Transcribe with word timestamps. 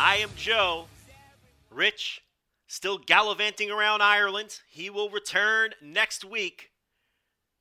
I 0.00 0.18
am 0.18 0.30
Joe. 0.36 0.86
Rich, 1.72 2.22
still 2.68 2.98
gallivanting 2.98 3.68
around 3.68 4.00
Ireland. 4.00 4.60
He 4.70 4.90
will 4.90 5.10
return 5.10 5.70
next 5.82 6.24
week. 6.24 6.70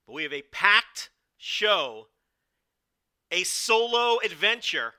But 0.06 0.14
we 0.14 0.22
have 0.22 0.34
a 0.34 0.44
packed 0.44 1.10
show, 1.36 2.10
a 3.32 3.44
solo 3.44 4.20
adventure 4.24 4.94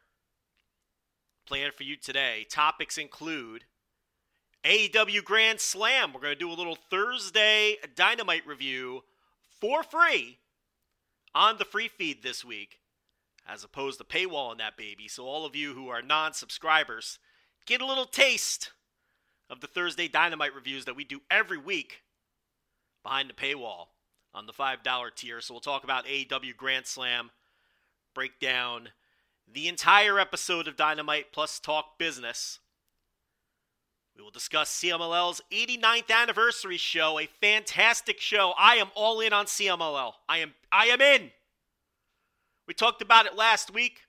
planned 1.46 1.74
for 1.74 1.84
you 1.84 1.96
today. 1.96 2.44
Topics 2.50 2.98
include 2.98 3.66
AEW 4.64 5.22
Grand 5.22 5.60
Slam. 5.60 6.12
We're 6.12 6.20
going 6.20 6.34
to 6.34 6.38
do 6.38 6.50
a 6.50 6.52
little 6.52 6.76
Thursday 6.90 7.76
Dynamite 7.94 8.48
review 8.48 9.04
for 9.60 9.84
free 9.84 10.38
on 11.36 11.58
the 11.58 11.64
free 11.64 11.86
feed 11.86 12.24
this 12.24 12.44
week 12.44 12.80
as 13.46 13.62
opposed 13.62 13.98
to 13.98 14.04
paywall 14.04 14.50
on 14.50 14.58
that 14.58 14.76
baby. 14.76 15.06
So 15.06 15.24
all 15.24 15.46
of 15.46 15.54
you 15.54 15.72
who 15.72 15.88
are 15.88 16.02
non-subscribers 16.02 17.20
get 17.68 17.82
a 17.82 17.86
little 17.86 18.06
taste 18.06 18.72
of 19.50 19.60
the 19.60 19.66
Thursday 19.66 20.08
Dynamite 20.08 20.54
reviews 20.54 20.86
that 20.86 20.96
we 20.96 21.04
do 21.04 21.20
every 21.30 21.58
week 21.58 22.02
behind 23.02 23.28
the 23.28 23.34
paywall 23.34 23.88
on 24.32 24.46
the 24.46 24.54
$5 24.54 25.14
tier. 25.14 25.40
So 25.42 25.52
we'll 25.52 25.60
talk 25.60 25.84
about 25.84 26.06
AEW 26.06 26.56
Grand 26.56 26.86
Slam, 26.86 27.30
break 28.14 28.40
down 28.40 28.88
the 29.46 29.68
entire 29.68 30.18
episode 30.18 30.66
of 30.66 30.76
Dynamite 30.76 31.26
plus 31.30 31.60
talk 31.60 31.98
business. 31.98 32.58
We 34.16 34.22
will 34.22 34.30
discuss 34.30 34.70
CMLL's 34.82 35.42
89th 35.52 36.10
anniversary 36.10 36.78
show, 36.78 37.20
a 37.20 37.28
fantastic 37.40 38.18
show. 38.18 38.54
I 38.58 38.76
am 38.76 38.88
all 38.94 39.20
in 39.20 39.34
on 39.34 39.44
CMLL. 39.44 40.12
I 40.28 40.38
am 40.38 40.54
I 40.72 40.86
am 40.86 41.00
in. 41.00 41.30
We 42.66 42.74
talked 42.74 43.00
about 43.00 43.26
it 43.26 43.36
last 43.36 43.72
week. 43.72 44.00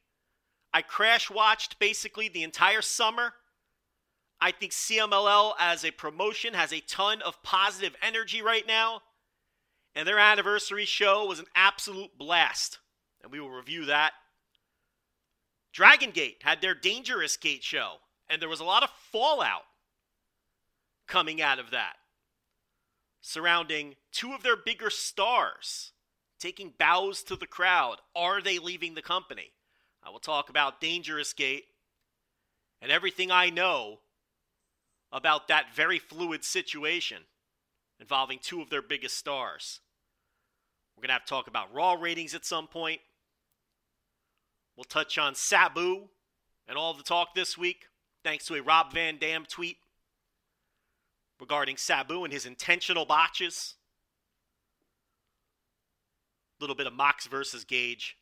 I 0.74 0.82
crash 0.82 1.30
watched 1.30 1.78
basically 1.78 2.28
the 2.28 2.44
entire 2.44 2.82
summer. 2.82 3.34
I 4.42 4.52
think 4.52 4.72
CMLL 4.72 5.54
as 5.60 5.84
a 5.84 5.92
promotion 5.92 6.54
has 6.54 6.72
a 6.72 6.80
ton 6.82 7.22
of 7.22 7.42
positive 7.44 7.96
energy 8.02 8.42
right 8.42 8.66
now. 8.66 9.02
And 9.96 10.08
their 10.08 10.20
anniversary 10.20 10.86
show 10.86 11.26
was 11.26 11.40
an 11.40 11.46
absolute 11.56 12.18
blast. 12.18 12.80
And 13.22 13.32
we 13.32 13.40
will 13.40 13.50
review 13.50 13.86
that. 13.86 14.14
Dragon 15.74 16.12
Gate 16.12 16.38
had 16.42 16.62
their 16.62 16.74
Dangerous 16.74 17.36
Gate 17.38 17.64
show. 17.64 17.96
And 18.30 18.42
there 18.42 18.50
was 18.50 18.60
a 18.60 18.66
lot 18.66 18.84
of 18.84 18.90
fallout 19.12 19.64
coming 21.08 21.42
out 21.42 21.60
of 21.60 21.72
that 21.72 21.96
surrounding 23.22 23.96
two 24.12 24.34
of 24.34 24.44
their 24.44 24.56
bigger 24.56 24.90
stars 24.90 25.92
taking 26.40 26.74
bows 26.78 27.22
to 27.24 27.36
the 27.36 27.48
crowd. 27.48 27.98
Are 28.16 28.42
they 28.42 28.60
leaving 28.60 28.96
the 28.96 29.02
company? 29.02 29.52
I 30.04 30.10
will 30.10 30.20
talk 30.20 30.50
about 30.50 30.80
Dangerous 30.80 31.34
Gate 31.34 31.66
and 32.82 32.92
everything 32.92 33.30
I 33.32 33.50
know 33.50 34.00
about 35.12 35.48
that 35.48 35.74
very 35.74 36.00
fluid 36.00 36.44
situation 36.44 37.24
involving 38.00 38.40
two 38.42 38.62
of 38.62 38.70
their 38.70 38.82
biggest 38.82 39.18
stars. 39.18 39.82
We're 40.96 41.02
going 41.02 41.10
to 41.10 41.14
have 41.14 41.26
to 41.26 41.30
talk 41.30 41.48
about 41.48 41.74
Raw 41.74 41.94
ratings 41.94 42.36
at 42.36 42.46
some 42.46 42.68
point. 42.68 43.02
We'll 44.76 44.84
touch 44.84 45.18
on 45.18 45.36
Sabu 45.36 46.08
and 46.68 46.78
all 46.78 46.94
the 46.94 47.04
talk 47.04 47.34
this 47.34 47.58
week, 47.58 47.88
thanks 48.24 48.46
to 48.46 48.56
a 48.56 48.62
Rob 48.62 48.94
Van 48.94 49.18
Dam 49.18 49.46
tweet 49.48 49.78
regarding 51.40 51.78
Sabu 51.78 52.24
and 52.24 52.34
his 52.34 52.46
intentional 52.46 53.06
botches 53.06 53.76
A 56.60 56.64
little 56.64 56.76
bit 56.76 56.88
of 56.88 56.94
Mox 56.94 57.26
versus 57.28 57.64
Gage 57.64 58.18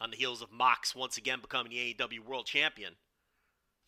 on 0.00 0.10
the 0.10 0.16
heels 0.16 0.42
of 0.42 0.52
Mox 0.52 0.94
once 0.94 1.16
again 1.16 1.40
becoming 1.40 1.72
the 1.72 1.94
AEW 1.94 2.20
World 2.20 2.46
Champion, 2.46 2.94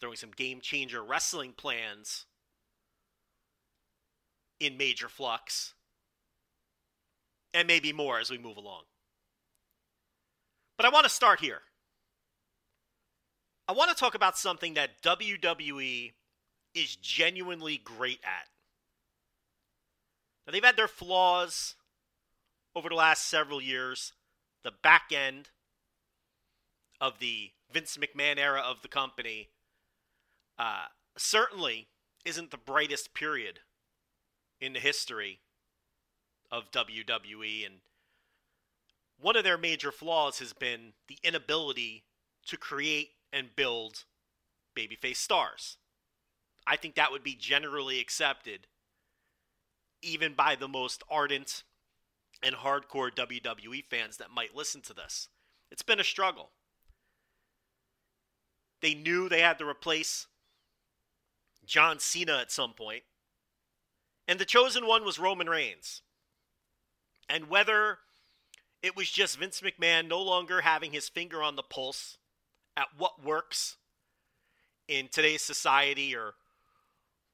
throwing 0.00 0.16
some 0.16 0.30
game 0.30 0.60
changer 0.60 1.02
wrestling 1.02 1.52
plans 1.52 2.26
in 4.60 4.76
major 4.76 5.08
flux, 5.08 5.74
and 7.52 7.66
maybe 7.66 7.92
more 7.92 8.18
as 8.18 8.30
we 8.30 8.38
move 8.38 8.56
along. 8.56 8.82
But 10.76 10.86
I 10.86 10.90
want 10.90 11.04
to 11.04 11.10
start 11.10 11.40
here. 11.40 11.62
I 13.68 13.72
want 13.72 13.90
to 13.90 13.96
talk 13.96 14.14
about 14.14 14.38
something 14.38 14.74
that 14.74 15.02
WWE 15.02 16.12
is 16.74 16.96
genuinely 16.96 17.78
great 17.78 18.20
at. 18.22 18.48
Now, 20.46 20.52
they've 20.52 20.64
had 20.64 20.76
their 20.76 20.88
flaws 20.88 21.74
over 22.74 22.88
the 22.88 22.94
last 22.94 23.26
several 23.26 23.60
years, 23.60 24.12
the 24.62 24.70
back 24.70 25.10
end 25.10 25.48
of 27.00 27.18
the 27.18 27.50
Vince 27.72 27.96
McMahon 27.96 28.38
era 28.38 28.60
of 28.60 28.82
the 28.82 28.88
company 28.88 29.48
uh, 30.58 30.86
certainly 31.16 31.88
isn't 32.24 32.50
the 32.50 32.58
brightest 32.58 33.14
period 33.14 33.60
in 34.60 34.72
the 34.72 34.80
history 34.80 35.40
of 36.50 36.70
WWE. 36.70 37.66
And 37.66 37.76
one 39.20 39.36
of 39.36 39.44
their 39.44 39.58
major 39.58 39.92
flaws 39.92 40.38
has 40.38 40.52
been 40.52 40.92
the 41.08 41.18
inability 41.22 42.04
to 42.46 42.56
create 42.56 43.10
and 43.32 43.54
build 43.56 44.04
babyface 44.76 45.16
stars. 45.16 45.76
I 46.66 46.76
think 46.76 46.94
that 46.94 47.12
would 47.12 47.22
be 47.22 47.34
generally 47.34 48.00
accepted 48.00 48.66
even 50.02 50.34
by 50.34 50.54
the 50.54 50.68
most 50.68 51.02
ardent 51.10 51.62
and 52.42 52.54
hardcore 52.54 53.10
WWE 53.10 53.84
fans 53.84 54.18
that 54.18 54.30
might 54.30 54.54
listen 54.54 54.80
to 54.82 54.94
this. 54.94 55.28
It's 55.70 55.82
been 55.82 56.00
a 56.00 56.04
struggle. 56.04 56.50
They 58.82 58.94
knew 58.94 59.28
they 59.28 59.40
had 59.40 59.58
to 59.58 59.68
replace 59.68 60.26
John 61.66 61.98
Cena 61.98 62.38
at 62.38 62.52
some 62.52 62.72
point, 62.72 63.02
and 64.28 64.38
the 64.38 64.44
chosen 64.44 64.86
one 64.86 65.04
was 65.04 65.18
Roman 65.18 65.48
Reigns. 65.48 66.02
And 67.28 67.48
whether 67.48 67.98
it 68.82 68.96
was 68.96 69.10
just 69.10 69.38
Vince 69.38 69.60
McMahon 69.60 70.08
no 70.08 70.22
longer 70.22 70.60
having 70.60 70.92
his 70.92 71.08
finger 71.08 71.42
on 71.42 71.56
the 71.56 71.62
pulse 71.62 72.18
at 72.76 72.88
what 72.96 73.24
works 73.24 73.76
in 74.86 75.08
today's 75.08 75.42
society 75.42 76.14
or 76.14 76.34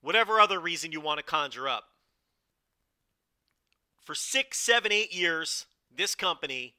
whatever 0.01 0.41
other 0.41 0.59
reason 0.59 0.93
you 0.93 1.01
want 1.01 1.19
to 1.19 1.25
conjure 1.25 1.69
up, 1.69 1.85
for 4.01 4.15
six, 4.15 4.59
seven, 4.59 4.91
eight 4.91 5.15
years, 5.15 5.67
this 5.95 6.15
company, 6.15 6.75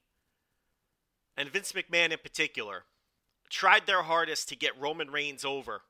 and 1.37 1.49
Vince 1.49 1.71
McMahon 1.71 2.11
in 2.11 2.17
particular, 2.21 2.83
tried 3.49 3.85
their 3.85 4.03
hardest 4.03 4.49
to 4.49 4.55
get 4.55 4.79
Roman 4.79 5.11
Reigns 5.11 5.45
over 5.45 5.83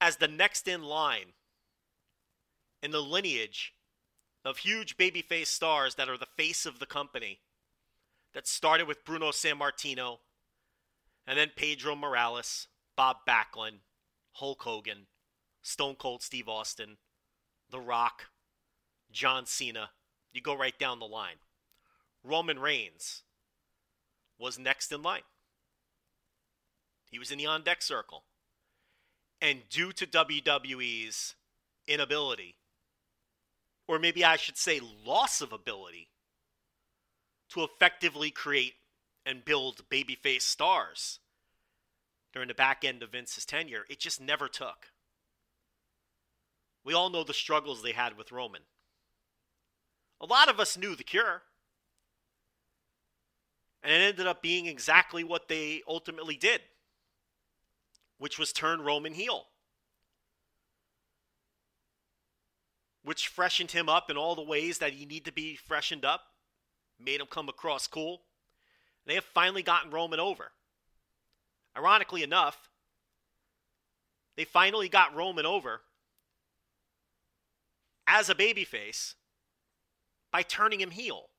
as 0.00 0.16
the 0.16 0.28
next 0.28 0.66
in 0.66 0.82
line 0.82 1.34
in 2.82 2.90
the 2.90 3.02
lineage 3.02 3.74
of 4.44 4.58
huge 4.58 4.96
babyface 4.96 5.48
stars 5.48 5.96
that 5.96 6.08
are 6.08 6.16
the 6.16 6.26
face 6.36 6.64
of 6.64 6.78
the 6.78 6.86
company 6.86 7.40
that 8.32 8.46
started 8.46 8.86
with 8.86 9.04
Bruno 9.04 9.30
Sammartino 9.30 10.18
and 11.26 11.38
then 11.38 11.50
Pedro 11.54 11.94
Morales, 11.94 12.68
Bob 12.96 13.18
Backlund, 13.28 13.80
Hulk 14.32 14.62
Hogan, 14.62 15.06
Stone 15.62 15.96
Cold 15.96 16.22
Steve 16.22 16.48
Austin, 16.48 16.96
The 17.70 17.80
Rock, 17.80 18.26
John 19.12 19.44
Cena. 19.44 19.90
You 20.32 20.40
go 20.40 20.56
right 20.56 20.78
down 20.78 21.00
the 21.00 21.06
line. 21.06 21.36
Roman 22.24 22.58
Reigns 22.58 23.22
was 24.38 24.58
next 24.58 24.92
in 24.92 25.02
line. 25.02 25.22
He 27.10 27.18
was 27.18 27.30
in 27.30 27.38
the 27.38 27.46
on 27.46 27.62
deck 27.62 27.82
circle. 27.82 28.24
And 29.40 29.62
due 29.70 29.92
to 29.92 30.06
WWE's 30.06 31.34
inability, 31.86 32.56
or 33.88 33.98
maybe 33.98 34.24
I 34.24 34.36
should 34.36 34.58
say 34.58 34.80
loss 35.04 35.40
of 35.40 35.52
ability, 35.52 36.08
to 37.50 37.64
effectively 37.64 38.30
create 38.30 38.74
and 39.26 39.44
build 39.44 39.88
babyface 39.90 40.42
stars 40.42 41.18
during 42.32 42.48
the 42.48 42.54
back 42.54 42.84
end 42.84 43.02
of 43.02 43.10
Vince's 43.12 43.44
tenure, 43.44 43.84
it 43.88 43.98
just 43.98 44.20
never 44.20 44.48
took. 44.48 44.92
We 46.84 46.94
all 46.94 47.10
know 47.10 47.24
the 47.24 47.34
struggles 47.34 47.82
they 47.82 47.92
had 47.92 48.16
with 48.16 48.32
Roman. 48.32 48.62
A 50.20 50.26
lot 50.26 50.48
of 50.48 50.60
us 50.60 50.76
knew 50.76 50.94
the 50.94 51.04
cure. 51.04 51.42
And 53.82 53.92
it 53.92 53.96
ended 53.96 54.26
up 54.26 54.42
being 54.42 54.66
exactly 54.66 55.24
what 55.24 55.48
they 55.48 55.82
ultimately 55.88 56.36
did, 56.36 56.60
which 58.20 58.38
was 58.38 58.52
turn 58.52 58.82
Roman 58.82 59.14
heel. 59.14 59.46
Which 63.02 63.28
freshened 63.28 63.70
him 63.70 63.88
up 63.88 64.10
in 64.10 64.18
all 64.18 64.36
the 64.36 64.42
ways 64.42 64.76
that 64.78 64.92
he 64.92 65.06
needed 65.06 65.24
to 65.24 65.32
be 65.32 65.56
freshened 65.56 66.04
up, 66.04 66.20
made 67.02 67.18
him 67.18 67.26
come 67.26 67.48
across 67.48 67.86
cool. 67.86 68.20
They 69.06 69.14
have 69.14 69.24
finally 69.24 69.62
gotten 69.62 69.90
Roman 69.90 70.20
over. 70.20 70.52
Ironically 71.74 72.22
enough, 72.22 72.68
they 74.36 74.44
finally 74.44 74.90
got 74.90 75.16
Roman 75.16 75.46
over 75.46 75.80
as 78.06 78.28
a 78.28 78.34
babyface 78.34 79.14
by 80.30 80.42
turning 80.42 80.80
him 80.80 80.90
heel. 80.90 81.30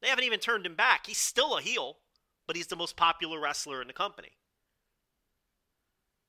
They 0.00 0.06
haven't 0.06 0.24
even 0.24 0.38
turned 0.38 0.64
him 0.64 0.76
back. 0.76 1.06
He's 1.08 1.18
still 1.18 1.58
a 1.58 1.60
heel, 1.60 1.96
but 2.46 2.54
he's 2.54 2.68
the 2.68 2.76
most 2.76 2.96
popular 2.96 3.40
wrestler 3.40 3.82
in 3.82 3.88
the 3.88 3.92
company. 3.92 4.30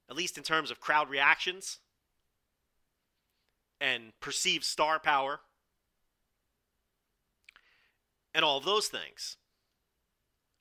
At 0.10 0.16
least 0.16 0.38
in 0.38 0.44
terms 0.44 0.72
of 0.72 0.80
crowd 0.80 1.10
reactions 1.10 1.80
and 3.80 4.12
perceived 4.20 4.64
star 4.64 5.00
power 5.00 5.40
and 8.34 8.44
all 8.44 8.58
of 8.58 8.66
those 8.66 8.88
things. 8.88 9.38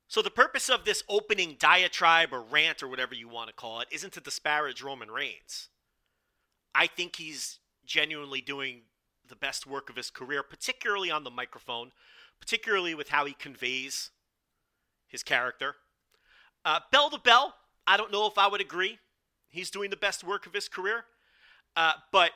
So, 0.06 0.22
the 0.22 0.30
purpose 0.30 0.70
of 0.70 0.84
this 0.84 1.02
opening 1.08 1.56
diatribe 1.58 2.32
or 2.32 2.40
rant 2.40 2.82
or 2.82 2.88
whatever 2.88 3.14
you 3.14 3.28
want 3.28 3.48
to 3.48 3.54
call 3.54 3.80
it 3.80 3.88
isn't 3.90 4.14
to 4.14 4.20
disparage 4.20 4.82
Roman 4.82 5.10
Reigns. 5.10 5.68
I 6.74 6.86
think 6.86 7.16
he's 7.16 7.58
genuinely 7.84 8.40
doing 8.40 8.82
the 9.28 9.36
best 9.36 9.66
work 9.66 9.90
of 9.90 9.96
his 9.96 10.10
career, 10.10 10.42
particularly 10.42 11.10
on 11.10 11.24
the 11.24 11.30
microphone, 11.30 11.92
particularly 12.40 12.94
with 12.94 13.10
how 13.10 13.26
he 13.26 13.34
conveys 13.34 14.10
his 15.06 15.22
character. 15.22 15.76
Uh, 16.64 16.80
bell 16.90 17.10
to 17.10 17.18
bell, 17.18 17.54
I 17.86 17.98
don't 17.98 18.12
know 18.12 18.26
if 18.26 18.38
I 18.38 18.46
would 18.46 18.62
agree. 18.62 18.98
He's 19.50 19.70
doing 19.70 19.90
the 19.90 19.96
best 19.96 20.24
work 20.24 20.46
of 20.46 20.52
his 20.52 20.68
career. 20.68 21.04
Uh, 21.76 21.92
but 22.12 22.32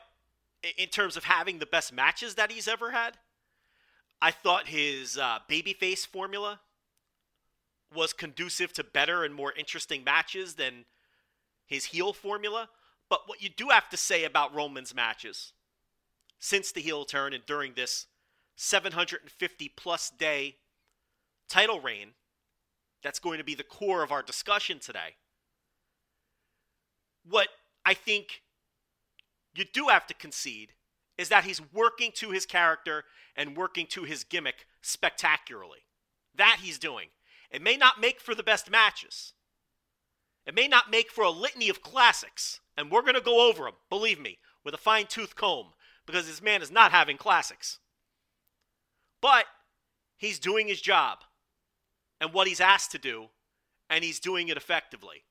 in 0.79 0.89
terms 0.89 1.17
of 1.17 1.25
having 1.25 1.59
the 1.59 1.67
best 1.67 1.93
matches 1.93 2.35
that 2.37 2.51
he's 2.51 2.69
ever 2.69 2.91
had, 2.91 3.17
I 4.21 4.31
thought 4.31 4.69
his 4.69 5.19
uh, 5.19 5.39
babyface 5.51 6.07
formula 6.07 6.61
was 7.95 8.13
conducive 8.13 8.73
to 8.75 8.85
better 8.85 9.25
and 9.25 9.35
more 9.35 9.53
interesting 9.53 10.05
matches 10.05 10.55
than 10.55 10.85
his 11.67 11.87
heel 11.87 12.13
formula. 12.13 12.69
But 13.09 13.23
what 13.27 13.43
you 13.43 13.49
do 13.49 13.69
have 13.69 13.89
to 13.91 13.97
say 13.97 14.25
about 14.25 14.55
Roman's 14.55 14.95
matches 14.95 15.53
since 16.39 16.73
the 16.73 16.81
heel 16.81 17.05
turn 17.05 17.33
and 17.33 17.45
during 17.47 17.75
this 17.75 18.07
750 18.57 19.73
plus 19.77 20.11
day 20.11 20.57
title 21.49 21.81
reign 21.81 22.11
that's 23.03 23.19
going 23.19 23.39
to 23.39 23.45
be 23.45 23.55
the 23.55 23.65
core 23.65 24.03
of 24.03 24.13
our 24.13 24.23
discussion 24.23 24.79
today. 24.79 25.17
What 27.25 27.49
I 27.85 27.95
think 27.95 28.43
you 29.55 29.65
do 29.65 29.89
have 29.89 30.07
to 30.07 30.15
concede 30.15 30.73
is 31.19 31.29
that 31.29 31.45
he's 31.45 31.61
working 31.73 32.11
to 32.17 32.31
his 32.31 32.47
character 32.47 33.05
and 33.37 33.57
working 33.57 33.87
to 33.87 34.05
his 34.05 34.25
gimmick 34.25 34.67
spectacularly. 34.81 35.81
That 36.35 36.59
he's 36.63 36.79
doing. 36.79 37.09
It 37.51 37.63
may 37.63 37.77
not 37.77 38.01
make 38.01 38.21
for 38.21 38.35
the 38.35 38.43
best 38.43 38.71
matches. 38.71 39.35
It 40.47 40.55
may 40.55 40.67
not 40.67 40.91
make 40.91 41.11
for 41.11 41.23
a 41.23 41.31
litany 41.31 41.69
of 41.69 41.83
classics, 41.83 42.61
and 42.77 42.91
we're 42.91 43.03
going 43.03 43.15
to 43.15 43.21
go 43.21 43.49
over 43.49 43.65
them, 43.65 43.75
believe 43.91 44.19
me, 44.19 44.39
with 44.65 44.75
a 44.75 44.79
fine 44.79 45.07
tooth 45.07 45.37
comb, 45.37 45.75
because 46.07 46.27
this 46.27 46.43
man 46.43 46.63
is 46.63 46.71
not 46.71 46.91
having 46.91 47.17
classics. 47.17 47.79
But 49.21 49.45
he's 50.17 50.39
doing 50.39 50.67
his 50.67 50.81
job 50.81 51.19
and 52.21 52.33
what 52.33 52.49
he's 52.49 52.61
asked 52.61 52.91
to 52.93 52.99
do, 52.99 53.27
and 53.89 54.03
he's 54.03 54.19
doing 54.19 54.49
it 54.49 54.57
effectively. 54.57 55.25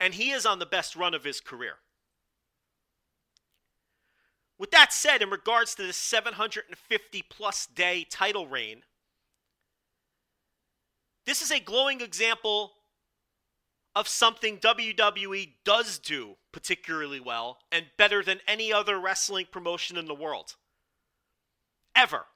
And 0.00 0.14
he 0.14 0.30
is 0.30 0.44
on 0.44 0.58
the 0.58 0.66
best 0.66 0.96
run 0.96 1.14
of 1.14 1.24
his 1.24 1.40
career. 1.40 1.74
With 4.58 4.70
that 4.70 4.92
said, 4.92 5.22
in 5.22 5.30
regards 5.30 5.74
to 5.74 5.86
the 5.86 5.92
750 5.92 7.24
plus 7.28 7.66
day 7.66 8.06
title 8.08 8.46
reign, 8.46 8.82
this 11.26 11.42
is 11.42 11.50
a 11.50 11.60
glowing 11.60 12.00
example 12.00 12.72
of 13.96 14.08
something 14.08 14.58
WWE 14.58 15.52
does 15.64 15.98
do 15.98 16.36
particularly 16.52 17.20
well 17.20 17.58
and 17.70 17.86
better 17.96 18.22
than 18.22 18.40
any 18.46 18.72
other 18.72 18.98
wrestling 18.98 19.46
promotion 19.50 19.96
in 19.96 20.06
the 20.06 20.14
world. 20.14 20.56
Ever. 21.94 22.26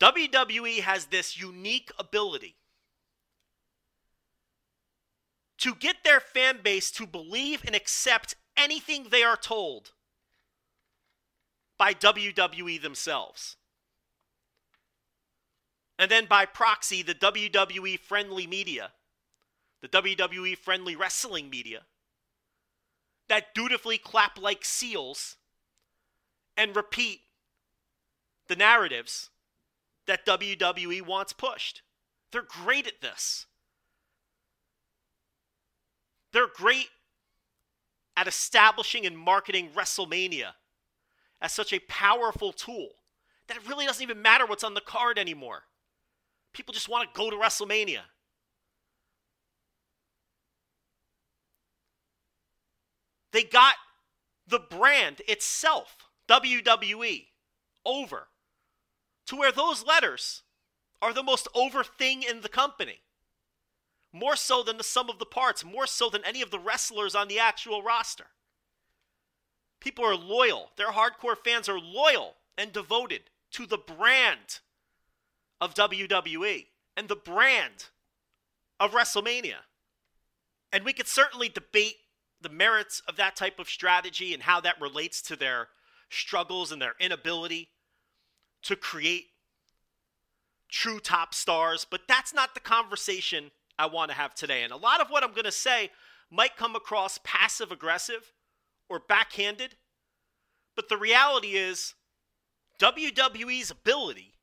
WWE 0.00 0.80
has 0.80 1.06
this 1.06 1.38
unique 1.38 1.90
ability 1.98 2.56
to 5.58 5.74
get 5.74 5.96
their 6.04 6.20
fan 6.20 6.58
base 6.62 6.90
to 6.92 7.06
believe 7.06 7.62
and 7.66 7.74
accept 7.74 8.34
anything 8.56 9.06
they 9.10 9.22
are 9.22 9.36
told 9.36 9.92
by 11.78 11.92
WWE 11.94 12.80
themselves. 12.80 13.56
And 15.98 16.10
then 16.10 16.26
by 16.26 16.44
proxy, 16.44 17.02
the 17.02 17.14
WWE 17.14 17.98
friendly 17.98 18.46
media, 18.46 18.92
the 19.80 19.88
WWE 19.88 20.56
friendly 20.58 20.94
wrestling 20.94 21.48
media, 21.48 21.82
that 23.28 23.54
dutifully 23.54 23.98
clap 23.98 24.40
like 24.40 24.64
seals 24.64 25.36
and 26.56 26.76
repeat 26.76 27.20
the 28.48 28.56
narratives 28.56 29.30
that 30.06 30.26
WWE 30.26 31.02
wants 31.02 31.32
pushed. 31.32 31.82
They're 32.30 32.42
great 32.42 32.86
at 32.86 33.00
this. 33.00 33.46
They're 36.36 36.48
great 36.48 36.90
at 38.14 38.28
establishing 38.28 39.06
and 39.06 39.16
marketing 39.16 39.70
WrestleMania 39.74 40.50
as 41.40 41.50
such 41.50 41.72
a 41.72 41.78
powerful 41.88 42.52
tool 42.52 42.90
that 43.48 43.56
it 43.56 43.66
really 43.66 43.86
doesn't 43.86 44.02
even 44.02 44.20
matter 44.20 44.44
what's 44.44 44.62
on 44.62 44.74
the 44.74 44.82
card 44.82 45.18
anymore. 45.18 45.62
People 46.52 46.74
just 46.74 46.90
want 46.90 47.08
to 47.08 47.18
go 47.18 47.30
to 47.30 47.36
WrestleMania. 47.36 48.00
They 53.32 53.42
got 53.42 53.76
the 54.46 54.58
brand 54.58 55.22
itself, 55.26 55.96
WWE, 56.28 57.28
over 57.86 58.28
to 59.28 59.36
where 59.36 59.52
those 59.52 59.86
letters 59.86 60.42
are 61.00 61.14
the 61.14 61.22
most 61.22 61.48
over 61.54 61.82
thing 61.82 62.22
in 62.22 62.42
the 62.42 62.50
company. 62.50 63.00
More 64.16 64.34
so 64.34 64.62
than 64.62 64.78
the 64.78 64.84
sum 64.84 65.10
of 65.10 65.18
the 65.18 65.26
parts, 65.26 65.62
more 65.62 65.86
so 65.86 66.08
than 66.08 66.24
any 66.24 66.40
of 66.40 66.50
the 66.50 66.58
wrestlers 66.58 67.14
on 67.14 67.28
the 67.28 67.38
actual 67.38 67.82
roster. 67.82 68.28
People 69.78 70.06
are 70.06 70.16
loyal. 70.16 70.70
Their 70.78 70.92
hardcore 70.92 71.36
fans 71.36 71.68
are 71.68 71.78
loyal 71.78 72.36
and 72.56 72.72
devoted 72.72 73.24
to 73.50 73.66
the 73.66 73.76
brand 73.76 74.60
of 75.60 75.74
WWE 75.74 76.64
and 76.96 77.08
the 77.08 77.16
brand 77.16 77.88
of 78.80 78.92
WrestleMania. 78.92 79.58
And 80.72 80.82
we 80.82 80.94
could 80.94 81.08
certainly 81.08 81.50
debate 81.50 81.96
the 82.40 82.48
merits 82.48 83.02
of 83.06 83.16
that 83.16 83.36
type 83.36 83.58
of 83.58 83.68
strategy 83.68 84.32
and 84.32 84.44
how 84.44 84.62
that 84.62 84.80
relates 84.80 85.20
to 85.22 85.36
their 85.36 85.68
struggles 86.08 86.72
and 86.72 86.80
their 86.80 86.94
inability 86.98 87.68
to 88.62 88.76
create 88.76 89.26
true 90.70 91.00
top 91.00 91.34
stars, 91.34 91.86
but 91.88 92.08
that's 92.08 92.32
not 92.32 92.54
the 92.54 92.60
conversation 92.60 93.50
I 93.78 93.86
want 93.86 94.10
to 94.10 94.16
have 94.16 94.34
today. 94.34 94.62
And 94.62 94.72
a 94.72 94.76
lot 94.76 95.00
of 95.00 95.08
what 95.08 95.22
I'm 95.22 95.32
going 95.32 95.44
to 95.44 95.52
say 95.52 95.90
might 96.30 96.56
come 96.56 96.74
across 96.74 97.18
passive 97.22 97.70
aggressive 97.70 98.32
or 98.88 99.00
backhanded, 99.00 99.76
but 100.74 100.88
the 100.88 100.96
reality 100.96 101.56
is 101.56 101.94
WWE's 102.80 103.70
ability 103.70 104.34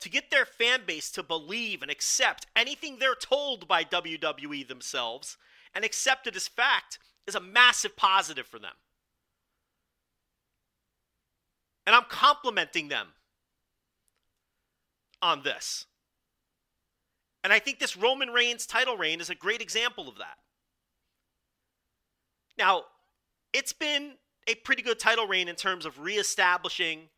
to 0.00 0.08
get 0.08 0.30
their 0.30 0.46
fan 0.46 0.80
base 0.86 1.10
to 1.12 1.22
believe 1.22 1.82
and 1.82 1.90
accept 1.90 2.46
anything 2.54 2.98
they're 2.98 3.14
told 3.14 3.66
by 3.66 3.84
WWE 3.84 4.66
themselves 4.66 5.36
and 5.74 5.84
accept 5.84 6.26
it 6.26 6.36
as 6.36 6.48
fact 6.48 6.98
is 7.26 7.34
a 7.34 7.40
massive 7.40 7.96
positive 7.96 8.46
for 8.46 8.58
them. 8.58 8.72
And 11.86 11.96
I'm 11.96 12.04
complimenting 12.08 12.88
them 12.88 13.08
on 15.20 15.42
this. 15.42 15.86
And 17.44 17.52
I 17.52 17.58
think 17.58 17.78
this 17.78 17.96
Roman 17.96 18.30
Reigns 18.30 18.66
title 18.66 18.96
reign 18.96 19.20
is 19.20 19.30
a 19.30 19.34
great 19.34 19.62
example 19.62 20.08
of 20.08 20.18
that. 20.18 20.38
Now, 22.58 22.84
it's 23.52 23.72
been 23.72 24.12
a 24.48 24.54
pretty 24.56 24.82
good 24.82 24.98
title 24.98 25.26
reign 25.26 25.48
in 25.48 25.54
terms 25.54 25.86
of 25.86 26.00
reestablishing 26.00 27.08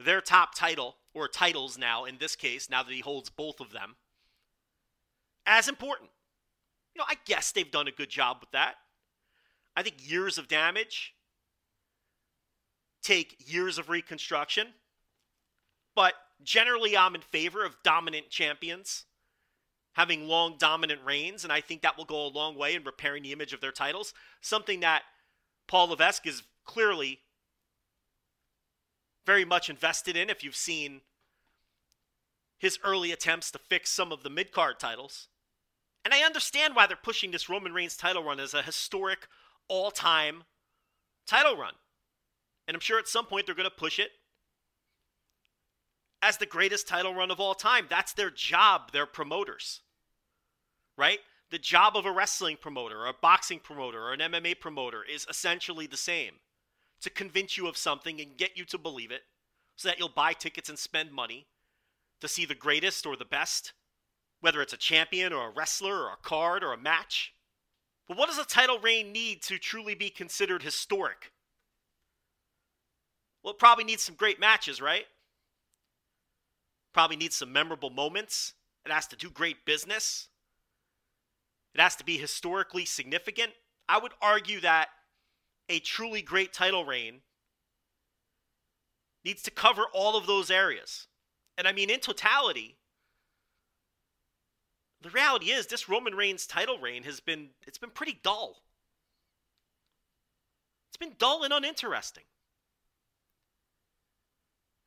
their 0.00 0.20
top 0.20 0.54
title, 0.54 0.96
or 1.14 1.28
titles 1.28 1.78
now 1.78 2.04
in 2.04 2.18
this 2.18 2.34
case, 2.34 2.68
now 2.68 2.82
that 2.82 2.92
he 2.92 3.00
holds 3.00 3.30
both 3.30 3.60
of 3.60 3.70
them, 3.70 3.94
as 5.46 5.68
important. 5.68 6.10
You 6.94 7.00
know, 7.00 7.06
I 7.08 7.16
guess 7.24 7.52
they've 7.52 7.70
done 7.70 7.86
a 7.88 7.92
good 7.92 8.10
job 8.10 8.38
with 8.40 8.50
that. 8.50 8.74
I 9.76 9.82
think 9.82 9.96
years 9.98 10.38
of 10.38 10.48
damage 10.48 11.14
take 13.02 13.36
years 13.38 13.78
of 13.78 13.88
reconstruction, 13.88 14.68
but 15.94 16.14
generally 16.42 16.96
I'm 16.96 17.14
in 17.14 17.20
favor 17.20 17.64
of 17.64 17.76
dominant 17.82 18.30
champions 18.30 19.04
having 19.94 20.26
long 20.26 20.56
dominant 20.58 21.00
reigns, 21.04 21.44
and 21.44 21.52
I 21.52 21.60
think 21.60 21.82
that 21.82 21.96
will 21.98 22.04
go 22.04 22.26
a 22.26 22.28
long 22.28 22.56
way 22.56 22.74
in 22.74 22.84
repairing 22.84 23.22
the 23.22 23.32
image 23.32 23.52
of 23.52 23.60
their 23.60 23.72
titles. 23.72 24.14
Something 24.40 24.80
that 24.80 25.02
Paul 25.66 25.88
Levesque 25.88 26.26
is 26.26 26.42
clearly 26.64 27.20
very 29.26 29.44
much 29.44 29.68
invested 29.68 30.16
in. 30.16 30.30
If 30.30 30.42
you've 30.42 30.56
seen 30.56 31.02
his 32.58 32.78
early 32.82 33.12
attempts 33.12 33.50
to 33.50 33.58
fix 33.58 33.90
some 33.90 34.12
of 34.12 34.22
the 34.22 34.30
mid 34.30 34.52
card 34.52 34.78
titles, 34.78 35.28
and 36.04 36.14
I 36.14 36.22
understand 36.22 36.74
why 36.74 36.86
they're 36.86 36.96
pushing 36.96 37.30
this 37.30 37.48
Roman 37.48 37.72
Reigns 37.72 37.96
title 37.96 38.24
run 38.24 38.40
as 38.40 38.54
a 38.54 38.62
historic 38.62 39.28
all 39.68 39.90
time 39.90 40.44
title 41.26 41.56
run. 41.56 41.74
And 42.66 42.74
I'm 42.74 42.80
sure 42.80 42.98
at 42.98 43.08
some 43.08 43.26
point 43.26 43.46
they're 43.46 43.54
going 43.54 43.68
to 43.68 43.70
push 43.70 43.98
it 43.98 44.10
as 46.22 46.38
the 46.38 46.46
greatest 46.46 46.86
title 46.86 47.14
run 47.14 47.30
of 47.30 47.40
all 47.40 47.54
time. 47.54 47.86
That's 47.90 48.12
their 48.12 48.30
job, 48.30 48.92
they're 48.92 49.06
promoters. 49.06 49.80
Right? 50.96 51.18
The 51.50 51.58
job 51.58 51.96
of 51.96 52.06
a 52.06 52.12
wrestling 52.12 52.56
promoter, 52.58 53.00
or 53.00 53.08
a 53.08 53.14
boxing 53.20 53.58
promoter, 53.58 54.00
or 54.00 54.12
an 54.12 54.20
MMA 54.20 54.60
promoter 54.60 55.02
is 55.04 55.26
essentially 55.28 55.86
the 55.86 55.96
same 55.96 56.34
to 57.02 57.10
convince 57.10 57.58
you 57.58 57.66
of 57.66 57.76
something 57.76 58.20
and 58.20 58.36
get 58.38 58.56
you 58.56 58.64
to 58.66 58.78
believe 58.78 59.10
it 59.10 59.22
so 59.76 59.88
that 59.88 59.98
you'll 59.98 60.08
buy 60.08 60.32
tickets 60.32 60.68
and 60.68 60.78
spend 60.78 61.12
money 61.12 61.46
to 62.20 62.28
see 62.28 62.46
the 62.46 62.54
greatest 62.54 63.04
or 63.04 63.16
the 63.16 63.24
best, 63.24 63.72
whether 64.40 64.62
it's 64.62 64.72
a 64.72 64.78
champion 64.78 65.32
or 65.32 65.48
a 65.48 65.52
wrestler 65.52 66.04
or 66.04 66.12
a 66.12 66.22
card 66.22 66.62
or 66.62 66.72
a 66.72 66.78
match. 66.78 67.34
But 68.06 68.16
what 68.16 68.28
does 68.28 68.38
a 68.38 68.44
title 68.44 68.78
reign 68.78 69.12
need 69.12 69.42
to 69.42 69.58
truly 69.58 69.94
be 69.94 70.08
considered 70.08 70.62
historic? 70.62 71.32
Well, 73.42 73.54
it 73.54 73.58
probably 73.58 73.84
needs 73.84 74.02
some 74.02 74.14
great 74.14 74.38
matches, 74.38 74.80
right? 74.80 75.06
Probably 76.92 77.16
needs 77.16 77.36
some 77.36 77.52
memorable 77.52 77.90
moments. 77.90 78.54
It 78.84 78.92
has 78.92 79.06
to 79.08 79.16
do 79.16 79.30
great 79.30 79.64
business. 79.64 80.28
It 81.74 81.80
has 81.80 81.96
to 81.96 82.04
be 82.04 82.18
historically 82.18 82.84
significant. 82.84 83.52
I 83.88 83.98
would 83.98 84.12
argue 84.20 84.60
that 84.60 84.88
a 85.68 85.78
truly 85.78 86.22
great 86.22 86.52
title 86.52 86.84
reign 86.84 87.20
needs 89.24 89.42
to 89.42 89.50
cover 89.50 89.84
all 89.92 90.16
of 90.16 90.26
those 90.26 90.50
areas. 90.50 91.06
And 91.56 91.66
I 91.68 91.72
mean, 91.72 91.90
in 91.90 92.00
totality, 92.00 92.76
the 95.00 95.10
reality 95.10 95.46
is 95.46 95.66
this 95.66 95.88
Roman 95.88 96.14
Reigns 96.14 96.46
title 96.46 96.78
reign 96.78 97.02
has 97.04 97.20
been 97.20 97.50
it's 97.66 97.78
been 97.78 97.90
pretty 97.90 98.20
dull. 98.22 98.62
It's 100.90 100.96
been 100.96 101.14
dull 101.18 101.42
and 101.42 101.52
uninteresting. 101.52 102.24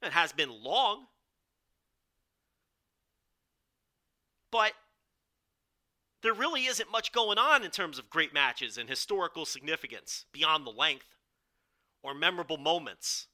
It 0.01 0.11
has 0.11 0.31
been 0.31 0.63
long. 0.63 1.07
But 4.55 4.71
there 6.21 6.33
really 6.33 6.63
isn't 6.63 6.89
much 6.89 7.11
going 7.11 7.37
on 7.37 7.65
in 7.65 7.71
terms 7.71 7.99
of 7.99 8.09
great 8.09 8.33
matches 8.33 8.77
and 8.77 8.87
historical 8.87 9.45
significance 9.45 10.27
beyond 10.31 10.65
the 10.65 10.71
length, 10.71 11.17
or 12.01 12.13
memorable 12.13 12.55
moments, 12.55 13.27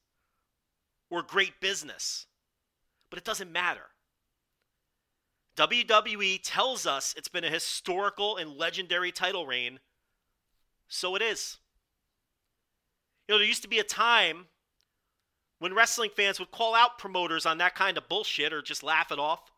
or 1.12 1.22
great 1.22 1.62
business. 1.62 2.26
But 3.12 3.20
it 3.20 3.24
doesn't 3.24 3.52
matter. 3.52 3.92
WWE 5.58 6.40
tells 6.42 6.88
us 6.88 7.14
it's 7.16 7.28
been 7.28 7.44
a 7.44 7.52
historical 7.52 8.38
and 8.38 8.58
legendary 8.58 9.12
title 9.12 9.46
reign, 9.46 9.80
so 10.88 11.16
it 11.16 11.22
is. 11.22 11.60
You 13.28 13.36
know, 13.36 13.38
there 13.38 13.48
used 13.48 13.62
to 13.62 13.70
be 13.70 13.78
a 13.78 13.84
time 13.84 14.48
when 15.60 15.76
wrestling 15.76 16.10
fans 16.16 16.40
would 16.40 16.50
call 16.50 16.74
out 16.74 16.98
promoters 16.98 17.46
on 17.46 17.60
that 17.60 17.76
kind 17.76 18.00
of 18.00 18.10
bullshit 18.10 18.52
or 18.52 18.64
just 18.64 18.82
laugh 18.82 19.12
it 19.12 19.20
off. 19.20 19.51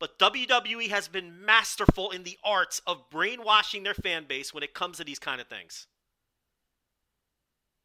But 0.00 0.18
WWE 0.18 0.88
has 0.90 1.08
been 1.08 1.44
masterful 1.44 2.10
in 2.10 2.22
the 2.22 2.38
arts 2.44 2.80
of 2.86 3.10
brainwashing 3.10 3.82
their 3.82 3.94
fan 3.94 4.26
base 4.28 4.54
when 4.54 4.62
it 4.62 4.74
comes 4.74 4.98
to 4.98 5.04
these 5.04 5.18
kind 5.18 5.40
of 5.40 5.48
things. 5.48 5.86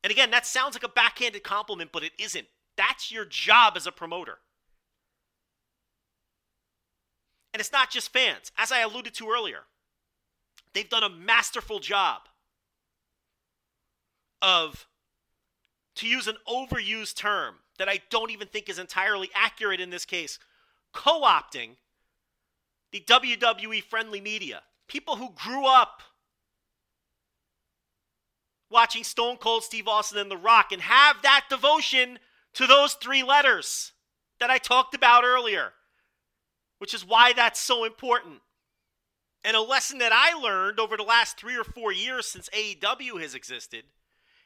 And 0.03 0.11
again, 0.11 0.31
that 0.31 0.45
sounds 0.45 0.75
like 0.75 0.83
a 0.83 0.89
backhanded 0.89 1.43
compliment, 1.43 1.91
but 1.91 2.03
it 2.03 2.11
isn't. 2.19 2.47
That's 2.77 3.11
your 3.11 3.25
job 3.25 3.73
as 3.75 3.87
a 3.87 3.91
promoter. 3.91 4.39
And 7.53 7.59
it's 7.59 7.71
not 7.71 7.89
just 7.89 8.11
fans. 8.11 8.51
As 8.57 8.71
I 8.71 8.79
alluded 8.79 9.13
to 9.15 9.29
earlier, 9.29 9.61
they've 10.73 10.89
done 10.89 11.03
a 11.03 11.09
masterful 11.09 11.79
job 11.79 12.21
of 14.41 14.87
to 15.95 16.07
use 16.07 16.27
an 16.27 16.37
overused 16.47 17.15
term 17.15 17.55
that 17.77 17.87
I 17.87 18.01
don't 18.09 18.31
even 18.31 18.47
think 18.47 18.69
is 18.69 18.79
entirely 18.79 19.29
accurate 19.33 19.79
in 19.79 19.89
this 19.89 20.05
case, 20.05 20.37
co 20.91 21.21
opting 21.21 21.77
the 22.93 23.01
WWE 23.01 23.83
friendly 23.83 24.21
media. 24.21 24.61
People 24.87 25.15
who 25.15 25.31
grew 25.35 25.65
up 25.65 26.03
watching 28.69 29.03
Stone 29.03 29.37
Cold 29.37 29.63
Steve 29.63 29.87
Austin 29.87 30.19
and 30.19 30.31
The 30.31 30.37
Rock 30.37 30.71
and 30.71 30.81
have 30.81 31.21
that 31.23 31.45
devotion 31.49 32.19
to 32.53 32.67
those 32.67 32.93
three 32.93 33.23
letters 33.23 33.93
that 34.39 34.51
I 34.51 34.59
talked 34.59 34.93
about 34.93 35.23
earlier, 35.23 35.73
which 36.77 36.93
is 36.93 37.05
why 37.05 37.33
that's 37.33 37.59
so 37.59 37.83
important. 37.83 38.41
And 39.43 39.57
a 39.57 39.61
lesson 39.61 39.97
that 39.97 40.11
I 40.13 40.39
learned 40.39 40.79
over 40.79 40.95
the 40.95 41.03
last 41.03 41.37
three 41.37 41.57
or 41.57 41.63
four 41.63 41.91
years 41.91 42.27
since 42.27 42.47
AEW 42.49 43.19
has 43.21 43.33
existed 43.33 43.85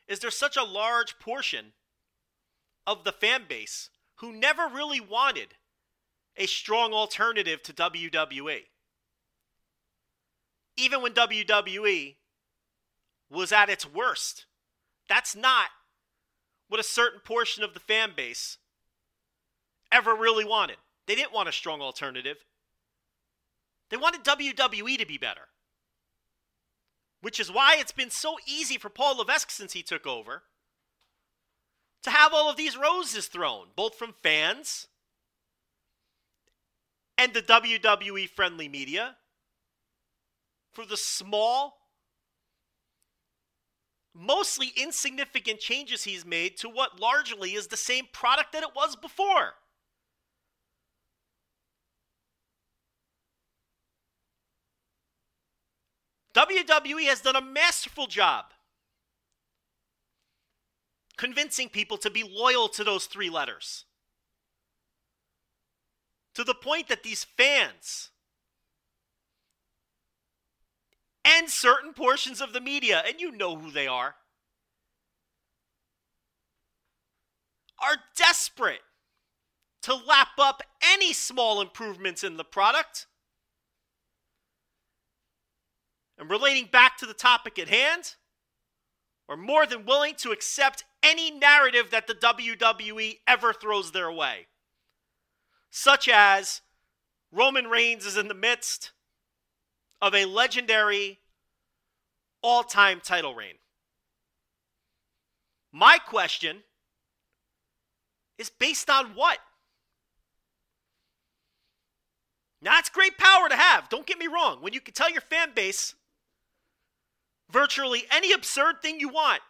is 0.07 0.19
there's 0.19 0.37
such 0.37 0.55
a 0.55 0.63
large 0.63 1.19
portion 1.19 1.73
of 2.87 3.03
the 3.03 3.11
fan 3.11 3.41
base 3.47 3.89
who 4.15 4.31
never 4.31 4.67
really 4.67 5.01
wanted 5.01 5.55
a 6.37 6.45
strong 6.45 6.93
alternative 6.93 7.61
to 7.63 7.73
WWE. 7.73 8.65
Even 10.77 11.01
when 11.01 11.13
WWE 11.13 12.15
was 13.29 13.51
at 13.51 13.69
its 13.69 13.91
worst, 13.91 14.45
that's 15.09 15.35
not 15.35 15.69
what 16.69 16.79
a 16.79 16.83
certain 16.83 17.19
portion 17.19 17.63
of 17.63 17.73
the 17.73 17.79
fan 17.79 18.11
base 18.15 18.57
ever 19.91 20.13
really 20.13 20.45
wanted. 20.45 20.77
They 21.07 21.15
didn't 21.15 21.33
want 21.33 21.49
a 21.49 21.53
strong 21.53 21.81
alternative. 21.81 22.37
They 23.89 23.97
wanted 23.97 24.23
WWE 24.23 24.97
to 24.97 25.05
be 25.05 25.17
better 25.17 25.47
which 27.21 27.39
is 27.39 27.51
why 27.51 27.75
it's 27.77 27.91
been 27.91 28.09
so 28.09 28.37
easy 28.45 28.77
for 28.77 28.89
Paul 28.89 29.17
Levesque 29.17 29.51
since 29.51 29.73
he 29.73 29.83
took 29.83 30.05
over 30.05 30.43
to 32.03 32.09
have 32.09 32.33
all 32.33 32.49
of 32.49 32.57
these 32.57 32.77
roses 32.77 33.27
thrown, 33.27 33.67
both 33.75 33.95
from 33.95 34.13
fans 34.13 34.87
and 37.17 37.33
the 37.33 37.41
WWE 37.41 38.29
friendly 38.29 38.67
media 38.67 39.15
for 40.73 40.85
the 40.85 40.97
small, 40.97 41.77
mostly 44.13 44.71
insignificant 44.75 45.59
changes 45.59 46.03
he's 46.03 46.25
made 46.25 46.57
to 46.57 46.69
what 46.69 46.99
largely 46.99 47.53
is 47.53 47.67
the 47.67 47.77
same 47.77 48.05
product 48.13 48.53
that 48.53 48.63
it 48.63 48.69
was 48.75 48.95
before. 48.95 49.53
WWE 56.35 57.07
has 57.07 57.21
done 57.21 57.35
a 57.35 57.41
masterful 57.41 58.05
job 58.05 58.45
convincing 61.17 61.67
people 61.67 61.97
to 61.97 62.11
be 62.11 62.23
loyal 62.23 62.69
to 62.69 62.83
those 62.83 63.07
three 63.07 63.31
letters. 63.31 63.86
To 66.37 66.43
the 66.43 66.53
point 66.53 66.87
that 66.89 67.01
these 67.01 67.23
fans 67.23 68.11
and 71.25 71.49
certain 71.49 71.93
portions 71.93 72.41
of 72.41 72.53
the 72.53 72.61
media, 72.61 73.01
and 73.07 73.19
you 73.19 73.31
know 73.31 73.55
who 73.55 73.71
they 73.71 73.87
are, 73.87 74.13
are 77.79 77.97
desperate 78.15 78.83
to 79.81 79.95
lap 79.95 80.27
up 80.37 80.61
any 80.93 81.11
small 81.11 81.59
improvements 81.59 82.23
in 82.23 82.37
the 82.37 82.43
product 82.43 83.07
and 86.19 86.29
relating 86.29 86.67
back 86.71 86.99
to 86.99 87.07
the 87.07 87.15
topic 87.15 87.57
at 87.57 87.67
hand, 87.67 88.13
are 89.27 89.37
more 89.37 89.65
than 89.65 89.87
willing 89.87 90.13
to 90.17 90.29
accept 90.29 90.83
any 91.01 91.31
narrative 91.31 91.89
that 91.89 92.05
the 92.05 92.13
WWE 92.13 93.21
ever 93.27 93.53
throws 93.53 93.91
their 93.91 94.11
way. 94.11 94.45
Such 95.69 96.09
as 96.09 96.61
Roman 97.31 97.67
Reigns 97.67 98.05
is 98.05 98.17
in 98.17 98.27
the 98.27 98.33
midst 98.33 98.91
of 100.01 100.15
a 100.15 100.25
legendary 100.25 101.19
all 102.41 102.63
time 102.63 103.01
title 103.03 103.35
reign. 103.35 103.55
My 105.71 105.97
question 105.97 106.63
is 108.37 108.49
based 108.49 108.89
on 108.89 109.07
what? 109.07 109.39
Now, 112.61 112.71
that's 112.71 112.89
great 112.89 113.17
power 113.17 113.47
to 113.49 113.55
have. 113.55 113.87
Don't 113.89 114.05
get 114.05 114.17
me 114.17 114.27
wrong. 114.27 114.61
When 114.61 114.73
you 114.73 114.81
can 114.81 114.93
tell 114.93 115.11
your 115.11 115.21
fan 115.21 115.51
base 115.53 115.93
virtually 117.51 118.05
any 118.11 118.31
absurd 118.31 118.81
thing 118.81 118.99
you 118.99 119.09
want 119.09 119.41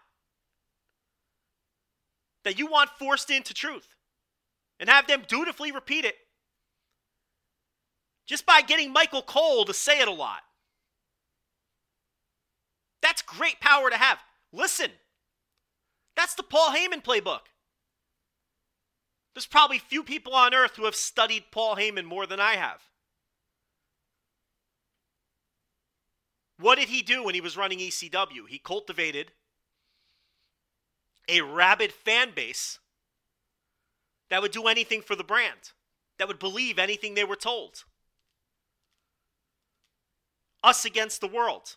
that 2.43 2.59
you 2.59 2.67
want 2.67 2.89
forced 2.91 3.31
into 3.31 3.53
truth 3.53 3.87
and 4.79 4.89
have 4.89 5.07
them 5.07 5.23
dutifully 5.27 5.71
repeat 5.71 6.05
it 6.05 6.15
just 8.25 8.45
by 8.45 8.61
getting 8.61 8.91
Michael 8.91 9.21
Cole 9.21 9.65
to 9.65 9.73
say 9.73 9.99
it 9.99 10.07
a 10.07 10.11
lot. 10.11 10.41
That's 13.01 13.21
great 13.21 13.59
power 13.59 13.89
to 13.89 13.97
have. 13.97 14.19
Listen, 14.51 14.91
that's 16.15 16.35
the 16.35 16.43
Paul 16.43 16.69
Heyman 16.69 17.03
playbook. 17.03 17.41
There's 19.33 19.45
probably 19.45 19.77
few 19.77 20.03
people 20.03 20.33
on 20.33 20.53
earth 20.53 20.75
who 20.75 20.85
have 20.85 20.95
studied 20.95 21.45
Paul 21.51 21.75
Heyman 21.75 22.05
more 22.05 22.25
than 22.25 22.39
I 22.39 22.55
have. 22.55 22.81
What 26.59 26.79
did 26.79 26.89
he 26.89 27.03
do 27.03 27.23
when 27.23 27.35
he 27.35 27.41
was 27.41 27.55
running 27.55 27.77
ECW? 27.77 28.47
He 28.49 28.57
cultivated 28.57 29.31
a 31.29 31.41
rabid 31.41 31.91
fan 31.91 32.31
base 32.35 32.79
that 34.29 34.41
would 34.41 34.51
do 34.51 34.67
anything 34.67 35.01
for 35.01 35.15
the 35.15 35.23
brand, 35.23 35.71
that 36.17 36.27
would 36.27 36.39
believe 36.39 36.79
anything 36.79 37.13
they 37.13 37.23
were 37.23 37.35
told. 37.35 37.83
Us 40.63 40.85
against 40.85 41.21
the 41.21 41.27
world. 41.27 41.75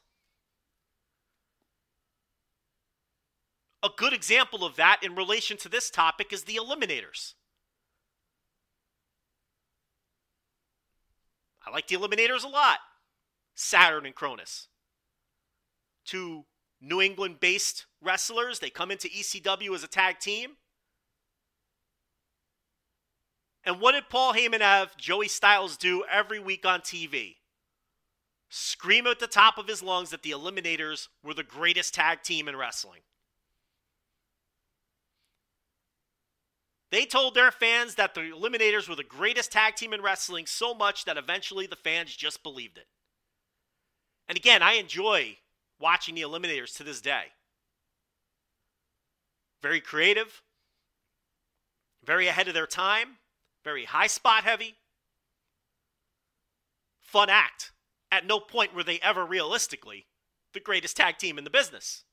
A 3.83 3.89
good 3.97 4.13
example 4.13 4.65
of 4.65 4.77
that 4.77 5.01
in 5.03 5.15
relation 5.15 5.57
to 5.59 5.69
this 5.69 5.91
topic 5.91 6.33
is 6.33 6.45
the 6.45 6.57
Eliminators. 6.57 7.35
I 11.67 11.71
like 11.71 11.87
the 11.87 11.97
Eliminators 11.97 12.45
a 12.45 12.49
lot. 12.49 12.79
Saturn 13.55 14.07
and 14.07 14.15
Cronus. 14.15 14.69
Two 16.05 16.47
New 16.81 17.01
England 17.01 17.41
based 17.41 17.87
wrestlers. 18.03 18.59
They 18.59 18.71
come 18.71 18.91
into 18.91 19.09
ECW 19.09 19.75
as 19.75 19.85
a 19.85 19.89
tag 19.89 20.19
team. 20.19 20.57
And 23.65 23.81
what 23.81 23.93
did 23.93 24.09
Paul 24.09 24.33
Heyman 24.33 24.61
have 24.61 24.97
Joey 24.97 25.29
Styles 25.29 25.77
do 25.77 26.05
every 26.11 26.39
week 26.39 26.65
on 26.65 26.81
TV? 26.81 27.37
Scream 28.49 29.07
at 29.07 29.21
the 29.21 29.27
top 29.27 29.59
of 29.59 29.69
his 29.69 29.83
lungs 29.83 30.11
that 30.11 30.23
the 30.23 30.33
Eliminators 30.33 31.09
were 31.23 31.35
the 31.35 31.43
greatest 31.43 31.95
tag 31.95 32.23
team 32.23 32.49
in 32.49 32.57
wrestling. 32.57 33.03
They 36.91 37.05
told 37.05 37.35
their 37.35 37.53
fans 37.53 37.95
that 37.95 38.15
the 38.15 38.23
Eliminators 38.23 38.89
were 38.89 38.97
the 38.97 39.05
greatest 39.05 39.53
tag 39.53 39.77
team 39.77 39.93
in 39.93 40.03
wrestling 40.03 40.47
so 40.47 40.75
much 40.75 41.05
that 41.05 41.17
eventually 41.17 41.67
the 41.67 41.77
fans 41.77 42.17
just 42.17 42.43
believed 42.43 42.79
it. 42.79 42.89
And 44.29 44.37
again, 44.37 44.63
I 44.63 44.73
enjoy 44.73 45.37
watching 45.79 46.17
the 46.17 46.23
Eliminators 46.23 46.77
to 46.77 46.83
this 46.83 47.01
day. 47.01 47.27
Very 49.63 49.81
creative, 49.81 50.43
very 52.05 52.27
ahead 52.27 52.49
of 52.49 52.55
their 52.55 52.67
time, 52.67 53.19
very 53.65 53.85
high 53.85 54.07
spot 54.07 54.45
heavy, 54.45 54.77
fun 57.01 57.29
act. 57.29 57.73
At 58.13 58.27
no 58.27 58.41
point 58.41 58.75
were 58.75 58.83
they 58.83 58.99
ever 59.01 59.25
realistically 59.25 60.07
the 60.53 60.61
greatest 60.61 60.97
tag 60.97 61.19
team 61.19 61.39
in 61.39 61.45
the 61.45 61.51
business. 61.51 62.05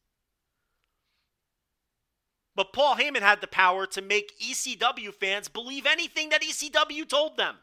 But 2.56 2.74
Paul 2.74 2.96
Heyman 2.96 3.22
had 3.22 3.42
the 3.42 3.48
power 3.48 3.86
to 3.88 4.02
make 4.02 4.40
ECW 4.40 5.14
fans 5.14 5.48
believe 5.48 5.86
anything 5.86 6.30
that 6.30 6.42
ECW 6.42 7.08
told 7.08 7.38
them. 7.38 7.56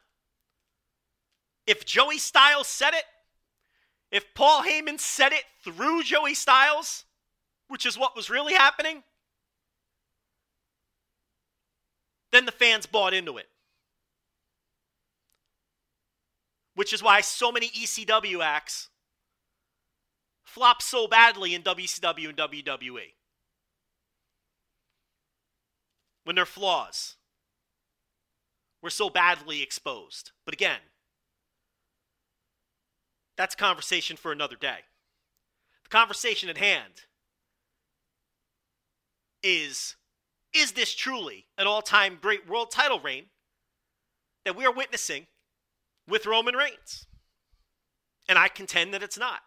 If 1.66 1.84
Joey 1.84 2.18
Styles 2.18 2.68
said 2.68 2.94
it, 2.94 3.04
if 4.12 4.34
Paul 4.34 4.62
Heyman 4.62 5.00
said 5.00 5.32
it 5.32 5.44
through 5.64 6.04
Joey 6.04 6.34
Styles, 6.34 7.04
which 7.66 7.86
is 7.86 7.98
what 7.98 8.14
was 8.14 8.30
really 8.30 8.54
happening, 8.54 9.02
then 12.30 12.46
the 12.46 12.52
fans 12.52 12.86
bought 12.86 13.14
into 13.14 13.36
it. 13.38 13.48
Which 16.74 16.92
is 16.92 17.02
why 17.02 17.20
so 17.20 17.52
many 17.52 17.68
ECW 17.68 18.42
acts 18.42 18.88
flop 20.42 20.82
so 20.82 21.06
badly 21.06 21.54
in 21.54 21.62
WCW 21.62 22.28
and 22.28 22.36
WWE 22.36 23.14
when 26.24 26.36
their 26.36 26.46
flaws 26.46 27.16
were 28.82 28.90
so 28.90 29.08
badly 29.08 29.62
exposed. 29.62 30.32
But 30.44 30.54
again, 30.54 30.80
that's 33.36 33.54
conversation 33.54 34.16
for 34.16 34.32
another 34.32 34.56
day. 34.56 34.78
The 35.84 35.90
conversation 35.90 36.48
at 36.48 36.58
hand 36.58 37.02
is 39.42 39.96
is 40.54 40.72
this 40.72 40.94
truly 40.94 41.46
an 41.58 41.66
all-time 41.66 42.16
great 42.22 42.48
world 42.48 42.70
title 42.70 43.00
reign 43.00 43.24
that 44.44 44.54
we 44.54 44.64
are 44.64 44.72
witnessing 44.72 45.26
with 46.08 46.26
Roman 46.26 46.56
Reigns? 46.56 47.06
And 48.28 48.38
I 48.38 48.48
contend 48.48 48.94
that 48.94 49.02
it's 49.02 49.18
not. 49.18 49.40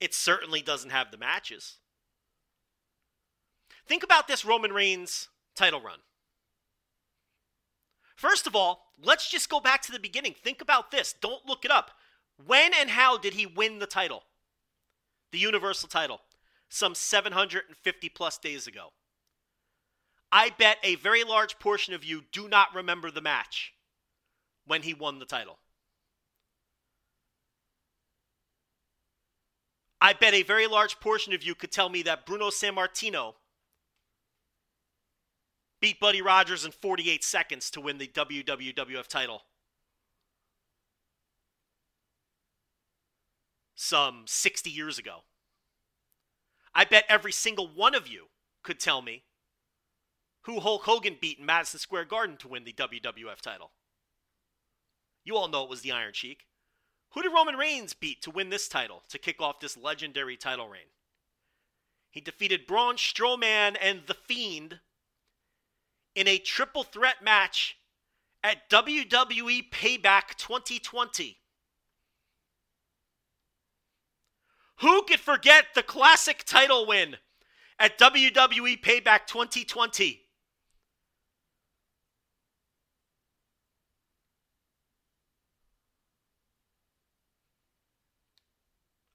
It 0.00 0.14
certainly 0.14 0.62
doesn't 0.62 0.90
have 0.90 1.10
the 1.10 1.16
matches. 1.16 1.78
Think 3.86 4.02
about 4.02 4.28
this 4.28 4.44
Roman 4.44 4.72
Reigns 4.72 5.28
title 5.56 5.80
run. 5.80 5.98
First 8.14 8.46
of 8.46 8.54
all, 8.54 8.92
let's 9.02 9.30
just 9.30 9.48
go 9.48 9.60
back 9.60 9.82
to 9.82 9.92
the 9.92 9.98
beginning. 9.98 10.34
Think 10.34 10.60
about 10.60 10.90
this. 10.90 11.14
Don't 11.20 11.46
look 11.46 11.64
it 11.64 11.70
up. 11.70 11.92
When 12.44 12.72
and 12.74 12.90
how 12.90 13.18
did 13.18 13.34
he 13.34 13.46
win 13.46 13.78
the 13.78 13.86
title? 13.86 14.24
The 15.32 15.38
Universal 15.38 15.88
title. 15.88 16.20
Some 16.68 16.94
750 16.94 18.08
plus 18.10 18.38
days 18.38 18.66
ago. 18.66 18.92
I 20.30 20.50
bet 20.50 20.78
a 20.82 20.96
very 20.96 21.24
large 21.24 21.58
portion 21.58 21.94
of 21.94 22.04
you 22.04 22.22
do 22.32 22.48
not 22.48 22.74
remember 22.74 23.10
the 23.10 23.20
match 23.20 23.72
when 24.66 24.82
he 24.82 24.92
won 24.92 25.18
the 25.18 25.24
title. 25.24 25.58
I 30.00 30.12
bet 30.12 30.34
a 30.34 30.42
very 30.42 30.66
large 30.66 31.00
portion 31.00 31.32
of 31.32 31.42
you 31.42 31.54
could 31.54 31.72
tell 31.72 31.88
me 31.88 32.02
that 32.02 32.24
Bruno 32.24 32.50
Sammartino 32.50 33.34
beat 35.80 35.98
Buddy 35.98 36.22
Rogers 36.22 36.64
in 36.64 36.72
48 36.72 37.24
seconds 37.24 37.70
to 37.70 37.80
win 37.80 37.98
the 37.98 38.06
WWF 38.06 39.06
title. 39.06 39.42
Some 43.74 44.24
60 44.26 44.70
years 44.70 44.98
ago. 44.98 45.22
I 46.74 46.84
bet 46.84 47.04
every 47.08 47.32
single 47.32 47.68
one 47.68 47.94
of 47.94 48.06
you 48.06 48.26
could 48.62 48.78
tell 48.78 49.02
me 49.02 49.22
who 50.48 50.60
Hulk 50.60 50.84
Hogan 50.84 51.18
beat 51.20 51.38
in 51.38 51.44
Madison 51.44 51.78
Square 51.78 52.06
Garden 52.06 52.38
to 52.38 52.48
win 52.48 52.64
the 52.64 52.72
WWF 52.72 53.42
title. 53.42 53.72
You 55.22 55.36
all 55.36 55.46
know 55.46 55.62
it 55.64 55.68
was 55.68 55.82
the 55.82 55.92
Iron 55.92 56.14
Sheik. 56.14 56.46
Who 57.10 57.22
did 57.22 57.34
Roman 57.34 57.56
Reigns 57.56 57.92
beat 57.92 58.22
to 58.22 58.30
win 58.30 58.48
this 58.48 58.66
title, 58.66 59.02
to 59.10 59.18
kick 59.18 59.42
off 59.42 59.60
this 59.60 59.76
legendary 59.76 60.38
title 60.38 60.66
reign? 60.66 60.88
He 62.10 62.22
defeated 62.22 62.66
Braun 62.66 62.96
Strowman 62.96 63.76
and 63.78 64.00
The 64.06 64.14
Fiend 64.14 64.80
in 66.14 66.26
a 66.26 66.38
triple 66.38 66.82
threat 66.82 67.22
match 67.22 67.76
at 68.42 68.70
WWE 68.70 69.68
Payback 69.70 70.34
2020. 70.38 71.36
Who 74.80 75.02
could 75.02 75.20
forget 75.20 75.66
the 75.74 75.82
classic 75.82 76.44
title 76.46 76.86
win 76.86 77.16
at 77.78 77.98
WWE 77.98 78.80
Payback 78.80 79.26
2020? 79.26 80.22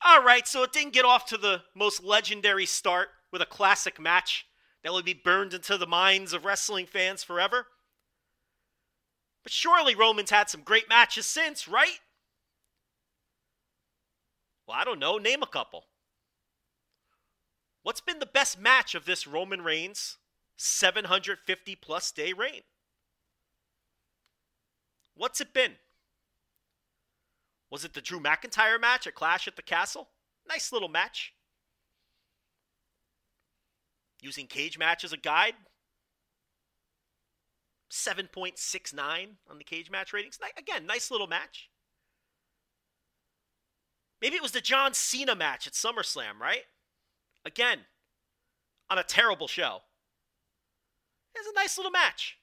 All 0.06 0.22
right, 0.22 0.46
so 0.48 0.64
it 0.64 0.74
didn't 0.74 0.94
get 0.94 1.06
off 1.06 1.26
to 1.28 1.38
the 1.38 1.62
most 1.74 2.04
legendary 2.04 2.66
start 2.66 3.10
with 3.32 3.42
a 3.42 3.46
classic 3.46 4.00
match 4.00 4.46
that 4.84 4.92
would 4.92 5.06
be 5.06 5.14
burned 5.14 5.54
into 5.54 5.78
the 5.78 5.88
minds 5.88 6.34
of 6.34 6.44
wrestling 6.44 6.86
fans 6.86 7.24
forever. 7.24 7.68
But 9.44 9.54
surely 9.54 9.96
Roman's 9.96 10.30
had 10.30 10.50
some 10.50 10.62
great 10.62 10.90
matches 10.90 11.26
since, 11.26 11.68
right? 11.68 12.00
Well, 14.68 14.78
I 14.78 14.84
don't 14.84 15.00
know. 15.00 15.18
Name 15.18 15.42
a 15.42 15.48
couple. 15.48 15.86
What's 17.82 18.02
been 18.02 18.20
the 18.20 18.26
best 18.26 18.60
match 18.60 18.96
of 18.96 19.06
this 19.06 19.28
Roman 19.28 19.62
Reigns 19.62 20.18
750 20.58 21.76
plus 21.76 22.12
day 22.12 22.34
reign? 22.34 22.62
What's 25.16 25.42
it 25.42 25.54
been? 25.54 25.74
Was 27.74 27.84
it 27.84 27.94
the 27.94 28.02
Drew 28.02 28.20
McIntyre 28.20 28.80
match 28.80 29.08
at 29.08 29.16
Clash 29.16 29.48
at 29.48 29.56
the 29.56 29.64
Castle? 29.64 30.10
Nice 30.48 30.72
little 30.72 30.90
match. 30.90 31.34
Using 34.22 34.46
cage 34.46 34.78
match 34.78 35.04
as 35.04 35.12
a 35.12 35.18
guide. 35.18 35.56
7.69 37.92 39.28
on 39.50 39.58
the 39.58 39.64
cage 39.64 39.90
match 39.90 40.14
ratings. 40.14 40.38
Again, 40.56 40.86
nice 40.86 41.10
little 41.10 41.26
match. 41.26 41.72
Maybe 44.22 44.36
it 44.36 44.44
was 44.44 44.52
the 44.52 44.62
John 44.62 44.94
Cena 44.94 45.34
match 45.34 45.66
at 45.66 45.74
SummerSlam, 45.74 46.40
right? 46.40 46.66
Again, 47.44 47.80
on 48.88 49.00
a 49.00 49.04
terrible 49.04 49.48
show. 49.48 49.80
It 51.34 51.40
was 51.40 51.48
a 51.48 51.60
nice 51.60 51.76
little 51.80 51.92
match. 51.92 52.38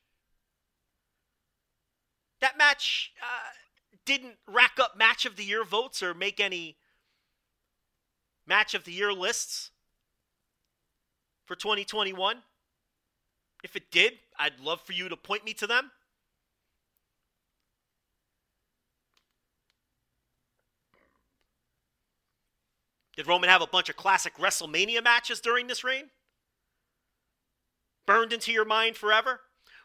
That 2.40 2.59
match 2.59 3.12
uh, 3.23 3.51
didn't 4.04 4.36
rack 4.46 4.78
up 4.80 4.96
match 4.96 5.26
of 5.26 5.36
the 5.36 5.44
year 5.44 5.64
votes 5.64 6.02
or 6.02 6.14
make 6.14 6.40
any 6.40 6.76
match 8.46 8.74
of 8.74 8.84
the 8.84 8.92
year 8.92 9.12
lists 9.12 9.70
for 11.46 11.54
2021. 11.54 12.38
If 13.62 13.76
it 13.76 13.90
did, 13.90 14.14
I'd 14.38 14.60
love 14.60 14.80
for 14.80 14.92
you 14.92 15.08
to 15.08 15.16
point 15.16 15.44
me 15.44 15.52
to 15.54 15.66
them. 15.66 15.90
Did 23.16 23.26
Roman 23.26 23.50
have 23.50 23.60
a 23.60 23.66
bunch 23.66 23.90
of 23.90 23.96
classic 23.96 24.36
WrestleMania 24.38 25.04
matches 25.04 25.40
during 25.40 25.66
this 25.66 25.84
reign? 25.84 26.04
Burned 28.06 28.32
into 28.32 28.50
your 28.50 28.64
mind 28.64 28.96
forever? 28.96 29.40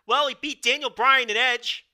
Well, 0.08 0.28
he 0.28 0.36
beat 0.40 0.62
Daniel 0.62 0.90
Bryan 0.90 1.30
and 1.30 1.38
Edge 1.38 1.85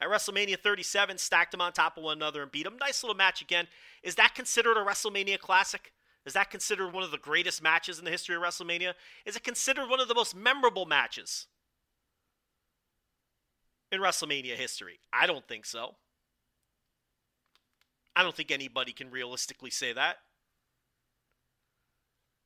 at 0.00 0.08
WrestleMania 0.08 0.58
37, 0.58 1.18
stacked 1.18 1.52
them 1.52 1.60
on 1.60 1.72
top 1.72 1.96
of 1.96 2.04
one 2.04 2.18
another 2.18 2.42
and 2.42 2.52
beat 2.52 2.64
them. 2.64 2.76
Nice 2.78 3.02
little 3.02 3.16
match 3.16 3.40
again. 3.40 3.66
Is 4.02 4.14
that 4.16 4.34
considered 4.34 4.76
a 4.76 4.84
WrestleMania 4.84 5.38
classic? 5.38 5.92
Is 6.26 6.34
that 6.34 6.50
considered 6.50 6.92
one 6.92 7.02
of 7.02 7.10
the 7.10 7.18
greatest 7.18 7.62
matches 7.62 7.98
in 7.98 8.04
the 8.04 8.10
history 8.10 8.34
of 8.34 8.42
WrestleMania? 8.42 8.94
Is 9.24 9.36
it 9.36 9.44
considered 9.44 9.88
one 9.88 10.00
of 10.00 10.08
the 10.08 10.14
most 10.14 10.34
memorable 10.34 10.84
matches 10.84 11.46
in 13.90 14.00
WrestleMania 14.00 14.56
history? 14.56 14.98
I 15.12 15.26
don't 15.26 15.46
think 15.46 15.64
so. 15.64 15.94
I 18.14 18.22
don't 18.22 18.34
think 18.34 18.50
anybody 18.50 18.92
can 18.92 19.10
realistically 19.10 19.70
say 19.70 19.92
that. 19.92 20.16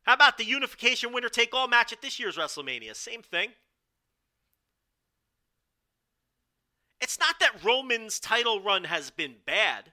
How 0.02 0.14
about 0.14 0.38
the 0.38 0.44
unification 0.44 1.12
winner 1.12 1.28
take 1.28 1.54
all 1.54 1.68
match 1.68 1.92
at 1.92 2.02
this 2.02 2.18
year's 2.18 2.36
WrestleMania? 2.36 2.94
Same 2.96 3.22
thing. 3.22 3.50
It's 7.00 7.18
not 7.18 7.40
that 7.40 7.64
Roman's 7.64 8.20
title 8.20 8.60
run 8.60 8.84
has 8.84 9.10
been 9.10 9.36
bad, 9.46 9.92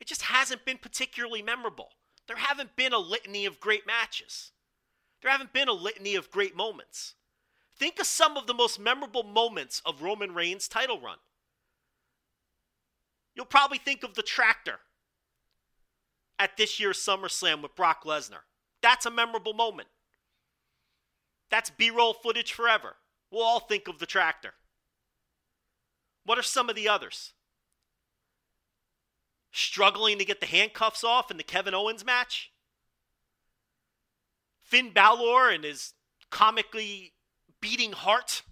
it 0.00 0.06
just 0.06 0.22
hasn't 0.22 0.64
been 0.64 0.78
particularly 0.78 1.42
memorable. 1.42 1.90
There 2.26 2.36
haven't 2.36 2.76
been 2.76 2.92
a 2.92 2.98
litany 2.98 3.46
of 3.46 3.60
great 3.60 3.86
matches, 3.86 4.52
there 5.22 5.30
haven't 5.30 5.52
been 5.52 5.68
a 5.68 5.72
litany 5.72 6.14
of 6.14 6.30
great 6.30 6.56
moments. 6.56 7.14
Think 7.78 7.98
of 7.98 8.06
some 8.06 8.36
of 8.36 8.46
the 8.46 8.54
most 8.54 8.78
memorable 8.78 9.22
moments 9.22 9.80
of 9.84 10.02
Roman 10.02 10.34
Reigns' 10.34 10.68
title 10.68 11.00
run. 11.00 11.18
You'll 13.34 13.46
probably 13.46 13.78
think 13.78 14.02
of 14.02 14.14
the 14.14 14.22
tractor 14.22 14.80
at 16.38 16.56
this 16.56 16.78
year's 16.78 16.98
SummerSlam 16.98 17.62
with 17.62 17.74
Brock 17.74 18.04
Lesnar. 18.04 18.42
That's 18.82 19.06
a 19.06 19.10
memorable 19.10 19.54
moment. 19.54 19.88
That's 21.50 21.70
B 21.70 21.90
roll 21.90 22.14
footage 22.14 22.52
forever. 22.52 22.96
We'll 23.30 23.42
all 23.42 23.60
think 23.60 23.88
of 23.88 23.98
the 23.98 24.06
tractor. 24.06 24.54
What 26.24 26.38
are 26.38 26.42
some 26.42 26.68
of 26.68 26.76
the 26.76 26.88
others? 26.88 27.32
Struggling 29.50 30.18
to 30.18 30.24
get 30.24 30.40
the 30.40 30.46
handcuffs 30.46 31.04
off 31.04 31.30
in 31.30 31.36
the 31.36 31.42
Kevin 31.42 31.74
Owens 31.74 32.04
match? 32.04 32.52
Finn 34.62 34.90
Balor 34.92 35.50
and 35.50 35.64
his 35.64 35.94
comically 36.30 37.12
beating 37.60 37.92
heart 37.92 38.42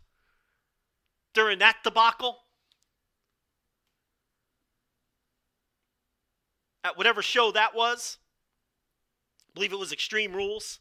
during 1.33 1.59
that 1.61 1.76
debacle? 1.83 2.40
At 6.85 6.96
whatever 6.96 7.22
show 7.22 7.52
that 7.52 7.74
was? 7.74 8.18
I 9.48 9.54
believe 9.54 9.72
it 9.72 9.78
was 9.78 9.92
Extreme 9.92 10.35
Rules. 10.35 10.80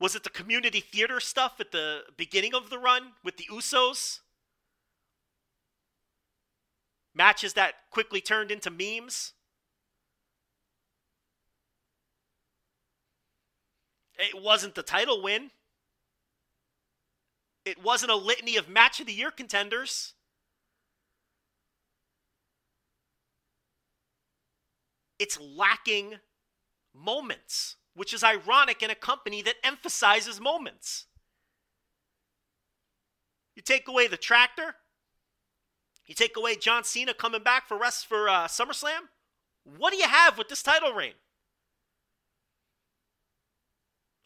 Was 0.00 0.14
it 0.16 0.24
the 0.24 0.30
community 0.30 0.80
theater 0.80 1.20
stuff 1.20 1.60
at 1.60 1.72
the 1.72 2.04
beginning 2.16 2.54
of 2.54 2.70
the 2.70 2.78
run 2.78 3.12
with 3.22 3.36
the 3.36 3.44
Usos? 3.52 4.20
Matches 7.14 7.52
that 7.52 7.74
quickly 7.90 8.22
turned 8.22 8.50
into 8.50 8.70
memes? 8.70 9.34
It 14.18 14.40
wasn't 14.40 14.74
the 14.74 14.82
title 14.82 15.22
win. 15.22 15.50
It 17.66 17.82
wasn't 17.82 18.10
a 18.10 18.16
litany 18.16 18.56
of 18.56 18.70
match 18.70 19.00
of 19.00 19.06
the 19.06 19.12
year 19.12 19.30
contenders. 19.30 20.14
It's 25.18 25.38
lacking 25.38 26.14
moments 26.94 27.76
which 27.94 28.14
is 28.14 28.24
ironic 28.24 28.82
in 28.82 28.90
a 28.90 28.94
company 28.94 29.42
that 29.42 29.56
emphasizes 29.64 30.40
moments. 30.40 31.06
You 33.56 33.62
take 33.62 33.88
away 33.88 34.06
the 34.06 34.16
tractor, 34.16 34.76
you 36.06 36.14
take 36.14 36.36
away 36.36 36.56
John 36.56 36.82
Cena 36.82 37.14
coming 37.14 37.42
back 37.42 37.68
for 37.68 37.78
rest 37.78 38.06
for 38.06 38.28
uh, 38.28 38.48
SummerSlam. 38.48 39.08
What 39.64 39.92
do 39.92 39.96
you 39.96 40.08
have 40.08 40.38
with 40.38 40.48
this 40.48 40.62
title 40.62 40.92
reign? 40.92 41.12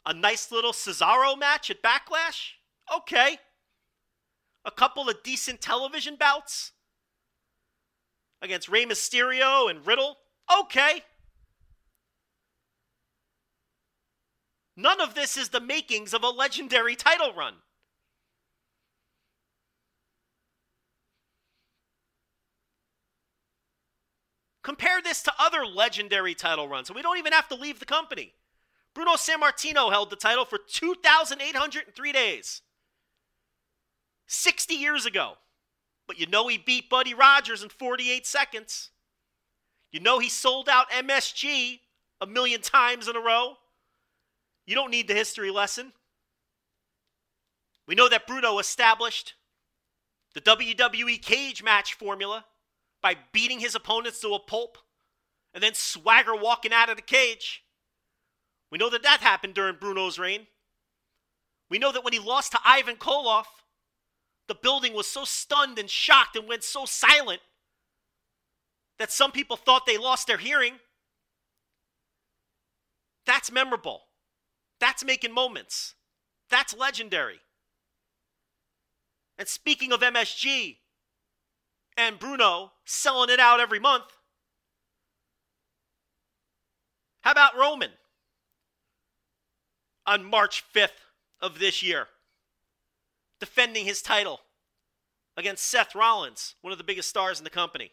A 0.06 0.14
nice 0.14 0.50
little 0.50 0.72
Cesaro 0.72 1.38
match 1.38 1.70
at 1.70 1.82
Backlash? 1.82 2.52
Okay. 2.94 3.38
A 4.64 4.70
couple 4.70 5.08
of 5.10 5.22
decent 5.22 5.60
television 5.60 6.16
bouts 6.16 6.72
against 8.40 8.68
Rey 8.68 8.86
Mysterio 8.86 9.68
and 9.68 9.86
Riddle? 9.86 10.16
Okay. 10.60 11.02
None 14.76 15.00
of 15.00 15.14
this 15.14 15.36
is 15.36 15.50
the 15.50 15.60
makings 15.60 16.12
of 16.12 16.24
a 16.24 16.28
legendary 16.28 16.96
title 16.96 17.32
run. 17.32 17.54
Compare 24.62 25.02
this 25.02 25.22
to 25.22 25.32
other 25.38 25.66
legendary 25.66 26.34
title 26.34 26.66
runs, 26.66 26.88
and 26.88 26.96
we 26.96 27.02
don't 27.02 27.18
even 27.18 27.34
have 27.34 27.48
to 27.48 27.54
leave 27.54 27.78
the 27.78 27.84
company. 27.84 28.32
Bruno 28.94 29.12
Sammartino 29.12 29.90
held 29.90 30.10
the 30.10 30.16
title 30.16 30.44
for 30.44 30.58
2,803 30.58 32.12
days. 32.12 32.62
60 34.26 34.74
years 34.74 35.04
ago. 35.04 35.34
But 36.06 36.18
you 36.18 36.26
know 36.26 36.48
he 36.48 36.58
beat 36.58 36.88
Buddy 36.90 37.14
Rogers 37.14 37.62
in 37.62 37.68
48 37.68 38.26
seconds. 38.26 38.90
You 39.92 40.00
know 40.00 40.18
he 40.18 40.28
sold 40.28 40.68
out 40.68 40.90
MSG 40.90 41.80
a 42.20 42.26
million 42.26 42.60
times 42.60 43.06
in 43.06 43.16
a 43.16 43.20
row. 43.20 43.56
You 44.66 44.74
don't 44.74 44.90
need 44.90 45.08
the 45.08 45.14
history 45.14 45.50
lesson. 45.50 45.92
We 47.86 47.94
know 47.94 48.08
that 48.08 48.26
Bruno 48.26 48.58
established 48.58 49.34
the 50.34 50.40
WWE 50.40 51.20
cage 51.20 51.62
match 51.62 51.94
formula 51.94 52.44
by 53.02 53.16
beating 53.32 53.60
his 53.60 53.74
opponents 53.74 54.20
to 54.20 54.34
a 54.34 54.38
pulp 54.38 54.78
and 55.52 55.62
then 55.62 55.74
swagger 55.74 56.34
walking 56.34 56.72
out 56.72 56.88
of 56.88 56.96
the 56.96 57.02
cage. 57.02 57.62
We 58.70 58.78
know 58.78 58.90
that 58.90 59.02
that 59.02 59.20
happened 59.20 59.54
during 59.54 59.76
Bruno's 59.76 60.18
reign. 60.18 60.46
We 61.70 61.78
know 61.78 61.92
that 61.92 62.04
when 62.04 62.12
he 62.12 62.18
lost 62.18 62.52
to 62.52 62.58
Ivan 62.64 62.96
Koloff, 62.96 63.46
the 64.48 64.54
building 64.54 64.94
was 64.94 65.06
so 65.06 65.24
stunned 65.24 65.78
and 65.78 65.88
shocked 65.88 66.36
and 66.36 66.48
went 66.48 66.64
so 66.64 66.84
silent 66.84 67.40
that 68.98 69.12
some 69.12 69.32
people 69.32 69.56
thought 69.56 69.86
they 69.86 69.98
lost 69.98 70.26
their 70.26 70.38
hearing. 70.38 70.74
That's 73.26 73.50
memorable. 73.50 74.02
That's 74.80 75.04
making 75.04 75.32
moments. 75.32 75.94
That's 76.50 76.76
legendary. 76.76 77.40
And 79.38 79.48
speaking 79.48 79.92
of 79.92 80.00
MSG 80.00 80.76
and 81.96 82.18
Bruno 82.18 82.72
selling 82.84 83.30
it 83.30 83.40
out 83.40 83.60
every 83.60 83.80
month, 83.80 84.04
how 87.22 87.32
about 87.32 87.56
Roman 87.56 87.90
on 90.06 90.24
March 90.24 90.62
5th 90.74 90.90
of 91.40 91.58
this 91.58 91.82
year, 91.82 92.08
defending 93.40 93.86
his 93.86 94.02
title 94.02 94.40
against 95.36 95.64
Seth 95.64 95.94
Rollins, 95.94 96.54
one 96.60 96.72
of 96.72 96.78
the 96.78 96.84
biggest 96.84 97.08
stars 97.08 97.38
in 97.38 97.44
the 97.44 97.50
company? 97.50 97.92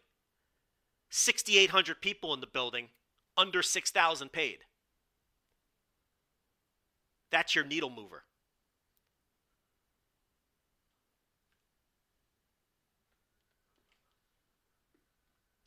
6,800 1.09 2.01
people 2.01 2.33
in 2.33 2.41
the 2.41 2.47
building, 2.47 2.89
under 3.37 3.63
6,000 3.63 4.31
paid. 4.31 4.59
That's 7.31 7.55
your 7.55 7.63
needle 7.63 7.89
mover. 7.89 8.23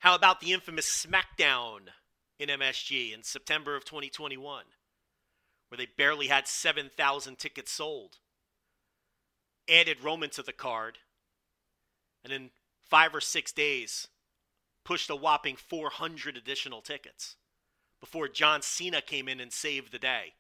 How 0.05 0.15
about 0.15 0.41
the 0.41 0.53
infamous 0.53 1.07
SmackDown 1.07 1.89
in 2.39 2.51
MSG 2.51 3.15
in 3.15 3.23
September 3.23 3.75
of 3.75 3.87
2021, 3.87 4.65
where 5.69 5.79
they 5.79 5.87
barely 5.97 6.27
had 6.27 6.47
7,000 6.47 7.39
tickets 7.39 7.73
sold? 7.73 8.19
Added 9.67 10.05
Roman 10.05 10.29
to 10.31 10.43
the 10.43 10.53
card, 10.53 10.99
and 12.23 12.35
in 12.35 12.51
five 12.83 13.15
or 13.15 13.23
six 13.23 13.51
days, 13.51 14.09
pushed 14.85 15.09
a 15.09 15.17
whopping 15.17 15.57
400 15.57 16.37
additional 16.37 16.83
tickets 16.83 17.37
before 17.99 18.29
John 18.29 18.61
Cena 18.61 19.01
came 19.01 19.27
in 19.27 19.41
and 19.41 19.51
saved 19.51 19.91
the 19.91 19.99
day. 19.99 20.35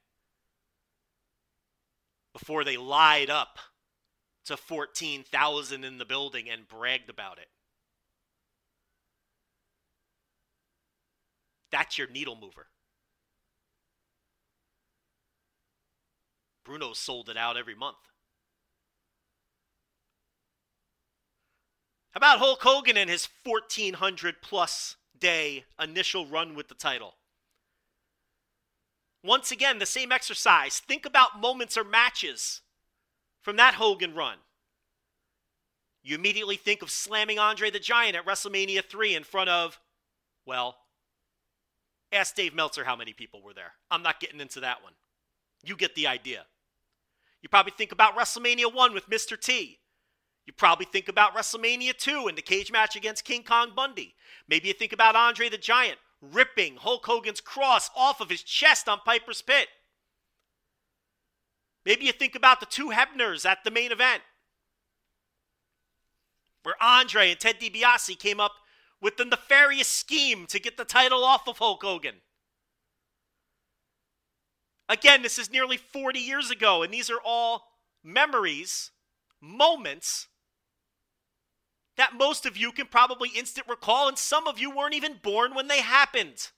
Before 2.34 2.64
they 2.64 2.76
lied 2.76 3.30
up 3.30 3.58
to 4.44 4.56
14,000 4.56 5.84
in 5.84 5.96
the 5.96 6.04
building 6.04 6.50
and 6.50 6.68
bragged 6.68 7.08
about 7.08 7.38
it. 7.38 7.48
That's 11.70 11.96
your 11.96 12.08
needle 12.08 12.36
mover. 12.36 12.66
Bruno 16.64 16.92
sold 16.92 17.28
it 17.28 17.36
out 17.36 17.56
every 17.56 17.74
month. 17.74 17.96
How 22.12 22.18
about 22.18 22.38
Hulk 22.38 22.62
Hogan 22.62 22.96
and 22.96 23.10
his 23.10 23.28
1400 23.44 24.40
plus 24.40 24.96
day 25.18 25.64
initial 25.80 26.26
run 26.26 26.54
with 26.54 26.68
the 26.68 26.74
title? 26.74 27.14
Once 29.24 29.50
again, 29.50 29.78
the 29.78 29.86
same 29.86 30.12
exercise. 30.12 30.80
Think 30.80 31.06
about 31.06 31.40
moments 31.40 31.78
or 31.78 31.84
matches 31.84 32.60
from 33.40 33.56
that 33.56 33.74
Hogan 33.74 34.14
run. 34.14 34.36
You 36.02 36.14
immediately 36.14 36.56
think 36.56 36.82
of 36.82 36.90
slamming 36.90 37.38
Andre 37.38 37.70
the 37.70 37.78
Giant 37.78 38.16
at 38.16 38.26
WrestleMania 38.26 38.84
3 38.84 39.14
in 39.14 39.24
front 39.24 39.48
of, 39.48 39.80
well, 40.44 40.76
ask 42.12 42.34
Dave 42.34 42.54
Meltzer 42.54 42.84
how 42.84 42.94
many 42.94 43.14
people 43.14 43.42
were 43.42 43.54
there. 43.54 43.72
I'm 43.90 44.02
not 44.02 44.20
getting 44.20 44.40
into 44.40 44.60
that 44.60 44.82
one. 44.82 44.92
You 45.64 45.74
get 45.74 45.94
the 45.94 46.06
idea. 46.06 46.44
You 47.40 47.48
probably 47.48 47.72
think 47.72 47.92
about 47.92 48.14
WrestleMania 48.14 48.74
1 48.74 48.92
with 48.92 49.08
Mr. 49.08 49.40
T. 49.40 49.78
You 50.44 50.52
probably 50.52 50.84
think 50.84 51.08
about 51.08 51.34
WrestleMania 51.34 51.96
2 51.96 52.28
and 52.28 52.36
the 52.36 52.42
cage 52.42 52.70
match 52.70 52.94
against 52.94 53.24
King 53.24 53.42
Kong 53.42 53.72
Bundy. 53.74 54.14
Maybe 54.46 54.68
you 54.68 54.74
think 54.74 54.92
about 54.92 55.16
Andre 55.16 55.48
the 55.48 55.56
Giant 55.56 55.98
ripping 56.32 56.76
Hulk 56.76 57.04
Hogan's 57.06 57.40
cross 57.40 57.90
off 57.96 58.20
of 58.20 58.30
his 58.30 58.42
chest 58.42 58.88
on 58.88 59.00
Piper's 59.04 59.42
Pit. 59.42 59.68
Maybe 61.84 62.06
you 62.06 62.12
think 62.12 62.34
about 62.34 62.60
the 62.60 62.66
two 62.66 62.90
Hebners 62.90 63.44
at 63.44 63.64
the 63.64 63.70
main 63.70 63.92
event, 63.92 64.22
where 66.62 66.76
Andre 66.80 67.30
and 67.30 67.38
Ted 67.40 67.60
DiBiase 67.60 68.18
came 68.18 68.40
up 68.40 68.52
with 69.00 69.16
the 69.18 69.24
nefarious 69.24 69.88
scheme 69.88 70.46
to 70.46 70.58
get 70.58 70.78
the 70.78 70.84
title 70.84 71.24
off 71.24 71.46
of 71.46 71.58
Hulk 71.58 71.82
Hogan. 71.82 72.16
Again, 74.88 75.22
this 75.22 75.38
is 75.38 75.50
nearly 75.50 75.76
40 75.76 76.18
years 76.18 76.50
ago, 76.50 76.82
and 76.82 76.92
these 76.92 77.10
are 77.10 77.20
all 77.24 77.64
memories, 78.02 78.90
moments 79.40 80.28
that 81.96 82.14
most 82.14 82.46
of 82.46 82.56
you 82.56 82.72
can 82.72 82.86
probably 82.86 83.30
instant 83.30 83.68
recall, 83.68 84.08
and 84.08 84.18
some 84.18 84.46
of 84.46 84.58
you 84.58 84.70
weren't 84.70 84.94
even 84.94 85.20
born 85.22 85.54
when 85.54 85.68
they 85.68 85.80
happened. 85.80 86.50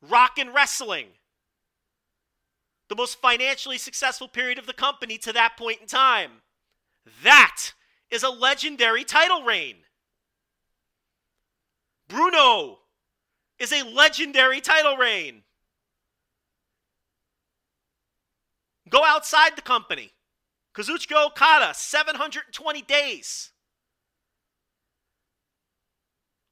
Rock 0.00 0.38
and 0.38 0.54
wrestling. 0.54 1.08
The 2.88 2.96
most 2.96 3.20
financially 3.20 3.78
successful 3.78 4.28
period 4.28 4.58
of 4.58 4.66
the 4.66 4.72
company 4.72 5.18
to 5.18 5.32
that 5.32 5.56
point 5.56 5.80
in 5.80 5.86
time. 5.86 6.42
That 7.22 7.72
is 8.10 8.22
a 8.22 8.30
legendary 8.30 9.04
title 9.04 9.42
reign. 9.42 9.76
Bruno 12.08 12.78
is 13.58 13.72
a 13.72 13.82
legendary 13.82 14.60
title 14.60 14.96
reign. 14.96 15.42
Go 18.88 19.04
outside 19.04 19.56
the 19.56 19.62
company. 19.62 20.12
Kazuchika 20.76 21.26
Okada, 21.26 21.72
720 21.74 22.82
days. 22.82 23.50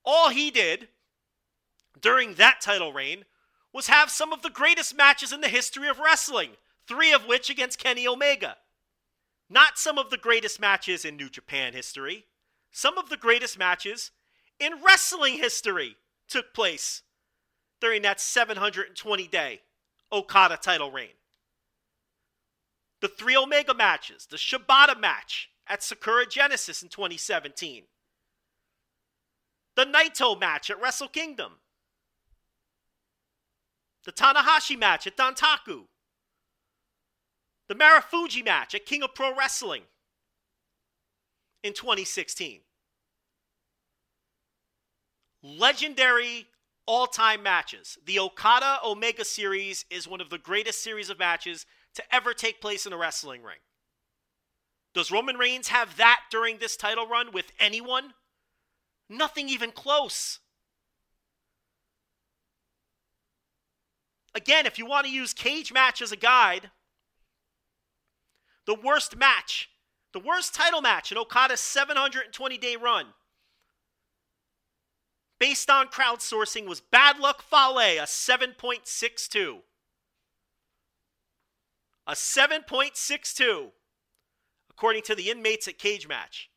All 0.03 0.31
he 0.31 0.51
did 0.51 0.89
during 2.01 2.35
that 2.35 2.61
title 2.63 2.93
reign 2.93 3.25
was 3.73 3.89
have 3.89 4.11
some 4.11 4.33
of 4.33 4.41
the 4.43 4.51
greatest 4.51 4.97
matches 4.97 5.33
in 5.33 5.43
the 5.43 5.49
history 5.49 5.89
of 5.89 5.99
wrestling, 5.99 6.53
three 6.89 7.13
of 7.13 7.27
which 7.27 7.51
against 7.51 7.79
Kenny 7.79 8.07
Omega. 8.07 8.57
Not 9.51 9.79
some 9.79 9.99
of 9.99 10.09
the 10.09 10.17
greatest 10.17 10.59
matches 10.59 11.05
in 11.05 11.17
New 11.17 11.29
Japan 11.29 11.75
history, 11.75 12.27
some 12.71 12.97
of 12.97 13.11
the 13.11 13.17
greatest 13.17 13.59
matches 13.59 14.11
in 14.59 14.83
wrestling 14.83 15.35
history 15.35 15.97
took 16.29 16.55
place 16.55 17.03
during 17.81 18.03
that 18.03 18.21
720 18.21 19.27
day 19.29 19.61
Okada 20.11 20.57
title 20.57 20.91
reign 20.91 21.13
the 23.05 23.09
three 23.09 23.37
Omega 23.37 23.75
matches, 23.75 24.27
the 24.31 24.39
Shibata 24.39 24.99
match 24.99 25.51
at 25.67 25.83
Sakura 25.83 26.25
Genesis 26.25 26.83
in 26.83 26.89
2017, 26.89 27.83
the 29.77 29.85
Naito 29.85 30.41
match 30.41 30.71
at 30.71 30.81
Wrestle 30.81 31.09
Kingdom, 31.09 31.53
the 34.07 34.13
Tanahashi 34.13 34.79
match 34.79 35.07
at 35.07 35.19
Dontaku, 35.19 35.83
the 37.69 37.75
Marufuji 37.75 38.43
match 38.43 38.75
at 38.75 38.87
King 38.87 39.03
of 39.03 39.15
Pro 39.15 39.37
Wrestling 39.37 39.83
in 41.63 41.75
2016. 41.75 42.61
Legendary 45.43 46.47
all 46.87 47.07
time 47.07 47.43
matches. 47.43 47.99
The 48.07 48.19
Okada 48.19 48.79
Omega 48.83 49.27
series 49.27 49.85
is 49.91 50.09
one 50.09 50.23
of 50.23 50.31
the 50.31 50.39
greatest 50.39 50.83
series 50.83 51.11
of 51.11 51.19
matches 51.19 51.67
to 51.95 52.15
ever 52.15 52.35
take 52.35 52.61
place 52.61 52.87
in 52.87 52.93
a 52.93 52.97
wrestling 52.97 53.43
ring. 53.43 53.59
Does 54.95 55.11
Roman 55.11 55.37
Reigns 55.37 55.69
have 55.69 55.97
that 55.97 56.21
during 56.31 56.59
this 56.59 56.77
title 56.77 57.07
run 57.07 57.33
with 57.33 57.53
anyone? 57.59 58.15
Nothing 59.11 59.49
even 59.49 59.73
close. 59.73 60.39
Again, 64.35 64.67
if 64.67 64.79
you 64.79 64.87
want 64.87 65.07
to 65.07 65.13
use 65.13 65.33
cage 65.33 65.73
match 65.73 66.03
as 66.03 66.11
a 66.11 66.17
guide, 66.17 66.71
the 68.67 68.75
worst 68.75 69.17
match, 69.17 69.69
the 70.13 70.21
worst 70.21 70.55
title 70.55 70.81
match 70.81 71.13
in 71.13 71.19
Okada's 71.19 71.61
720 71.61 72.59
day 72.59 72.77
run, 72.77 73.07
based 75.39 75.71
on 75.71 75.89
crowdsourcing, 75.89 76.67
was 76.67 76.81
Bad 76.81 77.19
Luck 77.19 77.43
Fale, 77.43 77.79
a 77.79 78.07
7.62 78.07 79.61
a 82.07 82.13
7.62, 82.13 83.71
according 84.71 85.03
to 85.03 85.15
the 85.15 85.31
inmates 85.31 85.69
at 85.69 85.79
Cage 85.79 86.07
Match. 86.09 86.51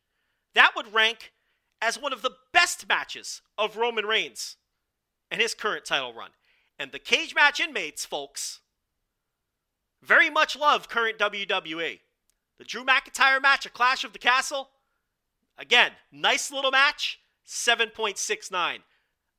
That 0.54 0.72
would 0.76 0.92
rank 0.92 1.32
as 1.80 1.98
one 1.98 2.12
of 2.12 2.22
the 2.22 2.32
best 2.52 2.88
matches 2.88 3.42
of 3.56 3.76
Roman 3.76 4.06
Reigns 4.06 4.56
and 5.30 5.40
his 5.40 5.54
current 5.54 5.84
title 5.84 6.12
run. 6.12 6.30
And 6.78 6.92
the 6.92 6.98
Cage 6.98 7.34
Match 7.34 7.60
inmates, 7.60 8.04
folks, 8.04 8.60
very 10.02 10.30
much 10.30 10.56
love 10.56 10.88
current 10.88 11.18
WWE. 11.18 12.00
The 12.58 12.64
Drew 12.64 12.84
McIntyre 12.84 13.40
match, 13.40 13.66
a 13.66 13.70
Clash 13.70 14.04
of 14.04 14.12
the 14.12 14.18
Castle, 14.18 14.70
again, 15.56 15.92
nice 16.10 16.50
little 16.50 16.70
match, 16.70 17.20
7.69. 17.46 18.78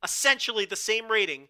Essentially 0.03 0.65
the 0.65 0.75
same 0.75 1.09
rating 1.09 1.49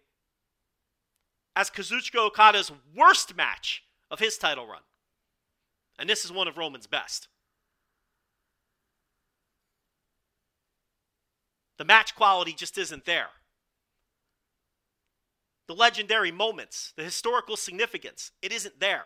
as 1.54 1.70
Kazuchika 1.70 2.18
Okada's 2.18 2.72
worst 2.96 3.36
match 3.36 3.84
of 4.10 4.18
his 4.18 4.36
title 4.36 4.66
run. 4.66 4.82
And 5.98 6.08
this 6.08 6.24
is 6.24 6.32
one 6.32 6.48
of 6.48 6.58
Roman's 6.58 6.86
best. 6.86 7.28
The 11.78 11.84
match 11.84 12.14
quality 12.14 12.52
just 12.52 12.76
isn't 12.76 13.06
there. 13.06 13.28
The 15.66 15.74
legendary 15.74 16.32
moments, 16.32 16.92
the 16.96 17.04
historical 17.04 17.56
significance, 17.56 18.32
it 18.42 18.52
isn't 18.52 18.80
there. 18.80 19.04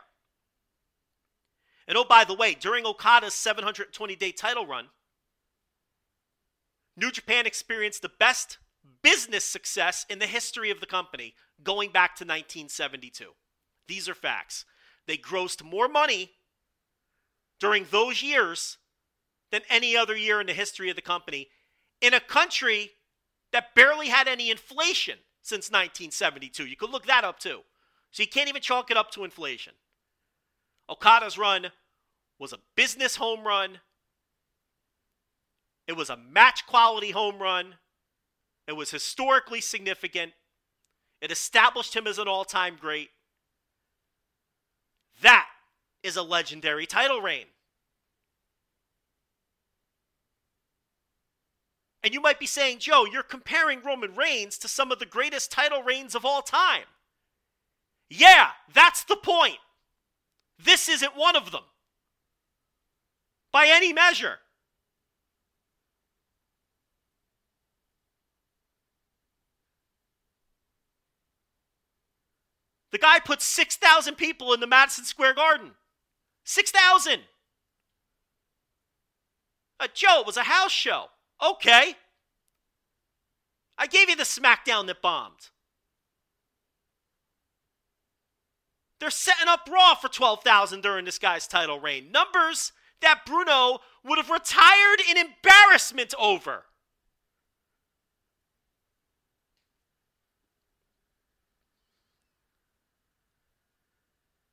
And 1.86 1.98
oh, 1.98 2.04
by 2.04 2.24
the 2.24 2.34
way, 2.34 2.54
during 2.54 2.86
Okada's 2.86 3.34
720 3.34 4.16
day 4.16 4.32
title 4.32 4.66
run, 4.66 4.86
New 6.96 7.10
Japan 7.10 7.46
experienced 7.46 8.02
the 8.02 8.10
best 8.18 8.58
business 9.02 9.44
success 9.44 10.06
in 10.08 10.18
the 10.18 10.26
history 10.26 10.70
of 10.70 10.80
the 10.80 10.86
company 10.86 11.34
going 11.62 11.90
back 11.90 12.16
to 12.16 12.24
1972. 12.24 13.32
These 13.86 14.08
are 14.08 14.14
facts. 14.14 14.64
They 15.06 15.16
grossed 15.16 15.62
more 15.62 15.88
money 15.88 16.32
during 17.60 17.86
those 17.90 18.22
years 18.22 18.78
than 19.50 19.62
any 19.68 19.96
other 19.96 20.16
year 20.16 20.40
in 20.40 20.46
the 20.46 20.52
history 20.52 20.90
of 20.90 20.96
the 20.96 21.02
company 21.02 21.48
in 22.00 22.14
a 22.14 22.20
country 22.20 22.90
that 23.52 23.74
barely 23.74 24.08
had 24.08 24.28
any 24.28 24.50
inflation 24.50 25.18
since 25.42 25.70
1972. 25.70 26.66
You 26.66 26.76
could 26.76 26.90
look 26.90 27.06
that 27.06 27.24
up 27.24 27.38
too. 27.38 27.60
So 28.10 28.22
you 28.22 28.28
can't 28.28 28.48
even 28.48 28.62
chalk 28.62 28.90
it 28.90 28.96
up 28.96 29.10
to 29.12 29.24
inflation. 29.24 29.74
Okada's 30.88 31.38
run 31.38 31.70
was 32.38 32.52
a 32.52 32.58
business 32.76 33.16
home 33.16 33.46
run. 33.46 33.78
It 35.86 35.96
was 35.96 36.10
a 36.10 36.16
match 36.16 36.66
quality 36.66 37.10
home 37.10 37.38
run. 37.40 37.76
It 38.66 38.72
was 38.72 38.90
historically 38.90 39.60
significant. 39.60 40.32
It 41.20 41.30
established 41.30 41.94
him 41.94 42.06
as 42.06 42.18
an 42.18 42.28
all 42.28 42.44
time 42.44 42.76
great. 42.80 43.10
That 45.24 45.46
is 46.02 46.16
a 46.16 46.22
legendary 46.22 46.84
title 46.84 47.22
reign. 47.22 47.46
And 52.02 52.12
you 52.12 52.20
might 52.20 52.38
be 52.38 52.44
saying, 52.46 52.80
Joe, 52.80 53.06
you're 53.10 53.22
comparing 53.22 53.80
Roman 53.82 54.14
Reigns 54.14 54.58
to 54.58 54.68
some 54.68 54.92
of 54.92 54.98
the 54.98 55.06
greatest 55.06 55.50
title 55.50 55.82
reigns 55.82 56.14
of 56.14 56.26
all 56.26 56.42
time. 56.42 56.84
Yeah, 58.10 58.48
that's 58.74 59.02
the 59.04 59.16
point. 59.16 59.56
This 60.62 60.90
isn't 60.90 61.16
one 61.16 61.36
of 61.36 61.52
them. 61.52 61.64
By 63.50 63.68
any 63.68 63.94
measure. 63.94 64.40
The 72.94 72.98
guy 72.98 73.18
put 73.18 73.42
6,000 73.42 74.14
people 74.14 74.52
in 74.52 74.60
the 74.60 74.68
Madison 74.68 75.04
Square 75.04 75.34
Garden. 75.34 75.72
6,000. 76.44 77.22
Uh, 79.80 79.88
Joe, 79.92 80.20
it 80.20 80.26
was 80.26 80.36
a 80.36 80.44
house 80.44 80.70
show. 80.70 81.06
Okay. 81.44 81.96
I 83.76 83.88
gave 83.88 84.08
you 84.08 84.14
the 84.14 84.22
SmackDown 84.22 84.86
that 84.86 85.02
bombed. 85.02 85.48
They're 89.00 89.10
setting 89.10 89.48
up 89.48 89.68
Raw 89.68 89.96
for 89.96 90.06
12,000 90.06 90.80
during 90.80 91.04
this 91.04 91.18
guy's 91.18 91.48
title 91.48 91.80
reign. 91.80 92.12
Numbers 92.12 92.70
that 93.02 93.22
Bruno 93.26 93.80
would 94.04 94.18
have 94.18 94.30
retired 94.30 95.00
in 95.10 95.16
embarrassment 95.16 96.14
over. 96.16 96.66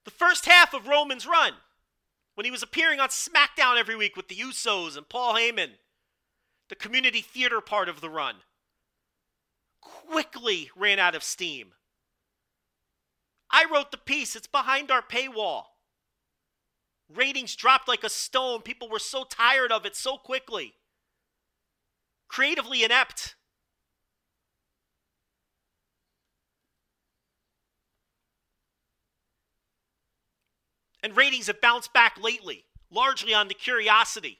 The 0.04 0.11
first 0.22 0.46
half 0.46 0.76
of 0.76 0.88
Roman's 0.88 1.26
run, 1.26 1.54
when 2.36 2.46
he 2.46 2.52
was 2.52 2.62
appearing 2.62 3.00
on 3.00 3.10
SmackDown 3.10 3.80
every 3.80 3.96
week 3.96 4.16
with 4.16 4.28
the 4.28 4.36
Usos 4.36 4.96
and 4.96 5.10
Paul 5.10 5.34
Heyman, 5.34 5.72
the 6.70 6.76
community 6.76 7.22
theater 7.22 7.60
part 7.60 7.90
of 7.90 8.02
the 8.02 8.10
run, 8.10 8.36
quickly 9.82 10.70
ran 10.76 11.00
out 11.00 11.16
of 11.16 11.24
steam. 11.24 11.70
I 13.50 13.66
wrote 13.74 13.90
the 13.90 13.98
piece, 13.98 14.36
it's 14.36 14.46
behind 14.46 14.92
our 14.92 15.02
paywall. 15.02 15.64
Ratings 17.12 17.56
dropped 17.56 17.88
like 17.88 18.04
a 18.04 18.10
stone. 18.10 18.62
People 18.62 18.90
were 18.90 19.00
so 19.00 19.24
tired 19.24 19.72
of 19.72 19.88
it 19.88 19.96
so 19.96 20.18
quickly. 20.18 20.76
Creatively 22.28 22.84
inept. 22.84 23.36
And 31.04 31.18
ratings 31.18 31.48
have 31.48 31.62
bounced 31.62 31.94
back 31.94 32.18
lately, 32.22 32.66
largely 32.92 33.34
on 33.34 33.48
the 33.48 33.54
curiosity 33.54 34.40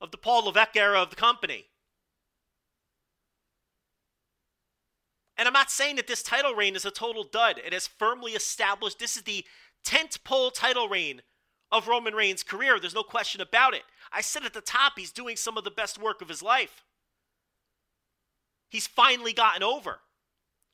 of 0.00 0.10
the 0.10 0.18
Paul 0.18 0.44
Levesque 0.44 0.76
era 0.76 1.00
of 1.00 1.10
the 1.10 1.16
company. 1.16 1.66
And 5.36 5.46
I'm 5.46 5.54
not 5.54 5.70
saying 5.70 5.96
that 5.96 6.08
this 6.08 6.22
title 6.22 6.54
reign 6.54 6.74
is 6.74 6.84
a 6.84 6.90
total 6.90 7.22
dud. 7.24 7.60
It 7.64 7.72
has 7.72 7.86
firmly 7.86 8.32
established 8.32 8.98
this 8.98 9.16
is 9.16 9.22
the 9.22 9.44
tent 9.84 10.18
pole 10.24 10.50
title 10.50 10.88
reign 10.88 11.22
of 11.70 11.86
Roman 11.86 12.14
Reigns' 12.14 12.42
career. 12.42 12.80
There's 12.80 12.94
no 12.94 13.04
question 13.04 13.40
about 13.40 13.74
it. 13.74 13.82
I 14.12 14.20
said 14.20 14.44
at 14.44 14.52
the 14.52 14.60
top, 14.60 14.94
he's 14.96 15.12
doing 15.12 15.36
some 15.36 15.56
of 15.56 15.64
the 15.64 15.70
best 15.70 16.00
work 16.00 16.20
of 16.20 16.28
his 16.28 16.42
life. 16.42 16.84
He's 18.68 18.86
finally 18.86 19.32
gotten 19.32 19.62
over. 19.62 20.00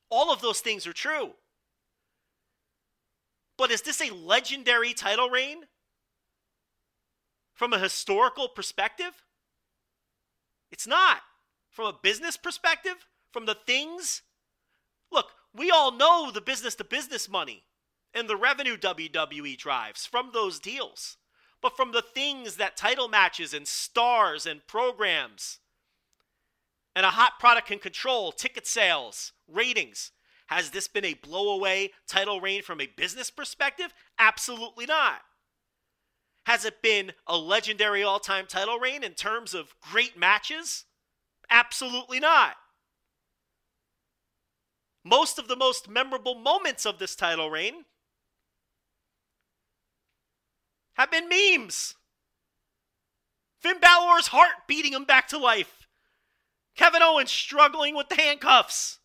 All 0.09 0.31
of 0.31 0.41
those 0.41 0.61
things 0.61 0.87
are 0.87 0.93
true. 0.93 1.33
But 3.57 3.71
is 3.71 3.81
this 3.81 4.01
a 4.01 4.13
legendary 4.13 4.93
title 4.93 5.29
reign? 5.29 5.63
From 7.53 7.71
a 7.71 7.79
historical 7.79 8.49
perspective? 8.49 9.23
It's 10.71 10.87
not. 10.87 11.21
From 11.69 11.85
a 11.87 11.99
business 12.01 12.37
perspective? 12.37 13.07
From 13.31 13.45
the 13.45 13.55
things? 13.55 14.21
Look, 15.11 15.31
we 15.53 15.71
all 15.71 15.91
know 15.91 16.31
the 16.31 16.41
business 16.41 16.75
to 16.75 16.83
business 16.83 17.29
money 17.29 17.63
and 18.13 18.29
the 18.29 18.37
revenue 18.37 18.77
WWE 18.77 19.57
drives 19.57 20.05
from 20.05 20.31
those 20.33 20.59
deals. 20.59 21.17
But 21.61 21.75
from 21.75 21.91
the 21.91 22.01
things 22.01 22.57
that 22.57 22.77
title 22.77 23.07
matches 23.07 23.53
and 23.53 23.67
stars 23.67 24.45
and 24.45 24.65
programs 24.67 25.59
and 26.95 27.05
a 27.05 27.09
hot 27.09 27.39
product 27.39 27.67
can 27.67 27.79
control, 27.79 28.31
ticket 28.31 28.65
sales, 28.65 29.33
ratings, 29.47 30.11
has 30.47 30.69
this 30.71 30.87
been 30.87 31.05
a 31.05 31.15
blowaway 31.15 31.89
title 32.07 32.39
reign 32.39 32.61
from 32.61 32.79
a 32.79 32.87
business 32.87 33.29
perspective? 33.29 33.93
Absolutely 34.19 34.85
not. 34.85 35.21
Has 36.45 36.65
it 36.65 36.81
been 36.81 37.13
a 37.25 37.37
legendary 37.37 38.03
all 38.03 38.19
time 38.19 38.45
title 38.45 38.77
reign 38.77 39.03
in 39.03 39.13
terms 39.13 39.53
of 39.53 39.73
great 39.81 40.17
matches? 40.17 40.85
Absolutely 41.49 42.19
not. 42.19 42.55
Most 45.03 45.37
of 45.39 45.47
the 45.47 45.55
most 45.55 45.87
memorable 45.87 46.35
moments 46.35 46.85
of 46.85 46.99
this 46.99 47.15
title 47.15 47.49
reign 47.49 47.85
have 50.93 51.11
been 51.11 51.29
memes. 51.29 51.95
Finn 53.59 53.79
Balor's 53.79 54.27
heart 54.27 54.67
beating 54.67 54.93
him 54.93 55.05
back 55.05 55.27
to 55.29 55.37
life. 55.37 55.87
Kevin 56.75 57.01
Owens 57.01 57.31
struggling 57.31 57.95
with 57.95 58.09
the 58.09 58.15
handcuffs. 58.15 58.99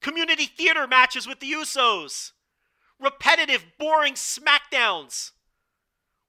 Community 0.00 0.46
theater 0.46 0.86
matches 0.86 1.26
with 1.26 1.40
the 1.40 1.50
Usos. 1.50 2.32
Repetitive, 3.00 3.64
boring 3.78 4.14
SmackDowns 4.14 5.32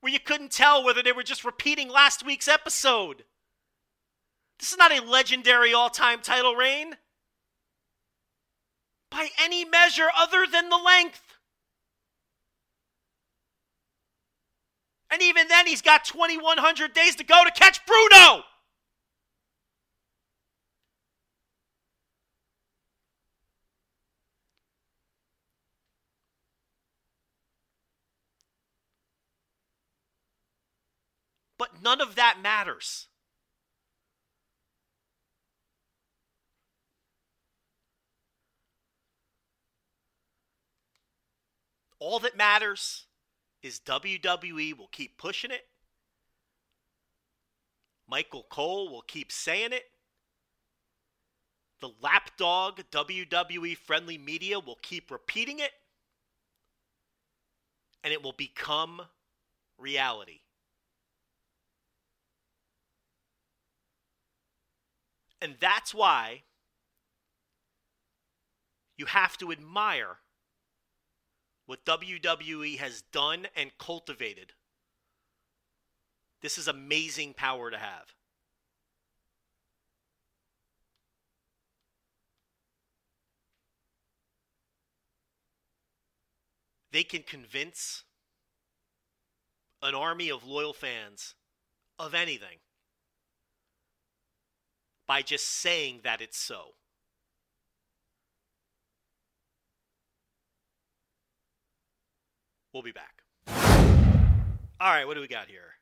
where 0.02 0.14
you 0.14 0.20
couldn't 0.20 0.52
tell 0.52 0.84
whether 0.84 1.04
they 1.04 1.12
were 1.12 1.24
just 1.24 1.44
repeating 1.44 1.90
last 1.90 2.26
week's 2.26 2.48
episode. 2.48 3.24
This 4.60 4.72
is 4.72 4.78
not 4.78 4.92
a 4.92 5.04
legendary 5.04 5.74
all 5.74 5.90
time 5.90 6.22
title 6.22 6.56
reign. 6.56 6.96
By 9.12 9.30
any 9.42 9.66
measure 9.66 10.08
other 10.18 10.46
than 10.50 10.70
the 10.70 10.78
length. 10.78 11.22
And 15.12 15.22
even 15.24 15.48
then, 15.48 15.66
he's 15.66 15.82
got 15.82 16.06
2,100 16.06 16.94
days 16.94 17.16
to 17.16 17.24
go 17.24 17.44
to 17.44 17.52
catch 17.52 17.84
Bruno. 17.88 18.44
But 31.60 31.84
none 31.84 32.00
of 32.00 32.16
that 32.16 32.38
matters. 32.42 33.10
All 42.00 42.20
that 42.20 42.38
matters 42.38 43.08
is 43.62 43.82
WWE 43.82 44.78
will 44.78 44.88
keep 44.88 45.18
pushing 45.18 45.52
it. 45.52 45.68
Michael 48.08 48.46
Cole 48.50 48.90
will 48.90 49.02
keep 49.02 49.30
saying 49.30 49.74
it. 49.74 49.84
The 51.82 51.92
lapdog 52.02 52.82
WWE 52.90 53.76
friendly 53.76 54.18
media 54.18 54.60
will 54.62 54.80
keep 54.82 55.12
repeating 55.12 55.60
it. 55.60 55.72
And 58.02 58.14
it 58.14 58.24
will 58.24 58.34
become 58.34 59.02
reality. 59.78 60.40
And 65.42 65.56
that's 65.60 65.94
why 65.94 66.44
you 68.98 69.06
have 69.06 69.38
to 69.38 69.52
admire 69.52 70.18
what 71.66 71.86
WWE 71.86 72.78
has 72.78 73.02
done 73.14 73.48
and 73.56 73.72
cultivated. 73.78 74.54
This 76.42 76.58
is 76.58 76.68
amazing 76.68 77.34
power 77.34 77.72
to 77.72 77.78
have. 77.78 78.14
They 86.92 87.04
can 87.04 87.24
convince 87.24 88.04
an 89.82 89.96
army 89.96 90.30
of 90.30 90.46
loyal 90.46 90.74
fans 90.74 91.36
of 91.98 92.14
anything 92.14 92.58
by 95.10 95.24
just 95.24 95.48
saying 95.48 96.02
that 96.04 96.22
it's 96.22 96.38
so. 96.38 96.76
We'll 102.72 102.84
be 102.84 102.92
back. 102.92 103.24
All 104.80 104.92
right, 104.92 105.08
what 105.08 105.16
do 105.16 105.22
we 105.22 105.28
got 105.28 105.48
here? 105.48 105.74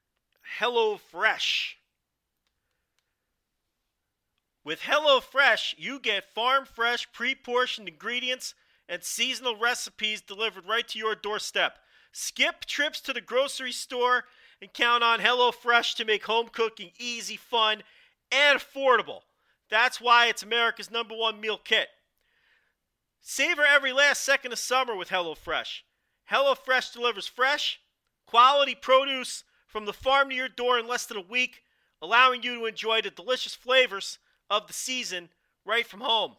HelloFresh. 0.62 1.74
With 4.64 4.80
HelloFresh, 4.80 5.76
you 5.78 6.00
get 6.00 6.34
farm 6.34 6.64
fresh, 6.64 7.12
pre 7.12 7.36
portioned 7.36 7.90
ingredients 7.90 8.54
and 8.88 9.04
seasonal 9.04 9.58
recipes 9.58 10.22
delivered 10.22 10.66
right 10.66 10.88
to 10.88 10.98
your 10.98 11.16
doorstep. 11.16 11.80
Skip 12.14 12.64
trips 12.64 13.02
to 13.02 13.12
the 13.12 13.20
grocery 13.20 13.74
store 13.74 14.24
and 14.62 14.72
count 14.72 15.04
on 15.04 15.20
HelloFresh 15.20 15.96
to 15.96 16.06
make 16.06 16.24
home 16.24 16.48
cooking 16.50 16.92
easy, 16.98 17.36
fun, 17.36 17.84
and 18.32 18.60
affordable. 18.60 19.22
That's 19.70 20.00
why 20.00 20.28
it's 20.28 20.44
America's 20.44 20.92
number 20.92 21.16
one 21.16 21.40
meal 21.40 21.60
kit. 21.64 21.88
Savor 23.22 23.66
every 23.66 23.92
last 23.92 24.24
second 24.24 24.54
of 24.54 24.60
summer 24.60 24.96
with 24.96 25.10
HelloFresh. 25.10 25.82
HelloFresh 26.32 26.94
delivers 26.94 27.28
fresh, 27.28 27.80
quality 28.26 28.76
produce 28.76 29.44
from 29.68 29.86
the 29.86 29.94
farm 29.94 30.30
to 30.30 30.36
your 30.36 30.50
door 30.50 30.80
in 30.80 30.88
less 30.88 31.06
than 31.06 31.18
a 31.18 31.22
week, 31.22 31.64
allowing 32.02 32.44
you 32.44 32.60
to 32.60 32.66
enjoy 32.66 33.02
the 33.02 33.10
delicious 33.10 33.56
flavors 33.56 34.20
of 34.50 34.68
the 34.68 34.74
season 34.74 35.30
right 35.66 35.86
from 35.86 36.02
home. 36.02 36.36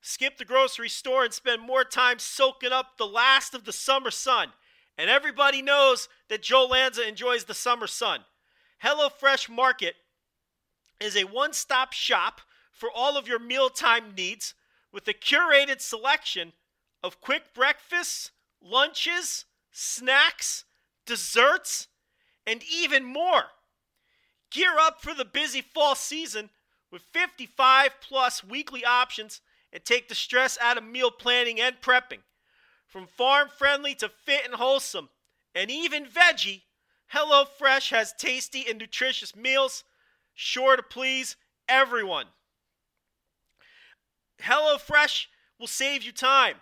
Skip 0.00 0.38
the 0.38 0.44
grocery 0.44 0.88
store 0.88 1.24
and 1.24 1.34
spend 1.34 1.60
more 1.60 1.84
time 1.84 2.18
soaking 2.18 2.72
up 2.72 2.96
the 2.96 3.06
last 3.06 3.54
of 3.54 3.64
the 3.64 3.72
summer 3.72 4.10
sun. 4.10 4.48
And 4.96 5.10
everybody 5.10 5.62
knows 5.62 6.08
that 6.28 6.42
Joe 6.42 6.66
Lanza 6.66 7.06
enjoys 7.06 7.44
the 7.44 7.54
summer 7.54 7.86
sun. 7.86 8.20
HelloFresh 8.84 9.48
Market 9.48 9.94
is 11.00 11.16
a 11.16 11.24
one 11.24 11.52
stop 11.52 11.92
shop 11.92 12.40
for 12.70 12.90
all 12.94 13.16
of 13.16 13.26
your 13.26 13.38
mealtime 13.38 14.14
needs 14.16 14.54
with 14.92 15.08
a 15.08 15.14
curated 15.14 15.80
selection 15.80 16.52
of 17.02 17.20
quick 17.20 17.54
breakfasts, 17.54 18.30
lunches, 18.62 19.44
snacks, 19.72 20.64
desserts, 21.06 21.88
and 22.46 22.62
even 22.70 23.04
more. 23.04 23.44
Gear 24.50 24.76
up 24.78 25.00
for 25.00 25.14
the 25.14 25.24
busy 25.24 25.60
fall 25.60 25.94
season 25.94 26.50
with 26.90 27.02
55 27.02 28.00
plus 28.00 28.42
weekly 28.42 28.84
options 28.84 29.40
and 29.72 29.84
take 29.84 30.08
the 30.08 30.14
stress 30.14 30.58
out 30.60 30.76
of 30.76 30.84
meal 30.84 31.10
planning 31.10 31.60
and 31.60 31.80
prepping. 31.80 32.20
From 32.86 33.06
farm 33.06 33.48
friendly 33.48 33.94
to 33.96 34.08
fit 34.08 34.44
and 34.44 34.54
wholesome, 34.54 35.10
and 35.54 35.70
even 35.70 36.04
veggie, 36.04 36.62
HelloFresh 37.14 37.90
has 37.90 38.12
tasty 38.18 38.66
and 38.68 38.78
nutritious 38.78 39.36
meals 39.36 39.84
sure 40.34 40.76
to 40.76 40.82
please 40.82 41.36
everyone. 41.68 42.26
HelloFresh 44.42 45.26
will 45.58 45.66
save 45.66 46.02
you 46.02 46.12
time. 46.12 46.56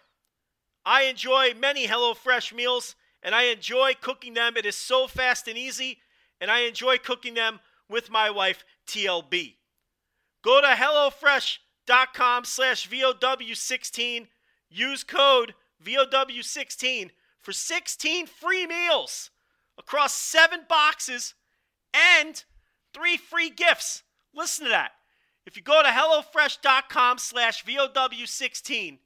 I 0.84 1.02
enjoy 1.02 1.54
many 1.54 1.86
HelloFresh 1.86 2.52
meals 2.52 2.96
and 3.22 3.34
I 3.34 3.44
enjoy 3.44 3.92
cooking 4.00 4.34
them. 4.34 4.56
It 4.56 4.66
is 4.66 4.76
so 4.76 5.06
fast 5.06 5.48
and 5.48 5.58
easy, 5.58 5.98
and 6.40 6.50
I 6.50 6.60
enjoy 6.60 6.98
cooking 6.98 7.34
them 7.34 7.60
with 7.88 8.10
my 8.10 8.30
wife, 8.30 8.64
TLB. 8.86 9.56
Go 10.42 10.60
to 10.60 10.68
HelloFresh.com 10.68 12.44
slash 12.44 12.88
VOW16. 12.88 14.28
Use 14.70 15.04
code 15.04 15.54
VOW16 15.84 17.10
for 17.40 17.52
16 17.52 18.26
free 18.26 18.66
meals 18.66 19.30
across 19.78 20.12
seven 20.12 20.60
boxes 20.68 21.34
and 21.94 22.44
three 22.92 23.16
free 23.16 23.50
gifts. 23.50 24.02
Listen 24.34 24.66
to 24.66 24.70
that. 24.70 24.92
If 25.46 25.56
you 25.56 25.62
go 25.62 25.82
to 25.82 25.88
HelloFresh.com 25.88 27.18
slash 27.18 27.64
VOW16 27.64 28.98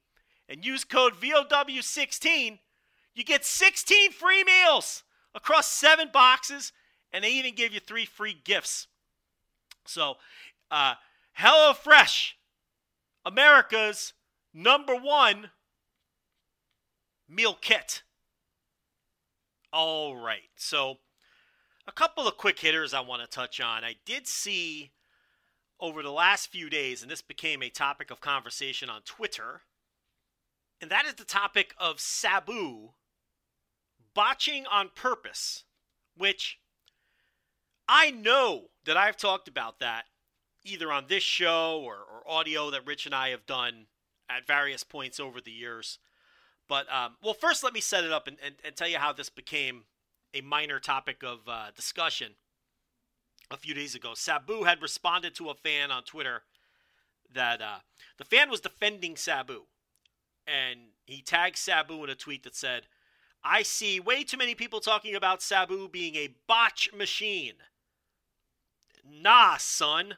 and 0.49 0.65
use 0.65 0.85
code 0.85 1.15
VOW16, 1.15 2.59
you 3.15 3.25
get 3.25 3.45
16 3.45 4.13
free 4.13 4.43
meals 4.43 5.05
across 5.35 5.69
seven 5.69 6.09
boxes, 6.13 6.73
and 7.13 7.25
they 7.25 7.31
even 7.31 7.55
give 7.55 7.73
you 7.73 7.81
three 7.81 8.07
free 8.07 8.37
gifts. 8.45 8.89
So, 9.87 10.17
uh, 10.71 10.95
HelloFresh, 11.39 12.33
America's 13.25 14.13
number 14.53 14.97
one 14.97 15.51
meal 17.29 17.57
kit. 17.61 18.03
All 19.73 20.17
right. 20.17 20.51
So, 20.57 20.99
a 21.87 21.93
couple 21.93 22.27
of 22.29 22.37
quick 22.37 22.59
hitters 22.61 22.95
I 22.95 23.01
want 23.01 23.23
to 23.23 23.29
touch 23.29 23.61
on. 23.61 23.85
I 23.85 23.97
did 24.05 24.27
see 24.27 24.93
over 25.81 26.03
the 26.03 26.13
last 26.13 26.51
few 26.51 26.71
days, 26.71 27.03
and 27.03 27.11
this 27.11 27.23
became 27.23 27.63
a 27.63 27.71
topic 27.71 28.11
of 28.11 28.21
conversation 28.21 28.89
on 28.89 29.03
Twitter, 29.03 29.63
and 30.81 30.91
that 30.91 31.07
is 31.07 31.15
the 31.15 31.25
topic 31.25 31.75
of 31.79 32.01
Sabu 32.01 32.91
botching 34.15 34.67
on 34.67 34.91
purpose, 34.95 35.65
which 36.17 36.59
I 37.89 38.11
know 38.11 38.71
that 38.85 38.97
I've 38.97 39.17
talked 39.17 39.49
about 39.49 39.81
that 39.81 40.05
either 40.65 40.93
on 40.93 41.07
this 41.09 41.23
show 41.23 41.81
or, 41.85 41.97
or 41.97 42.23
audio 42.27 42.71
that 42.71 42.87
Rich 42.87 43.07
and 43.07 43.15
I 43.15 43.31
have 43.31 43.47
done 43.47 43.87
at 44.29 44.47
various 44.47 44.85
points 44.85 45.19
over 45.19 45.41
the 45.41 45.51
years. 45.51 45.99
But, 46.69 46.91
um, 46.93 47.17
well, 47.23 47.35
first 47.35 47.65
let 47.65 47.75
me 47.75 47.81
set 47.81 48.05
it 48.05 48.13
up 48.13 48.29
and, 48.29 48.37
and, 48.45 48.55
and, 48.65 48.77
tell 48.77 48.89
you 48.89 48.99
how 48.99 49.13
this 49.13 49.29
became 49.29 49.83
a 50.35 50.41
minor 50.41 50.79
topic 50.79 51.23
of 51.23 51.41
uh, 51.47 51.71
discussion 51.75 52.35
a 53.51 53.57
few 53.57 53.75
days 53.75 53.95
ago. 53.95 54.13
Sabu 54.15 54.65
had 54.65 54.83
responded 54.83 55.35
to 55.35 55.51
a 55.51 55.55
fan 55.55 55.91
on 55.91 56.03
Twitter 56.05 56.43
that 57.33 57.61
uh, 57.61 57.79
the 58.19 58.25
fan 58.25 58.51
was 58.51 58.61
defending 58.61 59.17
Sabu. 59.17 59.63
And 60.47 60.79
he 61.05 61.23
tagged 61.23 61.57
Sabu 61.57 62.03
in 62.05 62.11
a 62.11 62.15
tweet 62.15 62.43
that 62.45 62.57
said, 62.57 62.87
I 63.45 63.63
see 63.63 64.01
way 64.01 64.25
too 64.25 64.37
many 64.37 64.55
people 64.55 64.81
talking 64.81 65.15
about 65.15 65.43
Sabu 65.43 65.89
being 65.89 66.15
a 66.17 66.35
botch 66.47 66.91
machine. 66.97 67.55
Nah, 69.05 69.57
son. 69.59 70.17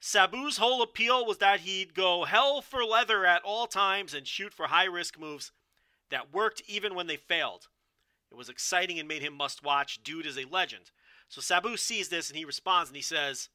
Sabu's 0.00 0.58
whole 0.58 0.82
appeal 0.82 1.26
was 1.26 1.38
that 1.38 1.60
he'd 1.60 1.94
go 1.94 2.24
hell 2.24 2.60
for 2.60 2.84
leather 2.84 3.26
at 3.26 3.42
all 3.42 3.66
times 3.66 4.14
and 4.14 4.26
shoot 4.26 4.54
for 4.54 4.66
high 4.66 4.84
risk 4.84 5.18
moves 5.18 5.50
that 6.10 6.32
worked 6.32 6.62
even 6.66 6.94
when 6.94 7.08
they 7.08 7.16
failed. 7.16 7.68
It 8.30 8.36
was 8.36 8.48
exciting 8.48 8.98
and 8.98 9.08
made 9.08 9.22
him 9.22 9.34
must 9.34 9.62
watch. 9.62 10.02
Dude 10.02 10.26
is 10.26 10.38
a 10.38 10.44
legend. 10.44 10.90
So 11.28 11.40
Sabu 11.40 11.76
sees 11.76 12.08
this 12.08 12.28
and 12.28 12.38
he 12.38 12.44
responds 12.44 12.90
and 12.90 12.96
he 12.96 13.02
says, 13.02 13.48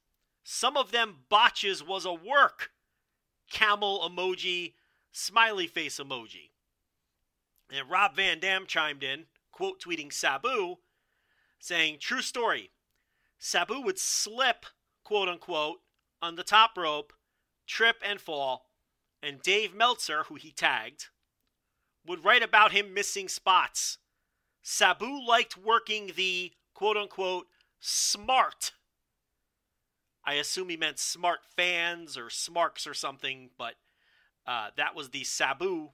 Some 0.44 0.78
of 0.78 0.92
them 0.92 1.26
botches 1.30 1.84
was 1.84 2.06
a 2.06 2.14
work. 2.14 2.72
Camel 3.52 4.08
emoji, 4.08 4.74
smiley 5.12 5.68
face 5.68 6.00
emoji. 6.00 6.50
And 7.72 7.90
Rob 7.90 8.16
Van 8.16 8.40
Dam 8.40 8.66
chimed 8.68 9.04
in, 9.04 9.26
quote 9.52 9.82
tweeting 9.82 10.12
Sabu, 10.12 10.78
saying, 11.60 11.98
True 12.00 12.22
story. 12.22 12.72
Sabu 13.40 13.82
would 13.82 14.00
slip, 14.00 14.66
quote 15.04 15.28
unquote, 15.28 15.82
on 16.22 16.36
the 16.36 16.44
top 16.44 16.78
rope, 16.78 17.14
trip 17.68 17.98
and 18.04 18.22
fall, 18.22 18.70
and 19.22 19.42
Dave 19.42 19.74
Meltzer, 19.74 20.24
who 20.24 20.36
he 20.36 20.52
tagged, 20.52 21.08
would 22.06 22.24
write 22.24 22.44
about 22.44 22.72
him 22.72 22.94
missing 22.94 23.28
spots. 23.28 23.98
Sabu 24.64 25.22
liked 25.24 25.58
working 25.58 26.14
the 26.16 26.54
quote 26.74 26.98
unquote 26.98 27.48
smart. 27.80 28.72
I 30.26 30.36
assume 30.36 30.70
he 30.70 30.78
meant 30.78 31.00
smart 31.00 31.42
fans 31.46 32.18
or 32.18 32.30
smarks 32.30 32.88
or 32.88 32.94
something, 32.94 33.50
but 33.58 33.76
uh, 34.48 34.70
that 34.78 34.96
was 34.96 35.10
the 35.10 35.26
Sabu 35.26 35.90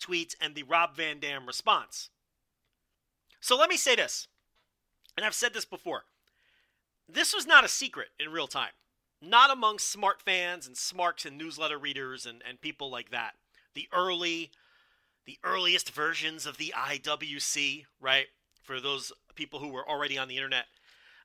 tweet 0.00 0.34
and 0.40 0.54
the 0.54 0.62
Rob 0.62 0.96
Van 0.96 1.20
Dam 1.20 1.46
response. 1.46 2.08
So 3.40 3.58
let 3.58 3.68
me 3.68 3.76
say 3.76 3.94
this, 3.94 4.26
and 5.16 5.26
I've 5.26 5.34
said 5.34 5.52
this 5.52 5.66
before. 5.66 6.04
This 7.06 7.34
was 7.34 7.46
not 7.46 7.64
a 7.64 7.68
secret 7.68 8.08
in 8.18 8.32
real 8.32 8.46
time, 8.46 8.72
not 9.20 9.50
among 9.50 9.78
smart 9.78 10.22
fans 10.22 10.66
and 10.66 10.76
smarks 10.76 11.26
and 11.26 11.36
newsletter 11.36 11.78
readers 11.78 12.24
and, 12.24 12.42
and 12.48 12.58
people 12.60 12.90
like 12.90 13.10
that. 13.10 13.34
The 13.74 13.86
early, 13.92 14.50
the 15.26 15.38
earliest 15.44 15.90
versions 15.90 16.46
of 16.46 16.58
the 16.58 16.74
IWC, 16.76 17.84
right? 18.00 18.26
For 18.62 18.80
those 18.80 19.12
people 19.34 19.58
who 19.60 19.68
were 19.68 19.88
already 19.88 20.18
on 20.18 20.28
the 20.28 20.36
internet. 20.36 20.66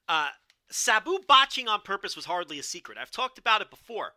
Uh, 0.07 0.29
Sabu 0.71 1.19
botching 1.27 1.67
on 1.67 1.81
purpose 1.81 2.15
was 2.15 2.25
hardly 2.25 2.59
a 2.59 2.63
secret. 2.63 2.97
I've 2.97 3.11
talked 3.11 3.37
about 3.37 3.61
it 3.61 3.69
before. 3.69 4.13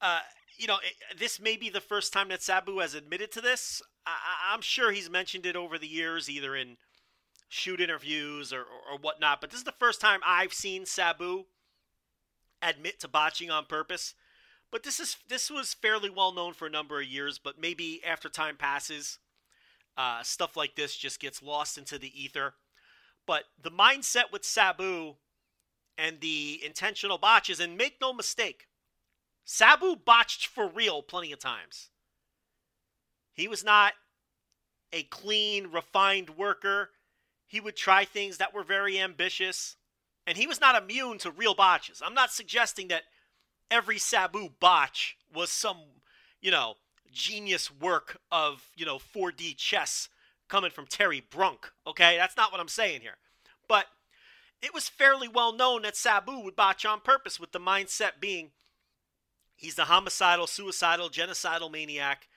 Uh, 0.00 0.20
you 0.56 0.66
know, 0.66 0.76
it, 0.82 1.18
this 1.18 1.40
may 1.40 1.56
be 1.56 1.68
the 1.68 1.80
first 1.80 2.12
time 2.12 2.28
that 2.28 2.42
Sabu 2.42 2.78
has 2.78 2.94
admitted 2.94 3.32
to 3.32 3.40
this. 3.40 3.82
I, 4.06 4.54
am 4.54 4.60
sure 4.60 4.92
he's 4.92 5.10
mentioned 5.10 5.46
it 5.46 5.56
over 5.56 5.78
the 5.78 5.86
years, 5.86 6.28
either 6.28 6.54
in 6.54 6.76
shoot 7.48 7.80
interviews 7.80 8.52
or, 8.52 8.60
or, 8.60 8.94
or 8.94 8.98
whatnot. 8.98 9.40
But 9.40 9.50
this 9.50 9.58
is 9.58 9.64
the 9.64 9.72
first 9.72 10.00
time 10.00 10.20
I've 10.26 10.52
seen 10.52 10.86
Sabu 10.86 11.44
admit 12.62 13.00
to 13.00 13.08
botching 13.08 13.50
on 13.50 13.66
purpose. 13.66 14.14
But 14.70 14.82
this 14.82 14.98
is 14.98 15.16
this 15.28 15.50
was 15.50 15.74
fairly 15.74 16.10
well 16.10 16.32
known 16.32 16.52
for 16.52 16.66
a 16.66 16.70
number 16.70 17.00
of 17.00 17.06
years. 17.06 17.38
But 17.38 17.60
maybe 17.60 18.00
after 18.04 18.28
time 18.28 18.56
passes, 18.56 19.18
uh, 19.96 20.22
stuff 20.22 20.56
like 20.56 20.74
this 20.74 20.96
just 20.96 21.20
gets 21.20 21.42
lost 21.42 21.78
into 21.78 21.98
the 21.98 22.12
ether. 22.20 22.54
But 23.26 23.44
the 23.60 23.70
mindset 23.70 24.32
with 24.32 24.44
Sabu 24.44 25.14
and 25.96 26.20
the 26.20 26.60
intentional 26.64 27.18
botches, 27.18 27.60
and 27.60 27.76
make 27.76 28.00
no 28.00 28.12
mistake, 28.12 28.66
Sabu 29.44 29.96
botched 29.96 30.46
for 30.46 30.66
real 30.66 31.02
plenty 31.02 31.32
of 31.32 31.38
times. 31.38 31.90
He 33.32 33.48
was 33.48 33.64
not 33.64 33.92
a 34.92 35.02
clean, 35.04 35.68
refined 35.68 36.30
worker. 36.30 36.90
He 37.46 37.60
would 37.60 37.76
try 37.76 38.04
things 38.04 38.38
that 38.38 38.54
were 38.54 38.64
very 38.64 38.98
ambitious. 38.98 39.76
And 40.26 40.38
he 40.38 40.46
was 40.46 40.60
not 40.60 40.80
immune 40.80 41.18
to 41.18 41.30
real 41.30 41.54
botches. 41.54 42.00
I'm 42.04 42.14
not 42.14 42.32
suggesting 42.32 42.88
that 42.88 43.02
every 43.70 43.98
Sabu 43.98 44.50
botch 44.60 45.16
was 45.32 45.50
some, 45.50 45.78
you 46.40 46.50
know, 46.50 46.74
genius 47.12 47.70
work 47.70 48.18
of, 48.30 48.70
you 48.76 48.84
know, 48.84 48.98
4D 48.98 49.56
chess 49.56 50.08
coming 50.48 50.70
from 50.70 50.86
Terry 50.86 51.20
Brunk. 51.28 51.70
Okay? 51.86 52.16
That's 52.16 52.36
not 52.36 52.52
what 52.52 52.60
I'm 52.60 52.68
saying 52.68 53.00
here. 53.00 53.16
But 53.68 53.86
it 54.62 54.74
was 54.74 54.88
fairly 54.88 55.28
well 55.28 55.52
known 55.52 55.82
that 55.82 55.96
Sabu 55.96 56.40
would 56.40 56.56
botch 56.56 56.84
on 56.86 57.00
purpose, 57.00 57.38
with 57.38 57.52
the 57.52 57.60
mindset 57.60 58.12
being 58.20 58.50
he's 59.56 59.74
the 59.74 59.84
homicidal, 59.84 60.46
suicidal, 60.46 61.08
genocidal 61.08 61.70
maniac, 61.70 62.28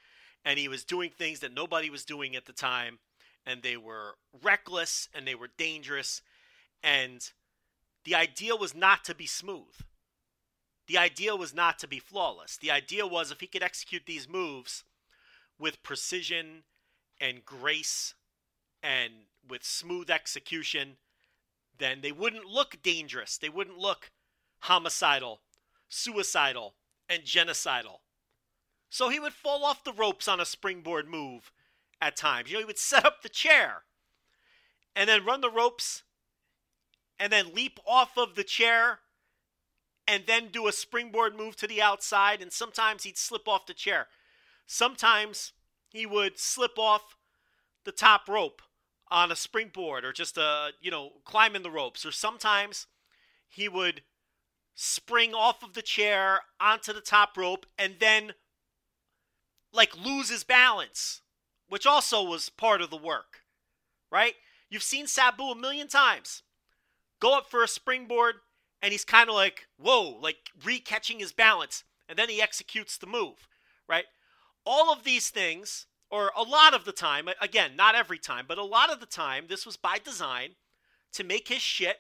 and 0.46 0.60
he 0.60 0.68
was 0.68 0.84
doing 0.84 1.10
things 1.10 1.40
that 1.40 1.54
nobody 1.54 1.90
was 1.90 2.06
doing 2.06 2.36
at 2.36 2.46
the 2.46 2.54
time, 2.54 3.00
and 3.46 3.64
they 3.64 3.78
were 3.78 4.16
reckless 4.44 5.10
and 5.14 5.28
they 5.28 5.36
were 5.36 5.50
dangerous, 5.58 6.22
and 6.84 7.32
the 8.04 8.16
idea 8.16 8.56
was 8.56 8.76
not 8.76 9.04
to 9.06 9.16
be 9.16 9.26
smooth. 9.26 9.74
The 10.88 10.98
idea 10.98 11.36
was 11.36 11.54
not 11.54 11.80
to 11.80 11.88
be 11.88 12.00
flawless. 12.00 12.58
The 12.58 12.72
idea 12.72 13.06
was 13.06 13.30
if 13.30 13.42
he 13.42 13.48
could 13.48 13.64
execute 13.64 14.06
these 14.06 14.28
moves 14.28 14.84
with 15.60 15.84
precision 15.84 16.64
and 17.20 17.46
grace 17.46 18.14
and 18.82 19.12
with 19.48 19.64
smooth 19.64 20.10
execution, 20.10 20.98
then 21.78 22.00
they 22.02 22.12
wouldn't 22.12 22.46
look 22.46 22.82
dangerous. 22.82 23.38
They 23.38 23.50
wouldn't 23.50 23.78
look 23.78 24.12
homicidal, 24.60 25.42
suicidal, 25.90 26.76
and 27.10 27.24
genocidal. 27.24 28.00
So 28.90 29.10
he 29.10 29.20
would 29.20 29.34
fall 29.34 29.66
off 29.66 29.84
the 29.84 29.94
ropes 29.94 30.28
on 30.28 30.40
a 30.40 30.46
springboard 30.46 31.10
move 31.10 31.52
at 32.02 32.16
times. 32.16 32.50
You 32.50 32.56
know, 32.56 32.62
he 32.62 32.66
would 32.66 32.80
set 32.80 33.06
up 33.06 33.22
the 33.22 33.30
chair 33.30 33.84
and 34.96 35.10
then 35.10 35.26
run 35.26 35.42
the 35.42 35.50
ropes 35.50 36.04
and 37.20 37.32
then 37.32 37.54
leap 37.54 37.80
off 37.86 38.18
of 38.18 38.36
the 38.36 38.44
chair 38.44 39.00
and 40.08 40.24
then 40.26 40.48
do 40.52 40.68
a 40.68 40.72
springboard 40.72 41.36
move 41.36 41.56
to 41.58 41.68
the 41.68 41.82
outside. 41.82 42.42
And 42.42 42.52
sometimes 42.52 43.04
he'd 43.04 43.18
slip 43.18 43.48
off 43.48 43.66
the 43.66 43.74
chair. 43.74 44.08
Sometimes 44.66 45.54
he 45.90 46.06
would 46.06 46.40
slip 46.40 46.80
off 46.80 47.18
the 47.84 47.92
top 47.92 48.28
rope 48.28 48.62
on 49.10 49.32
a 49.32 49.36
springboard 49.36 50.04
or 50.04 50.12
just 50.12 50.38
a 50.38 50.72
you 50.82 50.92
know 50.92 51.12
climbing 51.24 51.64
the 51.64 51.72
ropes 51.72 52.06
or 52.06 52.12
sometimes 52.12 52.88
he 53.48 53.70
would 53.70 54.02
spring 54.76 55.34
off 55.34 55.64
of 55.64 55.74
the 55.74 55.82
chair 55.82 56.42
onto 56.60 56.92
the 56.92 57.02
top 57.02 57.38
rope 57.38 57.66
and 57.80 57.96
then 58.00 58.34
like 59.72 59.96
lose 59.98 60.30
his 60.30 60.44
balance 60.44 61.22
which 61.70 61.86
also 61.86 62.22
was 62.22 62.50
part 62.50 62.82
of 62.82 62.90
the 62.90 62.98
work 62.98 63.44
right 64.12 64.34
you've 64.70 64.84
seen 64.84 65.08
sabu 65.08 65.44
a 65.46 65.56
million 65.56 65.88
times 65.88 66.44
go 67.22 67.38
up 67.38 67.50
for 67.50 67.64
a 67.64 67.68
springboard 67.68 68.36
and 68.82 68.92
he's 68.92 69.06
kind 69.06 69.30
of 69.30 69.36
like 69.36 69.68
whoa 69.78 70.18
like 70.22 70.38
re-catching 70.64 71.20
his 71.20 71.32
balance 71.32 71.84
and 72.08 72.18
then 72.18 72.30
he 72.30 72.42
executes 72.42 72.98
the 72.98 73.08
move 73.08 73.48
right 73.88 74.06
all 74.66 74.92
of 74.92 75.04
these 75.04 75.30
things 75.30 75.88
or 76.10 76.32
a 76.36 76.44
lot 76.44 76.74
of 76.74 76.86
the 76.86 76.92
time, 76.92 77.28
again, 77.42 77.72
not 77.76 77.96
every 77.96 78.18
time, 78.18 78.46
but 78.48 78.58
a 78.58 78.64
lot 78.64 78.92
of 78.92 79.00
the 79.00 79.06
time, 79.06 79.46
this 79.48 79.66
was 79.66 79.78
by 79.78 79.98
design 79.98 80.52
to 81.14 81.24
make 81.24 81.48
his 81.48 81.62
shit 81.62 81.98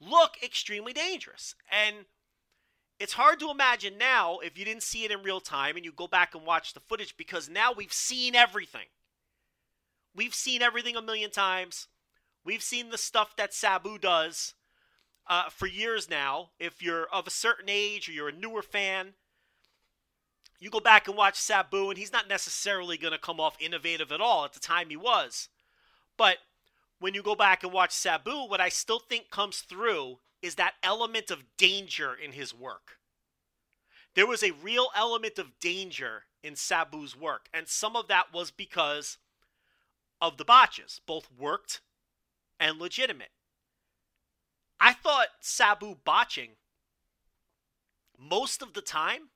look 0.00 0.36
extremely 0.42 0.92
dangerous. 0.92 1.54
And 1.70 2.06
it's 2.98 3.14
hard 3.14 3.40
to 3.40 3.50
imagine 3.50 3.98
now 3.98 4.38
if 4.38 4.58
you 4.58 4.64
didn't 4.64 4.82
see 4.82 5.04
it 5.04 5.10
in 5.10 5.22
real 5.22 5.40
time 5.40 5.76
and 5.76 5.84
you 5.84 5.92
go 5.92 6.06
back 6.06 6.34
and 6.34 6.46
watch 6.46 6.74
the 6.74 6.80
footage 6.80 7.16
because 7.16 7.48
now 7.48 7.72
we've 7.72 7.92
seen 7.92 8.34
everything. 8.34 8.86
We've 10.14 10.34
seen 10.34 10.62
everything 10.62 10.96
a 10.96 11.02
million 11.02 11.30
times. 11.30 11.88
We've 12.44 12.62
seen 12.62 12.90
the 12.90 12.98
stuff 12.98 13.36
that 13.36 13.54
Sabu 13.54 13.98
does 13.98 14.54
uh, 15.30 15.48
for 15.48 15.66
years 15.66 16.10
now. 16.10 16.50
If 16.58 16.82
you're 16.82 17.06
of 17.10 17.26
a 17.26 17.30
certain 17.30 17.68
age 17.68 18.08
or 18.08 18.12
you're 18.12 18.28
a 18.28 18.32
newer 18.32 18.62
fan, 18.62 19.14
you 20.58 20.68
go 20.68 20.80
back 20.80 21.08
and 21.08 21.16
watch 21.16 21.36
Sabu, 21.36 21.88
and 21.88 21.96
he's 21.96 22.12
not 22.12 22.28
necessarily 22.28 22.98
going 22.98 23.12
to 23.12 23.18
come 23.18 23.40
off 23.40 23.56
innovative 23.60 24.12
at 24.12 24.20
all. 24.20 24.44
At 24.44 24.52
the 24.52 24.60
time, 24.60 24.90
he 24.90 24.96
was. 24.96 25.48
But 26.18 26.38
when 26.98 27.14
you 27.14 27.22
go 27.22 27.34
back 27.34 27.62
and 27.62 27.72
watch 27.72 27.92
Sabu, 27.92 28.46
what 28.46 28.60
I 28.60 28.68
still 28.68 28.98
think 28.98 29.30
comes 29.30 29.60
through 29.60 30.18
is 30.42 30.56
that 30.56 30.74
element 30.82 31.30
of 31.30 31.44
danger 31.56 32.12
in 32.12 32.32
his 32.32 32.52
work. 32.52 32.98
There 34.14 34.26
was 34.26 34.42
a 34.42 34.50
real 34.50 34.88
element 34.96 35.38
of 35.38 35.58
danger 35.60 36.24
in 36.42 36.56
Sabu's 36.56 37.16
work, 37.16 37.48
and 37.54 37.68
some 37.68 37.94
of 37.94 38.08
that 38.08 38.34
was 38.34 38.50
because 38.50 39.18
of 40.20 40.36
the 40.36 40.44
botches, 40.44 41.00
both 41.06 41.28
worked 41.38 41.80
and 42.58 42.78
legitimate. 42.78 43.30
I 44.80 44.92
thought 44.92 45.28
Sabu 45.40 45.96
botching 46.04 46.50
most 48.18 48.62
of 48.62 48.74
the 48.74 48.82
time 48.82 49.30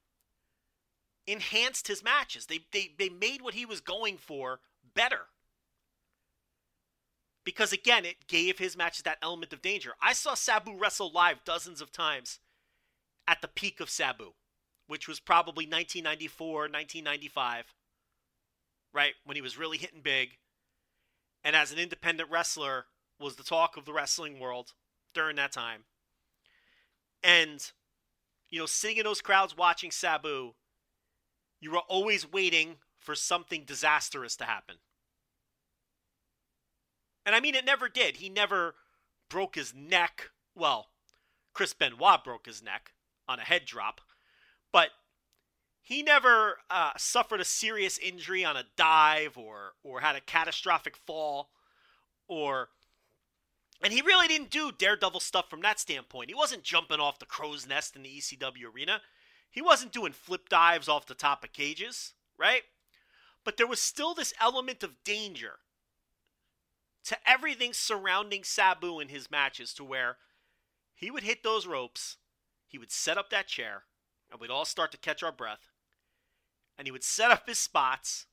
enhanced 1.27 1.89
his 1.89 2.03
matches. 2.03 2.47
They, 2.47 2.61
they, 2.73 2.93
they 2.99 3.09
made 3.09 3.43
what 3.43 3.55
he 3.55 3.67
was 3.67 3.81
going 3.81 4.19
for 4.19 4.61
better. 4.95 5.27
Because 7.45 7.73
again, 7.73 8.05
it 8.05 8.27
gave 8.27 8.59
his 8.59 8.77
matches 8.77 9.03
that 9.03 9.19
element 9.23 9.53
of 9.53 9.63
danger. 9.63 9.93
I 10.01 10.15
saw 10.15 10.35
Sabu 10.35 10.77
wrestle 10.77 11.13
live 11.13 11.45
dozens 11.45 11.81
of 11.81 11.93
times 11.93 12.39
at 13.29 13.43
the 13.43 13.49
peak 13.49 13.81
of 13.81 13.91
Sabu, 13.91 14.33
which 14.87 15.09
was 15.09 15.21
probably 15.21 15.65
1994, 15.67 16.53
1995, 16.63 17.75
right? 18.93 19.13
When 19.25 19.37
he 19.37 19.43
was 19.43 19.59
really 19.59 19.79
hitting 19.79 20.01
big. 20.03 20.39
And 21.43 21.55
as 21.55 21.71
an 21.71 21.79
independent 21.79 22.31
wrestler, 22.31 22.87
was 23.21 23.37
the 23.37 23.45
talk 23.45 23.77
of 23.77 23.85
the 23.85 23.93
wrestling 23.93 24.41
world 24.41 24.73
during 25.15 25.37
that 25.37 25.53
time. 25.53 25.85
And, 27.23 27.71
you 28.51 28.59
know, 28.59 28.67
sitting 28.67 28.99
in 28.99 29.05
those 29.05 29.23
crowds 29.23 29.57
watching 29.57 29.91
Sabu 29.91 30.55
you 31.65 31.71
were 31.71 31.79
always 31.79 32.31
waiting 32.31 32.77
for 32.99 33.15
something 33.15 33.65
disastrous 33.65 34.37
to 34.37 34.45
happen. 34.45 34.77
And 37.25 37.35
I 37.35 37.41
mean, 37.41 37.55
it 37.55 37.65
never 37.65 37.89
did. 37.89 38.19
He 38.19 38.29
never 38.29 38.75
broke 39.31 39.55
his 39.55 39.73
neck. 39.75 40.31
Well, 40.55 40.89
Chris 41.55 41.73
Benoit 41.73 42.23
broke 42.23 42.45
his 42.45 42.63
neck 42.63 42.93
on 43.27 43.39
a 43.39 43.45
head 43.45 43.65
drop, 43.65 44.03
but 44.73 44.91
he 45.81 46.03
never 46.03 46.59
uh, 46.69 46.91
suffered 46.99 47.41
a 47.41 47.47
serious 47.47 47.97
injury 47.97 48.45
on 48.45 48.59
a 48.59 48.65
dive 48.77 49.39
or 49.39 49.73
or 49.83 50.01
had 50.01 50.17
a 50.17 50.21
catastrophic 50.21 50.99
fall 50.99 51.49
or 52.29 52.69
and 53.85 53.93
he 53.93 54.01
really 54.01 54.27
didn't 54.27 54.51
do 54.51 54.73
daredevil 54.73 55.21
stuff 55.21 55.51
from 55.51 55.61
that 55.61 55.79
standpoint. 55.79 56.31
He 56.31 56.35
wasn't 56.35 56.63
jumping 56.63 57.01
off 57.01 57.19
the 57.19 57.27
crow's 57.27 57.69
nest 57.69 57.95
in 57.95 58.03
the 58.03 58.09
ECW 58.09 58.75
arena. 58.75 59.03
He 59.51 59.61
wasn't 59.61 59.93
doing 59.93 60.13
flip 60.13 60.49
dives 60.49 60.89
off 60.89 61.05
the 61.05 61.15
top 61.15 61.45
of 61.45 61.53
cages, 61.53 62.15
right? 62.39 62.63
But 63.45 63.59
there 63.59 63.67
was 63.67 63.81
still 63.81 64.15
this 64.15 64.33
element 64.41 64.83
of 64.83 65.05
danger 65.05 65.59
to 67.05 67.19
everything 67.27 67.75
surrounding 67.75 68.43
Sabu 68.43 69.01
in 69.01 69.09
his 69.09 69.31
matches 69.31 69.75
to 69.75 69.85
where 69.85 70.17
he 70.95 71.11
would 71.11 71.23
hit 71.23 71.43
those 71.43 71.67
ropes, 71.67 72.17
he 72.67 72.79
would 72.79 72.91
set 72.91 73.19
up 73.19 73.29
that 73.29 73.49
chair, 73.49 73.83
and 74.33 74.41
we'd 74.41 74.51
all 74.51 74.65
start 74.65 74.93
to 74.93 74.97
catch 74.97 75.23
our 75.23 75.31
breath. 75.31 75.69
And 76.79 76.89
he 76.89 76.93
would 76.93 77.05
set 77.05 77.31
up 77.31 77.47
his 77.47 77.59
spots, 77.59 78.25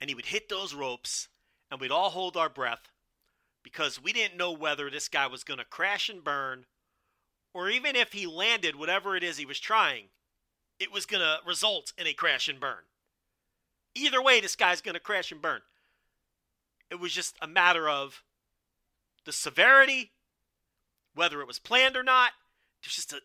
and 0.00 0.10
he 0.10 0.16
would 0.16 0.26
hit 0.26 0.48
those 0.48 0.74
ropes, 0.74 1.28
and 1.70 1.80
we'd 1.80 1.92
all 1.92 2.10
hold 2.10 2.36
our 2.36 2.48
breath 2.48 2.91
because 3.62 4.02
we 4.02 4.12
didn't 4.12 4.36
know 4.36 4.52
whether 4.52 4.90
this 4.90 5.08
guy 5.08 5.26
was 5.26 5.44
going 5.44 5.58
to 5.58 5.64
crash 5.64 6.08
and 6.08 6.24
burn 6.24 6.66
or 7.54 7.68
even 7.68 7.96
if 7.96 8.12
he 8.12 8.26
landed 8.26 8.76
whatever 8.76 9.16
it 9.16 9.22
is 9.22 9.36
he 9.36 9.46
was 9.46 9.60
trying, 9.60 10.06
it 10.78 10.92
was 10.92 11.06
going 11.06 11.20
to 11.20 11.38
result 11.46 11.92
in 11.98 12.06
a 12.06 12.12
crash 12.12 12.48
and 12.48 12.58
burn. 12.58 12.84
Either 13.94 14.22
way, 14.22 14.40
this 14.40 14.56
guy's 14.56 14.80
going 14.80 14.94
to 14.94 15.00
crash 15.00 15.30
and 15.30 15.42
burn. 15.42 15.60
It 16.90 16.98
was 16.98 17.12
just 17.12 17.36
a 17.42 17.46
matter 17.46 17.88
of 17.88 18.22
the 19.24 19.32
severity, 19.32 20.12
whether 21.14 21.40
it 21.40 21.46
was 21.46 21.58
planned 21.58 21.96
or 21.96 22.02
not. 22.02 22.32
There's 22.82 22.96
just 22.96 23.12
an 23.12 23.20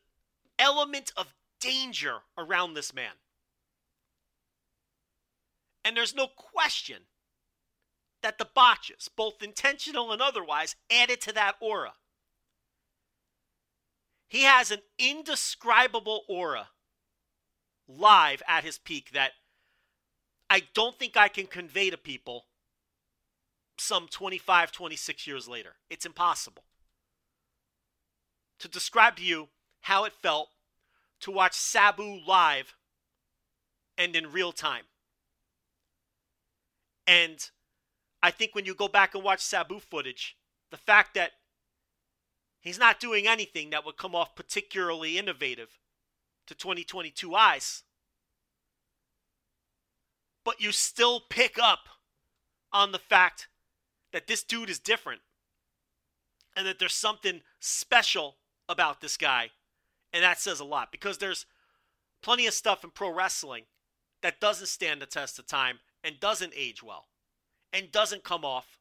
element 0.59 1.11
of 1.15 1.33
danger 1.59 2.17
around 2.38 2.73
this 2.73 2.93
man. 2.93 3.13
And 5.83 5.95
there's 5.95 6.15
no 6.15 6.27
question 6.27 7.03
that 8.22 8.38
the 8.38 8.47
botches, 8.53 9.09
both 9.15 9.43
intentional 9.43 10.11
and 10.11 10.22
otherwise, 10.22 10.76
added 10.91 11.22
to 11.22 11.34
that 11.34 11.55
aura. 11.59 11.93
He 14.28 14.43
has 14.43 14.72
an 14.72 14.82
indescribable 14.99 16.24
aura 16.28 16.70
live 17.88 18.41
at 18.47 18.63
his 18.63 18.78
peak 18.78 19.11
that 19.13 19.32
I 20.49 20.63
don't 20.74 20.97
think 20.97 21.15
I 21.15 21.28
can 21.28 21.47
convey 21.47 21.89
to 21.89 21.97
people 21.97 22.45
some 23.78 24.07
25, 24.07 24.72
26 24.72 25.28
years 25.28 25.47
later. 25.47 25.76
It's 25.89 26.05
impossible 26.05 26.63
to 28.59 28.68
describe 28.68 29.15
to 29.18 29.24
you 29.24 29.49
how 29.82 30.03
it 30.03 30.13
felt 30.13 30.49
to 31.22 31.32
watch 31.32 31.53
Sabu 31.53 32.20
live 32.26 32.76
and 33.97 34.15
in 34.15 34.32
real 34.32 34.51
time. 34.51 34.84
And 37.05 37.49
I 38.22 38.32
think 38.32 38.55
when 38.55 38.65
you 38.65 38.74
go 38.74 38.88
back 38.88 39.15
and 39.15 39.24
watch 39.24 39.41
Sabu 39.41 39.80
footage, 39.80 40.38
the 40.72 40.78
fact 40.78 41.13
that 41.13 41.32
He's 42.68 42.78
not 42.78 42.99
doing 42.99 43.28
anything 43.28 43.70
that 43.70 43.86
would 43.86 43.95
come 43.95 44.13
off 44.13 44.36
particularly 44.36 45.18
innovative 45.18 45.80
to 46.47 46.53
2022 46.53 47.34
eyes. 47.34 47.84
But 50.43 50.59
you 50.59 50.74
still 50.74 51.22
pick 51.30 51.57
up 51.57 51.88
on 52.74 52.91
the 52.91 52.99
fact 52.99 53.47
that 54.11 54.28
this 54.28 54.43
dude 54.43 54.70
is 54.70 54.80
different 54.80 55.22
and 56.57 56.68
that 56.68 56.78
there's 56.78 56.93
something 56.93 57.41
special 57.61 58.36
about 58.68 58.99
this 58.99 59.15
guy. 59.15 59.51
And 60.11 60.24
that 60.24 60.39
says 60.39 60.59
a 60.59 60.65
lot 60.65 60.91
because 60.91 61.20
there's 61.20 61.45
plenty 62.22 62.47
of 62.47 62.53
stuff 62.53 62.84
in 62.84 62.91
pro 62.91 63.13
wrestling 63.13 63.63
that 64.24 64.41
doesn't 64.41 64.68
stand 64.68 65.01
the 65.01 65.05
test 65.05 65.39
of 65.39 65.47
time 65.47 65.80
and 66.03 66.20
doesn't 66.20 66.53
age 66.53 66.82
well 66.84 67.07
and 67.74 67.91
doesn't 67.91 68.24
come 68.24 68.45
off 68.45 68.80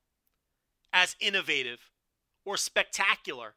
as 0.93 1.17
innovative 1.21 1.91
or 2.45 2.57
spectacular 2.57 3.55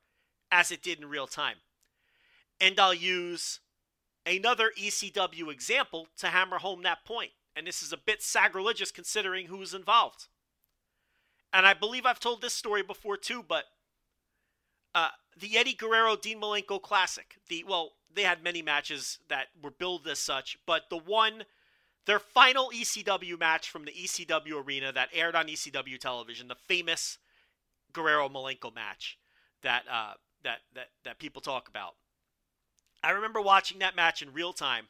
as 0.51 0.71
it 0.71 0.81
did 0.81 0.99
in 0.99 1.09
real 1.09 1.27
time. 1.27 1.57
And 2.59 2.79
I'll 2.79 2.93
use 2.93 3.59
another 4.25 4.71
ECW 4.77 5.51
example 5.51 6.07
to 6.17 6.27
hammer 6.27 6.57
home 6.57 6.83
that 6.83 7.05
point. 7.05 7.31
And 7.55 7.65
this 7.65 7.81
is 7.81 7.93
a 7.93 7.97
bit 7.97 8.21
sacrilegious 8.21 8.91
considering 8.91 9.47
who's 9.47 9.73
involved. 9.73 10.27
And 11.51 11.65
I 11.65 11.73
believe 11.73 12.05
I've 12.05 12.19
told 12.19 12.41
this 12.41 12.53
story 12.53 12.83
before 12.83 13.17
too, 13.17 13.43
but 13.47 13.65
uh, 14.93 15.09
the 15.37 15.57
Eddie 15.57 15.73
Guerrero 15.73 16.15
Dean 16.15 16.39
Malenko 16.39 16.81
Classic. 16.81 17.37
The 17.47 17.63
well, 17.67 17.93
they 18.13 18.23
had 18.23 18.43
many 18.43 18.61
matches 18.61 19.19
that 19.29 19.47
were 19.61 19.71
billed 19.71 20.07
as 20.07 20.19
such, 20.19 20.57
but 20.65 20.89
the 20.89 20.97
one, 20.97 21.43
their 22.09 22.17
final 22.17 22.71
ECW 22.73 23.39
match 23.39 23.69
from 23.69 23.85
the 23.85 23.91
ECW 23.91 24.65
arena 24.65 24.91
that 24.91 25.09
aired 25.13 25.35
on 25.35 25.45
ECW 25.45 25.99
television, 25.99 26.47
the 26.47 26.55
famous 26.55 27.19
Guerrero 27.93 28.27
Malenko 28.27 28.73
match 28.73 29.19
that 29.61 29.83
uh, 29.87 30.13
that 30.43 30.57
that 30.73 30.87
that 31.05 31.19
people 31.19 31.39
talk 31.39 31.69
about. 31.69 31.93
I 33.03 33.11
remember 33.11 33.41
watching 33.41 33.77
that 33.79 33.95
match 33.95 34.23
in 34.23 34.33
real 34.33 34.53
time, 34.53 34.85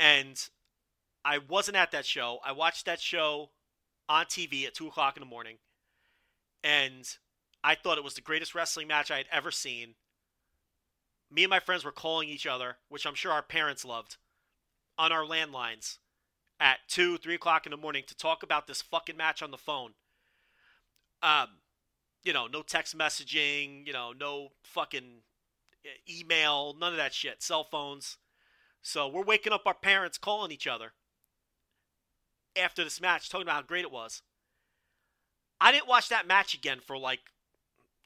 and 0.00 0.36
I 1.24 1.38
wasn't 1.38 1.76
at 1.76 1.92
that 1.92 2.04
show. 2.04 2.40
I 2.44 2.50
watched 2.50 2.86
that 2.86 3.00
show 3.00 3.50
on 4.08 4.24
TV 4.24 4.66
at 4.66 4.74
two 4.74 4.88
o'clock 4.88 5.16
in 5.16 5.20
the 5.20 5.26
morning, 5.26 5.58
and 6.64 7.04
I 7.62 7.76
thought 7.76 7.98
it 7.98 8.04
was 8.04 8.14
the 8.14 8.20
greatest 8.20 8.52
wrestling 8.52 8.88
match 8.88 9.12
I 9.12 9.18
had 9.18 9.26
ever 9.30 9.52
seen. 9.52 9.94
Me 11.30 11.44
and 11.44 11.50
my 11.50 11.60
friends 11.60 11.84
were 11.84 11.92
calling 11.92 12.28
each 12.28 12.48
other, 12.48 12.78
which 12.88 13.06
I'm 13.06 13.14
sure 13.14 13.30
our 13.30 13.42
parents 13.42 13.84
loved, 13.84 14.16
on 14.98 15.12
our 15.12 15.24
landlines 15.24 15.98
at 16.60 16.78
two, 16.88 17.18
three 17.18 17.34
o'clock 17.34 17.66
in 17.66 17.70
the 17.70 17.76
morning 17.76 18.02
to 18.06 18.16
talk 18.16 18.42
about 18.42 18.66
this 18.66 18.82
fucking 18.82 19.16
match 19.16 19.42
on 19.42 19.50
the 19.50 19.58
phone. 19.58 19.92
Um, 21.22 21.48
you 22.24 22.32
know, 22.32 22.46
no 22.46 22.62
text 22.62 22.96
messaging, 22.96 23.86
you 23.86 23.92
know, 23.92 24.12
no 24.18 24.48
fucking 24.62 25.22
email, 26.08 26.74
none 26.78 26.92
of 26.92 26.98
that 26.98 27.14
shit, 27.14 27.42
cell 27.42 27.64
phones. 27.64 28.18
So 28.82 29.08
we're 29.08 29.24
waking 29.24 29.52
up 29.52 29.62
our 29.66 29.74
parents 29.74 30.18
calling 30.18 30.50
each 30.50 30.66
other 30.66 30.92
after 32.56 32.82
this 32.84 33.00
match, 33.00 33.28
talking 33.28 33.46
about 33.46 33.54
how 33.56 33.62
great 33.62 33.84
it 33.84 33.92
was. 33.92 34.22
I 35.60 35.72
didn't 35.72 35.88
watch 35.88 36.08
that 36.08 36.26
match 36.26 36.54
again 36.54 36.78
for 36.84 36.96
like, 36.96 37.20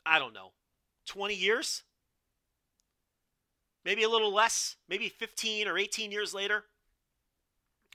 I 0.04 0.18
don't 0.18 0.34
know, 0.34 0.52
20 1.06 1.34
years? 1.34 1.82
Maybe 3.84 4.02
a 4.02 4.08
little 4.08 4.32
less, 4.32 4.76
maybe 4.88 5.08
15 5.08 5.66
or 5.66 5.76
18 5.76 6.12
years 6.12 6.32
later. 6.32 6.64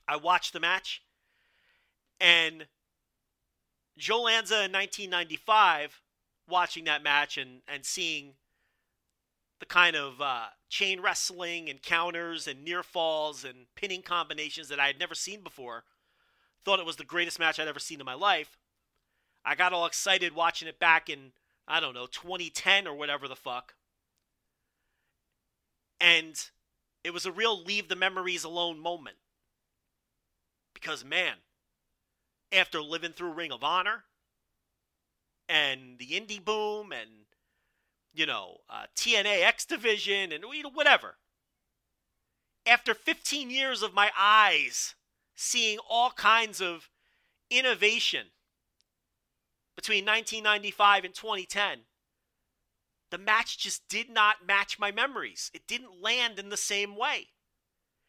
I 0.07 0.15
watched 0.15 0.53
the 0.53 0.59
match. 0.59 1.03
And 2.19 2.67
Joe 3.97 4.23
Lanza 4.23 4.65
in 4.65 4.71
1995, 4.71 6.01
watching 6.47 6.85
that 6.85 7.03
match 7.03 7.37
and, 7.37 7.61
and 7.67 7.85
seeing 7.85 8.33
the 9.59 9.65
kind 9.65 9.95
of 9.95 10.21
uh, 10.21 10.45
chain 10.69 11.01
wrestling 11.01 11.69
and 11.69 11.81
counters 11.81 12.47
and 12.47 12.63
near 12.63 12.83
falls 12.83 13.43
and 13.43 13.65
pinning 13.75 14.01
combinations 14.01 14.69
that 14.69 14.79
I 14.79 14.87
had 14.87 14.99
never 14.99 15.15
seen 15.15 15.41
before. 15.41 15.83
Thought 16.63 16.79
it 16.79 16.85
was 16.85 16.97
the 16.97 17.05
greatest 17.05 17.39
match 17.39 17.59
I'd 17.59 17.67
ever 17.67 17.79
seen 17.79 17.99
in 17.99 18.05
my 18.05 18.13
life. 18.13 18.57
I 19.45 19.55
got 19.55 19.73
all 19.73 19.85
excited 19.85 20.35
watching 20.35 20.67
it 20.67 20.79
back 20.79 21.09
in, 21.09 21.31
I 21.67 21.79
don't 21.79 21.93
know, 21.93 22.07
2010 22.07 22.85
or 22.85 22.95
whatever 22.95 23.27
the 23.27 23.35
fuck. 23.35 23.73
And 25.99 26.35
it 27.03 27.13
was 27.13 27.25
a 27.25 27.31
real 27.31 27.63
leave 27.63 27.87
the 27.87 27.95
memories 27.95 28.43
alone 28.43 28.79
moment. 28.79 29.17
Because, 30.79 31.03
man, 31.03 31.37
after 32.51 32.83
living 32.83 33.11
through 33.11 33.33
Ring 33.33 33.51
of 33.51 33.63
Honor 33.63 34.03
and 35.49 35.97
the 35.97 36.09
indie 36.09 36.43
boom 36.43 36.91
and 36.91 37.09
you 38.13 38.27
know 38.27 38.57
uh, 38.69 38.85
TNA 38.95 39.43
X 39.43 39.65
Division 39.65 40.31
and 40.31 40.43
you 40.53 40.61
know, 40.61 40.69
whatever. 40.69 41.15
After 42.67 42.93
15 42.93 43.49
years 43.49 43.81
of 43.81 43.95
my 43.95 44.11
eyes 44.15 44.93
seeing 45.35 45.79
all 45.89 46.11
kinds 46.11 46.61
of 46.61 46.89
innovation 47.49 48.27
between 49.75 50.05
1995 50.05 51.05
and 51.05 51.15
2010, 51.15 51.79
the 53.09 53.17
match 53.17 53.57
just 53.57 53.87
did 53.89 54.11
not 54.11 54.45
match 54.45 54.77
my 54.77 54.91
memories. 54.91 55.49
It 55.55 55.65
didn't 55.65 56.03
land 56.03 56.37
in 56.37 56.49
the 56.49 56.57
same 56.57 56.95
way. 56.95 57.29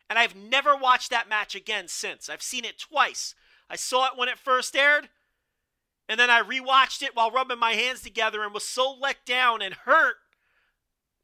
And 0.08 0.18
I've 0.18 0.34
never 0.34 0.74
watched 0.74 1.10
that 1.10 1.28
match 1.28 1.54
again 1.54 1.88
since. 1.88 2.28
I've 2.28 2.42
seen 2.42 2.64
it 2.64 2.78
twice. 2.78 3.34
I 3.68 3.76
saw 3.76 4.06
it 4.06 4.16
when 4.16 4.28
it 4.28 4.38
first 4.38 4.74
aired, 4.74 5.10
and 6.08 6.18
then 6.18 6.30
I 6.30 6.40
rewatched 6.40 7.02
it 7.02 7.14
while 7.14 7.30
rubbing 7.30 7.58
my 7.58 7.72
hands 7.72 8.00
together 8.00 8.42
and 8.42 8.54
was 8.54 8.66
so 8.66 8.96
let 8.98 9.26
down 9.26 9.60
and 9.60 9.74
hurt 9.74 10.16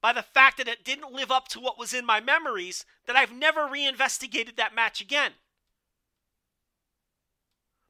by 0.03 0.13
the 0.13 0.23
fact 0.23 0.59
that 0.59 0.69
it 0.69 0.85
didn't 0.85 1.15
live 1.15 1.31
up 1.31 1.49
to 1.49 1.61
what 1.61 1.79
was 1.79 1.95
in 1.95 2.05
my 2.05 2.21
memories 2.21 2.85
that 3.07 3.17
I've 3.17 3.33
never 3.33 3.67
reinvestigated 3.67 4.59
that 4.59 4.75
match 4.75 5.01
again. 5.01 5.33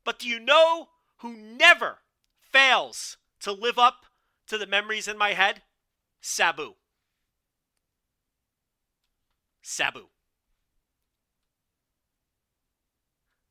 But 0.05 0.21
do 0.21 0.29
you 0.29 0.39
know 0.39 0.91
who 1.19 1.37
never 1.37 1.99
fails 2.39 3.17
to 3.41 3.51
live 3.51 3.81
up 3.81 4.07
to 4.47 4.57
the 4.57 4.67
memories 4.67 5.09
in 5.09 5.19
my 5.19 5.33
head? 5.33 5.63
Sabu. 6.21 6.75
Sabu. 9.61 10.07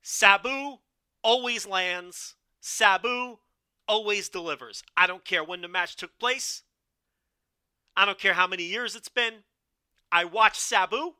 Sabu 0.03 0.79
always 1.23 1.65
lands. 1.65 2.35
Sabu 2.59 3.39
always 3.87 4.29
delivers. 4.29 4.83
I 4.95 5.07
don't 5.07 5.25
care 5.25 5.43
when 5.43 5.61
the 5.61 5.67
match 5.67 5.95
took 5.95 6.19
place. 6.19 6.63
I 7.95 8.05
don't 8.05 8.19
care 8.19 8.33
how 8.33 8.45
many 8.45 8.63
years 8.63 8.95
it's 8.95 9.09
been. 9.09 9.43
I 10.11 10.25
watch 10.25 10.59
Sabu 10.59 11.13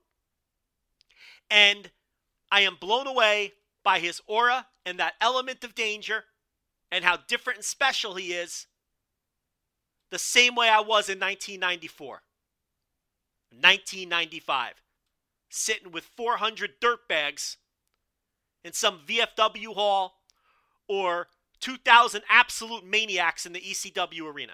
and 1.50 1.90
I 2.52 2.62
am 2.62 2.76
blown 2.80 3.08
away 3.08 3.54
by 3.84 4.00
his 4.00 4.22
aura 4.28 4.68
and 4.86 5.00
that 5.00 5.14
element 5.22 5.64
of 5.64 5.76
danger 5.76 6.26
and 6.92 7.06
how 7.06 7.18
different 7.28 7.58
and 7.58 7.66
special 7.66 8.16
he 8.16 8.34
is. 8.34 8.68
The 10.12 10.20
same 10.20 10.56
way 10.56 10.70
I 10.70 10.80
was 10.80 11.10
in 11.10 11.20
1994, 11.20 12.22
1995, 13.50 14.74
sitting 15.50 15.92
with 15.92 16.04
400 16.04 16.82
dirtbags 16.82 17.58
in 18.64 18.74
some 18.74 19.00
VFW 19.06 19.74
hall 19.74 20.20
or 20.88 21.28
2,000 21.60 22.24
absolute 22.30 22.86
maniacs 22.86 23.46
in 23.46 23.54
the 23.54 23.62
ECW 23.62 24.34
arena. 24.34 24.54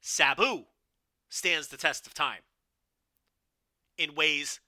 Sabu 0.00 0.64
stands 1.28 1.68
the 1.68 1.76
test 1.76 2.06
of 2.06 2.14
time 2.14 2.40
in 3.98 4.14
ways 4.14 4.60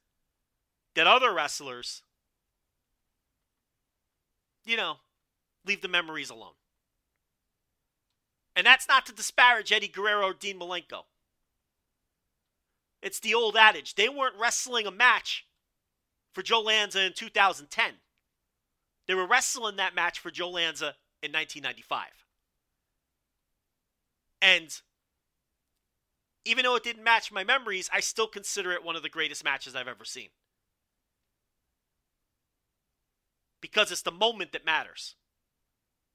that 0.95 1.07
other 1.07 1.33
wrestlers, 1.33 2.03
you 4.67 4.77
know, 4.77 4.97
leave 5.65 5.81
the 5.81 5.89
memories 5.89 6.31
alone. 6.31 6.53
And 8.57 8.67
that's 8.67 8.89
not 8.89 9.07
to 9.07 9.13
disparage 9.13 9.73
Eddie 9.73 9.89
Guerrero 9.89 10.27
or 10.27 10.35
Dean 10.35 10.59
Malenko. 10.59 11.05
It's 13.03 13.21
the 13.21 13.35
old 13.35 13.57
adage. 13.57 13.95
They 13.95 14.09
weren't 14.09 14.39
wrestling 14.39 14.87
a 14.87 14.91
match 14.91 15.47
for 16.33 16.43
Joe 16.43 16.61
Lanza 16.61 17.05
in 17.05 17.13
2010. 17.15 17.95
They 19.07 19.15
were 19.15 19.27
wrestling 19.27 19.77
that 19.77 19.95
match 19.95 20.19
for 20.19 20.31
Joe 20.31 20.51
Lanza 20.51 20.95
in 21.23 21.33
1995. 21.33 22.07
And 24.43 24.81
even 26.45 26.65
though 26.65 26.77
it 26.77 26.85
didn't 26.85 27.05
match 27.05 27.33
my 27.33 27.45
memories, 27.45 27.91
I 27.93 28.01
still 28.01 28.27
consider 28.27 28.73
it 28.73 28.85
one 28.85 28.97
of 28.97 29.03
the 29.03 29.09
greatest 29.09 29.45
matches 29.45 29.75
I've 29.75 29.89
ever 29.89 30.05
seen. 30.05 30.29
Because 33.61 33.93
it's 33.93 34.03
the 34.03 34.11
moment 34.11 34.53
that 34.53 34.65
matters 34.65 35.17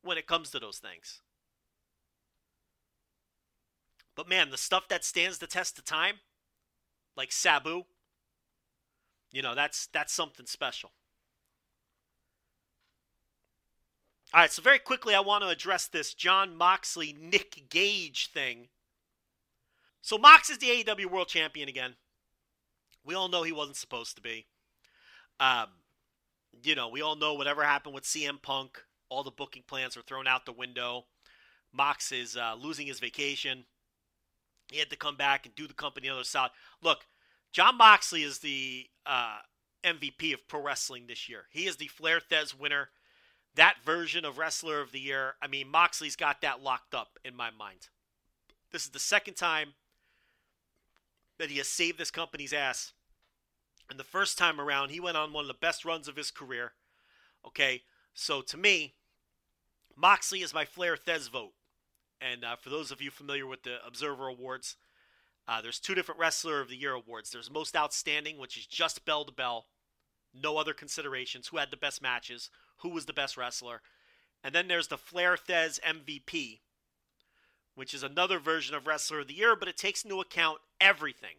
when 0.01 0.17
it 0.17 0.25
comes 0.25 0.49
to 0.51 0.59
those 0.59 0.79
things. 0.79 1.21
But 4.15 4.29
man, 4.29 4.49
the 4.49 4.57
stuff 4.57 4.87
that 4.87 5.03
stands 5.03 5.37
the 5.37 5.47
test 5.47 5.77
of 5.77 5.85
time, 5.85 6.15
like 7.15 7.31
Sabu, 7.31 7.83
you 9.31 9.41
know, 9.41 9.55
that's 9.55 9.87
that's 9.87 10.13
something 10.13 10.45
special. 10.45 10.91
All 14.33 14.41
right, 14.41 14.51
so 14.51 14.61
very 14.61 14.79
quickly, 14.79 15.15
I 15.15 15.21
want 15.21 15.43
to 15.43 15.49
address 15.49 15.87
this 15.87 16.13
John 16.13 16.55
Moxley 16.55 17.15
Nick 17.17 17.69
Gage 17.69 18.31
thing. 18.33 18.67
So 20.01 20.17
Mox 20.17 20.49
is 20.49 20.57
the 20.57 20.67
AEW 20.67 21.05
World 21.05 21.29
Champion 21.29 21.69
again. 21.69 21.95
We 23.05 23.15
all 23.15 23.29
know 23.29 23.43
he 23.43 23.51
wasn't 23.51 23.77
supposed 23.77 24.15
to 24.17 24.21
be. 24.21 24.45
Um, 25.39 25.67
you 26.63 26.75
know, 26.75 26.89
we 26.89 27.01
all 27.01 27.15
know 27.15 27.33
whatever 27.33 27.63
happened 27.63 27.95
with 27.95 28.03
CM 28.03 28.41
Punk, 28.41 28.83
all 29.09 29.23
the 29.23 29.31
booking 29.31 29.63
plans 29.67 29.95
were 29.95 30.03
thrown 30.03 30.27
out 30.27 30.45
the 30.45 30.51
window. 30.51 31.05
Mox 31.73 32.11
is 32.11 32.35
uh, 32.35 32.55
losing 32.57 32.87
his 32.87 32.99
vacation. 32.99 33.65
He 34.71 34.79
had 34.79 34.89
to 34.89 34.95
come 34.95 35.15
back 35.15 35.45
and 35.45 35.55
do 35.55 35.67
the 35.67 35.73
company 35.73 36.09
on 36.09 36.15
the 36.15 36.19
other 36.19 36.25
side. 36.25 36.49
Look, 36.81 37.05
John 37.51 37.77
Moxley 37.77 38.23
is 38.23 38.39
the 38.39 38.87
uh, 39.05 39.37
MVP 39.83 40.33
of 40.33 40.47
pro 40.47 40.61
wrestling 40.61 41.05
this 41.07 41.29
year. 41.29 41.45
He 41.51 41.67
is 41.67 41.77
the 41.77 41.87
Flair 41.87 42.19
Thesz 42.19 42.57
winner. 42.57 42.89
That 43.55 43.77
version 43.85 44.25
of 44.25 44.37
Wrestler 44.37 44.81
of 44.81 44.91
the 44.91 44.99
Year. 44.99 45.35
I 45.41 45.47
mean, 45.47 45.69
Moxley's 45.69 46.17
got 46.17 46.41
that 46.41 46.61
locked 46.61 46.93
up 46.93 47.17
in 47.23 47.35
my 47.35 47.51
mind. 47.51 47.87
This 48.71 48.83
is 48.83 48.89
the 48.89 48.99
second 48.99 49.35
time 49.35 49.75
that 51.37 51.49
he 51.49 51.57
has 51.59 51.67
saved 51.67 51.97
this 51.97 52.11
company's 52.11 52.51
ass. 52.51 52.91
And 53.89 53.99
the 53.99 54.03
first 54.03 54.37
time 54.37 54.59
around, 54.59 54.89
he 54.89 54.99
went 54.99 55.15
on 55.15 55.31
one 55.31 55.43
of 55.43 55.47
the 55.47 55.53
best 55.53 55.85
runs 55.85 56.07
of 56.07 56.15
his 56.15 56.31
career. 56.31 56.73
Okay, 57.45 57.83
so 58.13 58.41
to 58.41 58.57
me, 58.57 58.95
Moxley 59.95 60.41
is 60.41 60.53
my 60.53 60.65
Flair 60.65 60.97
Thesz 60.97 61.29
vote. 61.29 61.53
And 62.21 62.43
uh, 62.43 62.55
for 62.55 62.69
those 62.69 62.91
of 62.91 63.01
you 63.01 63.11
familiar 63.11 63.45
with 63.45 63.63
the 63.63 63.77
Observer 63.85 64.27
Awards, 64.27 64.77
uh, 65.47 65.61
there's 65.61 65.79
two 65.79 65.95
different 65.95 66.19
Wrestler 66.19 66.59
of 66.59 66.69
the 66.69 66.77
Year 66.77 66.93
awards. 66.93 67.29
There's 67.29 67.51
Most 67.51 67.75
Outstanding, 67.75 68.37
which 68.37 68.57
is 68.57 68.65
just 68.65 69.05
bell 69.05 69.25
to 69.25 69.31
bell, 69.31 69.65
no 70.33 70.57
other 70.57 70.73
considerations. 70.73 71.47
Who 71.47 71.57
had 71.57 71.71
the 71.71 71.77
best 71.77 72.01
matches? 72.01 72.49
Who 72.77 72.89
was 72.89 73.05
the 73.05 73.13
best 73.13 73.37
wrestler? 73.37 73.81
And 74.43 74.53
then 74.53 74.67
there's 74.67 74.87
the 74.87 74.97
Flair 74.97 75.37
Thesz 75.37 75.79
MVP, 75.81 76.59
which 77.75 77.93
is 77.93 78.03
another 78.03 78.39
version 78.39 78.75
of 78.75 78.87
Wrestler 78.87 79.19
of 79.19 79.27
the 79.27 79.33
Year, 79.33 79.55
but 79.55 79.67
it 79.67 79.77
takes 79.77 80.03
into 80.03 80.19
account 80.19 80.59
everything 80.79 81.37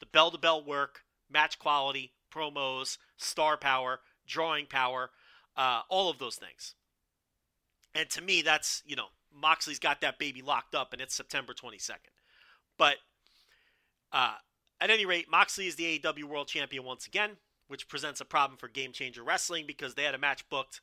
the 0.00 0.06
bell 0.06 0.30
to 0.30 0.38
bell 0.38 0.62
work, 0.62 1.04
match 1.30 1.58
quality, 1.58 2.12
promos, 2.30 2.98
star 3.16 3.56
power, 3.56 4.00
drawing 4.26 4.66
power, 4.66 5.10
uh, 5.56 5.82
all 5.88 6.10
of 6.10 6.18
those 6.18 6.36
things. 6.36 6.74
And 7.94 8.10
to 8.10 8.20
me, 8.20 8.42
that's, 8.42 8.82
you 8.84 8.96
know, 8.96 9.08
Moxley's 9.34 9.78
got 9.78 10.00
that 10.00 10.18
baby 10.18 10.42
locked 10.42 10.74
up, 10.74 10.92
and 10.92 11.02
it's 11.02 11.14
September 11.14 11.52
22nd. 11.52 12.12
But 12.78 12.96
uh, 14.12 14.34
at 14.80 14.90
any 14.90 15.06
rate, 15.06 15.30
Moxley 15.30 15.66
is 15.66 15.76
the 15.76 15.98
AEW 15.98 16.24
World 16.24 16.48
Champion 16.48 16.84
once 16.84 17.06
again, 17.06 17.32
which 17.68 17.88
presents 17.88 18.20
a 18.20 18.24
problem 18.24 18.58
for 18.58 18.68
Game 18.68 18.92
Changer 18.92 19.22
Wrestling 19.22 19.64
because 19.66 19.94
they 19.94 20.04
had 20.04 20.14
a 20.14 20.18
match 20.18 20.48
booked 20.48 20.80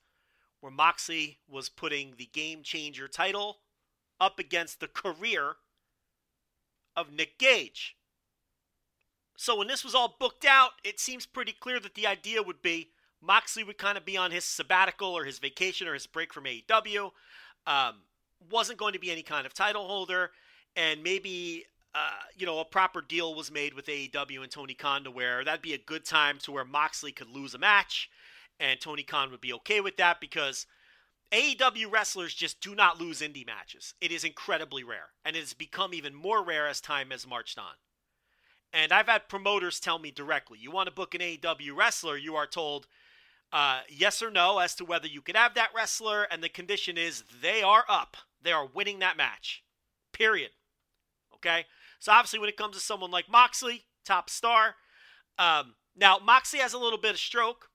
where 0.59 0.71
Moxley 0.71 1.39
was 1.49 1.69
putting 1.69 2.13
the 2.17 2.29
Game 2.31 2.61
Changer 2.63 3.07
title 3.07 3.59
up 4.19 4.39
against 4.39 4.79
the 4.79 4.87
career 4.87 5.55
of 6.95 7.11
Nick 7.11 7.39
Gage. 7.39 7.95
So 9.37 9.57
when 9.57 9.67
this 9.67 9.83
was 9.83 9.95
all 9.95 10.17
booked 10.19 10.45
out, 10.45 10.71
it 10.83 10.99
seems 10.99 11.25
pretty 11.25 11.53
clear 11.53 11.79
that 11.79 11.95
the 11.95 12.05
idea 12.05 12.43
would 12.43 12.61
be 12.61 12.91
Moxley 13.21 13.63
would 13.63 13.77
kind 13.77 13.97
of 13.97 14.05
be 14.05 14.17
on 14.17 14.31
his 14.31 14.45
sabbatical 14.45 15.09
or 15.09 15.25
his 15.25 15.39
vacation 15.39 15.87
or 15.87 15.93
his 15.93 16.07
break 16.07 16.33
from 16.33 16.45
AEW. 16.45 17.11
Um, 17.65 18.01
wasn't 18.49 18.79
going 18.79 18.93
to 18.93 18.99
be 18.99 19.11
any 19.11 19.23
kind 19.23 19.45
of 19.45 19.53
title 19.53 19.87
holder, 19.87 20.31
and 20.75 21.03
maybe 21.03 21.65
uh, 21.93 22.09
you 22.35 22.45
know 22.45 22.59
a 22.59 22.65
proper 22.65 23.01
deal 23.01 23.35
was 23.35 23.51
made 23.51 23.73
with 23.73 23.85
AEW 23.85 24.41
and 24.41 24.51
Tony 24.51 24.73
Khan 24.73 25.03
to 25.03 25.11
where 25.11 25.43
that'd 25.43 25.61
be 25.61 25.73
a 25.73 25.77
good 25.77 26.05
time 26.05 26.37
to 26.39 26.51
where 26.51 26.65
Moxley 26.65 27.11
could 27.11 27.29
lose 27.29 27.53
a 27.53 27.59
match, 27.59 28.09
and 28.59 28.79
Tony 28.79 29.03
Khan 29.03 29.31
would 29.31 29.41
be 29.41 29.53
okay 29.53 29.81
with 29.81 29.97
that 29.97 30.19
because 30.19 30.65
AEW 31.31 31.91
wrestlers 31.91 32.33
just 32.33 32.59
do 32.59 32.75
not 32.75 32.99
lose 32.99 33.21
indie 33.21 33.45
matches. 33.45 33.93
It 34.01 34.11
is 34.11 34.23
incredibly 34.23 34.83
rare, 34.83 35.09
and 35.23 35.35
it 35.35 35.39
has 35.39 35.53
become 35.53 35.93
even 35.93 36.13
more 36.13 36.43
rare 36.43 36.67
as 36.67 36.81
time 36.81 37.11
has 37.11 37.27
marched 37.27 37.57
on. 37.57 37.73
And 38.73 38.91
I've 38.91 39.07
had 39.07 39.29
promoters 39.29 39.79
tell 39.79 39.99
me 39.99 40.11
directly, 40.11 40.57
you 40.59 40.71
want 40.71 40.87
to 40.87 40.95
book 40.95 41.13
an 41.13 41.21
AEW 41.21 41.75
wrestler, 41.75 42.17
you 42.17 42.35
are 42.35 42.47
told 42.47 42.87
uh, 43.53 43.81
yes 43.89 44.21
or 44.21 44.31
no 44.31 44.59
as 44.59 44.75
to 44.75 44.85
whether 44.85 45.07
you 45.07 45.21
could 45.21 45.35
have 45.35 45.53
that 45.55 45.71
wrestler, 45.75 46.23
and 46.23 46.43
the 46.43 46.49
condition 46.49 46.97
is 46.97 47.23
they 47.41 47.61
are 47.61 47.85
up. 47.89 48.17
They 48.43 48.51
are 48.51 48.65
winning 48.65 48.99
that 48.99 49.17
match. 49.17 49.63
Period. 50.13 50.51
Okay? 51.35 51.65
So 51.99 52.11
obviously, 52.11 52.39
when 52.39 52.49
it 52.49 52.57
comes 52.57 52.75
to 52.75 52.81
someone 52.81 53.11
like 53.11 53.29
Moxley, 53.29 53.85
top 54.05 54.29
star, 54.29 54.75
um, 55.37 55.75
now 55.95 56.17
Moxley 56.19 56.59
has 56.59 56.73
a 56.73 56.79
little 56.79 56.99
bit 56.99 57.11
of 57.11 57.19
stroke 57.19 57.69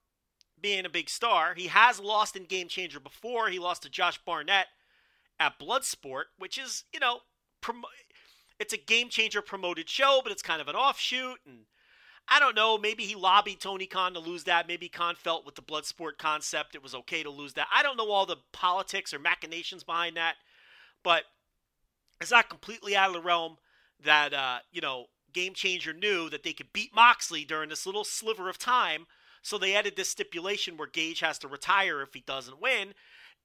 being 0.59 0.85
a 0.85 0.89
big 0.89 1.09
star. 1.09 1.53
He 1.55 1.67
has 1.67 1.99
lost 1.99 2.35
in 2.35 2.43
Game 2.43 2.67
Changer 2.67 2.99
before. 2.99 3.49
He 3.49 3.59
lost 3.59 3.83
to 3.83 3.89
Josh 3.89 4.19
Barnett 4.25 4.67
at 5.39 5.59
Bloodsport, 5.59 6.25
which 6.37 6.57
is, 6.57 6.83
you 6.93 6.99
know, 6.99 7.19
prom- 7.61 7.85
it's 8.59 8.73
a 8.73 8.77
Game 8.77 9.09
Changer 9.09 9.41
promoted 9.41 9.87
show, 9.89 10.21
but 10.23 10.31
it's 10.31 10.41
kind 10.41 10.61
of 10.61 10.67
an 10.67 10.75
offshoot. 10.75 11.39
And 11.45 11.65
I 12.27 12.39
don't 12.39 12.55
know, 12.55 12.77
maybe 12.77 13.03
he 13.03 13.15
lobbied 13.15 13.59
Tony 13.59 13.85
Khan 13.85 14.13
to 14.13 14.19
lose 14.19 14.45
that. 14.45 14.67
Maybe 14.67 14.89
Khan 14.89 15.15
felt 15.15 15.45
with 15.45 15.55
the 15.55 15.61
Bloodsport 15.61 16.17
concept 16.17 16.75
it 16.75 16.83
was 16.83 16.95
okay 16.95 17.23
to 17.23 17.29
lose 17.29 17.53
that. 17.53 17.67
I 17.73 17.83
don't 17.83 17.97
know 17.97 18.09
all 18.09 18.25
the 18.25 18.37
politics 18.51 19.13
or 19.13 19.19
machinations 19.19 19.83
behind 19.83 20.17
that, 20.17 20.35
but 21.03 21.23
it's 22.21 22.31
not 22.31 22.49
completely 22.49 22.95
out 22.95 23.09
of 23.09 23.13
the 23.13 23.21
realm 23.21 23.57
that, 24.03 24.33
uh, 24.33 24.59
you 24.71 24.81
know, 24.81 25.05
Game 25.33 25.53
Changer 25.53 25.93
knew 25.93 26.29
that 26.29 26.43
they 26.43 26.53
could 26.53 26.73
beat 26.73 26.95
Moxley 26.95 27.45
during 27.45 27.69
this 27.69 27.85
little 27.85 28.03
sliver 28.03 28.49
of 28.49 28.57
time 28.57 29.05
so 29.47 29.57
they 29.57 29.75
added 29.75 29.95
this 29.95 30.09
stipulation 30.09 30.75
where 30.75 30.89
Gage 30.89 31.21
has 31.21 31.39
to 31.39 31.47
retire 31.47 32.01
if 32.01 32.13
he 32.13 32.19
doesn't 32.19 32.61
win. 32.61 32.93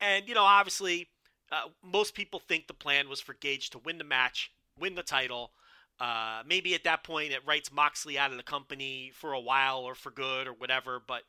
And, 0.00 0.26
you 0.28 0.34
know, 0.34 0.42
obviously, 0.42 1.10
uh, 1.52 1.68
most 1.80 2.14
people 2.14 2.40
think 2.40 2.66
the 2.66 2.74
plan 2.74 3.08
was 3.08 3.20
for 3.20 3.34
Gage 3.34 3.70
to 3.70 3.78
win 3.78 3.98
the 3.98 4.04
match, 4.04 4.50
win 4.76 4.96
the 4.96 5.04
title. 5.04 5.52
Uh, 6.00 6.42
maybe 6.44 6.74
at 6.74 6.82
that 6.82 7.04
point 7.04 7.32
it 7.32 7.46
writes 7.46 7.70
Moxley 7.70 8.18
out 8.18 8.32
of 8.32 8.36
the 8.36 8.42
company 8.42 9.12
for 9.14 9.32
a 9.32 9.40
while 9.40 9.78
or 9.78 9.94
for 9.94 10.10
good 10.10 10.48
or 10.48 10.52
whatever. 10.52 11.00
But, 11.06 11.22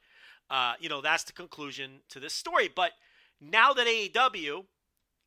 uh, 0.49 0.73
you 0.79 0.89
know, 0.89 1.01
that's 1.01 1.23
the 1.23 1.33
conclusion 1.33 1.99
to 2.09 2.19
this 2.19 2.33
story. 2.33 2.67
But 2.73 2.93
now 3.39 3.73
that 3.73 3.85
AEW 3.85 4.65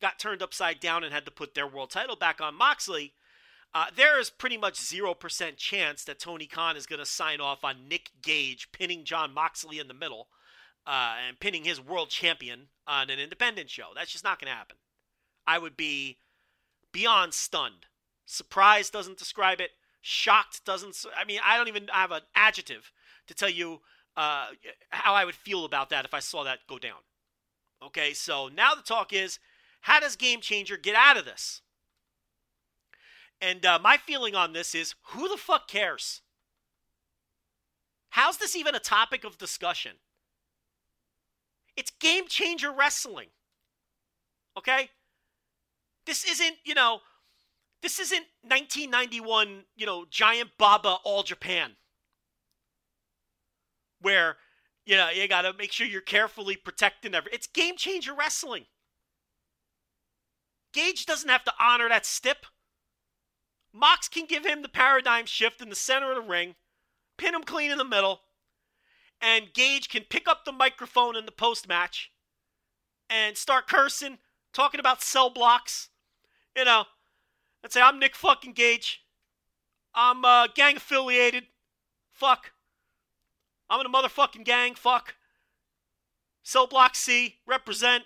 got 0.01 0.19
turned 0.19 0.43
upside 0.43 0.81
down 0.81 1.05
and 1.05 1.13
had 1.13 1.25
to 1.25 1.31
put 1.31 1.55
their 1.55 1.67
world 1.67 1.91
title 1.91 2.17
back 2.17 2.41
on 2.41 2.55
Moxley, 2.55 3.15
uh, 3.75 3.87
there 3.95 4.19
is 4.19 4.31
pretty 4.31 4.57
much 4.57 4.75
0% 4.75 5.57
chance 5.57 6.05
that 6.05 6.19
Tony 6.19 6.47
Khan 6.47 6.77
is 6.77 6.87
going 6.87 6.99
to 6.99 7.07
sign 7.07 7.41
off 7.41 7.65
on 7.65 7.89
Nick 7.89 8.11
Gage 8.23 8.73
pinning 8.73 9.05
John 9.05 9.35
Moxley 9.35 9.79
in 9.79 9.89
the 9.89 9.95
middle 9.95 10.29
uh, 10.87 11.17
and 11.27 11.41
pinning 11.41 11.65
his 11.65 11.81
world 11.81 12.11
champion 12.11 12.69
on 12.87 13.11
an 13.11 13.19
independent 13.19 13.71
show. 13.71 13.89
That's 13.95 14.13
just 14.13 14.25
not 14.25 14.41
going 14.41 14.51
to 14.51 14.57
happen. 14.57 14.77
I 15.47 15.59
would 15.59 15.77
be 15.77 16.19
beyond 16.93 17.35
stunned. 17.35 17.87
Surprised 18.25 18.93
doesn't 18.93 19.19
describe 19.19 19.61
it. 19.61 19.71
Shocked 20.01 20.65
doesn't. 20.65 20.97
I 21.17 21.25
mean, 21.25 21.41
I 21.45 21.57
don't 21.57 21.69
even 21.69 21.89
have 21.93 22.13
an 22.13 22.23
adjective 22.35 22.93
to 23.27 23.35
tell 23.35 23.51
you 23.51 23.81
uh, 24.17 24.47
how 24.91 25.15
I 25.15 25.25
would 25.25 25.35
feel 25.35 25.65
about 25.65 25.91
that 25.91 26.05
if 26.05 26.15
I 26.15 26.21
saw 26.21 26.45
that 26.45 26.61
go 26.69 26.79
down. 26.79 26.99
Okay, 27.85 28.15
so 28.15 28.49
now 28.49 28.75
the 28.75 28.83
talk 28.83 29.13
is 29.13 29.39
how 29.87 30.01
does 30.01 30.17
Game 30.17 30.41
Changer 30.41 30.77
get 30.77 30.97
out 30.97 31.17
of 31.17 31.25
this? 31.25 31.63
And 33.41 33.65
uh, 33.65 33.79
my 33.81 33.97
feeling 33.97 34.35
on 34.35 34.53
this 34.53 34.75
is 34.75 34.97
who 35.11 35.29
the 35.29 35.37
fuck 35.37 35.69
cares? 35.69 36.23
How's 38.09 38.39
this 38.39 38.57
even 38.57 38.75
a 38.75 38.81
topic 38.81 39.23
of 39.23 39.39
discussion? 39.39 39.93
It's 41.77 41.93
game 42.01 42.27
changer 42.27 42.73
wrestling. 42.73 43.29
Okay? 44.59 44.91
This 46.05 46.29
isn't, 46.29 46.57
you 46.65 46.75
know, 46.75 46.99
this 47.81 48.01
isn't 48.01 48.27
1991, 48.43 49.67
you 49.77 49.87
know, 49.87 50.05
Giant 50.11 50.51
Baba 50.59 50.97
All 51.05 51.23
Japan. 51.23 51.77
Where, 54.01 54.37
you 54.85 54.97
know, 54.97 55.11
you 55.11 55.29
got 55.29 55.43
to 55.43 55.53
make 55.53 55.71
sure 55.71 55.87
you're 55.87 56.01
carefully 56.01 56.57
protecting 56.57 57.15
every. 57.15 57.31
It's 57.33 57.47
game 57.47 57.77
changer 57.77 58.15
wrestling. 58.15 58.65
Gage 60.77 61.07
doesn't 61.07 61.31
have 61.31 61.43
to 61.45 61.55
honor 61.59 61.89
that 61.89 62.05
stip. 62.05 62.45
Mox 63.73 64.11
can 64.11 64.27
give 64.27 64.45
him 64.45 64.61
the 64.61 64.69
paradigm 64.69 65.25
shift 65.25 65.63
in 65.63 65.71
the 65.71 65.75
center 65.75 66.11
of 66.11 66.17
the 66.23 66.31
ring, 66.31 66.55
pin 67.17 67.35
him 67.35 67.45
clean 67.45 67.71
in 67.71 67.79
the 67.79 67.85
middle, 67.85 68.21
and 69.19 69.55
Gage 69.55 69.89
can 69.89 70.03
pick 70.03 70.29
up 70.29 70.45
the 70.45 70.53
microphone 70.53 71.17
in 71.17 71.25
the 71.25 71.33
post 71.33 71.67
match 71.67 72.13
and 73.09 73.39
start 73.39 73.67
cursing, 73.67 74.19
talking 74.53 74.79
about 74.79 75.03
cell 75.03 75.31
blocks, 75.31 75.89
you 76.55 76.67
know, 76.67 76.85
and 77.63 77.73
say, 77.73 77.81
I'm 77.81 77.99
Nick 77.99 78.15
fucking 78.15 78.53
Gage. 78.53 79.03
I'm 79.95 80.27
uh, 80.27 80.49
gang 80.55 80.77
affiliated. 80.77 81.45
Fuck. 82.11 82.53
I'm 83.71 83.81
in 83.81 83.87
a 83.87 83.91
motherfucking 83.91 84.45
gang. 84.45 84.75
Fuck. 84.75 85.15
Cell 86.43 86.67
block 86.67 86.95
C, 86.95 87.37
represent. 87.47 88.05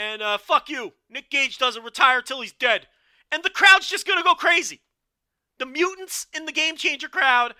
And 0.00 0.22
uh, 0.22 0.38
fuck 0.38 0.70
you. 0.70 0.94
Nick 1.10 1.30
Gage 1.30 1.58
doesn't 1.58 1.84
retire 1.84 2.22
till 2.22 2.40
he's 2.40 2.52
dead 2.52 2.86
and 3.32 3.42
the 3.42 3.50
crowd's 3.50 3.88
just 3.88 4.06
going 4.06 4.18
to 4.18 4.24
go 4.24 4.34
crazy. 4.34 4.80
The 5.58 5.66
mutants 5.66 6.26
in 6.34 6.46
the 6.46 6.52
game 6.52 6.76
changer 6.76 7.08
crowd 7.08 7.54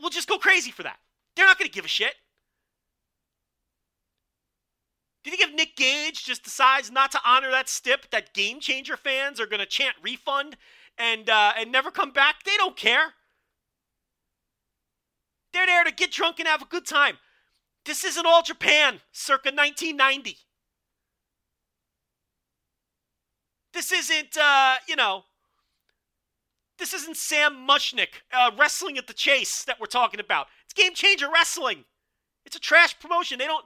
will 0.00 0.10
just 0.10 0.28
go 0.28 0.38
crazy 0.38 0.70
for 0.70 0.82
that. 0.82 0.98
They're 1.36 1.46
not 1.46 1.58
going 1.58 1.70
to 1.70 1.74
give 1.74 1.84
a 1.84 1.88
shit. 1.88 2.14
Do 5.22 5.30
you 5.30 5.36
think 5.36 5.48
if 5.48 5.54
Nick 5.54 5.76
Gage 5.76 6.24
just 6.24 6.44
decides 6.44 6.90
not 6.90 7.12
to 7.12 7.20
honor 7.24 7.50
that 7.50 7.68
stip, 7.68 8.10
that 8.10 8.34
game 8.34 8.60
changer 8.60 8.96
fans 8.96 9.40
are 9.40 9.46
going 9.46 9.60
to 9.60 9.66
chant 9.66 9.96
refund 10.02 10.56
and 10.96 11.28
uh, 11.28 11.52
and 11.58 11.70
never 11.70 11.90
come 11.90 12.10
back? 12.10 12.44
They 12.44 12.56
don't 12.56 12.76
care. 12.76 13.14
They're 15.52 15.66
there 15.66 15.84
to 15.84 15.92
get 15.92 16.12
drunk 16.12 16.38
and 16.38 16.48
have 16.48 16.62
a 16.62 16.66
good 16.66 16.86
time. 16.86 17.18
This 17.84 18.04
isn't 18.04 18.26
all 18.26 18.42
Japan 18.42 19.00
circa 19.12 19.50
1990. 19.50 20.38
This 23.78 23.92
isn't, 23.92 24.36
uh, 24.36 24.74
you 24.88 24.96
know, 24.96 25.22
this 26.80 26.92
isn't 26.92 27.16
Sam 27.16 27.64
Muchnick 27.64 28.08
uh, 28.32 28.50
wrestling 28.58 28.98
at 28.98 29.06
the 29.06 29.12
chase 29.12 29.62
that 29.66 29.78
we're 29.78 29.86
talking 29.86 30.18
about. 30.18 30.48
It's 30.64 30.74
game 30.74 30.94
changer 30.94 31.28
wrestling. 31.32 31.84
It's 32.44 32.56
a 32.56 32.60
trash 32.60 32.98
promotion. 32.98 33.38
They 33.38 33.46
don't, 33.46 33.64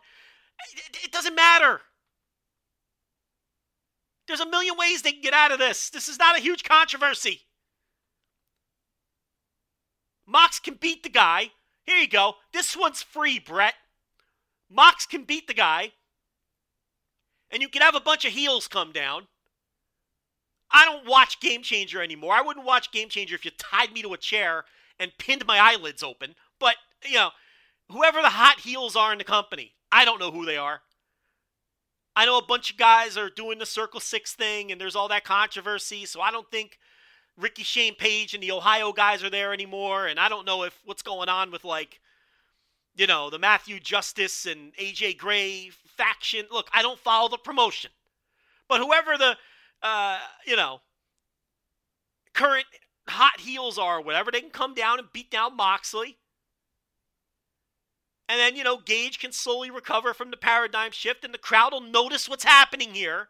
it, 0.77 1.05
it 1.05 1.13
doesn't 1.13 1.35
matter. 1.35 1.81
There's 4.29 4.41
a 4.41 4.51
million 4.51 4.75
ways 4.77 5.01
they 5.01 5.13
can 5.13 5.23
get 5.23 5.33
out 5.33 5.51
of 5.51 5.59
this. 5.59 5.89
This 5.89 6.09
is 6.09 6.19
not 6.19 6.37
a 6.37 6.43
huge 6.43 6.63
controversy. 6.63 7.41
Mox 10.27 10.61
can 10.61 10.75
beat 10.75 11.05
the 11.05 11.09
guy. 11.09 11.53
Here 11.87 11.97
you 11.97 12.07
go. 12.07 12.35
This 12.53 12.77
one's 12.77 13.03
free, 13.03 13.39
Brett. 13.39 13.77
Mox 14.71 15.07
can 15.07 15.25
beat 15.25 15.47
the 15.47 15.55
guy. 15.55 15.93
And 17.51 17.63
you 17.63 17.71
can 17.71 17.81
have 17.81 17.95
a 17.95 18.01
bunch 18.01 18.27
of 18.27 18.35
heels 18.35 18.69
come 18.69 18.93
down. 18.93 19.29
I 20.73 20.85
don't 20.85 21.07
watch 21.07 21.41
Game 21.41 21.62
Changer 21.62 22.03
anymore. 22.03 22.33
I 22.33 22.41
wouldn't 22.41 22.66
watch 22.66 22.93
Game 22.93 23.09
Changer 23.09 23.35
if 23.35 23.45
you 23.45 23.51
tied 23.59 23.93
me 23.93 24.03
to 24.03 24.14
a 24.14 24.18
chair 24.18 24.64
and 24.99 25.16
pinned 25.18 25.47
my 25.47 25.59
eyelids 25.59 26.03
open. 26.03 26.35
But, 26.59 26.77
you 27.05 27.16
know, 27.16 27.31
whoever 27.91 28.23
the 28.23 28.31
hot 28.31 28.61
heels 28.61 28.97
are 28.97 29.12
in 29.12 29.18
the 29.18 29.25
company, 29.25 29.75
I 29.91 30.05
don't 30.05 30.20
know 30.20 30.31
who 30.31 30.47
they 30.47 30.57
are. 30.57 30.81
I 32.14 32.27
know 32.27 32.39
a 32.39 32.45
bunch 32.45 32.70
of 32.70 32.77
guys 32.77 33.16
are 33.16 33.31
doing 33.31 33.59
the 33.59 33.66
Circle 33.66 34.01
Six 34.01 34.35
thing 34.35 34.70
and 34.70 34.81
there's 34.81 34.97
all 34.97 35.09
that 35.09 35.25
controversy, 35.25 36.05
so 36.05 36.20
I 36.20 36.31
don't 36.31 36.51
think 36.51 36.79
Ricky 37.39 37.62
Shane 37.62 37.95
Page 37.95 38.35
and 38.35 38.43
the 38.43 38.53
Ohio 38.53 38.93
guys 38.93 39.25
are 39.25 39.31
there 39.31 39.53
anymore. 39.53 40.07
And 40.07 40.20
I 40.20 40.29
don't 40.29 40.47
know 40.47 40.62
if 40.62 40.79
what's 40.85 41.03
going 41.03 41.29
on 41.29 41.51
with, 41.51 41.64
like, 41.64 42.01
you 42.95 43.07
know, 43.07 43.31
the 43.31 43.39
Matthew 43.39 43.81
Justice 43.81 44.47
and 44.47 44.75
AJ 44.77 45.16
Gray 45.16 45.70
faction. 45.97 46.47
Look, 46.51 46.68
I 46.73 46.83
don't 46.83 46.99
follow 46.99 47.29
the 47.29 47.39
promotion. 47.39 47.91
But 48.68 48.81
whoever 48.81 49.16
the 49.16 49.37
uh, 49.83 50.18
you 50.47 50.57
know, 50.57 50.80
current 52.35 52.66
hot 53.09 53.41
heels 53.41 53.78
are, 53.78 54.01
whatever, 54.01 54.30
they 54.30 54.41
can 54.41 54.51
come 54.51 54.74
down 54.74 54.99
and 54.99 55.09
beat 55.12 55.30
down 55.30 55.57
Moxley. 55.57 56.18
And 58.28 58.39
then, 58.39 58.57
you 58.57 58.64
know, 58.64 58.78
Gage 58.78 59.18
can 59.18 59.33
slowly 59.33 59.70
recover 59.70 60.14
from 60.14 60.30
the 60.30 60.37
paradigm 60.37 60.93
shift, 60.93 61.24
and 61.24 61.35
the 61.35 61.39
crowd 61.39 61.72
will 61.72 61.80
notice 61.80 62.28
what's 62.28 62.45
happening 62.45 62.95
here. 62.95 63.28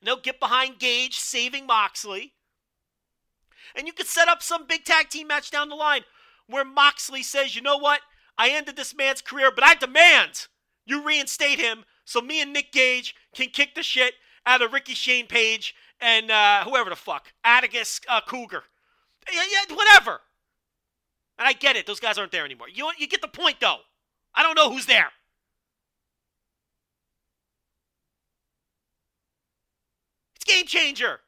And 0.00 0.08
they'll 0.08 0.20
get 0.20 0.40
behind 0.40 0.78
Gage 0.78 1.18
saving 1.18 1.66
Moxley. 1.66 2.34
And 3.74 3.86
you 3.86 3.92
could 3.92 4.06
set 4.06 4.28
up 4.28 4.42
some 4.42 4.66
big 4.66 4.84
tag 4.84 5.08
team 5.08 5.28
match 5.28 5.50
down 5.50 5.68
the 5.68 5.76
line 5.76 6.02
where 6.46 6.64
Moxley 6.64 7.22
says, 7.22 7.56
you 7.56 7.62
know 7.62 7.78
what? 7.78 8.00
I 8.38 8.50
ended 8.50 8.76
this 8.76 8.94
man's 8.94 9.22
career, 9.22 9.50
but 9.54 9.64
I 9.64 9.74
demand 9.74 10.46
you 10.84 11.02
reinstate 11.02 11.58
him 11.58 11.84
so 12.04 12.20
me 12.20 12.40
and 12.40 12.52
Nick 12.52 12.72
Gage 12.72 13.14
can 13.34 13.48
kick 13.48 13.74
the 13.74 13.82
shit 13.82 14.14
out 14.46 14.62
of 14.62 14.72
Ricky 14.72 14.94
Shane 14.94 15.26
Page 15.26 15.74
and 16.00 16.30
uh, 16.30 16.64
whoever 16.64 16.90
the 16.90 16.96
fuck, 16.96 17.32
Atticus 17.44 18.00
uh, 18.08 18.20
Cogar. 18.20 18.62
Yeah, 19.32 19.42
yeah, 19.50 19.74
whatever. 19.74 20.20
And 21.38 21.48
I 21.48 21.52
get 21.52 21.76
it; 21.76 21.86
those 21.86 22.00
guys 22.00 22.16
aren't 22.16 22.32
there 22.32 22.44
anymore. 22.44 22.68
You 22.72 22.90
you 22.98 23.06
get 23.06 23.20
the 23.20 23.28
point, 23.28 23.56
though. 23.60 23.78
I 24.34 24.42
don't 24.42 24.54
know 24.54 24.70
who's 24.70 24.86
there. 24.86 25.08
It's 30.36 30.44
game 30.44 30.66
changer. 30.66 31.20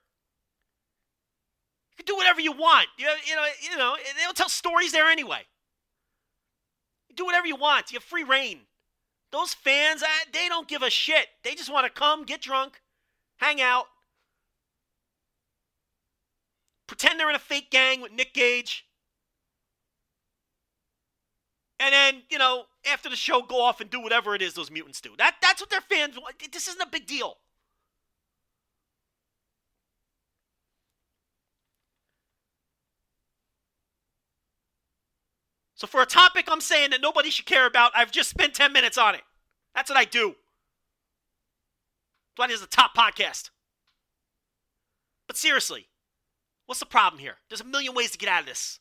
You 1.91 2.05
can 2.05 2.07
do 2.07 2.17
whatever 2.17 2.41
you 2.41 2.53
want. 2.53 2.87
You, 2.99 3.09
you 3.27 3.35
know, 3.35 3.47
you 3.63 3.77
know, 3.77 3.97
they 3.97 4.23
don't 4.23 4.37
tell 4.37 4.49
stories 4.49 4.93
there 4.93 5.09
anyway. 5.09 5.41
You 7.09 7.17
do 7.17 7.25
whatever 7.25 7.47
you 7.47 7.57
want. 7.57 7.91
You 7.91 7.97
have 7.97 8.05
free 8.05 8.25
reign. 8.25 8.61
Those 9.33 9.53
fans, 9.53 10.03
uh, 10.03 10.07
they 10.33 10.49
don't 10.49 10.69
give 10.69 10.83
a 10.83 10.91
shit. 10.91 11.27
They 11.43 11.55
just 11.55 11.73
want 11.73 11.87
to 11.87 11.93
come, 11.93 12.25
get 12.25 12.41
drunk, 12.41 12.81
hang 13.39 13.61
out, 13.61 13.87
pretend 16.87 17.19
they're 17.19 17.31
in 17.31 17.37
a 17.37 17.41
fake 17.41 17.71
gang 17.71 18.01
with 18.01 18.13
Nick 18.13 18.35
Gage, 18.35 18.85
and 21.81 21.93
then, 21.93 22.23
you 22.29 22.39
know, 22.39 22.65
after 22.91 23.09
the 23.09 23.17
show, 23.17 23.41
go 23.43 23.63
off 23.63 23.81
and 23.81 23.89
do 23.89 24.01
whatever 24.01 24.35
it 24.35 24.43
is 24.43 24.55
those 24.55 24.71
mutants 24.71 25.01
do. 25.01 25.11
That, 25.19 25.37
that's 25.41 25.61
what 25.61 25.71
their 25.71 25.81
fans 25.81 26.17
want. 26.17 26.35
This 26.53 26.67
isn't 26.69 26.83
a 26.83 26.89
big 26.91 27.07
deal. 27.07 27.37
So, 35.75 35.87
for 35.87 36.03
a 36.03 36.07
topic 36.07 36.49
I'm 36.51 36.61
saying 36.61 36.91
that 36.91 37.01
nobody 37.01 37.31
should 37.31 37.47
care 37.47 37.65
about, 37.65 37.93
I've 37.95 38.11
just 38.11 38.31
spent 38.31 38.55
10 38.55 38.73
minutes 38.73 38.99
on 38.99 39.15
it. 39.15 39.23
That's 39.77 39.89
what 39.89 39.97
I 39.97 40.05
do. 40.05 40.35
Dwight 42.39 42.53
is 42.53 42.61
the 42.61 42.69
top 42.69 42.97
podcast. 42.97 43.51
But 45.27 45.37
seriously, 45.37 45.89
what's 46.67 46.79
the 46.79 46.87
problem 46.87 47.19
here? 47.19 47.39
There's 47.49 47.61
a 47.61 47.65
million 47.65 47.95
ways 47.95 48.13
to 48.13 48.19
get 48.19 48.29
out 48.29 48.43
of 48.43 48.47
this. 48.47 48.79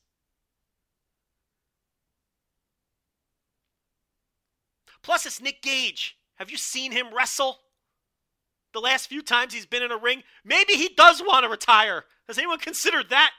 Plus, 5.02 5.26
it's 5.26 5.42
Nick 5.42 5.64
Gage. 5.64 6.20
Have 6.36 6.52
you 6.52 6.58
seen 6.58 6.92
him 6.92 7.08
wrestle? 7.12 7.58
The 8.74 8.80
last 8.80 9.10
few 9.10 9.24
times 9.24 9.56
he's 9.56 9.66
been 9.66 9.82
in 9.82 9.90
a 9.92 9.98
ring, 9.98 10.22
maybe 10.46 10.74
he 10.74 10.90
does 10.90 11.24
want 11.26 11.44
to 11.44 11.50
retire. 11.50 12.06
Has 12.28 12.38
anyone 12.38 12.60
considered 12.60 13.10
that? 13.10 13.32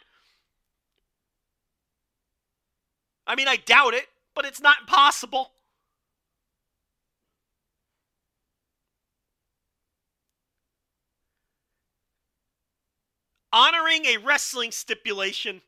I 3.25 3.37
mean, 3.37 3.47
I 3.47 3.55
doubt 3.55 3.95
it, 3.95 4.09
but 4.35 4.45
it's 4.45 4.61
not 4.61 4.81
impossible. 4.81 5.53
Honoring 13.53 14.05
a 14.07 14.19
wrestling 14.19 14.73
stipulation, 14.73 15.63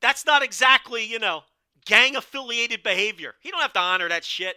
that's 0.00 0.26
not 0.26 0.42
exactly, 0.42 1.04
you 1.04 1.18
know, 1.18 1.44
gang 1.84 2.16
affiliated 2.16 2.82
behavior. 2.82 3.34
He 3.40 3.50
don't 3.50 3.60
have 3.60 3.72
to 3.74 3.80
honor 3.80 4.08
that 4.08 4.24
shit. 4.24 4.56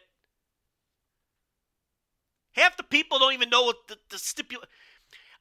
Half 2.53 2.77
the 2.77 2.84
people 2.84 3.19
don't 3.19 3.34
even 3.34 3.49
know 3.49 3.63
what 3.63 3.88
the, 3.88 3.97
the 4.09 4.17
stipulation. 4.17 4.69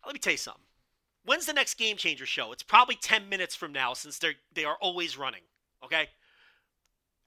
Let 0.05 0.15
me 0.15 0.21
tell 0.21 0.33
you 0.33 0.39
something. 0.39 0.63
When's 1.25 1.47
the 1.47 1.53
next 1.53 1.75
Game 1.75 1.97
Changer 1.97 2.27
show? 2.27 2.53
It's 2.53 2.63
probably 2.63 2.95
10 2.95 3.29
minutes 3.29 3.55
from 3.55 3.73
now 3.73 3.93
since 3.93 4.19
they're 4.19 4.35
they 4.53 4.65
are 4.65 4.79
always 4.81 5.19
running. 5.19 5.43
Okay? 5.85 6.09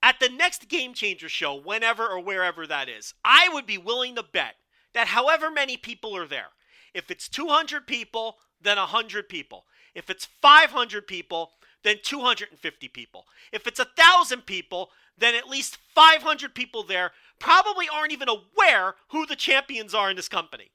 At 0.01 0.19
the 0.19 0.29
next 0.29 0.67
Game 0.67 0.93
Changer 0.93 1.29
show, 1.29 1.53
whenever 1.53 2.07
or 2.07 2.19
wherever 2.19 2.65
that 2.65 2.89
is, 2.89 3.13
I 3.23 3.49
would 3.49 3.67
be 3.67 3.77
willing 3.77 4.15
to 4.15 4.23
bet 4.23 4.55
that 4.93 5.07
however 5.07 5.51
many 5.51 5.77
people 5.77 6.17
are 6.17 6.25
there, 6.25 6.47
if 6.93 7.11
it's 7.11 7.29
200 7.29 7.85
people, 7.85 8.37
then 8.61 8.77
100 8.77 9.29
people. 9.29 9.65
If 9.93 10.09
it's 10.09 10.27
500 10.41 11.07
people, 11.07 11.51
then 11.83 11.97
250 12.03 12.87
people. 12.89 13.25
If 13.51 13.67
it's 13.67 13.79
1,000 13.79 14.45
people, 14.45 14.89
then 15.17 15.35
at 15.35 15.49
least 15.49 15.77
500 15.95 16.53
people 16.55 16.83
there 16.83 17.11
probably 17.39 17.87
aren't 17.91 18.11
even 18.11 18.29
aware 18.29 18.95
who 19.09 19.25
the 19.25 19.35
champions 19.35 19.93
are 19.93 20.09
in 20.09 20.15
this 20.15 20.29
company. 20.29 20.71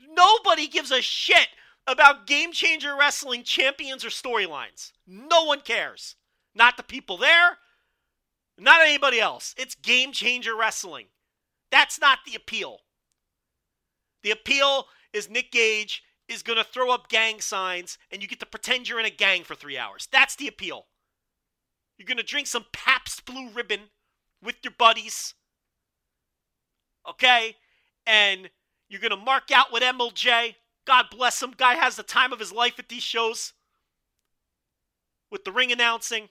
Nobody 0.00 0.66
gives 0.66 0.90
a 0.90 1.00
shit 1.00 1.48
about 1.86 2.26
Game 2.26 2.52
Changer 2.52 2.96
Wrestling 2.98 3.44
champions 3.44 4.04
or 4.04 4.08
storylines. 4.08 4.92
No 5.06 5.44
one 5.44 5.60
cares. 5.60 6.16
Not 6.54 6.76
the 6.76 6.82
people 6.82 7.16
there, 7.16 7.58
not 8.58 8.82
anybody 8.82 9.20
else. 9.20 9.54
It's 9.56 9.74
Game 9.74 10.12
Changer 10.12 10.56
Wrestling. 10.56 11.06
That's 11.70 12.00
not 12.00 12.18
the 12.26 12.34
appeal. 12.34 12.80
The 14.22 14.32
appeal 14.32 14.86
is 15.12 15.30
Nick 15.30 15.52
Gage 15.52 16.02
is 16.28 16.42
going 16.42 16.58
to 16.58 16.64
throw 16.64 16.90
up 16.90 17.08
gang 17.08 17.40
signs 17.40 17.98
and 18.10 18.22
you 18.22 18.28
get 18.28 18.40
to 18.40 18.46
pretend 18.46 18.88
you're 18.88 19.00
in 19.00 19.06
a 19.06 19.10
gang 19.10 19.44
for 19.44 19.54
three 19.54 19.78
hours. 19.78 20.08
That's 20.12 20.36
the 20.36 20.48
appeal. 20.48 20.86
You're 21.96 22.06
going 22.06 22.18
to 22.18 22.22
drink 22.22 22.46
some 22.46 22.66
Pabst 22.72 23.24
Blue 23.24 23.48
Ribbon 23.50 23.80
with 24.42 24.56
your 24.62 24.74
buddies. 24.78 25.34
Okay? 27.08 27.56
And 28.06 28.50
you're 28.88 29.00
going 29.00 29.10
to 29.10 29.16
mark 29.16 29.50
out 29.52 29.72
with 29.72 29.82
Emil 29.82 30.10
Jay. 30.10 30.56
God 30.86 31.06
bless 31.10 31.42
him. 31.42 31.54
Guy 31.56 31.74
has 31.74 31.96
the 31.96 32.02
time 32.02 32.32
of 32.32 32.38
his 32.38 32.52
life 32.52 32.78
at 32.78 32.88
these 32.88 33.02
shows 33.02 33.52
with 35.30 35.44
the 35.44 35.52
ring 35.52 35.72
announcing. 35.72 36.28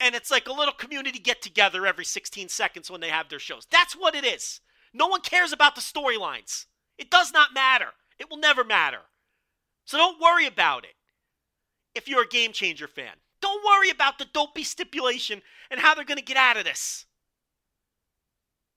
And 0.00 0.14
it's 0.14 0.30
like 0.30 0.48
a 0.48 0.52
little 0.52 0.74
community 0.74 1.18
get 1.18 1.42
together 1.42 1.86
every 1.86 2.04
16 2.04 2.48
seconds 2.48 2.90
when 2.90 3.00
they 3.00 3.08
have 3.08 3.28
their 3.28 3.38
shows. 3.38 3.66
That's 3.70 3.94
what 3.94 4.14
it 4.14 4.24
is. 4.24 4.60
No 4.92 5.06
one 5.06 5.20
cares 5.20 5.52
about 5.52 5.74
the 5.74 5.80
storylines. 5.80 6.66
It 6.98 7.10
does 7.10 7.32
not 7.32 7.54
matter. 7.54 7.92
It 8.18 8.30
will 8.30 8.38
never 8.38 8.64
matter. 8.64 9.00
So 9.84 9.96
don't 9.96 10.20
worry 10.20 10.46
about 10.46 10.84
it 10.84 10.94
if 11.94 12.08
you're 12.08 12.22
a 12.22 12.28
game 12.28 12.52
changer 12.52 12.88
fan. 12.88 13.14
Don't 13.40 13.64
worry 13.64 13.90
about 13.90 14.18
the 14.18 14.26
dopey 14.26 14.64
stipulation 14.64 15.42
and 15.70 15.80
how 15.80 15.94
they're 15.94 16.04
going 16.04 16.18
to 16.18 16.24
get 16.24 16.36
out 16.36 16.56
of 16.56 16.64
this. 16.64 17.06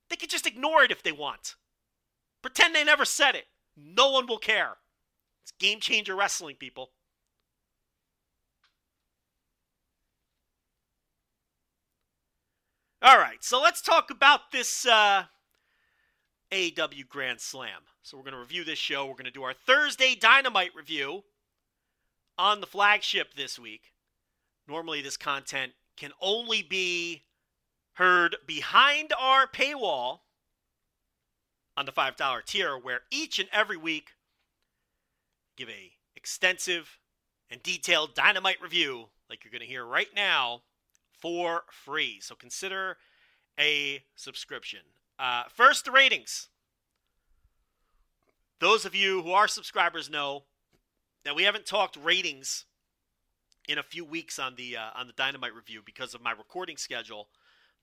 They 0.10 0.16
can 0.16 0.30
just 0.30 0.46
ignore 0.46 0.84
it 0.84 0.92
if 0.92 1.04
they 1.04 1.12
want. 1.12 1.56
Pretend 2.42 2.76
they 2.76 2.84
never 2.84 3.06
said 3.06 3.36
it. 3.36 3.46
No 3.76 4.12
one 4.12 4.28
will 4.28 4.38
care. 4.38 4.78
It's 5.44 5.52
game 5.60 5.80
changer 5.80 6.16
wrestling, 6.16 6.56
people. 6.56 6.92
All 13.02 13.18
right, 13.18 13.44
so 13.44 13.60
let's 13.60 13.82
talk 13.82 14.12
about 14.12 14.52
this 14.52 14.86
uh, 14.86 15.24
AEW 16.52 17.08
Grand 17.08 17.40
Slam. 17.40 17.82
So 18.04 18.18
we're 18.18 18.24
going 18.24 18.34
to 18.34 18.40
review 18.40 18.64
this 18.64 18.80
show. 18.80 19.06
We're 19.06 19.14
going 19.14 19.26
to 19.26 19.32
do 19.32 19.44
our 19.44 19.54
Thursday 19.54 20.16
Dynamite 20.16 20.76
review 20.76 21.24
on 22.38 22.62
the 22.62 22.68
flagship 22.68 23.36
this 23.36 23.58
week. 23.58 23.94
Normally, 24.68 25.02
this 25.02 25.18
content 25.18 25.74
can 25.98 26.12
only 26.22 26.62
be 26.62 27.24
heard 27.94 28.36
behind 28.46 29.14
our 29.18 29.48
paywall 29.48 30.20
on 31.78 31.86
the 31.86 31.92
$5 31.92 32.46
tier, 32.46 32.78
where 32.78 33.02
each 33.12 33.40
and 33.40 33.50
every 33.52 33.78
week 33.78 34.10
give 35.56 35.70
a 35.70 35.92
extensive 36.16 37.00
and 37.50 37.64
detailed 37.64 38.14
Dynamite 38.14 38.62
review, 38.62 39.08
like 39.30 39.44
you're 39.44 39.52
going 39.52 39.62
to 39.62 39.68
hear 39.68 39.86
right 39.86 40.10
now, 40.16 40.62
for 41.12 41.64
free. 41.72 42.20
So 42.22 42.36
consider 42.36 42.98
a 43.60 44.04
subscription. 44.16 44.82
Uh, 45.22 45.44
first, 45.54 45.86
the 45.86 45.92
ratings. 45.92 46.48
Those 48.60 48.86
of 48.86 48.96
you 48.96 49.22
who 49.22 49.34
are 49.34 49.48
subscribers 49.48 50.10
know 50.10 50.46
that 51.24 51.36
we 51.36 51.44
haven't 51.44 51.68
talked 51.68 51.96
ratings 51.96 52.66
in 53.70 53.78
a 53.78 53.84
few 53.84 54.04
weeks 54.04 54.40
on 54.40 54.56
the 54.56 54.78
uh, 54.78 54.90
on 54.96 55.06
the 55.06 55.14
Dynamite 55.14 55.54
review 55.54 55.82
because 55.86 56.16
of 56.16 56.24
my 56.24 56.32
recording 56.32 56.76
schedule. 56.76 57.30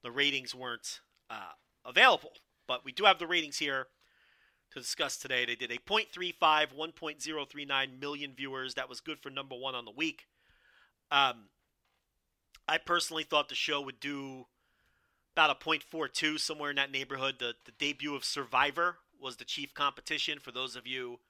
The 0.02 0.10
ratings 0.10 0.52
weren't 0.52 0.98
uh, 1.30 1.52
available, 1.84 2.32
but 2.66 2.84
we 2.84 2.90
do 2.90 3.04
have 3.04 3.20
the 3.20 3.26
ratings 3.28 3.58
here 3.58 3.86
to 4.72 4.80
discuss 4.80 5.16
today. 5.16 5.46
They 5.46 5.54
did 5.54 5.70
a 5.70 5.78
0.35, 5.78 6.34
1.039 6.40 8.00
million 8.00 8.34
viewers. 8.36 8.74
That 8.74 8.88
was 8.88 9.00
good 9.00 9.20
for 9.20 9.30
number 9.30 9.54
one 9.54 9.76
on 9.76 9.84
the 9.84 9.92
week. 9.92 10.26
Um, 11.12 11.50
I 12.66 12.78
personally 12.78 13.22
thought 13.22 13.48
the 13.48 13.54
show 13.54 13.80
would 13.80 14.00
do 14.00 14.46
about 15.38 15.56
a 15.62 15.64
0.42, 15.64 16.40
somewhere 16.40 16.70
in 16.70 16.74
that 16.74 16.90
neighborhood. 16.90 17.36
The, 17.38 17.54
the 17.64 17.70
debut 17.78 18.16
of 18.16 18.24
Survivor 18.24 18.96
was 19.20 19.36
the 19.36 19.44
chief 19.44 19.72
competition 19.72 20.40
for 20.40 20.50
those 20.50 20.74
of 20.74 20.84
you 20.84 21.20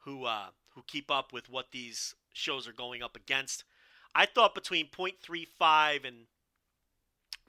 who 0.00 0.26
uh, 0.26 0.48
who 0.74 0.82
keep 0.86 1.10
up 1.10 1.32
with 1.32 1.48
what 1.48 1.72
these 1.72 2.14
shows 2.34 2.68
are 2.68 2.74
going 2.74 3.02
up 3.02 3.16
against. 3.16 3.64
I 4.14 4.26
thought 4.26 4.54
between 4.54 4.88
0.35 4.88 6.06
and 6.06 6.16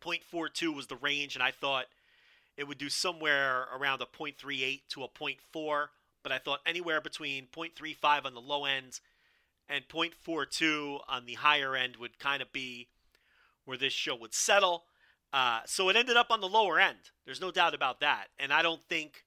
0.42 0.01 0.73
was 0.73 0.87
the 0.87 0.95
range, 0.95 1.35
and 1.35 1.43
I 1.43 1.51
thought 1.51 1.87
it 2.55 2.65
would 2.65 2.77
do 2.77 2.87
somewhere 2.87 3.65
around 3.77 4.01
a 4.01 4.05
0.38 4.05 4.79
to 4.91 5.03
a 5.03 5.09
0.4, 5.09 5.87
but 6.23 6.31
I 6.31 6.37
thought 6.37 6.61
anywhere 6.65 7.01
between 7.01 7.47
0.35 7.53 8.25
on 8.25 8.33
the 8.33 8.39
low 8.39 8.63
end 8.63 9.01
and 9.67 9.85
0.42 9.89 11.01
on 11.09 11.25
the 11.25 11.33
higher 11.33 11.75
end 11.75 11.97
would 11.97 12.19
kind 12.19 12.41
of 12.41 12.53
be 12.53 12.87
where 13.65 13.77
this 13.77 13.91
show 13.91 14.15
would 14.15 14.33
settle. 14.33 14.85
Uh, 15.31 15.61
so 15.65 15.89
it 15.89 15.95
ended 15.95 16.17
up 16.17 16.31
on 16.31 16.41
the 16.41 16.47
lower 16.47 16.79
end. 16.79 16.97
There's 17.25 17.41
no 17.41 17.51
doubt 17.51 17.73
about 17.73 17.99
that. 17.99 18.27
And 18.39 18.51
I 18.51 18.61
don't 18.61 18.81
think, 18.89 19.25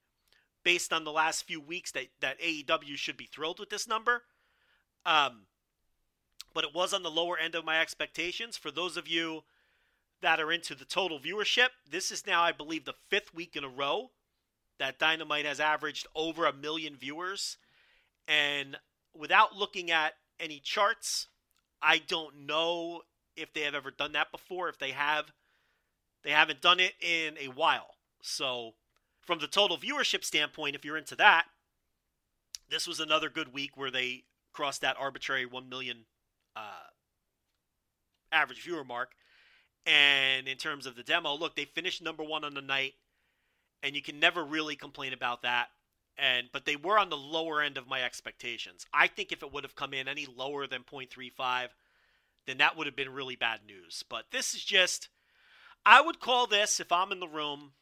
based 0.64 0.92
on 0.92 1.05
the 1.05 1.12
last 1.12 1.44
few 1.46 1.61
weeks, 1.61 1.92
that, 1.92 2.07
that 2.20 2.40
AEW 2.40 2.96
should 2.96 3.16
be 3.16 3.26
thrilled 3.32 3.61
with 3.61 3.70
this 3.70 3.86
number. 3.86 4.22
Um, 5.07 5.42
but 6.55 6.64
it 6.64 6.74
was 6.74 6.92
on 6.92 7.03
the 7.03 7.11
lower 7.11 7.38
end 7.38 7.55
of 7.55 7.64
my 7.64 7.80
expectations. 7.80 8.57
For 8.57 8.70
those 8.70 8.96
of 8.96 9.09
you 9.09 9.44
that 10.20 10.40
are 10.40 10.53
into 10.53 10.74
the 10.74 10.84
total 10.84 11.18
viewership, 11.18 11.68
this 11.88 12.11
is 12.11 12.26
now, 12.26 12.42
I 12.42 12.53
believe, 12.53 12.84
the 12.84 12.94
fifth 13.09 13.34
week 13.34 13.57
in 13.57 13.64
a 13.64 13.68
row 13.68 14.11
that 14.78 14.98
Dynamite 14.98 15.46
has 15.46 15.61
averaged 15.61 16.07
over 16.14 16.46
a 16.46 16.53
million 16.53 16.96
viewers. 16.96 17.59
And 18.26 18.76
without 19.14 19.57
looking 19.57 19.90
at 19.90 20.14
any 20.40 20.59
charts, 20.59 21.28
I 21.80 21.98
don't 21.98 22.46
know 22.46 23.03
if 23.36 23.53
they 23.53 23.62
have 23.62 23.74
ever 23.74 23.90
done 23.90 24.12
that 24.12 24.32
before. 24.32 24.68
If 24.68 24.78
they 24.78 24.90
have, 24.90 25.32
they 26.24 26.30
haven't 26.30 26.60
done 26.60 26.80
it 26.80 26.94
in 27.00 27.36
a 27.38 27.48
while. 27.48 27.96
So, 28.20 28.74
from 29.20 29.38
the 29.38 29.46
total 29.46 29.78
viewership 29.78 30.24
standpoint, 30.24 30.74
if 30.76 30.84
you're 30.84 30.96
into 30.96 31.16
that, 31.16 31.46
this 32.68 32.86
was 32.86 33.00
another 33.00 33.28
good 33.28 33.52
week 33.52 33.76
where 33.76 33.90
they 33.90 34.24
crossed 34.52 34.80
that 34.80 34.96
arbitrary 34.98 35.46
1 35.46 35.68
million 35.68 36.04
uh, 36.56 36.90
average 38.30 38.62
viewer 38.62 38.84
mark. 38.84 39.12
And 39.84 40.46
in 40.46 40.56
terms 40.56 40.86
of 40.86 40.94
the 40.94 41.02
demo, 41.02 41.34
look, 41.34 41.56
they 41.56 41.64
finished 41.64 42.02
number 42.02 42.22
one 42.22 42.44
on 42.44 42.54
the 42.54 42.62
night, 42.62 42.94
and 43.82 43.96
you 43.96 44.02
can 44.02 44.20
never 44.20 44.44
really 44.44 44.76
complain 44.76 45.12
about 45.12 45.42
that. 45.42 45.68
And 46.16 46.48
but 46.52 46.66
they 46.66 46.76
were 46.76 46.98
on 46.98 47.08
the 47.08 47.16
lower 47.16 47.62
end 47.62 47.76
of 47.76 47.88
my 47.88 48.02
expectations. 48.02 48.86
I 48.92 49.06
think 49.08 49.32
if 49.32 49.42
it 49.42 49.52
would 49.52 49.64
have 49.64 49.74
come 49.74 49.94
in 49.94 50.08
any 50.08 50.26
lower 50.26 50.66
than 50.66 50.82
0.35, 50.82 51.68
then 52.46 52.58
that 52.58 52.76
would 52.76 52.86
have 52.86 52.94
been 52.94 53.12
really 53.12 53.34
bad 53.34 53.60
news. 53.66 54.04
But 54.08 54.26
this 54.30 54.54
is 54.54 54.62
just, 54.62 55.08
I 55.85 56.01
would 56.01 56.20
call 56.20 56.47
this, 56.47 56.80
if 56.80 56.93
I'm 56.93 57.12
in 57.12 57.20
the 57.20 57.28
room, 57.28 57.72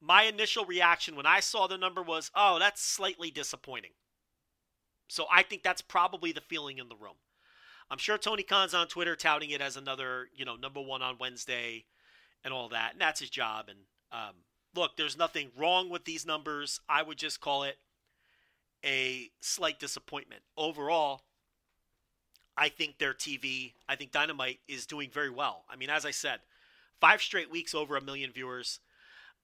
my 0.00 0.24
initial 0.24 0.64
reaction 0.64 1.16
when 1.16 1.26
I 1.26 1.40
saw 1.40 1.66
the 1.66 1.78
number 1.78 2.02
was, 2.02 2.30
oh, 2.34 2.58
that's 2.58 2.82
slightly 2.82 3.30
disappointing. 3.30 3.92
So 5.08 5.26
I 5.32 5.42
think 5.42 5.62
that's 5.62 5.82
probably 5.82 6.32
the 6.32 6.40
feeling 6.40 6.78
in 6.78 6.88
the 6.88 6.96
room. 6.96 7.16
I'm 7.90 7.98
sure 7.98 8.18
Tony 8.18 8.42
Khan's 8.42 8.74
on 8.74 8.88
Twitter 8.88 9.14
touting 9.14 9.50
it 9.50 9.60
as 9.60 9.76
another, 9.76 10.28
you 10.34 10.44
know, 10.44 10.56
number 10.56 10.80
one 10.80 11.02
on 11.02 11.18
Wednesday 11.20 11.84
and 12.44 12.52
all 12.52 12.68
that. 12.70 12.92
And 12.92 13.00
that's 13.00 13.20
his 13.20 13.30
job. 13.30 13.66
And 13.68 13.78
um, 14.10 14.34
look, 14.74 14.96
there's 14.96 15.16
nothing 15.16 15.50
wrong 15.56 15.88
with 15.88 16.04
these 16.04 16.26
numbers. 16.26 16.80
I 16.88 17.02
would 17.02 17.18
just 17.18 17.40
call 17.40 17.62
it 17.62 17.76
a 18.84 19.30
slight 19.40 19.78
disappointment. 19.78 20.42
Overall, 20.56 21.22
I 22.56 22.68
think 22.68 22.98
their 22.98 23.14
TV, 23.14 23.74
I 23.88 23.94
think 23.94 24.10
Dynamite 24.10 24.60
is 24.66 24.86
doing 24.86 25.10
very 25.10 25.30
well. 25.30 25.64
I 25.70 25.76
mean, 25.76 25.90
as 25.90 26.04
I 26.04 26.10
said, 26.10 26.40
five 27.00 27.22
straight 27.22 27.50
weeks 27.50 27.74
over 27.74 27.96
a 27.96 28.00
million 28.00 28.32
viewers. 28.32 28.80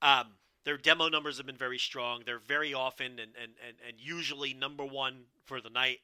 Um, 0.01 0.35
their 0.65 0.77
demo 0.77 1.09
numbers 1.09 1.39
have 1.39 1.47
been 1.47 1.57
very 1.57 1.79
strong. 1.79 2.23
They're 2.25 2.39
very 2.39 2.73
often 2.73 3.19
and, 3.19 3.33
and, 3.41 3.53
and, 3.67 3.77
and 3.87 3.97
usually 3.99 4.55
number 4.55 4.85
one 4.85 5.25
for 5.45 5.61
the 5.61 5.71
night. 5.71 5.99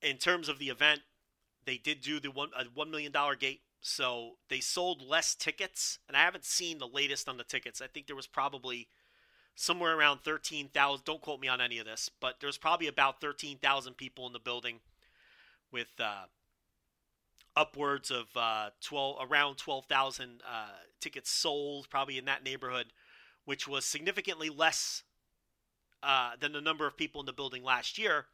In 0.00 0.16
terms 0.16 0.48
of 0.48 0.58
the 0.58 0.68
event, 0.68 1.00
they 1.64 1.76
did 1.76 2.00
do 2.00 2.18
the 2.20 2.30
one 2.30 2.50
a 2.58 2.64
one 2.74 2.90
million 2.90 3.12
dollar 3.12 3.36
gate, 3.36 3.60
so 3.80 4.32
they 4.48 4.60
sold 4.60 5.02
less 5.02 5.34
tickets. 5.34 5.98
And 6.08 6.16
I 6.16 6.20
haven't 6.20 6.44
seen 6.44 6.78
the 6.78 6.88
latest 6.88 7.28
on 7.28 7.36
the 7.36 7.44
tickets. 7.44 7.80
I 7.80 7.86
think 7.86 8.06
there 8.06 8.16
was 8.16 8.26
probably 8.26 8.88
somewhere 9.54 9.96
around 9.96 10.22
thirteen 10.22 10.68
thousand. 10.68 11.04
Don't 11.04 11.20
quote 11.20 11.40
me 11.40 11.48
on 11.48 11.60
any 11.60 11.78
of 11.78 11.86
this, 11.86 12.10
but 12.20 12.36
there's 12.40 12.58
probably 12.58 12.88
about 12.88 13.20
thirteen 13.20 13.58
thousand 13.58 13.96
people 13.96 14.26
in 14.26 14.32
the 14.32 14.40
building 14.40 14.80
with 15.70 15.92
uh, 16.00 16.24
upwards 17.56 18.10
of 18.10 18.26
uh, 18.36 18.70
12 18.80 19.30
around 19.30 19.56
12,000 19.56 20.42
uh, 20.46 20.66
tickets 21.00 21.30
sold, 21.30 21.88
probably 21.90 22.18
in 22.18 22.24
that 22.24 22.44
neighborhood, 22.44 22.86
which 23.44 23.68
was 23.68 23.84
significantly 23.84 24.48
less 24.48 25.02
uh, 26.02 26.32
than 26.40 26.52
the 26.52 26.60
number 26.60 26.86
of 26.86 26.96
people 26.96 27.20
in 27.20 27.26
the 27.26 27.32
building 27.32 27.62
last 27.62 27.98
year, 27.98 28.26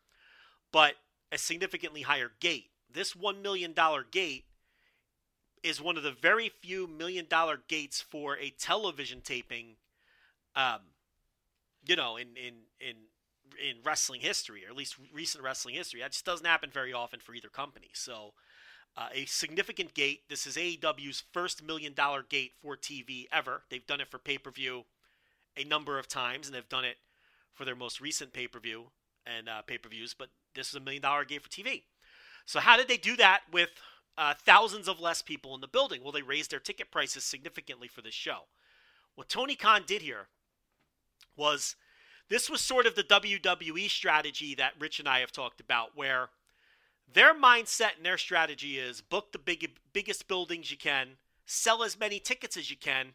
but 0.72 0.94
a 1.32 1.38
significantly 1.38 2.02
higher 2.02 2.30
gate. 2.40 2.70
This 2.92 3.14
$1 3.14 3.42
million 3.42 3.74
gate 4.10 4.44
is 5.62 5.80
one 5.80 5.96
of 5.96 6.02
the 6.02 6.12
very 6.12 6.48
few 6.48 6.86
million 6.86 7.26
dollar 7.28 7.60
gates 7.68 8.00
for 8.00 8.38
a 8.38 8.50
television 8.50 9.20
taping, 9.20 9.76
um, 10.54 10.80
you 11.86 11.96
know, 11.96 12.16
in, 12.16 12.28
in, 12.36 12.54
in 12.80 12.94
in 13.58 13.76
wrestling 13.84 14.20
history, 14.20 14.64
or 14.64 14.70
at 14.70 14.76
least 14.76 14.96
recent 15.12 15.42
wrestling 15.42 15.74
history. 15.74 16.00
That 16.00 16.12
just 16.12 16.24
doesn't 16.24 16.46
happen 16.46 16.70
very 16.70 16.92
often 16.92 17.20
for 17.20 17.34
either 17.34 17.48
company. 17.48 17.90
So, 17.92 18.34
uh, 18.96 19.08
a 19.12 19.24
significant 19.26 19.94
gate. 19.94 20.22
This 20.28 20.46
is 20.46 20.56
AEW's 20.56 21.24
first 21.32 21.62
million 21.62 21.94
dollar 21.94 22.22
gate 22.22 22.52
for 22.60 22.76
TV 22.76 23.26
ever. 23.32 23.62
They've 23.70 23.86
done 23.86 24.00
it 24.00 24.08
for 24.08 24.18
pay 24.18 24.38
per 24.38 24.50
view 24.50 24.84
a 25.56 25.64
number 25.64 25.98
of 25.98 26.08
times, 26.08 26.46
and 26.46 26.54
they've 26.54 26.68
done 26.68 26.84
it 26.84 26.96
for 27.54 27.64
their 27.64 27.76
most 27.76 28.00
recent 28.00 28.32
pay 28.32 28.46
per 28.46 28.60
view 28.60 28.86
and 29.26 29.48
uh, 29.48 29.62
pay 29.62 29.78
per 29.78 29.88
views. 29.88 30.14
But 30.14 30.28
this 30.54 30.68
is 30.68 30.74
a 30.74 30.80
million 30.80 31.02
dollar 31.02 31.24
gate 31.24 31.42
for 31.42 31.48
TV. 31.48 31.82
So, 32.46 32.60
how 32.60 32.76
did 32.76 32.88
they 32.88 32.96
do 32.96 33.16
that 33.16 33.40
with 33.52 33.70
uh, 34.16 34.34
thousands 34.44 34.88
of 34.88 35.00
less 35.00 35.22
people 35.22 35.54
in 35.54 35.60
the 35.60 35.68
building? 35.68 36.02
Well, 36.02 36.12
they 36.12 36.22
raised 36.22 36.50
their 36.50 36.60
ticket 36.60 36.90
prices 36.90 37.24
significantly 37.24 37.88
for 37.88 38.02
this 38.02 38.14
show. 38.14 38.42
What 39.14 39.28
Tony 39.28 39.54
Khan 39.54 39.82
did 39.86 40.02
here 40.02 40.28
was 41.36 41.76
this 42.28 42.48
was 42.48 42.60
sort 42.60 42.86
of 42.86 42.94
the 42.94 43.02
WWE 43.02 43.88
strategy 43.90 44.54
that 44.54 44.74
Rich 44.78 44.98
and 44.98 45.08
I 45.08 45.20
have 45.20 45.32
talked 45.32 45.60
about, 45.60 45.90
where 45.94 46.30
their 47.12 47.34
mindset 47.34 47.96
and 47.96 48.04
their 48.04 48.18
strategy 48.18 48.78
is 48.78 49.00
book 49.00 49.32
the 49.32 49.38
big, 49.38 49.76
biggest 49.92 50.28
buildings 50.28 50.70
you 50.70 50.76
can, 50.76 51.16
sell 51.46 51.82
as 51.82 51.98
many 51.98 52.18
tickets 52.20 52.56
as 52.56 52.70
you 52.70 52.76
can, 52.76 53.14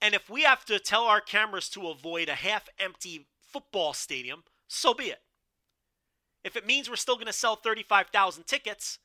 and 0.00 0.14
if 0.14 0.30
we 0.30 0.42
have 0.42 0.64
to 0.66 0.78
tell 0.78 1.04
our 1.04 1.20
cameras 1.20 1.68
to 1.70 1.88
avoid 1.88 2.28
a 2.28 2.34
half 2.34 2.68
empty 2.78 3.26
football 3.40 3.92
stadium, 3.92 4.44
so 4.68 4.94
be 4.94 5.04
it. 5.04 5.22
If 6.44 6.56
it 6.56 6.66
means 6.66 6.88
we're 6.88 6.96
still 6.96 7.16
going 7.16 7.26
to 7.26 7.32
sell 7.32 7.56
35,000 7.56 8.46
tickets, 8.46 8.98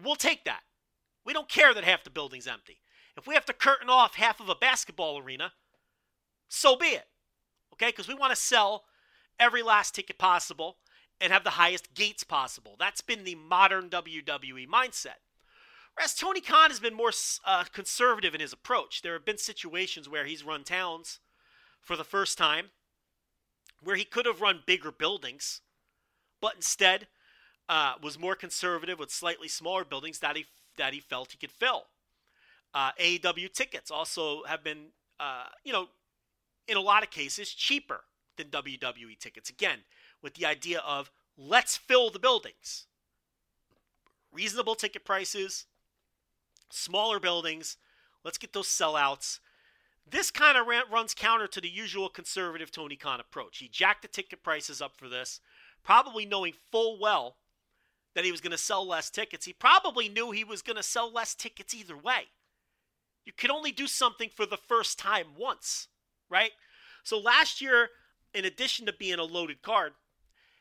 we'll 0.00 0.16
take 0.16 0.44
that. 0.44 0.60
We 1.24 1.32
don't 1.32 1.48
care 1.48 1.72
that 1.72 1.84
half 1.84 2.04
the 2.04 2.10
building's 2.10 2.46
empty. 2.46 2.80
If 3.16 3.26
we 3.26 3.34
have 3.34 3.46
to 3.46 3.52
curtain 3.52 3.88
off 3.88 4.14
half 4.14 4.40
of 4.40 4.48
a 4.48 4.54
basketball 4.54 5.18
arena, 5.18 5.52
so 6.48 6.76
be 6.76 6.86
it. 6.86 7.08
Okay? 7.72 7.86
Because 7.86 8.08
we 8.08 8.14
want 8.14 8.30
to 8.30 8.40
sell 8.40 8.84
every 9.40 9.62
last 9.62 9.94
ticket 9.94 10.18
possible 10.18 10.76
and 11.20 11.32
have 11.32 11.44
the 11.44 11.50
highest 11.50 11.94
gates 11.94 12.24
possible. 12.24 12.76
That's 12.78 13.00
been 13.00 13.24
the 13.24 13.34
modern 13.34 13.90
WWE 13.90 14.68
mindset. 14.68 15.20
Whereas 15.94 16.14
Tony 16.14 16.40
Khan 16.40 16.70
has 16.70 16.78
been 16.78 16.94
more 16.94 17.10
uh, 17.44 17.64
conservative 17.72 18.34
in 18.34 18.40
his 18.40 18.52
approach. 18.52 19.02
There 19.02 19.14
have 19.14 19.24
been 19.24 19.38
situations 19.38 20.08
where 20.08 20.26
he's 20.26 20.44
run 20.44 20.62
towns 20.62 21.18
for 21.80 21.96
the 21.96 22.04
first 22.04 22.38
time 22.38 22.66
where 23.82 23.96
he 23.96 24.04
could 24.04 24.26
have 24.26 24.40
run 24.40 24.62
bigger 24.66 24.90
buildings, 24.90 25.60
but 26.40 26.54
instead 26.54 27.08
uh, 27.68 27.94
was 28.02 28.18
more 28.18 28.34
conservative 28.34 28.98
with 28.98 29.10
slightly 29.10 29.48
smaller 29.48 29.84
buildings 29.84 30.20
that 30.20 30.36
he 30.36 30.46
that 30.76 30.92
he 30.92 31.00
felt 31.00 31.32
he 31.32 31.38
could 31.38 31.50
fill. 31.50 31.84
Uh, 32.72 32.90
AEW 33.00 33.52
tickets 33.52 33.90
also 33.90 34.44
have 34.44 34.62
been, 34.62 34.86
uh, 35.18 35.46
you 35.64 35.72
know, 35.72 35.88
in 36.68 36.76
a 36.76 36.80
lot 36.80 37.02
of 37.02 37.10
cases 37.10 37.50
cheaper 37.50 38.02
than 38.36 38.48
WWE 38.48 39.18
tickets. 39.18 39.50
Again, 39.50 39.80
with 40.22 40.34
the 40.34 40.46
idea 40.46 40.80
of 40.80 41.10
let's 41.36 41.76
fill 41.76 42.10
the 42.10 42.18
buildings. 42.18 42.86
Reasonable 44.32 44.74
ticket 44.74 45.04
prices, 45.04 45.66
smaller 46.70 47.18
buildings. 47.18 47.76
Let's 48.24 48.38
get 48.38 48.52
those 48.52 48.68
sellouts. 48.68 49.38
This 50.10 50.30
kind 50.30 50.56
of 50.56 50.66
runs 50.90 51.14
counter 51.14 51.46
to 51.46 51.60
the 51.60 51.68
usual 51.68 52.08
conservative 52.08 52.70
Tony 52.70 52.96
Khan 52.96 53.20
approach. 53.20 53.58
He 53.58 53.68
jacked 53.68 54.02
the 54.02 54.08
ticket 54.08 54.42
prices 54.42 54.80
up 54.80 54.96
for 54.96 55.08
this, 55.08 55.40
probably 55.84 56.24
knowing 56.24 56.54
full 56.70 56.98
well 56.98 57.36
that 58.14 58.24
he 58.24 58.30
was 58.30 58.40
going 58.40 58.52
to 58.52 58.58
sell 58.58 58.86
less 58.86 59.10
tickets. 59.10 59.44
He 59.44 59.52
probably 59.52 60.08
knew 60.08 60.30
he 60.30 60.44
was 60.44 60.62
going 60.62 60.76
to 60.76 60.82
sell 60.82 61.12
less 61.12 61.34
tickets 61.34 61.74
either 61.74 61.96
way. 61.96 62.28
You 63.24 63.32
can 63.36 63.50
only 63.50 63.70
do 63.70 63.86
something 63.86 64.30
for 64.34 64.46
the 64.46 64.56
first 64.56 64.98
time 64.98 65.28
once, 65.36 65.88
right? 66.30 66.52
So 67.04 67.18
last 67.18 67.60
year, 67.60 67.90
in 68.32 68.44
addition 68.44 68.86
to 68.86 68.92
being 68.92 69.18
a 69.18 69.24
loaded 69.24 69.62
card, 69.62 69.92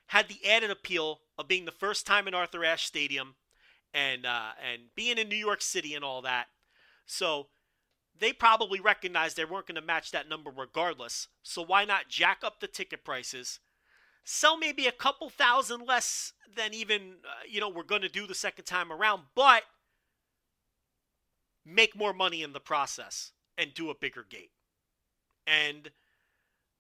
had 0.08 0.28
the 0.28 0.46
added 0.48 0.72
appeal 0.72 1.20
of 1.38 1.48
being 1.48 1.66
the 1.66 1.72
first 1.72 2.06
time 2.06 2.28
in 2.28 2.34
Arthur 2.34 2.64
Ashe 2.64 2.86
Stadium 2.86 3.36
and 3.94 4.26
uh, 4.26 4.52
and 4.72 4.84
being 4.96 5.18
in 5.18 5.30
New 5.30 5.36
York 5.38 5.62
City 5.62 5.94
and 5.94 6.04
all 6.04 6.22
that. 6.22 6.48
So 7.06 7.48
they 8.20 8.34
probably 8.34 8.80
recognized 8.80 9.38
they 9.38 9.46
weren't 9.46 9.68
going 9.68 9.76
to 9.76 9.82
match 9.82 10.12
that 10.12 10.30
number 10.30 10.52
regardless. 10.56 11.28
So 11.44 11.62
why 11.64 11.86
not 11.86 12.10
jack 12.10 12.40
up 12.44 12.60
the 12.60 12.68
ticket 12.68 13.04
prices? 13.04 13.60
Sell 14.24 14.58
maybe 14.58 14.88
a 14.88 14.92
couple 14.92 15.30
thousand 15.30 15.86
less 15.86 16.34
than 16.56 16.74
even 16.74 17.18
uh, 17.24 17.44
you 17.48 17.60
know 17.60 17.70
we're 17.70 17.84
going 17.84 18.02
to 18.02 18.10
do 18.10 18.28
the 18.28 18.36
second 18.36 18.66
time 18.66 18.92
around, 18.92 19.24
but 19.36 19.64
make 21.66 21.96
more 21.96 22.14
money 22.14 22.44
in 22.44 22.54
the 22.54 22.60
process 22.60 23.34
and 23.58 23.74
do 23.74 23.90
a 23.90 23.96
bigger 23.96 24.26
gate. 24.28 24.52
And 25.46 25.92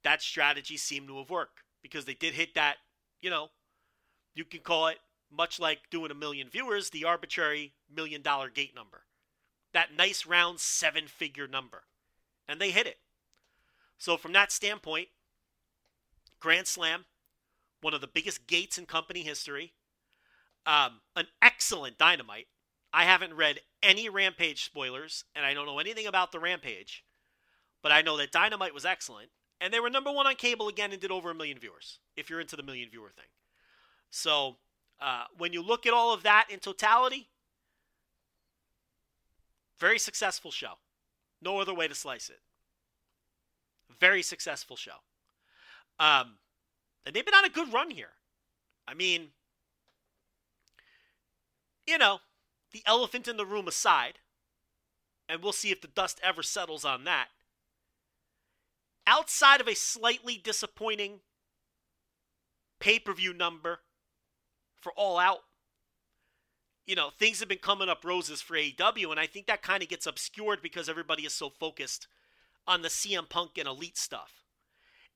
that 0.04 0.22
strategy 0.22 0.78
seemed 0.78 1.08
to 1.08 1.18
have 1.18 1.30
worked 1.30 1.64
because 1.82 2.06
they 2.06 2.14
did 2.14 2.34
hit 2.34 2.56
that, 2.56 2.78
you 3.22 3.30
know, 3.30 3.50
you 4.36 4.46
can 4.46 4.62
call 4.62 4.88
it 4.88 4.98
much 5.32 5.60
like 5.60 5.90
doing 5.90 6.12
a 6.12 6.16
million 6.16 6.50
viewers, 6.50 6.90
the 6.90 7.06
arbitrary 7.06 7.74
million 7.94 8.22
dollar 8.22 8.50
gate 8.50 8.76
number. 8.76 9.04
That 9.74 9.96
nice 9.96 10.26
round 10.26 10.60
seven 10.60 11.08
figure 11.08 11.48
number. 11.48 11.84
And 12.48 12.62
they 12.62 12.72
hit 12.72 12.88
it. 12.88 12.98
So, 13.98 14.16
from 14.16 14.34
that 14.34 14.52
standpoint, 14.52 15.10
Grand 16.40 16.68
Slam, 16.68 17.06
one 17.82 17.94
of 17.94 18.02
the 18.02 18.08
biggest 18.08 18.48
gates 18.48 18.78
in 18.78 18.86
company 18.86 19.22
history, 19.22 19.74
um, 20.66 21.02
an 21.16 21.28
excellent 21.42 21.98
dynamite. 21.98 22.48
I 22.94 23.04
haven't 23.04 23.36
read 23.36 23.60
any 23.84 24.10
Rampage 24.10 24.64
spoilers, 24.64 25.26
and 25.36 25.46
I 25.46 25.54
don't 25.54 25.66
know 25.66 25.80
anything 25.80 26.08
about 26.08 26.32
the 26.32 26.40
Rampage, 26.40 27.04
but 27.82 27.92
I 27.92 28.02
know 28.02 28.18
that 28.18 28.32
Dynamite 28.32 28.74
was 28.74 28.86
excellent, 28.86 29.30
and 29.60 29.74
they 29.74 29.80
were 29.80 29.90
number 29.90 30.12
one 30.12 30.28
on 30.28 30.36
cable 30.36 30.68
again 30.68 30.92
and 30.92 31.02
did 31.02 31.12
over 31.12 31.32
a 31.32 31.36
million 31.36 31.58
viewers, 31.58 32.00
if 32.16 32.30
you're 32.30 32.42
into 32.42 32.56
the 32.56 32.64
million 32.64 32.90
viewer 32.90 33.12
thing. 33.16 33.26
So 34.10 34.58
uh, 35.00 35.26
when 35.38 35.54
you 35.54 35.62
look 35.62 35.86
at 35.86 35.94
all 35.94 36.14
of 36.14 36.24
that 36.24 36.48
in 36.50 36.60
totality, 36.60 37.28
very 39.80 40.00
successful 40.00 40.52
show. 40.52 40.74
No 41.42 41.60
other 41.60 41.74
way 41.74 41.88
to 41.88 41.96
slice 41.96 42.30
it. 42.30 42.40
Very 44.00 44.22
successful 44.22 44.76
show. 44.76 44.98
Um, 46.00 46.38
and 47.06 47.16
they've 47.16 47.26
been 47.26 47.34
on 47.34 47.46
a 47.46 47.50
good 47.50 47.72
run 47.72 47.92
here. 47.92 48.10
I 48.88 48.94
mean, 48.94 49.28
you 51.86 51.98
know, 51.98 52.20
the 52.72 52.82
elephant 52.86 53.28
in 53.28 53.38
the 53.38 53.46
room 53.46 53.68
aside, 53.68 54.20
and 55.30 55.42
we'll 55.42 55.54
see 55.54 55.72
if 55.72 55.82
the 55.82 55.88
dust 55.88 56.20
ever 56.24 56.44
settles 56.44 56.86
on 56.86 57.04
that. 57.06 57.28
Outside 59.08 59.62
of 59.62 59.68
a 59.68 59.76
slightly 59.76 60.38
disappointing 60.38 61.22
pay 62.80 63.00
per 63.00 63.14
view 63.14 63.34
number 63.34 63.80
for 64.76 64.92
All 64.98 65.18
Out, 65.18 65.40
you 66.86 66.96
know, 66.96 67.10
things 67.10 67.40
have 67.40 67.50
been 67.50 67.58
coming 67.58 67.90
up 67.90 68.04
roses 68.06 68.42
for 68.42 68.56
AEW, 68.56 69.10
and 69.10 69.20
I 69.20 69.26
think 69.26 69.48
that 69.48 69.62
kind 69.62 69.82
of 69.82 69.90
gets 69.90 70.06
obscured 70.06 70.62
because 70.62 70.90
everybody 70.90 71.24
is 71.24 71.34
so 71.34 71.50
focused 71.50 72.08
on 72.68 72.82
the 72.82 72.90
CM 72.90 73.28
Punk 73.30 73.58
and 73.58 73.68
Elite 73.68 73.98
stuff. 73.98 74.44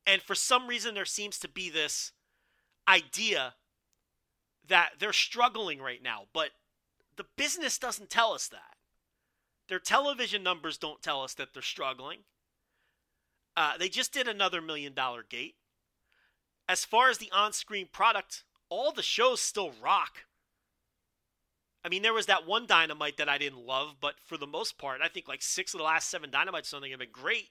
And 0.08 0.22
for 0.22 0.36
some 0.36 0.68
reason, 0.68 0.96
there 0.96 1.06
seems 1.06 1.38
to 1.39 1.48
be 1.48 1.70
this 1.70 2.14
idea 2.88 3.56
that 4.68 4.94
they're 5.00 5.14
struggling 5.14 5.82
right 5.82 6.02
now, 6.02 6.24
but 6.34 6.52
the 7.18 7.26
business 7.38 7.78
doesn't 7.78 8.10
tell 8.10 8.34
us 8.34 8.48
that. 8.48 8.78
Their 9.68 9.80
television 9.80 10.44
numbers 10.44 10.78
don't 10.78 11.02
tell 11.02 11.24
us 11.24 11.34
that 11.36 11.54
they're 11.54 11.62
struggling. 11.62 12.20
Uh, 13.56 13.78
they 13.78 13.89
just 13.89 14.14
did 14.14 14.28
another 14.28 14.62
million 14.62 14.93
dollar 14.93 15.24
gate. 15.28 15.56
As 16.70 16.86
far 16.86 17.10
as 17.10 17.18
the 17.18 17.32
on 17.32 17.54
screen 17.54 17.88
product, 17.91 18.43
all 18.70 18.91
the 18.91 19.04
shows 19.04 19.41
still 19.41 19.72
rock. 19.84 20.26
I 21.84 21.89
mean, 21.89 22.04
there 22.04 22.14
was 22.14 22.28
that 22.28 22.47
one 22.47 22.68
Dynamite 22.68 23.18
that 23.18 23.28
I 23.28 23.38
didn't 23.38 23.66
love, 23.66 23.95
but 23.99 24.16
for 24.24 24.38
the 24.38 24.47
most 24.47 24.78
part, 24.78 25.02
I 25.04 25.08
think 25.08 25.28
like 25.28 25.41
six 25.41 25.74
of 25.74 25.80
the 25.80 25.84
last 25.84 26.10
seven 26.10 26.30
Dynamites 26.30 26.70
something 26.70 26.91
have 26.91 26.99
been 26.99 27.10
great. 27.12 27.49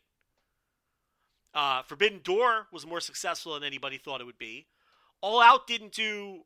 Uh, 1.53 1.83
Forbidden 1.83 2.21
Door 2.23 2.69
was 2.73 2.87
more 2.87 3.01
successful 3.01 3.55
than 3.55 3.65
anybody 3.65 3.99
thought 3.99 4.21
it 4.21 4.25
would 4.25 4.39
be. 4.39 4.69
All 5.21 5.43
Out 5.43 5.67
didn't 5.67 5.93
do 5.93 6.45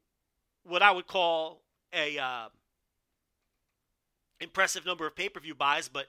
what 0.64 0.82
I 0.82 0.90
would 0.90 1.06
call 1.06 1.60
a 1.92 2.18
uh, 2.18 2.48
impressive 4.40 4.86
number 4.86 5.06
of 5.06 5.14
pay 5.14 5.28
per 5.28 5.40
view 5.40 5.54
buys, 5.54 5.88
but 5.88 6.06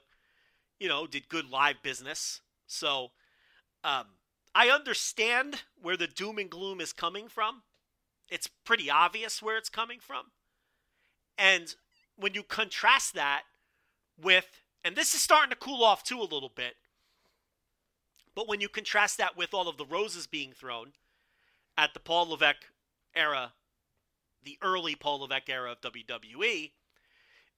you 0.80 0.88
know, 0.88 1.06
did 1.06 1.28
good 1.28 1.50
live 1.50 1.76
business. 1.82 2.40
So 2.66 3.10
um, 3.86 4.06
I 4.52 4.68
understand 4.68 5.62
where 5.80 5.96
the 5.96 6.08
doom 6.08 6.38
and 6.38 6.50
gloom 6.50 6.80
is 6.80 6.92
coming 6.92 7.28
from. 7.28 7.62
It's 8.28 8.48
pretty 8.64 8.90
obvious 8.90 9.40
where 9.40 9.56
it's 9.56 9.68
coming 9.68 10.00
from. 10.00 10.32
And 11.38 11.72
when 12.16 12.34
you 12.34 12.42
contrast 12.42 13.14
that 13.14 13.42
with, 14.20 14.46
and 14.82 14.96
this 14.96 15.14
is 15.14 15.20
starting 15.20 15.50
to 15.50 15.56
cool 15.56 15.84
off 15.84 16.02
too 16.02 16.18
a 16.18 16.22
little 16.22 16.52
bit, 16.54 16.74
but 18.34 18.48
when 18.48 18.60
you 18.60 18.68
contrast 18.68 19.18
that 19.18 19.36
with 19.36 19.54
all 19.54 19.68
of 19.68 19.76
the 19.76 19.86
roses 19.86 20.26
being 20.26 20.52
thrown 20.52 20.92
at 21.78 21.94
the 21.94 22.00
Paul 22.00 22.30
Levesque 22.30 22.66
era, 23.14 23.52
the 24.42 24.58
early 24.62 24.96
Paul 24.96 25.20
Levesque 25.20 25.48
era 25.48 25.70
of 25.70 25.80
WWE, 25.80 26.72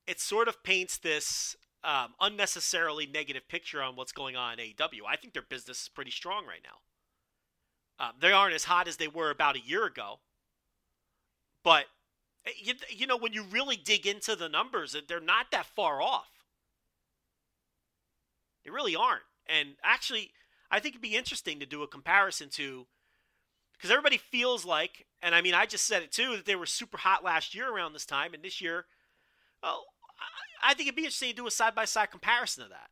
it 0.07 0.21
sort 0.21 0.47
of 0.47 0.63
paints 0.63 0.99
this 0.99 1.57
um, 1.85 2.15
unnecessarily 2.21 3.07
negative 3.07 3.49
picture 3.49 3.83
on 3.83 3.97
what's 3.97 4.13
going 4.13 4.37
on 4.37 4.59
in 4.59 4.59
AEW. 4.59 5.01
I 5.09 5.17
think 5.17 5.33
their 5.33 5.43
business 5.43 5.83
is 5.83 5.89
pretty 5.89 6.11
strong 6.11 6.45
right 6.47 6.63
now. 6.63 8.05
Um, 8.05 8.13
they 8.21 8.33
aren't 8.33 8.55
as 8.55 8.65
hot 8.65 8.89
as 8.89 8.97
they 8.97 9.09
were 9.09 9.31
about 9.31 9.57
a 9.57 9.61
year 9.61 9.85
ago, 9.85 10.21
but 11.65 11.87
eh, 12.47 12.51
you, 12.57 12.75
you 12.91 13.07
know 13.07 13.17
when 13.17 13.33
you 13.33 13.45
really 13.45 13.77
dig 13.77 14.07
into 14.07 14.37
the 14.37 14.49
numbers, 14.49 14.97
they're 15.09 15.21
not 15.21 15.51
that 15.51 15.67
far 15.67 16.01
off. 16.01 16.29
They 18.65 18.71
really 18.71 18.95
aren't. 18.95 19.23
And 19.47 19.71
actually, 19.83 20.31
I 20.71 20.79
think 20.79 20.95
it'd 20.95 21.03
be 21.03 21.17
interesting 21.17 21.59
to 21.61 21.67
do 21.67 21.83
a 21.83 21.89
comparison 21.89 22.51
to 22.51 22.87
because 23.73 23.91
everybody 23.91 24.19
feels 24.19 24.65
like, 24.65 25.07
and 25.23 25.35
I 25.35 25.41
mean, 25.41 25.55
I 25.55 25.65
just 25.65 25.87
said 25.87 26.03
it 26.03 26.11
too, 26.11 26.37
that 26.37 26.47
they 26.47 26.57
were 26.57 26.67
super 26.67 26.99
hot 26.99 27.25
last 27.25 27.55
year 27.55 27.73
around 27.73 27.93
this 27.93 28.05
time, 28.05 28.35
and 28.35 28.43
this 28.43 28.61
year, 28.61 28.87
well, 29.63 29.85
I 30.63 30.75
think 30.75 30.89
it'd 30.89 30.97
be 30.97 31.03
interesting 31.03 31.31
to 31.31 31.37
do 31.37 31.47
a 31.47 31.51
side 31.51 31.75
by 31.75 31.85
side 31.85 32.11
comparison 32.11 32.65
of 32.65 32.71
that. 32.71 32.91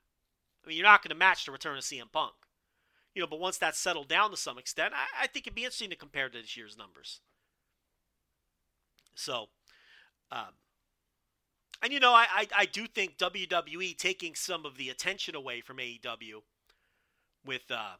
I 0.64 0.68
mean, 0.68 0.76
you're 0.76 0.86
not 0.86 1.02
going 1.02 1.10
to 1.10 1.16
match 1.16 1.46
the 1.46 1.52
return 1.52 1.76
of 1.76 1.84
CM 1.84 2.10
Punk, 2.12 2.34
you 3.14 3.20
know, 3.20 3.28
but 3.28 3.40
once 3.40 3.58
that's 3.58 3.78
settled 3.78 4.08
down 4.08 4.30
to 4.30 4.36
some 4.36 4.58
extent, 4.58 4.94
I, 4.94 5.24
I 5.24 5.26
think 5.26 5.46
it'd 5.46 5.54
be 5.54 5.62
interesting 5.62 5.90
to 5.90 5.96
compare 5.96 6.28
to 6.28 6.38
this 6.38 6.56
year's 6.56 6.76
numbers. 6.76 7.20
So, 9.14 9.46
um, 10.30 10.54
and 11.82 11.92
you 11.92 12.00
know, 12.00 12.12
I, 12.12 12.26
I, 12.30 12.46
I 12.56 12.66
do 12.66 12.86
think 12.86 13.16
WWE 13.16 13.96
taking 13.96 14.34
some 14.34 14.66
of 14.66 14.76
the 14.76 14.90
attention 14.90 15.34
away 15.34 15.60
from 15.60 15.78
AEW 15.78 16.42
with 17.44 17.70
uh, 17.70 17.94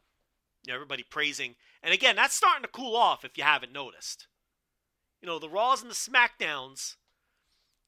you 0.65 0.71
know, 0.71 0.75
everybody 0.75 1.03
praising, 1.03 1.55
and 1.81 1.93
again, 1.93 2.15
that's 2.15 2.35
starting 2.35 2.63
to 2.63 2.69
cool 2.69 2.95
off 2.95 3.23
if 3.23 3.37
you 3.37 3.43
haven't 3.43 3.71
noticed. 3.71 4.27
You 5.21 5.27
know, 5.27 5.39
the 5.39 5.49
Raws 5.49 5.81
and 5.81 5.89
the 5.89 5.95
SmackDowns 5.95 6.95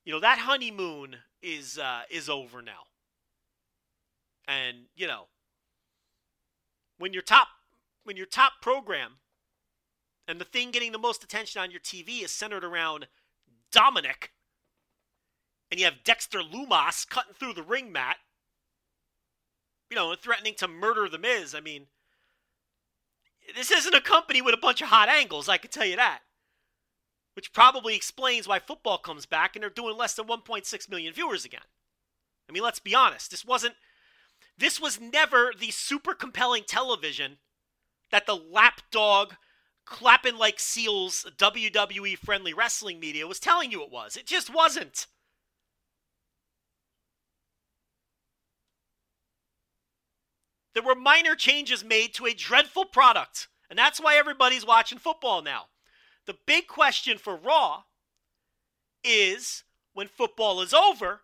you 0.10 0.16
know 0.16 0.22
that 0.22 0.40
honeymoon 0.40 1.18
is 1.44 1.78
uh, 1.78 2.02
is 2.10 2.30
over 2.30 2.64
now, 2.64 2.88
and 4.48 4.88
you 4.96 5.06
know 5.06 5.26
when 6.98 7.14
your 7.14 7.22
top 7.22 7.50
when 8.06 8.18
your 8.18 8.26
top 8.26 8.54
program 8.60 9.18
and 10.28 10.42
the 10.42 10.46
thing 10.46 10.72
getting 10.72 10.94
the 10.94 10.98
most 10.98 11.24
attention 11.24 11.62
on 11.62 11.70
your 11.70 11.80
TV 11.80 12.24
is 12.24 12.32
centered 12.32 12.64
around 12.64 13.06
Dominic, 13.72 14.32
and 15.70 15.80
you 15.80 15.86
have 15.86 16.04
Dexter 16.04 16.40
Lumis 16.40 17.08
cutting 17.08 17.36
through 17.36 17.54
the 17.54 17.62
ring 17.62 17.92
mat, 17.92 18.18
you 19.92 19.96
know, 19.96 20.16
threatening 20.16 20.56
to 20.56 20.68
murder 20.68 21.08
the 21.08 21.20
Miz. 21.20 21.54
I 21.54 21.60
mean, 21.60 21.86
this 23.56 23.70
isn't 23.70 23.94
a 23.94 24.02
company 24.02 24.42
with 24.42 24.56
a 24.56 24.60
bunch 24.60 24.82
of 24.82 24.88
hot 24.88 25.08
angles, 25.08 25.48
I 25.48 25.58
can 25.58 25.70
tell 25.70 25.86
you 25.86 25.98
that. 25.98 26.22
Which 27.40 27.54
probably 27.54 27.96
explains 27.96 28.50
why 28.50 28.60
football 28.60 28.98
comes 28.98 29.26
back 29.26 29.56
and 29.56 29.64
they're 29.64 29.70
doing 29.70 29.96
less 29.96 30.14
than 30.14 30.28
1.6 30.28 30.90
million 30.90 31.14
viewers 31.14 31.46
again. 31.46 31.62
I 32.50 32.52
mean, 32.52 32.64
let's 32.64 32.80
be 32.80 32.94
honest. 32.94 33.32
This 33.32 33.46
wasn't 33.46 33.76
this 34.58 34.78
was 34.78 35.00
never 35.00 35.54
the 35.58 35.72
super 35.72 36.14
compelling 36.14 36.64
television 36.68 37.38
that 38.12 38.26
the 38.26 38.36
lapdog 38.36 39.36
clapping 39.86 40.38
like 40.38 40.60
seals 40.60 41.26
WWE 41.38 42.18
friendly 42.18 42.54
wrestling 42.54 43.00
media 43.00 43.26
was 43.26 43.40
telling 43.40 43.72
you 43.72 43.84
it 43.84 43.90
was. 43.90 44.18
It 44.18 44.26
just 44.26 44.54
wasn't. 44.54 45.08
There 50.74 50.84
were 50.84 50.94
minor 50.94 51.36
changes 51.36 51.86
made 51.86 52.14
to 52.16 52.26
a 52.26 52.34
dreadful 52.34 52.84
product, 52.84 53.48
and 53.70 53.80
that's 53.80 54.02
why 54.02 54.18
everybody's 54.18 54.66
watching 54.66 55.00
football 55.00 55.42
now. 55.42 55.68
The 56.26 56.38
big 56.46 56.68
question 56.68 57.18
for 57.18 57.36
Raw 57.36 57.84
is 59.04 59.64
when 59.94 60.08
football 60.08 60.62
is 60.62 60.74
over, 60.74 61.22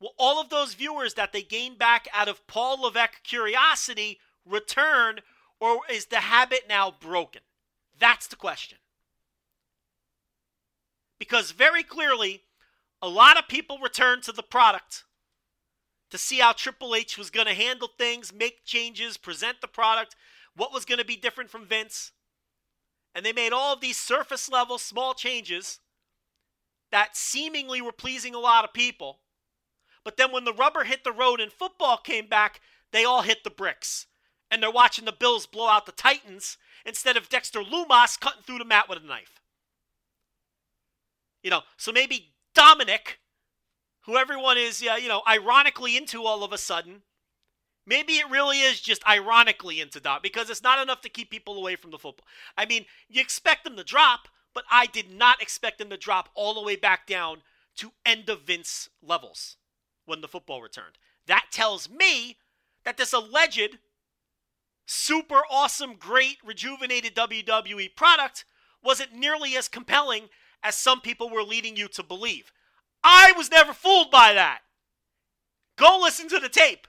will 0.00 0.14
all 0.18 0.40
of 0.40 0.48
those 0.48 0.74
viewers 0.74 1.14
that 1.14 1.32
they 1.32 1.42
gain 1.42 1.76
back 1.76 2.06
out 2.14 2.28
of 2.28 2.46
Paul 2.46 2.82
Levesque 2.82 3.22
curiosity 3.24 4.20
return, 4.46 5.20
or 5.60 5.80
is 5.90 6.06
the 6.06 6.20
habit 6.20 6.62
now 6.68 6.90
broken? 6.90 7.42
That's 7.98 8.26
the 8.26 8.36
question. 8.36 8.78
Because 11.18 11.50
very 11.50 11.82
clearly, 11.82 12.42
a 13.02 13.08
lot 13.08 13.36
of 13.36 13.48
people 13.48 13.78
returned 13.78 14.22
to 14.24 14.32
the 14.32 14.42
product 14.42 15.04
to 16.10 16.18
see 16.18 16.38
how 16.38 16.52
Triple 16.52 16.94
H 16.94 17.18
was 17.18 17.30
going 17.30 17.46
to 17.46 17.54
handle 17.54 17.88
things, 17.98 18.32
make 18.32 18.64
changes, 18.64 19.16
present 19.16 19.60
the 19.60 19.68
product, 19.68 20.16
what 20.56 20.72
was 20.72 20.84
going 20.84 20.98
to 20.98 21.04
be 21.04 21.16
different 21.16 21.50
from 21.50 21.66
Vince. 21.66 22.12
And 23.18 23.26
they 23.26 23.32
made 23.32 23.52
all 23.52 23.74
of 23.74 23.80
these 23.80 23.96
surface 23.96 24.48
level 24.48 24.78
small 24.78 25.12
changes 25.12 25.80
that 26.92 27.16
seemingly 27.16 27.82
were 27.82 27.90
pleasing 27.90 28.32
a 28.32 28.38
lot 28.38 28.62
of 28.62 28.72
people. 28.72 29.18
But 30.04 30.16
then 30.16 30.30
when 30.30 30.44
the 30.44 30.52
rubber 30.52 30.84
hit 30.84 31.02
the 31.02 31.10
road 31.10 31.40
and 31.40 31.50
football 31.50 31.96
came 31.96 32.28
back, 32.28 32.60
they 32.92 33.04
all 33.04 33.22
hit 33.22 33.42
the 33.42 33.50
bricks. 33.50 34.06
And 34.52 34.62
they're 34.62 34.70
watching 34.70 35.04
the 35.04 35.10
Bills 35.10 35.46
blow 35.46 35.66
out 35.66 35.84
the 35.84 35.90
Titans 35.90 36.58
instead 36.86 37.16
of 37.16 37.28
Dexter 37.28 37.58
Lumis 37.58 38.20
cutting 38.20 38.42
through 38.46 38.58
the 38.58 38.64
mat 38.64 38.88
with 38.88 39.02
a 39.02 39.04
knife. 39.04 39.40
You 41.42 41.50
know, 41.50 41.62
so 41.76 41.90
maybe 41.90 42.34
Dominic 42.54 43.18
who 44.02 44.16
everyone 44.16 44.58
is, 44.58 44.80
uh, 44.88 44.94
you 44.94 45.08
know, 45.08 45.22
ironically 45.26 45.96
into 45.96 46.22
all 46.22 46.44
of 46.44 46.52
a 46.52 46.58
sudden. 46.58 47.02
Maybe 47.88 48.18
it 48.18 48.28
really 48.28 48.60
is 48.60 48.80
just 48.82 49.06
ironically 49.08 49.80
into 49.80 49.98
Dot 49.98 50.22
because 50.22 50.50
it's 50.50 50.62
not 50.62 50.78
enough 50.78 51.00
to 51.00 51.08
keep 51.08 51.30
people 51.30 51.56
away 51.56 51.74
from 51.74 51.90
the 51.90 51.98
football. 51.98 52.26
I 52.54 52.66
mean, 52.66 52.84
you 53.08 53.22
expect 53.22 53.64
them 53.64 53.76
to 53.76 53.84
drop, 53.84 54.28
but 54.52 54.64
I 54.70 54.84
did 54.84 55.10
not 55.10 55.40
expect 55.40 55.78
them 55.78 55.88
to 55.88 55.96
drop 55.96 56.28
all 56.34 56.52
the 56.52 56.62
way 56.62 56.76
back 56.76 57.06
down 57.06 57.38
to 57.76 57.92
end 58.04 58.28
of 58.28 58.42
Vince 58.42 58.90
levels 59.02 59.56
when 60.04 60.20
the 60.20 60.28
football 60.28 60.60
returned. 60.60 60.98
That 61.26 61.46
tells 61.50 61.88
me 61.88 62.36
that 62.84 62.98
this 62.98 63.14
alleged 63.14 63.78
super 64.84 65.40
awesome, 65.50 65.94
great, 65.94 66.36
rejuvenated 66.44 67.14
WWE 67.14 67.96
product 67.96 68.44
wasn't 68.82 69.14
nearly 69.14 69.56
as 69.56 69.66
compelling 69.66 70.28
as 70.62 70.76
some 70.76 71.00
people 71.00 71.30
were 71.30 71.42
leading 71.42 71.74
you 71.74 71.88
to 71.88 72.02
believe. 72.02 72.52
I 73.02 73.32
was 73.34 73.50
never 73.50 73.72
fooled 73.72 74.10
by 74.10 74.34
that. 74.34 74.60
Go 75.76 76.00
listen 76.02 76.28
to 76.28 76.38
the 76.38 76.50
tape. 76.50 76.86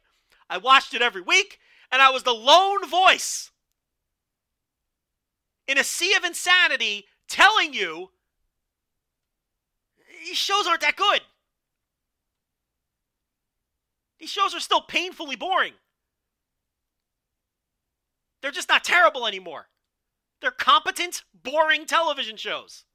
I 0.50 0.58
watched 0.58 0.94
it 0.94 1.02
every 1.02 1.22
week, 1.22 1.60
and 1.92 2.02
I 2.02 2.10
was 2.10 2.24
the 2.24 2.34
lone 2.34 2.88
voice 2.88 3.52
in 5.68 5.78
a 5.78 5.84
sea 5.84 6.16
of 6.16 6.24
insanity 6.24 7.06
telling 7.28 7.74
you 7.74 8.10
these 10.26 10.38
shows 10.38 10.68
aren't 10.68 10.82
that 10.82 10.96
good. 10.96 11.22
These 14.20 14.32
shows 14.32 14.54
are 14.54 14.60
still 14.60 14.82
painfully 14.82 15.36
boring. 15.36 15.74
They're 18.42 18.52
just 18.52 18.70
not 18.70 18.84
terrible 18.84 19.28
anymore. 19.28 19.68
They're 20.42 20.52
competent, 20.52 21.24
boring 21.34 21.86
television 21.86 22.38
shows. 22.38 22.86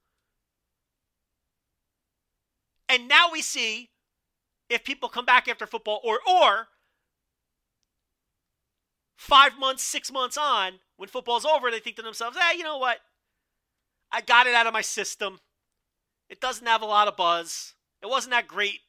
And 2.89 3.09
now 3.09 3.31
we 3.31 3.41
see 3.41 3.91
if 4.69 4.85
people 4.85 5.09
come 5.09 5.25
back 5.25 5.49
after 5.49 5.67
football 5.67 6.01
or 6.05 6.19
or 6.29 6.69
five 9.17 9.59
months, 9.59 9.83
six 9.83 10.13
months 10.13 10.37
on, 10.37 10.75
when 10.97 11.09
football's 11.09 11.45
over, 11.45 11.71
they 11.71 11.81
think 11.81 11.97
to 11.97 12.03
themselves, 12.03 12.37
hey, 12.37 12.57
you 12.57 12.65
know 12.65 12.79
what? 12.79 12.99
I 14.13 14.21
got 14.21 14.47
it 14.47 14.55
out 14.55 14.67
of 14.67 14.73
my 14.73 14.81
system. 14.81 15.41
It 16.29 16.41
doesn't 16.41 16.67
have 16.67 16.83
a 16.83 16.87
lot 16.87 17.09
of 17.09 17.17
buzz. 17.17 17.75
It 18.03 18.09
wasn't 18.09 18.33
that 18.33 18.47
great 18.47 18.81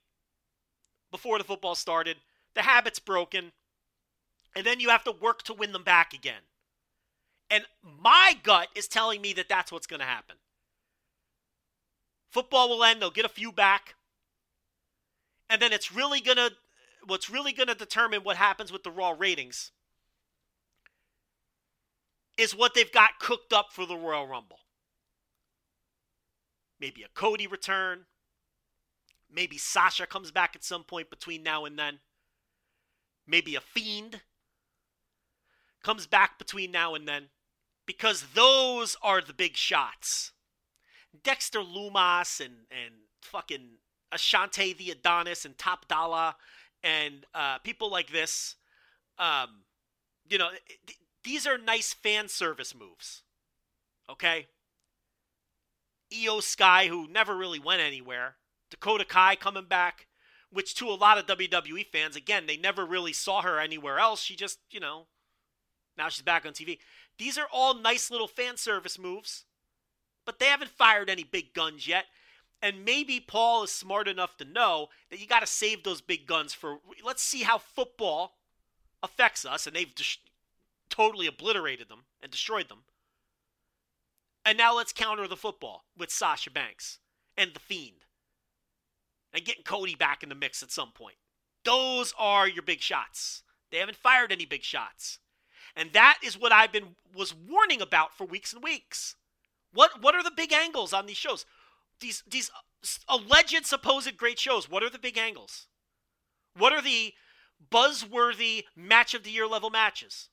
before 1.12 1.38
the 1.38 1.44
football 1.44 1.76
started. 1.76 2.18
The 2.54 2.62
habit's 2.62 3.00
broken. 3.00 3.52
And 4.56 4.66
then 4.66 4.80
you 4.80 4.90
have 4.90 5.04
to 5.06 5.12
work 5.12 5.44
to 5.44 5.54
win 5.54 5.72
them 5.72 5.84
back 5.84 6.14
again. 6.14 6.42
And 7.50 7.66
my 7.84 8.38
gut 8.44 8.70
is 8.76 8.88
telling 8.88 9.22
me 9.22 9.34
that 9.34 9.50
that's 9.50 9.72
what's 9.72 9.88
going 9.88 10.00
to 10.00 10.06
happen. 10.06 10.38
Football 12.32 12.70
will 12.70 12.84
end, 12.84 13.02
they'll 13.02 13.12
get 13.12 13.26
a 13.26 13.30
few 13.30 13.52
back. 13.52 13.96
And 15.50 15.62
then 15.62 15.72
it's 15.72 15.92
really 15.92 16.22
going 16.22 16.38
to 16.38 16.52
what's 17.06 17.30
really 17.30 17.54
going 17.54 17.68
to 17.68 17.76
determine 17.76 18.22
what 18.24 18.36
happens 18.36 18.72
with 18.72 18.84
the 18.84 18.90
raw 18.90 19.14
ratings 19.16 19.72
is 22.38 22.56
what 22.56 22.74
they've 22.74 22.92
got 22.92 23.20
cooked 23.20 23.54
up 23.54 23.72
for 23.72 23.86
the 23.86 23.96
Royal 23.96 24.28
Rumble. 24.28 24.60
Maybe 26.80 27.04
a 27.04 27.08
Cody 27.14 27.48
return. 27.48 28.06
Maybe 29.32 29.58
Sasha 29.58 30.06
comes 30.06 30.32
back 30.32 30.56
at 30.56 30.64
some 30.64 30.84
point 30.84 31.10
between 31.10 31.44
now 31.44 31.66
and 31.66 31.80
then. 31.80 32.00
Maybe 33.28 33.56
a 33.56 33.62
Fiend 33.62 34.22
comes 35.84 36.08
back 36.08 36.38
between 36.38 36.72
now 36.72 36.96
and 36.96 37.08
then. 37.08 37.30
Because 37.86 38.26
those 38.34 38.98
are 39.02 39.22
the 39.22 39.34
big 39.34 39.56
shots. 39.56 40.32
Dexter 41.24 41.60
Lumis 41.60 42.40
and 42.44 42.66
and 42.72 42.94
fucking 43.22 43.78
Ashante 44.14 44.76
the 44.78 44.92
Adonis 44.92 45.46
and 45.46 45.58
Top 45.58 45.88
Dollar 45.88 46.36
and 46.84 47.26
uh, 47.34 47.58
people 47.60 47.90
like 47.90 48.12
this. 48.12 48.56
Um, 49.18 49.64
you 50.30 50.38
know, 50.38 50.50
these 51.26 51.46
are 51.46 51.58
nice 51.58 51.94
fan 51.94 52.30
service 52.30 52.74
moves. 52.74 53.24
Okay? 54.10 54.48
Iyo 56.14 56.42
Sky, 56.42 56.88
who 56.88 57.08
never 57.08 57.36
really 57.36 57.60
went 57.60 57.82
anywhere. 57.82 58.36
Dakota 58.70 59.04
Kai 59.06 59.36
coming 59.36 59.66
back, 59.66 60.08
which 60.52 60.76
to 60.76 60.88
a 60.88 60.96
lot 60.96 61.18
of 61.18 61.26
WWE 61.26 61.86
fans, 61.88 62.16
again, 62.16 62.46
they 62.46 62.58
never 62.58 62.86
really 62.86 63.14
saw 63.14 63.42
her 63.42 63.60
anywhere 63.60 64.00
else. 64.00 64.22
She 64.22 64.36
just, 64.36 64.60
you 64.72 64.80
know, 64.80 65.08
now 65.98 66.08
she's 66.08 66.24
back 66.24 66.46
on 66.46 66.54
TV. 66.54 66.78
These 67.18 67.38
are 67.38 67.48
all 67.52 67.74
nice 67.74 68.10
little 68.10 68.28
fan 68.28 68.58
service 68.58 68.98
moves 68.98 69.46
but 70.26 70.40
they 70.40 70.48
haven't 70.48 70.72
fired 70.72 71.10
any 71.10 71.24
big 71.24 71.54
guns 71.54 71.88
yet. 71.88 72.06
And 72.62 72.84
maybe 72.84 73.20
Paul 73.20 73.64
is 73.64 73.72
smart 73.72 74.08
enough 74.08 74.38
to 74.38 74.46
know 74.46 74.88
that 75.10 75.20
you 75.20 75.28
got 75.28 75.42
to 75.42 75.48
save 75.48 75.84
those 75.84 76.02
big 76.02 76.26
guns 76.26 76.54
for. 76.54 76.80
Let's 77.06 77.22
see 77.22 77.44
how 77.44 77.60
football 77.60 78.34
affects 79.04 79.46
us, 79.46 79.68
and 79.68 79.76
they've 79.76 79.94
totally 80.96 81.28
obliterated 81.28 81.90
them 81.90 82.06
and 82.22 82.32
destroyed 82.32 82.70
them. 82.70 82.84
And 84.46 84.58
now 84.58 84.76
let's 84.76 84.94
counter 84.94 85.28
the 85.28 85.36
football 85.36 85.86
with 85.98 86.12
Sasha 86.12 86.52
Banks 86.52 87.00
and 87.36 87.54
the 87.54 87.60
Fiend, 87.60 88.06
and 89.34 89.44
getting 89.44 89.64
Cody 89.64 89.96
back 89.96 90.24
in 90.24 90.30
the 90.30 90.36
mix 90.36 90.64
at 90.64 90.72
some 90.72 90.92
point. 90.92 91.16
Those 91.66 92.14
are 92.18 92.48
your 92.48 92.64
big 92.64 92.82
shots. 92.82 93.44
They 93.72 93.80
haven't 93.80 93.98
fired 93.98 94.32
any 94.32 94.46
big 94.46 94.64
shots. 94.64 95.20
And 95.76 95.92
that 95.94 96.20
is 96.24 96.40
what 96.40 96.54
I've 96.54 96.72
been 96.72 96.96
was 97.14 97.34
warning 97.34 97.82
about 97.82 98.16
for 98.16 98.26
weeks 98.26 98.54
and 98.54 98.64
weeks. 98.64 99.16
What 99.74 100.02
what 100.02 100.16
are 100.16 100.24
the 100.24 100.32
big 100.32 100.54
angles 100.54 100.94
on 100.94 101.06
these 101.06 101.18
shows? 101.18 101.46
These 102.00 102.24
these 102.30 102.52
alleged 103.10 103.66
supposed 103.66 104.16
great 104.16 104.40
shows. 104.40 104.70
What 104.70 104.84
are 104.84 104.90
the 104.90 105.00
big 105.00 105.18
angles? 105.18 105.68
What 106.56 106.72
are 106.72 106.82
the 106.82 107.14
buzzworthy 107.70 108.64
match 108.76 109.14
of 109.14 109.24
the 109.24 109.32
year 109.32 109.48
level 109.48 109.70
matches? 109.70 110.30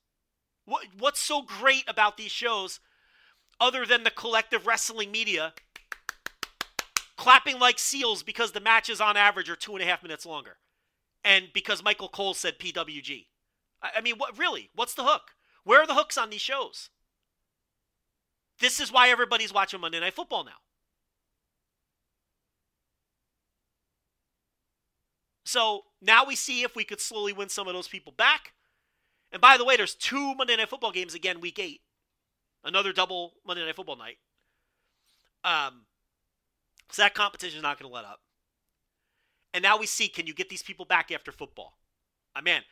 What 0.65 0.87
what's 0.99 1.21
so 1.21 1.43
great 1.43 1.85
about 1.89 2.17
these 2.17 2.31
shows 2.31 2.81
other 3.61 3.85
than 3.85 4.05
the 4.05 4.11
collective 4.11 4.67
wrestling 4.67 5.11
media 5.11 5.55
clapping 7.17 7.59
like 7.59 7.79
seals 7.79 8.23
because 8.23 8.53
the 8.53 8.61
matches 8.61 9.01
on 9.01 9.17
average 9.17 9.49
are 9.49 9.57
two 9.57 9.75
and 9.75 9.83
a 9.83 9.87
half 9.87 10.03
minutes 10.03 10.27
longer? 10.27 10.59
And 11.25 11.49
because 11.53 11.83
Michael 11.83 12.09
Cole 12.09 12.35
said 12.35 12.59
PWG. 12.59 13.27
I, 13.83 13.91
I 13.97 14.01
mean, 14.01 14.17
what 14.17 14.39
really? 14.39 14.71
What's 14.75 14.95
the 14.95 15.05
hook? 15.05 15.33
Where 15.65 15.81
are 15.81 15.87
the 15.87 15.95
hooks 15.95 16.19
on 16.19 16.31
these 16.31 16.41
shows? 16.41 16.91
This 18.61 18.81
is 18.81 18.93
why 18.93 19.09
everybody's 19.09 19.53
watching 19.53 19.81
Monday 19.81 20.01
Night 20.01 20.15
Football 20.15 20.45
now. 20.45 20.53
So 25.45 25.83
now 26.01 26.25
we 26.25 26.37
see 26.37 26.63
if 26.63 26.75
we 26.75 26.85
could 26.85 27.01
slowly 27.01 27.33
win 27.33 27.49
some 27.49 27.69
of 27.69 27.75
those 27.75 27.89
people 27.89 28.13
back. 28.17 28.53
And 29.33 29.41
by 29.41 29.57
the 29.57 29.65
way, 29.65 29.77
there's 29.77 29.95
two 29.95 30.35
Monday 30.35 30.57
Night 30.57 30.69
Football 30.69 30.93
games 30.93 31.15
again, 31.15 31.41
week 31.41 31.59
eight. 31.59 31.81
Another 32.65 32.93
double 32.93 33.33
Monday 33.47 33.65
Night 33.65 33.75
Football 33.75 33.97
night. 33.97 34.19
Um, 35.43 35.87
so 36.91 37.03
that 37.03 37.15
competition 37.15 37.57
is 37.57 37.63
not 37.63 37.79
going 37.79 37.91
to 37.91 37.95
let 37.95 38.05
up. 38.05 38.21
And 39.55 39.63
now 39.63 39.79
we 39.79 39.87
see 39.87 40.09
can 40.09 40.27
you 40.27 40.35
get 40.35 40.49
these 40.49 40.63
people 40.63 40.85
back 40.85 41.11
after 41.11 41.33
football? 41.33 41.79
I 42.35 42.39
uh, 42.39 42.43
man, 42.43 42.63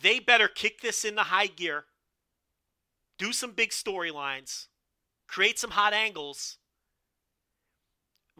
they 0.00 0.18
better 0.18 0.48
kick 0.48 0.80
this 0.80 1.04
into 1.04 1.22
high 1.22 1.46
gear, 1.46 1.84
do 3.18 3.32
some 3.32 3.52
big 3.52 3.70
storylines, 3.70 4.66
create 5.26 5.58
some 5.58 5.70
hot 5.70 5.92
angles. 5.92 6.58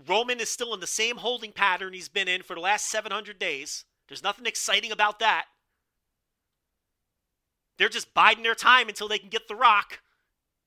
Roman 0.09 0.41
is 0.41 0.49
still 0.49 0.73
in 0.73 0.81
the 0.81 0.87
same 0.87 1.19
holding 1.19 1.53
pattern 1.53 1.93
he's 1.93 2.09
been 2.09 2.29
in 2.29 2.43
for 2.43 2.55
the 2.55 2.61
last 2.61 2.89
700 2.91 3.39
days. 3.39 3.85
There's 4.09 4.23
nothing 4.23 4.47
exciting 4.47 4.93
about 4.93 5.19
that. 5.19 5.45
They're 7.81 7.89
just 7.89 8.13
biding 8.13 8.43
their 8.43 8.55
time 8.55 8.91
until 8.91 9.09
they 9.09 9.19
can 9.19 9.31
get 9.31 9.49
the 9.49 9.57
rock. 9.57 10.01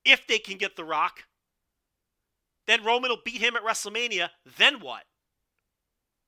If 0.04 0.26
they 0.26 0.40
can 0.40 0.58
get 0.58 0.74
the 0.74 0.82
rock. 0.84 1.26
Then 2.66 2.82
Roman 2.82 3.08
will 3.08 3.22
beat 3.24 3.40
him 3.40 3.54
at 3.54 3.62
WrestleMania. 3.62 4.30
Then 4.58 4.80
what? 4.80 5.04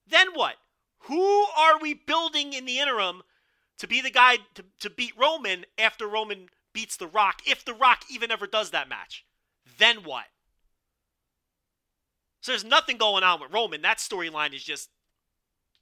Then 0.07 0.29
what? 0.35 0.55
Who 1.01 1.47
are 1.59 1.81
we 1.81 1.93
building 1.93 2.53
in 2.53 2.67
the 2.67 2.79
interim 2.79 3.23
to 3.79 3.89
be 3.89 4.01
the 4.01 4.13
guy 4.13 4.37
to, 4.55 4.65
to 4.79 4.89
beat 4.89 5.13
Roman 5.19 5.67
after 5.77 6.07
Roman 6.07 6.51
beats 6.73 6.97
The 6.97 7.09
Rock, 7.09 7.43
if 7.45 7.65
The 7.65 7.75
Rock 7.75 8.05
even 8.09 8.31
ever 8.31 8.47
does 8.47 8.71
that 8.71 8.89
match? 8.89 9.25
Then 9.79 10.05
what? 10.05 10.27
So 12.43 12.53
there's 12.53 12.65
nothing 12.65 12.97
going 12.97 13.25
on 13.25 13.41
with 13.41 13.53
Roman. 13.53 13.83
That 13.83 13.99
storyline 13.99 14.55
is 14.55 14.63
just 14.63 14.91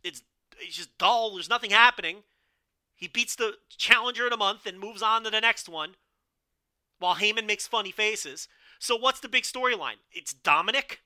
it's 0.03 0.23
it's 0.61 0.77
just 0.77 0.97
dull. 0.97 1.35
There's 1.35 1.51
nothing 1.51 1.73
happening. 1.73 2.23
He 2.97 3.09
beats 3.09 3.37
the 3.37 3.55
challenger 3.77 4.27
in 4.27 4.33
a 4.33 4.37
month 4.37 4.67
and 4.67 4.79
moves 4.79 5.03
on 5.03 5.25
to 5.25 5.31
the 5.31 5.41
next 5.41 5.69
one 5.69 5.95
while 6.99 7.17
Heyman 7.17 7.47
makes 7.47 7.67
funny 7.67 7.91
faces. 7.91 8.49
So 8.79 8.97
what's 8.97 9.21
the 9.21 9.29
big 9.29 9.45
storyline? 9.45 9.97
It's 10.13 10.33
Dominic 10.33 11.01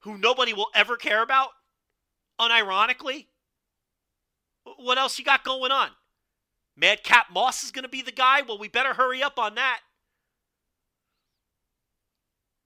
who 0.00 0.16
nobody 0.16 0.52
will 0.52 0.68
ever 0.74 0.96
care 0.96 1.22
about, 1.22 1.50
unironically. 2.40 3.26
What 4.76 4.98
else 4.98 5.18
you 5.18 5.24
got 5.24 5.44
going 5.44 5.72
on? 5.72 5.90
Madcap 6.76 7.30
Moss 7.32 7.64
is 7.64 7.72
going 7.72 7.82
to 7.82 7.88
be 7.88 8.02
the 8.02 8.12
guy? 8.12 8.42
Well, 8.42 8.58
we 8.58 8.68
better 8.68 8.94
hurry 8.94 9.22
up 9.22 9.38
on 9.38 9.56
that. 9.56 9.80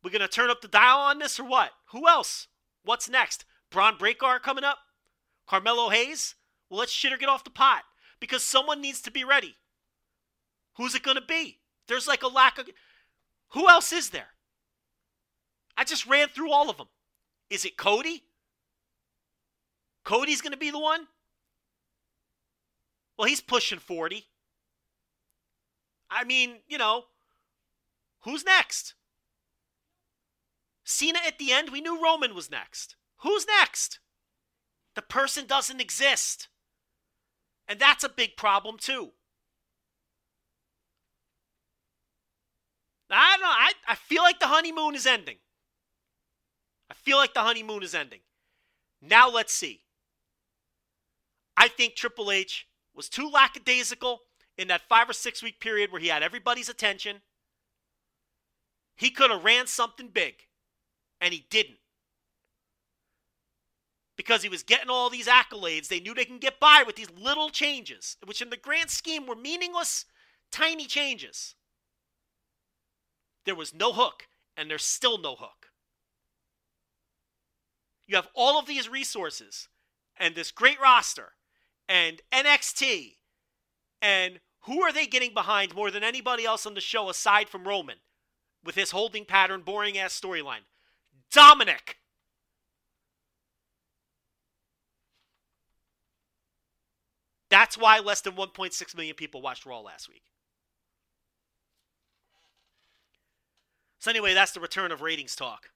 We're 0.05 0.11
going 0.11 0.21
to 0.21 0.29
turn 0.29 0.51
up 0.51 0.61
the 0.61 0.69
dial 0.69 0.99
on 0.99 1.19
this 1.19 1.39
or 1.41 1.45
what? 1.45 1.71
Who 1.93 2.09
else? 2.09 2.49
What's 2.85 3.09
next? 3.09 3.45
Bron 3.71 3.97
Breakker 3.97 4.39
coming 4.41 4.65
up? 4.65 4.79
Carmelo 5.47 5.89
Hayes? 5.89 6.35
Well, 6.73 6.78
let's 6.78 6.90
shit 6.90 7.12
or 7.12 7.19
get 7.19 7.28
off 7.28 7.44
the 7.44 7.51
pot 7.51 7.82
because 8.19 8.43
someone 8.43 8.81
needs 8.81 9.03
to 9.03 9.11
be 9.11 9.24
ready. 9.24 9.57
Who's 10.78 10.94
it 10.94 11.03
going 11.03 11.19
to 11.19 11.23
be? 11.23 11.59
There's 11.86 12.09
like 12.09 12.23
a 12.23 12.28
lack 12.28 12.57
of. 12.57 12.66
Who 13.51 13.69
else 13.69 13.93
is 13.93 14.09
there? 14.09 14.28
I 15.77 15.85
just 15.85 16.07
ran 16.07 16.28
through 16.28 16.51
all 16.51 16.70
of 16.70 16.78
them. 16.78 16.86
Is 17.51 17.66
it 17.66 17.77
Cody? 17.77 18.23
Cody's 20.03 20.40
going 20.40 20.53
to 20.53 20.59
be 20.59 20.70
the 20.70 20.78
one? 20.78 21.09
Well, 23.19 23.28
he's 23.28 23.43
pushing 23.43 23.78
40. 23.78 24.24
I 26.11 26.24
mean, 26.24 26.61
you 26.69 26.78
know, 26.78 27.05
who's 28.20 28.47
next? 28.47 28.94
Cena 30.85 31.19
at 31.27 31.39
the 31.39 31.53
end, 31.53 31.69
we 31.69 31.82
knew 31.82 32.03
Roman 32.03 32.35
was 32.35 32.51
next. 32.51 32.97
Who's 33.19 33.47
next? 33.47 33.99
The 34.94 35.03
person 35.03 35.44
doesn't 35.47 35.78
exist. 35.78 36.49
And 37.68 37.78
that's 37.78 38.05
a 38.05 38.09
big 38.09 38.36
problem, 38.36 38.76
too. 38.78 39.12
I 43.10 43.36
don't 43.36 43.43
know. 43.43 43.47
I, 43.48 43.72
I 43.89 43.94
feel 43.94 44.22
like 44.22 44.40
the 44.40 44.47
honeymoon 44.47 44.94
is 44.94 45.06
ending. 45.06 45.36
I 46.90 46.94
feel 46.94 47.18
like 47.18 47.34
the 47.34 47.40
honeymoon 47.40 47.82
is 47.82 47.94
ending. 47.94 48.20
Now 49.01 49.30
let's 49.30 49.52
see. 49.52 49.82
I 51.56 51.68
think 51.68 51.94
Triple 51.94 52.30
H 52.30 52.66
was 52.94 53.09
too 53.09 53.28
lackadaisical 53.28 54.20
in 54.56 54.68
that 54.68 54.82
five 54.89 55.09
or 55.09 55.12
six 55.12 55.43
week 55.43 55.60
period 55.60 55.93
where 55.93 56.01
he 56.01 56.09
had 56.09 56.22
everybody's 56.22 56.68
attention. 56.68 57.20
He 58.97 59.10
could 59.10 59.30
have 59.30 59.44
ran 59.44 59.66
something 59.66 60.09
big, 60.09 60.34
and 61.20 61.32
he 61.32 61.47
didn't. 61.51 61.78
Because 64.23 64.44
he 64.44 64.49
was 64.49 64.62
getting 64.62 64.89
all 64.89 65.11
these 65.11 65.27
accolades, 65.27 65.89
they 65.89 65.99
knew 65.99 66.15
they 66.15 66.24
can 66.24 66.39
get 66.39 66.61
by 66.61 66.85
with 66.86 66.94
these 66.94 67.11
little 67.11 67.51
changes, 67.51 68.16
which 68.24 68.40
in 68.40 68.51
the 68.51 68.57
grand 68.57 68.89
scheme 68.89 69.27
were 69.27 69.35
meaningless, 69.35 70.05
tiny 70.53 70.86
changes. 70.86 71.57
There 73.44 73.57
was 73.57 73.74
no 73.74 73.93
hook, 73.93 74.28
and 74.57 74.70
there's 74.70 74.85
still 74.85 75.19
no 75.19 75.35
hook. 75.35 75.73
You 78.07 78.15
have 78.15 78.28
all 78.32 78.61
of 78.61 78.66
these 78.66 78.89
resources 78.89 79.69
and 80.16 80.36
this 80.36 80.53
great 80.53 80.81
roster 80.81 81.32
and 81.89 82.23
NXT. 82.32 83.16
And 84.01 84.39
who 84.66 84.82
are 84.82 84.93
they 84.93 85.09
getting 85.09 85.35
behind 85.35 85.74
more 85.74 85.90
than 85.90 86.05
anybody 86.05 86.44
else 86.44 86.65
on 86.65 86.74
the 86.74 86.81
show 86.81 87.09
aside 87.11 87.49
from 87.49 87.66
Roman 87.66 87.99
with 88.62 88.77
his 88.77 88.93
holding 88.93 89.24
pattern, 89.24 89.62
boring 89.62 89.99
ass 89.99 90.20
storyline? 90.20 90.66
Dominic. 91.32 91.97
That's 97.53 97.77
why 97.77 97.99
less 97.99 98.23
than 98.23 98.33
1.6 98.33 98.97
million 98.97 99.15
people 99.15 99.43
watched 99.43 99.66
Raw 99.66 99.81
last 99.81 100.09
week. 100.09 100.23
So, 103.99 104.11
anyway, 104.11 104.33
that's 104.33 104.53
the 104.53 104.61
return 104.61 104.91
of 104.91 105.03
ratings 105.03 105.37
talk 105.37 105.69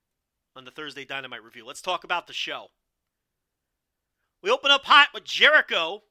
on 0.56 0.64
the 0.64 0.70
Thursday 0.70 1.04
Dynamite 1.04 1.44
review. 1.44 1.66
Let's 1.66 1.82
talk 1.82 2.02
about 2.02 2.28
the 2.28 2.32
show. 2.32 2.68
We 4.42 4.50
open 4.50 4.70
up 4.70 4.86
hot 4.86 5.08
with 5.12 5.24
Jericho. 5.24 6.04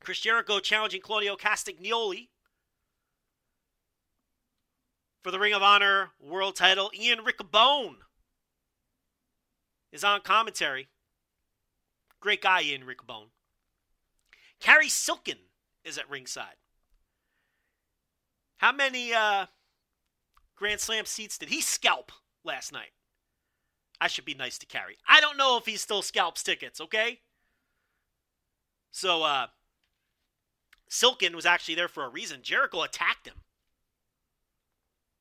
Chris 0.00 0.20
Jericho 0.20 0.58
challenging 0.58 1.02
Claudio 1.02 1.36
Castagnoli 1.36 2.28
for 5.22 5.30
the 5.30 5.38
Ring 5.38 5.52
of 5.52 5.62
Honor 5.62 6.12
World 6.18 6.56
title. 6.56 6.90
Ian 6.98 7.18
Riccaboni 7.18 7.96
is 9.92 10.02
on 10.02 10.22
commentary. 10.22 10.88
Great 12.20 12.40
guy, 12.40 12.62
Ian 12.62 12.84
Riccaboni. 12.84 13.35
Cary 14.60 14.88
Silkin 14.88 15.38
is 15.84 15.98
at 15.98 16.08
ringside. 16.08 16.56
How 18.58 18.72
many 18.72 19.12
uh, 19.12 19.46
Grand 20.56 20.80
Slam 20.80 21.04
seats 21.04 21.38
did 21.38 21.48
he 21.48 21.60
scalp 21.60 22.12
last 22.44 22.72
night? 22.72 22.92
I 24.00 24.08
should 24.08 24.24
be 24.24 24.34
nice 24.34 24.58
to 24.58 24.66
Cary. 24.66 24.98
I 25.08 25.20
don't 25.20 25.38
know 25.38 25.56
if 25.56 25.66
he 25.66 25.76
still 25.76 26.02
scalps 26.02 26.42
tickets, 26.42 26.80
okay? 26.80 27.20
So, 28.90 29.22
uh, 29.22 29.46
Silkin 30.88 31.34
was 31.34 31.46
actually 31.46 31.74
there 31.74 31.88
for 31.88 32.04
a 32.04 32.08
reason. 32.08 32.40
Jericho 32.42 32.82
attacked 32.82 33.26
him. 33.26 33.42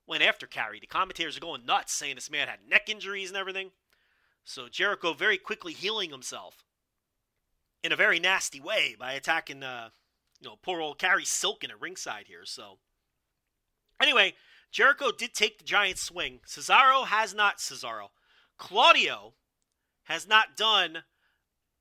Went 0.08 0.24
after 0.24 0.46
Cary. 0.46 0.80
The 0.80 0.88
commentators 0.88 1.38
are 1.38 1.42
going 1.42 1.66
nuts, 1.66 1.94
saying 1.94 2.16
this 2.16 2.30
man 2.30 2.48
had 2.48 2.60
neck 2.70 2.90
injuries 2.90 3.30
and 3.30 3.38
everything. 3.38 3.72
So 4.44 4.70
Jericho 4.70 5.14
very 5.14 5.38
quickly 5.38 5.74
healing 5.74 6.12
himself 6.12 6.65
in 7.86 7.92
a 7.92 7.96
very 7.96 8.20
nasty 8.20 8.60
way 8.60 8.96
by 8.98 9.14
attacking, 9.14 9.62
uh, 9.62 9.90
you 10.42 10.50
know, 10.50 10.56
poor 10.64 10.82
old 10.82 10.98
Cary 10.98 11.24
Silkin 11.24 11.70
at 11.70 11.80
ringside 11.80 12.26
here. 12.28 12.44
So, 12.44 12.80
anyway, 14.02 14.34
Jericho 14.72 15.12
did 15.12 15.36
take 15.36 15.60
the 15.60 15.64
giant 15.64 16.00
swing. 16.00 16.40
Cesaro 16.48 17.06
has 17.06 17.36
not 17.36 17.60
Cesaro. 17.60 18.08
Claudio 18.58 19.36
has 20.06 20.28
not 20.28 20.58
done 20.58 21.04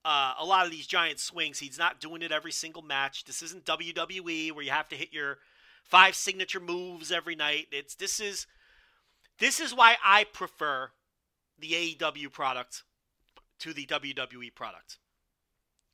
uh, 0.05 0.35
a 0.39 0.45
lot 0.45 0.67
of 0.67 0.71
these 0.71 0.87
giant 0.87 1.21
swings. 1.21 1.59
He's 1.59 1.79
not 1.79 2.01
doing 2.01 2.21
it 2.21 2.33
every 2.33 2.53
single 2.53 2.83
match. 2.83 3.25
This 3.25 3.41
isn't 3.41 3.65
WWE 3.65 4.53
where 4.53 4.65
you 4.65 4.71
have 4.71 4.91
to 4.91 4.97
hit 4.97 5.11
your 5.11 5.39
five 5.85 6.15
signature 6.15 6.61
moves 6.61 7.11
every 7.11 7.35
night. 7.35 7.69
It's 7.73 7.95
this 7.95 8.21
is 8.21 8.47
this 9.39 9.59
is 9.59 9.75
why 9.75 9.97
I 10.05 10.25
prefer 10.25 10.91
the 11.59 11.73
AEW 11.73 12.31
product 12.31 12.83
to 13.61 13.73
the 13.73 13.87
WWE 13.87 14.55
product. 14.55 14.99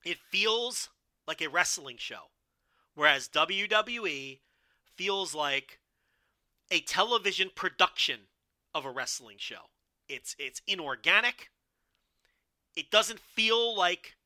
It 0.05 0.19
feels 0.31 0.89
like 1.27 1.43
a 1.43 1.49
wrestling 1.49 1.97
show, 1.99 2.31
whereas 2.95 3.29
WWE 3.29 4.41
feels 4.97 5.35
like 5.35 5.81
a 6.71 6.81
television 6.81 7.51
production 7.55 8.21
of 8.75 8.85
a 8.85 8.91
wrestling 8.91 9.37
show. 9.39 9.71
It's 10.09 10.35
it's 10.39 10.63
inorganic. 10.67 11.51
It 12.77 12.91
doesn't 12.91 13.21
feel 13.21 13.77
like 13.77 14.17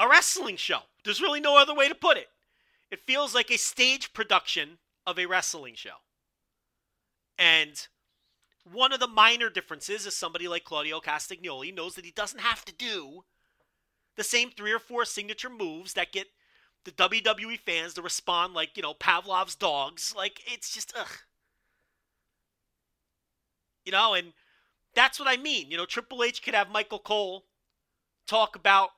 a 0.00 0.08
wrestling 0.08 0.56
show. 0.56 0.80
There's 1.04 1.20
really 1.20 1.40
no 1.40 1.56
other 1.56 1.74
way 1.74 1.88
to 1.88 1.94
put 1.94 2.16
it. 2.16 2.28
It 2.90 3.06
feels 3.06 3.34
like 3.34 3.50
a 3.50 3.58
stage 3.58 4.12
production 4.12 4.78
of 5.06 5.18
a 5.18 5.26
wrestling 5.26 5.74
show. 5.74 5.96
And 7.38 7.86
one 8.70 8.92
of 8.92 9.00
the 9.00 9.06
minor 9.06 9.48
differences 9.48 10.06
is 10.06 10.14
somebody 10.14 10.48
like 10.48 10.64
Claudio 10.64 11.00
Castagnoli 11.00 11.74
knows 11.74 11.94
that 11.94 12.04
he 12.04 12.10
doesn't 12.10 12.40
have 12.40 12.64
to 12.64 12.72
do 12.72 13.24
the 14.18 14.24
same 14.24 14.50
three 14.50 14.72
or 14.72 14.80
four 14.80 15.04
signature 15.04 15.48
moves 15.48 15.94
that 15.94 16.12
get 16.12 16.26
the 16.84 16.90
WWE 16.90 17.58
fans 17.60 17.94
to 17.94 18.02
respond 18.02 18.52
like, 18.52 18.76
you 18.76 18.82
know, 18.82 18.92
Pavlov's 18.92 19.54
dogs. 19.54 20.12
Like, 20.14 20.42
it's 20.44 20.74
just, 20.74 20.92
ugh. 20.98 21.06
You 23.84 23.92
know, 23.92 24.14
and 24.14 24.32
that's 24.94 25.20
what 25.20 25.28
I 25.28 25.36
mean. 25.36 25.70
You 25.70 25.76
know, 25.76 25.86
Triple 25.86 26.24
H 26.24 26.42
could 26.42 26.54
have 26.54 26.68
Michael 26.68 26.98
Cole 26.98 27.44
talk 28.26 28.56
about 28.56 28.90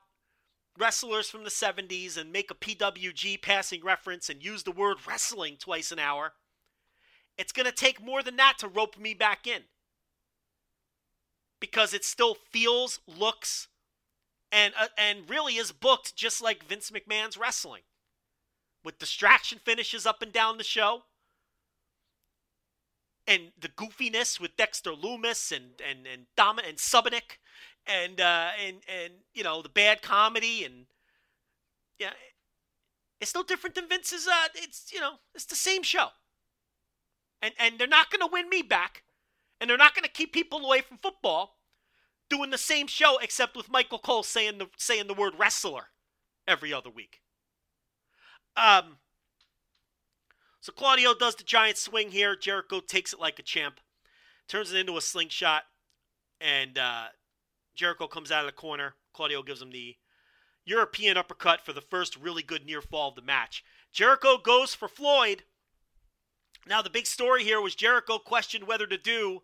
wrestlers 0.77 1.29
from 1.29 1.43
the 1.43 1.51
70s 1.51 2.17
and 2.17 2.31
make 2.31 2.49
a 2.49 2.55
PWG 2.55 3.41
passing 3.43 3.83
reference 3.83 4.27
and 4.27 4.43
use 4.43 4.63
the 4.63 4.71
word 4.71 4.97
wrestling 5.07 5.57
twice 5.59 5.91
an 5.91 5.99
hour. 5.99 6.33
It's 7.37 7.51
going 7.51 7.67
to 7.67 7.71
take 7.71 8.03
more 8.03 8.23
than 8.23 8.37
that 8.37 8.55
to 8.59 8.67
rope 8.67 8.97
me 8.97 9.13
back 9.13 9.45
in. 9.45 9.63
Because 11.59 11.93
it 11.93 12.03
still 12.03 12.35
feels, 12.51 12.99
looks, 13.05 13.67
and 14.51 14.73
uh, 14.79 14.87
and 14.97 15.29
really 15.29 15.55
is 15.55 15.71
booked 15.71 16.15
just 16.15 16.41
like 16.41 16.65
Vince 16.65 16.91
McMahon's 16.91 17.37
wrestling. 17.37 17.83
With 18.83 18.99
distraction 18.99 19.59
finishes 19.63 20.05
up 20.05 20.21
and 20.21 20.31
down 20.31 20.57
the 20.57 20.63
show. 20.63 21.03
And 23.27 23.51
the 23.59 23.69
goofiness 23.69 24.39
with 24.39 24.57
Dexter 24.57 24.91
Lumis 24.91 25.55
and 25.55 25.81
and 25.87 26.07
and 26.11 26.25
Dom 26.35 26.59
and 26.59 26.77
Subanik 26.77 27.37
and 27.85 28.19
uh, 28.19 28.49
and 28.63 28.77
and 28.87 29.13
you 29.33 29.43
know 29.43 29.61
the 29.61 29.69
bad 29.69 30.01
comedy 30.01 30.63
and 30.63 30.85
yeah, 31.99 32.11
it's 33.19 33.35
no 33.35 33.43
different 33.43 33.75
than 33.75 33.87
Vince's. 33.87 34.27
Uh, 34.27 34.47
it's 34.55 34.91
you 34.91 34.99
know 34.99 35.13
it's 35.35 35.45
the 35.45 35.55
same 35.55 35.83
show, 35.83 36.07
and 37.41 37.53
and 37.59 37.77
they're 37.77 37.87
not 37.87 38.09
going 38.09 38.21
to 38.21 38.29
win 38.31 38.49
me 38.49 38.61
back, 38.61 39.03
and 39.59 39.69
they're 39.69 39.77
not 39.77 39.93
going 39.93 40.03
to 40.03 40.09
keep 40.09 40.33
people 40.33 40.65
away 40.65 40.81
from 40.81 40.97
football, 40.97 41.57
doing 42.31 42.49
the 42.49 42.57
same 42.57 42.87
show 42.87 43.17
except 43.21 43.55
with 43.55 43.69
Michael 43.69 43.99
Cole 43.99 44.23
saying 44.23 44.57
the 44.57 44.67
saying 44.77 45.07
the 45.07 45.13
word 45.13 45.33
wrestler 45.37 45.89
every 46.47 46.73
other 46.73 46.89
week. 46.89 47.21
Um. 48.55 48.97
So 50.61 50.71
Claudio 50.71 51.13
does 51.13 51.35
the 51.35 51.43
giant 51.43 51.77
swing 51.77 52.11
here. 52.11 52.35
Jericho 52.35 52.79
takes 52.79 53.13
it 53.13 53.19
like 53.19 53.39
a 53.39 53.43
champ, 53.43 53.79
turns 54.47 54.71
it 54.71 54.77
into 54.77 54.95
a 54.95 55.01
slingshot, 55.01 55.63
and 56.39 56.77
uh, 56.77 57.05
Jericho 57.75 58.07
comes 58.07 58.31
out 58.31 58.41
of 58.41 58.45
the 58.45 58.51
corner. 58.51 58.93
Claudio 59.13 59.41
gives 59.41 59.61
him 59.61 59.71
the 59.71 59.95
European 60.63 61.17
uppercut 61.17 61.65
for 61.65 61.73
the 61.73 61.81
first 61.81 62.15
really 62.15 62.43
good 62.43 62.65
near 62.65 62.81
fall 62.81 63.09
of 63.09 63.15
the 63.15 63.23
match. 63.23 63.63
Jericho 63.91 64.37
goes 64.37 64.75
for 64.75 64.87
Floyd. 64.87 65.43
Now, 66.67 66.83
the 66.83 66.91
big 66.91 67.07
story 67.07 67.43
here 67.43 67.59
was 67.59 67.73
Jericho 67.73 68.19
questioned 68.19 68.67
whether 68.67 68.85
to 68.85 68.97
do 68.97 69.41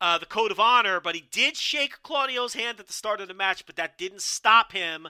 uh, 0.00 0.18
the 0.18 0.26
code 0.26 0.50
of 0.50 0.58
honor, 0.58 1.00
but 1.00 1.14
he 1.14 1.28
did 1.30 1.56
shake 1.56 2.02
Claudio's 2.02 2.54
hand 2.54 2.80
at 2.80 2.86
the 2.86 2.92
start 2.92 3.20
of 3.20 3.28
the 3.28 3.34
match, 3.34 3.66
but 3.66 3.76
that 3.76 3.98
didn't 3.98 4.22
stop 4.22 4.72
him 4.72 5.08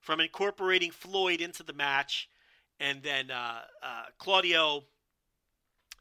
from 0.00 0.20
incorporating 0.20 0.90
Floyd 0.90 1.40
into 1.40 1.62
the 1.62 1.72
match. 1.72 2.28
And 2.80 3.02
then 3.02 3.30
uh, 3.30 3.60
uh, 3.82 4.04
Claudio 4.18 4.84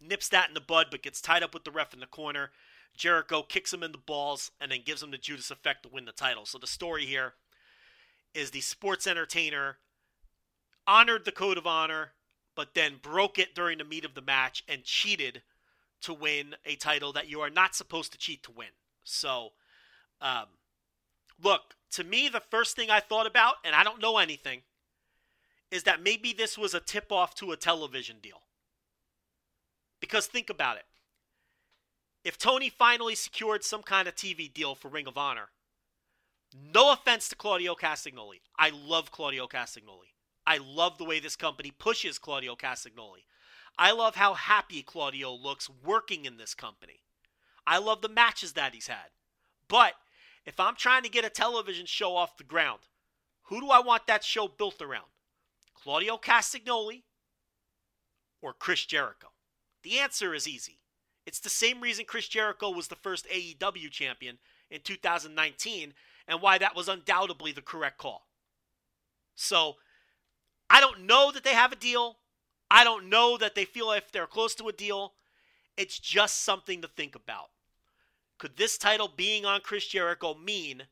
nips 0.02 0.30
that 0.30 0.48
in 0.48 0.54
the 0.54 0.62
bud, 0.62 0.88
but 0.90 1.04
gets 1.04 1.22
tied 1.22 1.44
up 1.44 1.54
with 1.54 1.64
the 1.64 1.72
ref 1.72 1.94
in 1.94 2.00
the 2.00 2.08
corner. 2.08 2.52
Jericho 2.96 3.42
kicks 3.44 3.74
him 3.74 3.84
in 3.84 3.92
the 3.92 3.98
balls 3.98 4.52
and 4.60 4.72
then 4.72 4.82
gives 4.86 5.02
him 5.02 5.12
the 5.12 5.18
Judas 5.18 5.52
effect 5.52 5.84
to 5.84 5.90
win 5.90 6.06
the 6.06 6.12
title. 6.12 6.46
So 6.46 6.58
the 6.58 6.68
story 6.68 7.06
here 7.06 7.34
is 8.34 8.52
the 8.52 8.62
sports 8.62 9.08
entertainer 9.08 9.78
honored 10.86 11.26
the 11.26 11.32
code 11.32 11.58
of 11.58 11.66
honor, 11.66 12.12
but 12.56 12.74
then 12.74 13.00
broke 13.02 13.40
it 13.40 13.56
during 13.56 13.78
the 13.78 13.84
meat 13.84 14.06
of 14.06 14.16
the 14.16 14.22
match 14.22 14.64
and 14.68 14.84
cheated 14.84 15.42
to 16.04 16.14
win 16.14 16.56
a 16.66 16.76
title 16.76 17.14
that 17.14 17.30
you 17.30 17.42
are 17.42 17.50
not 17.50 17.76
supposed 17.76 18.12
to 18.12 18.18
cheat 18.18 18.44
to 18.44 18.52
win. 18.52 18.70
So, 19.04 19.50
um, 20.22 20.46
look, 21.42 21.76
to 21.92 22.04
me, 22.04 22.30
the 22.30 22.40
first 22.40 22.76
thing 22.76 22.90
I 22.90 23.00
thought 23.00 23.28
about, 23.28 23.56
and 23.66 23.76
I 23.76 23.84
don't 23.84 24.02
know 24.02 24.18
anything, 24.18 24.62
is 25.72 25.84
that 25.84 26.04
maybe 26.04 26.34
this 26.34 26.58
was 26.58 26.74
a 26.74 26.80
tip 26.80 27.12
off 27.12 27.36
to 27.36 27.52
a 27.52 27.58
television 27.58 28.18
deal. 28.22 28.42
Because 30.00 30.28
think 30.28 30.50
about 30.50 30.78
it 30.78 30.86
if 32.24 32.38
Tony 32.38 32.70
finally 32.70 33.16
secured 33.16 33.64
some 33.64 33.84
kind 33.84 34.08
of 34.08 34.16
TV 34.16 34.52
deal 34.52 34.76
for 34.76 34.88
Ring 34.88 35.08
of 35.08 35.18
Honor, 35.18 35.50
no 36.74 36.92
offense 36.92 37.28
to 37.30 37.36
Claudio 37.36 37.76
Castagnoli. 37.76 38.42
I 38.58 38.70
love 38.70 39.12
Claudio 39.12 39.48
Castagnoli. 39.48 40.14
I 40.46 40.58
love 40.58 40.98
the 40.98 41.04
way 41.04 41.20
this 41.20 41.36
company 41.36 41.72
pushes 41.72 42.20
Claudio 42.20 42.56
Castagnoli. 42.56 43.26
I 43.78 43.92
love 43.92 44.16
how 44.16 44.34
happy 44.34 44.84
Claudio 44.84 45.34
looks 45.34 45.70
working 45.70 46.26
in 46.26 46.38
this 46.38 46.54
company. 46.54 47.02
I 47.66 47.78
love 47.80 48.02
the 48.02 48.10
matches 48.10 48.54
that 48.54 48.74
he's 48.74 48.88
had. 48.88 49.12
But 49.68 49.94
if 50.46 50.60
I'm 50.60 50.76
trying 50.76 51.04
to 51.04 51.10
get 51.10 51.26
a 51.26 51.30
television 51.30 51.86
show 51.86 52.16
off 52.16 52.38
the 52.38 52.44
ground, 52.44 52.82
who 53.44 53.60
do 53.62 53.70
I 53.70 53.80
want 53.80 54.08
that 54.08 54.24
show 54.24 54.48
built 54.48 54.82
around? 54.82 55.08
Claudio 55.74 56.18
Castagnoli 56.18 57.04
or 58.42 58.54
Chris 58.54 58.86
Jericho? 58.86 59.30
The 59.82 60.00
answer 60.00 60.34
is 60.34 60.48
easy 60.48 60.80
it's 61.26 61.40
the 61.40 61.50
same 61.50 61.82
reason 61.82 62.06
Chris 62.06 62.28
Jericho 62.28 62.70
was 62.70 62.88
the 62.88 62.96
first 62.96 63.28
AEW 63.30 63.90
champion 63.92 64.40
in 64.70 64.82
2019 64.82 65.94
and 66.28 66.42
why 66.42 66.58
that 66.58 66.76
was 66.76 66.88
undoubtedly 66.88 67.52
the 67.52 67.62
correct 67.62 67.98
call. 67.98 68.28
So, 69.36 69.76
I 70.70 70.80
don't 70.80 71.06
know 71.06 71.32
that 71.32 71.44
they 71.44 71.54
have 71.54 71.72
a 71.72 71.78
deal. 71.78 72.18
I 72.74 72.84
don't 72.84 73.08
know 73.08 73.38
that 73.38 73.54
they 73.54 73.66
feel 73.66 73.92
if 73.92 74.12
they're 74.12 74.26
close 74.26 74.56
to 74.56 74.68
a 74.68 74.74
deal. 74.74 75.14
It's 75.78 76.00
just 76.00 76.42
something 76.42 76.82
to 76.82 76.88
think 76.88 77.14
about. 77.14 77.52
Could 78.40 78.58
this 78.58 78.80
title 78.80 79.08
being 79.16 79.46
on 79.46 79.62
Chris 79.62 79.86
Jericho 79.86 80.34
mean 80.34 80.88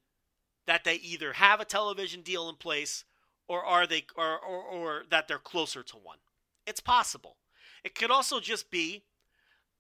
that 0.67 0.83
they 0.83 0.97
either 0.97 1.33
have 1.33 1.59
a 1.59 1.65
television 1.65 2.21
deal 2.21 2.47
in 2.49 2.55
place 2.55 3.03
or 3.47 3.65
are 3.65 3.87
they 3.87 4.05
or, 4.15 4.37
or, 4.37 4.61
or 4.61 5.03
that 5.09 5.27
they're 5.27 5.39
closer 5.39 5.81
to 5.81 5.97
one? 5.97 6.19
It's 6.67 6.79
possible. 6.79 7.37
It 7.83 7.95
could 7.95 8.11
also 8.11 8.39
just 8.39 8.69
be 8.69 9.01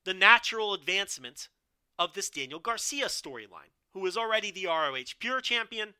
the 0.03 0.15
natural 0.15 0.73
advancement 0.73 1.49
of 1.99 2.13
this 2.13 2.31
Daniel 2.31 2.59
Garcia 2.59 3.05
storyline, 3.05 3.75
who 3.93 4.03
is 4.07 4.17
already 4.17 4.49
the 4.49 4.65
ROH 4.65 5.13
Pure 5.19 5.41
Champion. 5.41 5.93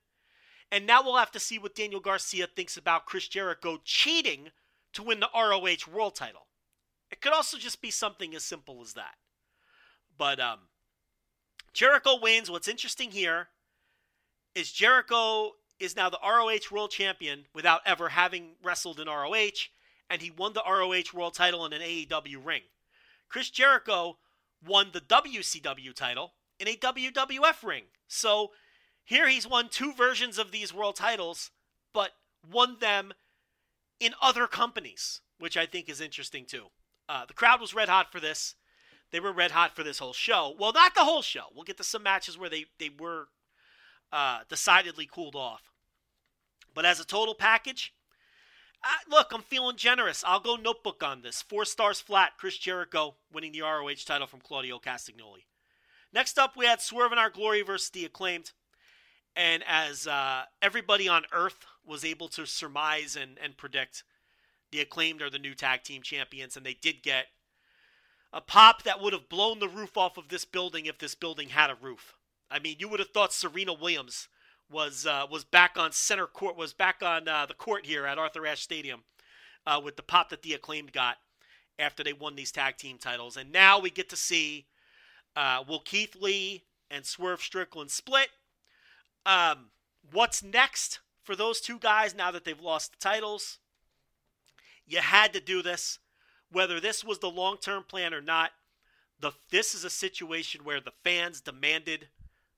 And 0.72 0.88
now 0.88 1.04
we'll 1.04 1.18
have 1.18 1.32
to 1.34 1.40
see 1.40 1.60
what 1.60 1.76
Daniel 1.76 2.02
Garcia 2.02 2.48
thinks 2.48 2.76
about 2.76 3.06
Chris 3.06 3.28
Jericho 3.28 3.80
cheating 3.86 4.50
to 4.94 5.04
win 5.04 5.20
the 5.20 5.30
ROH 5.34 5.92
World 5.92 6.16
title. 6.16 6.48
It 7.12 7.22
could 7.22 7.34
also 7.34 7.58
just 7.58 7.82
be 7.82 7.92
something 7.92 8.34
as 8.36 8.44
simple 8.44 8.82
as 8.82 8.94
that. 8.94 9.16
But 10.18 10.40
um, 10.40 10.60
Jericho 11.74 12.20
wins. 12.22 12.50
What's 12.50 12.68
interesting 12.68 13.12
here 13.12 13.50
is 14.56 14.72
Jericho 14.72 15.52
is 15.80 15.96
now 15.96 16.10
the 16.10 16.20
ROH 16.24 16.72
World 16.72 16.92
Champion 16.92 17.46
without 17.54 17.82
ever 17.86 18.10
having 18.10 18.52
wrestled 18.64 19.00
in 19.00 19.08
ROH, 19.08 19.68
and 20.10 20.22
he 20.22 20.32
won 20.32 20.54
the 20.54 20.64
ROH 20.66 21.14
World 21.18 21.34
title 21.34 21.66
in 21.66 21.74
an 21.74 21.82
AEW 21.82 22.46
ring. 22.46 22.62
Chris 23.30 23.50
Jericho 23.50 24.18
won 24.66 24.90
the 24.94 25.02
WCW 25.02 25.94
title 25.94 26.34
in 26.60 26.68
a 26.68 26.76
WWF 26.76 27.64
ring. 27.64 27.86
So 28.08 28.52
here 29.04 29.28
he's 29.28 29.48
won 29.48 29.70
two 29.70 29.94
versions 29.94 30.38
of 30.38 30.52
these 30.52 30.74
world 30.74 30.96
titles, 30.96 31.50
but 31.94 32.12
won 32.50 32.78
them 32.80 33.14
in 34.02 34.14
other 34.22 34.48
companies, 34.48 35.22
which 35.40 35.56
I 35.56 35.66
think 35.68 35.88
is 35.88 36.02
interesting 36.02 36.46
too. 36.46 36.66
Uh, 37.08 37.26
the 37.26 37.34
crowd 37.34 37.62
was 37.62 37.76
red 37.76 37.88
hot 37.88 38.12
for 38.12 38.20
this. 38.20 38.56
They 39.12 39.20
were 39.20 39.32
red 39.32 39.52
hot 39.52 39.76
for 39.76 39.84
this 39.84 40.00
whole 40.00 40.14
show. 40.14 40.56
Well, 40.58 40.74
not 40.74 40.96
the 40.96 41.06
whole 41.06 41.22
show. 41.22 41.46
We'll 41.54 41.66
get 41.66 41.78
to 41.78 41.84
some 41.84 42.04
matches 42.04 42.38
where 42.38 42.50
they, 42.50 42.66
they 42.80 42.90
were 42.90 43.28
uh, 44.12 44.40
decidedly 44.50 45.08
cooled 45.10 45.36
off. 45.36 45.72
But 46.74 46.86
as 46.86 47.00
a 47.00 47.06
total 47.06 47.36
package, 47.36 47.94
uh, 48.84 48.88
look, 49.10 49.32
I'm 49.32 49.44
feeling 49.44 49.76
generous. 49.76 50.24
I'll 50.26 50.40
go 50.40 50.56
notebook 50.56 51.04
on 51.04 51.22
this. 51.22 51.42
Four 51.42 51.66
stars 51.66 52.00
flat. 52.00 52.32
Chris 52.38 52.58
Jericho 52.58 53.16
winning 53.32 53.52
the 53.52 53.62
ROH 53.62 54.06
title 54.06 54.28
from 54.28 54.40
Claudio 54.40 54.80
Castagnoli. 54.80 55.46
Next 56.14 56.40
up, 56.40 56.58
we 56.58 56.66
had 56.66 56.82
Swerve 56.82 57.12
in 57.12 57.20
Our 57.20 57.30
Glory 57.30 57.62
versus 57.62 57.90
the 57.90 58.06
Acclaimed. 58.06 58.52
And 59.36 59.64
as 59.68 60.08
uh, 60.08 60.44
everybody 60.62 61.08
on 61.08 61.24
Earth 61.32 61.66
was 61.86 62.06
able 62.06 62.28
to 62.30 62.46
surmise 62.46 63.16
and, 63.16 63.38
and 63.42 63.58
predict, 63.58 64.04
the 64.72 64.82
Acclaimed 64.82 65.22
are 65.22 65.30
the 65.30 65.40
new 65.40 65.54
tag 65.54 65.84
team 65.84 66.02
champions, 66.02 66.56
and 66.56 66.66
they 66.66 66.74
did 66.74 67.04
get 67.04 67.28
a 68.34 68.42
pop 68.42 68.84
that 68.84 69.02
would 69.02 69.14
have 69.14 69.30
blown 69.30 69.60
the 69.60 69.68
roof 69.68 69.98
off 69.98 70.18
of 70.18 70.30
this 70.30 70.46
building 70.46 70.86
if 70.86 70.98
this 70.98 71.16
building 71.16 71.50
had 71.50 71.70
a 71.70 71.76
roof. 71.76 72.16
I 72.50 72.60
mean, 72.60 72.78
you 72.80 72.88
would 72.88 73.00
have 73.00 73.10
thought 73.10 73.34
Serena 73.34 73.74
Williams 73.74 74.28
was 74.70 75.06
uh, 75.06 75.26
was 75.30 75.44
back 75.44 75.78
on 75.78 75.92
center 75.92 76.28
court, 76.28 76.56
was 76.56 76.74
back 76.74 77.04
on 77.04 77.28
uh, 77.28 77.46
the 77.46 77.54
court 77.54 77.86
here 77.86 78.06
at 78.06 78.18
Arthur 78.18 78.46
Ashe 78.46 78.62
Stadium 78.62 79.04
uh, 79.66 79.82
with 79.84 79.98
the 79.98 80.04
pop 80.04 80.30
that 80.30 80.42
the 80.42 80.54
acclaimed 80.54 80.94
got 80.94 81.18
after 81.78 82.04
they 82.04 82.14
won 82.14 82.36
these 82.36 82.52
tag 82.52 82.78
team 82.78 82.98
titles, 82.98 83.36
and 83.36 83.52
now 83.52 83.80
we 83.80 83.90
get 83.90 84.10
to 84.10 84.16
see 84.16 84.66
uh, 85.36 85.64
will 85.68 85.80
Keith 85.80 86.16
Lee 86.16 86.64
and 86.90 87.06
Swerve 87.06 87.42
Strickland 87.42 87.92
split. 87.92 88.30
Um, 89.26 89.72
what's 90.12 90.44
next 90.44 91.00
for 91.32 91.38
those 91.38 91.62
two 91.62 91.80
guys 91.80 92.14
now 92.14 92.30
that 92.30 92.44
they've 92.44 92.60
lost 92.60 92.92
the 92.92 92.98
titles? 92.98 93.60
You 94.86 94.98
had 94.98 95.32
to 95.32 95.40
do 95.40 95.62
this. 95.62 95.98
Whether 96.52 96.82
this 96.82 97.06
was 97.06 97.20
the 97.20 97.30
long 97.30 97.56
term 97.56 97.86
plan 97.88 98.14
or 98.14 98.20
not, 98.20 98.52
the, 99.18 99.32
this 99.50 99.74
is 99.74 99.86
a 99.86 99.90
situation 99.90 100.66
where 100.66 100.82
the 100.82 100.92
fans 101.06 101.40
demanded 101.40 102.10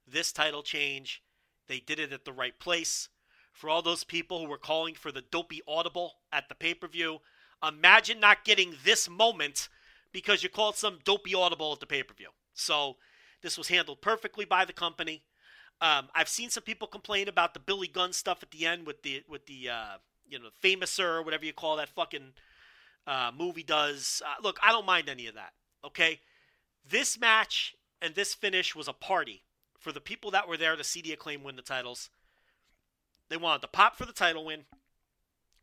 this 0.07 0.31
title 0.31 0.63
change. 0.63 1.21
They 1.67 1.81
did 1.81 1.99
it 1.99 2.11
at 2.11 2.25
the 2.25 2.33
right 2.33 2.57
place. 2.57 3.09
For 3.51 3.69
all 3.69 3.83
those 3.83 4.03
people 4.03 4.39
who 4.39 4.49
were 4.49 4.57
calling 4.57 4.95
for 4.95 5.11
the 5.11 5.21
dopey 5.21 5.61
audible 5.67 6.13
at 6.31 6.49
the 6.49 6.55
pay 6.55 6.73
per 6.73 6.87
view, 6.87 7.19
imagine 7.61 8.19
not 8.19 8.43
getting 8.43 8.73
this 8.83 9.07
moment 9.07 9.69
because 10.11 10.41
you 10.41 10.49
called 10.49 10.77
some 10.77 10.97
dopey 11.05 11.35
audible 11.35 11.73
at 11.73 11.79
the 11.79 11.85
pay 11.85 12.01
per 12.01 12.15
view. 12.15 12.29
So 12.55 12.95
this 13.43 13.55
was 13.55 13.67
handled 13.67 14.01
perfectly 14.01 14.45
by 14.45 14.65
the 14.65 14.73
company. 14.73 15.21
Um, 15.83 16.07
I've 16.15 16.29
seen 16.29 16.49
some 16.49 16.63
people 16.63 16.87
complain 16.87 17.27
about 17.27 17.53
the 17.53 17.59
Billy 17.59 17.87
Gunn 17.87 18.13
stuff 18.13 18.41
at 18.41 18.51
the 18.51 18.65
end 18.65 18.87
with 18.87 19.03
the 19.03 19.21
with 19.27 19.45
the 19.47 19.69
uh, 19.69 19.97
you 20.25 20.39
know 20.39 20.47
Fameasser 20.63 21.17
or 21.17 21.23
whatever 21.23 21.43
you 21.43 21.51
call 21.51 21.75
that 21.75 21.89
fucking 21.89 22.31
uh, 23.05 23.31
movie 23.37 23.63
does. 23.63 24.21
Uh, 24.25 24.41
look, 24.41 24.57
I 24.63 24.71
don't 24.71 24.85
mind 24.85 25.09
any 25.09 25.27
of 25.27 25.35
that. 25.35 25.51
Okay, 25.85 26.21
this 26.89 27.19
match 27.19 27.75
and 28.01 28.15
this 28.15 28.33
finish 28.33 28.73
was 28.73 28.87
a 28.87 28.93
party 28.93 29.43
for 29.77 29.91
the 29.91 29.99
people 29.99 30.31
that 30.31 30.47
were 30.47 30.55
there 30.55 30.77
to 30.77 30.85
see 30.85 31.01
the 31.01 31.11
acclaim 31.11 31.43
win 31.43 31.57
the 31.57 31.61
titles. 31.61 32.09
They 33.27 33.35
wanted 33.35 33.61
the 33.61 33.67
pop 33.67 33.97
for 33.97 34.05
the 34.05 34.13
title 34.13 34.45
win. 34.45 34.61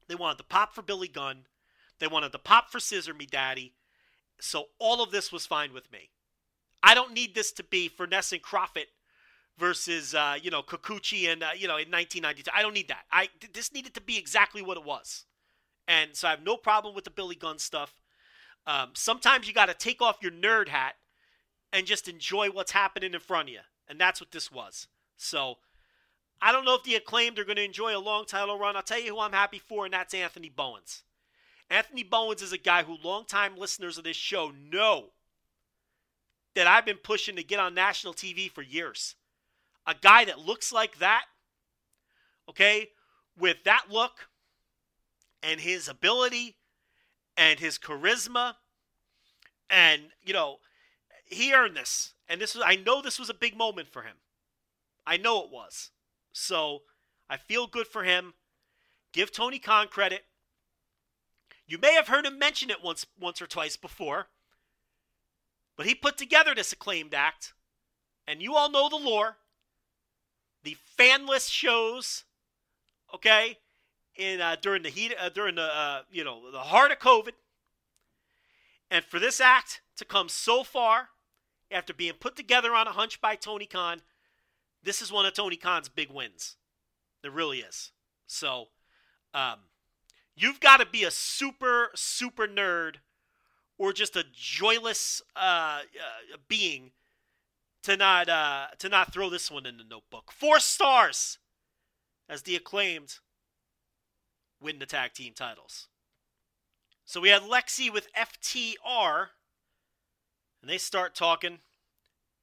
They 0.07 0.17
wanted 0.17 0.37
the 0.39 0.45
pop 0.45 0.75
for 0.75 0.83
Billy 0.83 1.09
Gunn. 1.09 1.47
They 1.99 2.09
wanted 2.09 2.33
the 2.33 2.39
pop 2.39 2.71
for 2.71 2.79
Scissor 2.79 3.15
Me 3.15 3.25
Daddy. 3.25 3.73
So 4.39 4.67
all 4.79 5.03
of 5.03 5.13
this 5.13 5.33
was 5.33 5.47
fine 5.47 5.73
with 5.73 5.91
me. 5.91 6.11
I 6.83 6.95
don't 6.95 7.15
need 7.15 7.35
this 7.35 7.53
to 7.53 7.65
be 7.65 7.89
Furnas 7.89 8.33
and 8.33 8.43
Kroffat 8.43 8.87
versus 9.61 10.15
uh, 10.15 10.37
you 10.43 10.51
know 10.51 10.63
Kikuchi 10.63 11.31
and 11.31 11.43
uh, 11.43 11.51
you 11.57 11.69
know 11.69 11.77
in 11.77 11.91
1992. 11.91 12.51
I 12.53 12.63
don't 12.63 12.75
need 12.75 12.89
that. 12.89 13.05
I 13.13 13.29
this 13.53 13.73
needed 13.73 13.95
to 13.95 14.01
be 14.01 14.19
exactly 14.19 14.63
what 14.63 14.79
it 14.79 14.85
was, 14.85 15.27
and 15.87 16.17
so 16.17 16.27
I 16.27 16.33
have 16.33 16.43
no 16.43 16.57
problem 16.57 16.95
with 16.95 17.05
the 17.05 17.11
Billy 17.11 17.37
Gunn 17.37 17.59
stuff. 17.59 17.95
Um, 18.67 18.91
sometimes 18.95 19.47
you 19.47 19.55
got 19.55 19.67
to 19.67 19.75
take 19.75 20.03
off 20.03 20.19
your 20.23 20.33
nerd 20.33 20.69
hat 20.69 20.95
and 21.73 21.87
just 21.87 22.09
enjoy 22.09 22.49
what's 22.49 22.73
happening 22.73 23.15
in 23.15 23.21
front 23.21 23.49
of 23.49 23.53
you, 23.53 23.61
and 23.87 24.01
that's 24.01 24.21
what 24.21 24.33
this 24.33 24.51
was. 24.51 24.89
So 25.17 25.59
I 26.43 26.51
don't 26.51 26.65
know 26.65 26.75
if 26.75 26.83
the 26.83 26.95
acclaimed 26.95 27.39
are 27.39 27.45
going 27.45 27.57
to 27.57 27.65
enjoy 27.65 27.97
a 27.97 28.01
long 28.01 28.25
title 28.25 28.59
run. 28.59 28.75
I'll 28.75 28.83
tell 28.83 29.01
you 29.01 29.15
who 29.15 29.21
I'm 29.21 29.33
happy 29.33 29.59
for, 29.59 29.85
and 29.85 29.93
that's 29.93 30.15
Anthony 30.15 30.49
Bowens. 30.49 31.03
Anthony 31.69 32.03
Bowens 32.03 32.43
is 32.43 32.53
a 32.53 32.59
guy 32.59 32.83
who 32.83 32.97
longtime 33.03 33.57
listeners 33.57 33.99
of 33.99 34.05
this 34.05 34.17
show 34.17 34.51
know 34.51 35.11
that 36.55 36.67
I've 36.67 36.85
been 36.87 36.97
pushing 36.97 37.37
to 37.37 37.45
get 37.45 37.61
on 37.61 37.75
national 37.75 38.15
TV 38.15 38.51
for 38.51 38.63
years. 38.63 39.15
A 39.87 39.95
guy 40.01 40.25
that 40.25 40.39
looks 40.39 40.73
like 40.73 40.99
that, 40.99 41.25
okay, 42.49 42.91
with 43.39 43.65
that 43.65 43.87
look 43.91 44.29
and 45.43 45.61
his 45.61 45.89
ability 45.89 46.57
and 47.37 47.59
his 47.59 47.79
charisma 47.79 48.55
and, 49.71 50.03
you 50.21 50.33
know, 50.33 50.59
he 51.25 51.55
earned 51.55 51.77
this. 51.77 52.15
And 52.29 52.41
this 52.41 52.55
was 52.55 52.65
I 52.67 52.77
know 52.77 53.01
this 53.01 53.19
was 53.19 53.31
a 53.31 53.35
big 53.35 53.57
moment 53.57 53.89
for 53.89 54.03
him. 54.03 54.17
I 55.07 55.17
know 55.17 55.43
it 55.45 55.51
was. 55.51 55.91
So, 56.33 56.83
I 57.29 57.37
feel 57.37 57.67
good 57.67 57.87
for 57.87 58.05
him. 58.05 58.35
Give 59.13 59.33
Tony 59.33 59.59
Khan 59.59 59.89
credit. 59.89 60.25
You 61.67 61.79
may 61.79 61.95
have 61.95 62.09
heard 62.09 62.27
him 62.27 62.39
mention 62.39 62.71
it 62.71 62.83
once 62.83 63.07
once 63.19 63.41
or 63.41 63.47
twice 63.47 63.77
before. 63.77 64.29
But 65.77 65.87
he 65.87 65.95
put 65.95 66.19
together 66.19 66.55
this 66.55 66.73
acclaimed 66.73 67.15
act, 67.15 67.55
and 68.27 68.43
you 68.43 68.55
all 68.55 68.71
know 68.71 68.89
the 68.89 68.97
lore. 68.97 69.39
The 70.63 70.77
fanless 70.99 71.51
shows, 71.51 72.25
okay, 73.15 73.59
in 74.17 74.41
uh, 74.41 74.57
during 74.61 74.83
the 74.83 74.91
heat, 74.91 75.15
uh, 75.19 75.31
during 75.31 75.55
the 75.55 75.63
uh, 75.63 76.03
you 76.11 76.25
know 76.25 76.51
the 76.51 76.59
heart 76.59 76.93
of 76.93 76.99
COVID, 76.99 77.33
and 78.91 79.05
for 79.05 79.19
this 79.19 79.41
act 79.41 79.81
to 79.97 80.05
come 80.05 80.29
so 80.29 80.63
far 80.63 81.09
after 81.71 81.95
being 81.95 82.15
put 82.15 82.37
together 82.37 82.75
on 82.75 82.87
a 82.87 82.93
hunch 82.93 83.21
by 83.21 83.37
Tony 83.37 83.67
Khan, 83.67 84.03
this 84.83 85.01
is 85.01 85.13
one 85.13 85.27
of 85.27 85.35
Tony 85.35 85.57
Khan's 85.57 85.89
big 85.89 86.11
wins. 86.11 86.57
There 87.23 87.31
really 87.31 87.59
is. 87.61 87.93
So, 88.27 88.69
um, 89.35 89.59
you've 90.37 90.61
got 90.61 90.79
to 90.79 90.87
be 90.87 91.05
a 91.05 91.11
super 91.11 91.91
super 91.95 92.47
nerd 92.47 92.97
or 93.79 93.95
just 93.95 94.15
a 94.17 94.25
joyless 94.33 95.23
uh, 95.35 95.81
uh, 95.81 96.37
being 96.49 96.93
to 97.83 97.97
not 97.97 98.29
uh, 98.29 98.67
to 98.79 98.89
not 98.89 99.13
throw 99.13 99.31
this 99.31 99.51
one 99.51 99.67
in 99.67 99.77
the 99.77 99.85
notebook. 99.85 100.33
Four 100.33 100.61
stars 100.61 101.39
as 102.29 102.43
the 102.43 102.57
acclaimed 102.57 103.19
win 104.61 104.79
the 104.79 104.87
tag 104.87 105.13
team 105.15 105.33
titles. 105.35 105.89
So 107.05 107.21
we 107.21 107.31
had 107.31 107.43
Lexi 107.43 107.93
with 107.93 108.09
FTR, 108.13 109.29
and 110.61 110.71
they 110.71 110.79
start 110.79 111.15
talking 111.15 111.59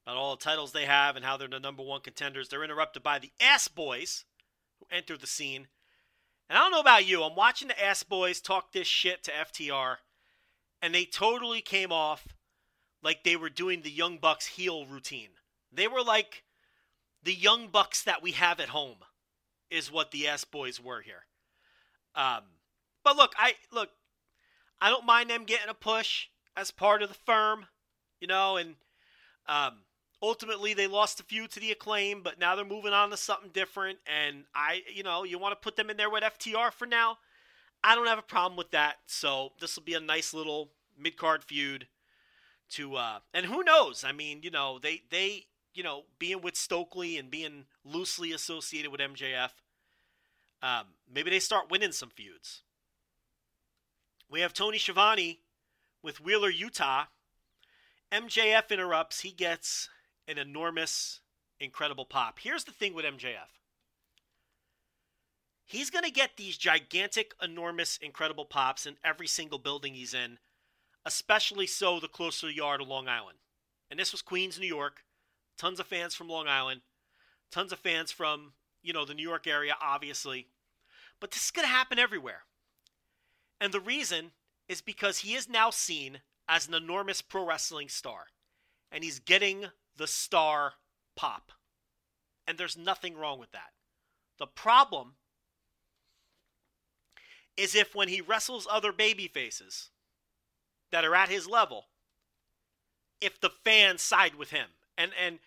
about 0.06 0.18
all 0.18 0.36
the 0.36 0.44
titles 0.44 0.72
they 0.72 0.86
have 0.86 1.16
and 1.16 1.24
how 1.24 1.38
they're 1.38 1.48
the 1.48 1.60
number 1.60 1.84
one 1.84 2.02
contenders. 2.02 2.50
They're 2.50 2.64
interrupted 2.64 3.04
by 3.04 3.20
the 3.20 3.32
Ass 3.40 3.68
Boys, 3.68 4.26
who 4.80 4.88
enter 4.92 5.18
the 5.18 5.28
scene. 5.28 5.68
And 6.50 6.58
I 6.58 6.62
don't 6.62 6.72
know 6.72 6.80
about 6.80 7.08
you, 7.08 7.24
I'm 7.24 7.36
watching 7.36 7.68
the 7.68 7.82
Ass 7.82 8.04
Boys 8.04 8.42
talk 8.42 8.72
this 8.72 8.88
shit 8.88 9.24
to 9.24 9.32
FTR 9.32 9.98
and 10.82 10.94
they 10.94 11.06
totally 11.06 11.62
came 11.62 11.92
off 11.92 12.28
like 13.04 13.24
they 13.24 13.36
were 13.36 13.50
doing 13.50 13.82
the 13.82 13.92
Young 13.92 14.18
Bucks 14.18 14.46
heel 14.46 14.86
routine. 14.86 15.30
They 15.72 15.88
were 15.88 16.04
like 16.04 16.44
the 17.24 17.34
Young 17.34 17.68
Bucks 17.68 18.04
that 18.04 18.24
we 18.24 18.32
have 18.32 18.60
at 18.60 18.70
home, 18.70 18.98
is 19.70 19.92
what 19.92 20.12
the 20.12 20.28
Ass 20.28 20.44
Boys 20.44 20.82
were 20.82 21.02
here. 21.02 21.26
Um, 22.16 22.44
but 23.04 23.16
look, 23.16 23.34
I 23.38 23.54
look, 23.72 23.90
I 24.82 24.90
don't 24.90 25.06
mind 25.06 25.30
them 25.30 25.46
getting 25.46 25.70
a 25.70 25.74
push 25.74 26.28
as 26.56 26.72
part 26.72 27.02
of 27.02 27.10
the 27.10 27.16
firm, 27.16 27.66
you 28.20 28.28
know, 28.28 28.58
and 28.58 28.76
um, 29.48 29.74
ultimately 30.22 30.74
they 30.74 30.88
lost 30.88 31.20
a 31.20 31.24
few 31.24 31.48
to 31.48 31.60
the 31.60 31.72
acclaim, 31.72 32.22
but 32.24 32.40
now 32.40 32.56
they're 32.56 32.66
moving 32.66 32.94
on 32.94 33.10
to 33.12 33.18
something 33.18 33.52
different. 33.54 34.00
And 34.08 34.46
I, 34.54 34.82
you 34.94 35.04
know, 35.04 35.24
you 35.24 35.38
want 35.40 35.52
to 35.54 35.64
put 35.64 35.76
them 35.76 35.90
in 35.90 35.98
there 35.98 36.10
with 36.10 36.24
FTR 36.24 36.72
for 36.72 36.86
now. 36.86 37.18
I 37.84 37.96
don't 37.96 38.08
have 38.08 38.20
a 38.20 38.24
problem 38.24 38.58
with 38.58 38.72
that. 38.72 38.96
So 39.06 39.52
this 39.60 39.76
will 39.76 39.84
be 39.84 39.94
a 39.94 40.00
nice 40.00 40.34
little 40.34 40.70
mid 40.98 41.18
card 41.18 41.44
feud. 41.44 41.88
To 42.72 42.96
uh, 42.96 43.20
and 43.34 43.46
who 43.46 43.64
knows? 43.64 44.04
I 44.04 44.12
mean, 44.12 44.42
you 44.44 44.52
know, 44.52 44.80
they 44.80 45.04
they 45.10 45.46
you 45.74 45.84
know 45.84 46.04
being 46.20 46.42
with 46.42 46.56
Stokely 46.56 47.18
and 47.18 47.32
being 47.32 47.66
loosely 47.86 48.34
associated 48.34 48.92
with 48.92 49.00
MJF, 49.00 49.52
um, 50.62 50.86
maybe 51.12 51.30
they 51.30 51.40
start 51.40 51.72
winning 51.72 51.92
some 51.92 52.10
feuds. 52.10 52.64
We 54.30 54.42
have 54.42 54.54
Tony 54.54 54.78
Schiavone 54.78 55.40
with 56.04 56.20
Wheeler 56.20 56.52
Yuta. 56.52 57.08
MJF 58.12 58.70
interrupts. 58.70 59.22
He 59.22 59.32
gets 59.32 59.90
an 60.28 60.38
enormous, 60.38 61.22
incredible 61.60 62.06
pop. 62.06 62.40
Here's 62.40 62.66
the 62.66 62.72
thing 62.72 62.94
with 62.94 63.06
MJF 63.06 63.48
he's 65.68 65.90
going 65.90 66.06
to 66.06 66.12
get 66.12 66.38
these 66.38 66.58
gigantic, 66.58 67.34
enormous, 67.42 67.98
incredible 68.02 68.46
pops 68.46 68.86
in 68.86 68.96
every 69.04 69.28
single 69.28 69.60
building 69.60 69.94
he's 69.94 70.14
in, 70.14 70.40
especially 71.06 71.68
so 71.68 72.00
the 72.00 72.08
closer 72.08 72.50
you 72.50 72.64
are 72.64 72.78
to 72.78 72.84
Long 72.84 73.08
Island. 73.08 73.38
And 73.90 74.00
this 74.00 74.12
was 74.12 74.22
Queens, 74.22 74.60
New 74.60 74.68
York. 74.68 75.04
Tons 75.58 75.80
of 75.80 75.88
fans 75.88 76.14
from 76.14 76.28
Long 76.28 76.48
Island, 76.48 76.82
tons 77.52 77.72
of 77.72 77.80
fans 77.80 78.12
from, 78.12 78.54
you 78.84 78.94
know, 78.94 79.06
the 79.06 79.16
New 79.16 79.28
York 79.28 79.48
area, 79.48 79.76
obviously. 79.82 80.48
But 81.20 81.32
this 81.32 81.46
is 81.46 81.52
going 81.52 81.68
to 81.68 81.74
happen 81.74 81.98
everywhere. 81.98 82.44
And 83.60 83.74
the 83.74 83.80
reason 83.80 84.32
is 84.70 84.82
because 84.82 85.20
he 85.20 85.34
is 85.34 85.50
now 85.50 85.72
seen 85.72 86.20
as 86.48 86.68
an 86.68 86.76
enormous 86.76 87.24
pro 87.24 87.44
wrestling 87.44 87.90
star. 87.90 88.28
And 88.92 89.04
he's 89.04 89.20
getting 89.20 89.66
the 89.98 90.08
star 90.08 90.74
pop. 91.16 91.52
And 92.46 92.58
there's 92.58 92.78
nothing 92.78 93.18
wrong 93.18 93.40
with 93.40 93.52
that. 93.52 93.72
The 94.38 94.48
problem 94.48 95.16
is 97.58 97.74
if 97.74 97.96
when 97.96 98.10
he 98.10 98.22
wrestles 98.22 98.68
other 98.70 98.92
baby 98.92 99.28
faces 99.28 99.90
that 100.92 101.06
are 101.06 101.16
at 101.16 101.30
his 101.30 101.48
level, 101.48 101.86
if 103.22 103.40
the 103.40 103.50
fans 103.50 104.02
side 104.02 104.36
with 104.36 104.52
him. 104.52 104.70
And 104.98 105.12
and 105.22 105.40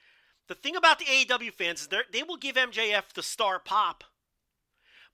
the 0.49 0.55
thing 0.55 0.77
about 0.77 0.99
the 0.99 1.05
AEW 1.05 1.53
fans 1.53 1.83
is 1.83 1.89
they 2.12 2.23
will 2.23 2.37
give 2.37 2.57
MJF 2.57 3.12
the 3.15 3.23
star 3.23 3.59
pop. 3.59 4.05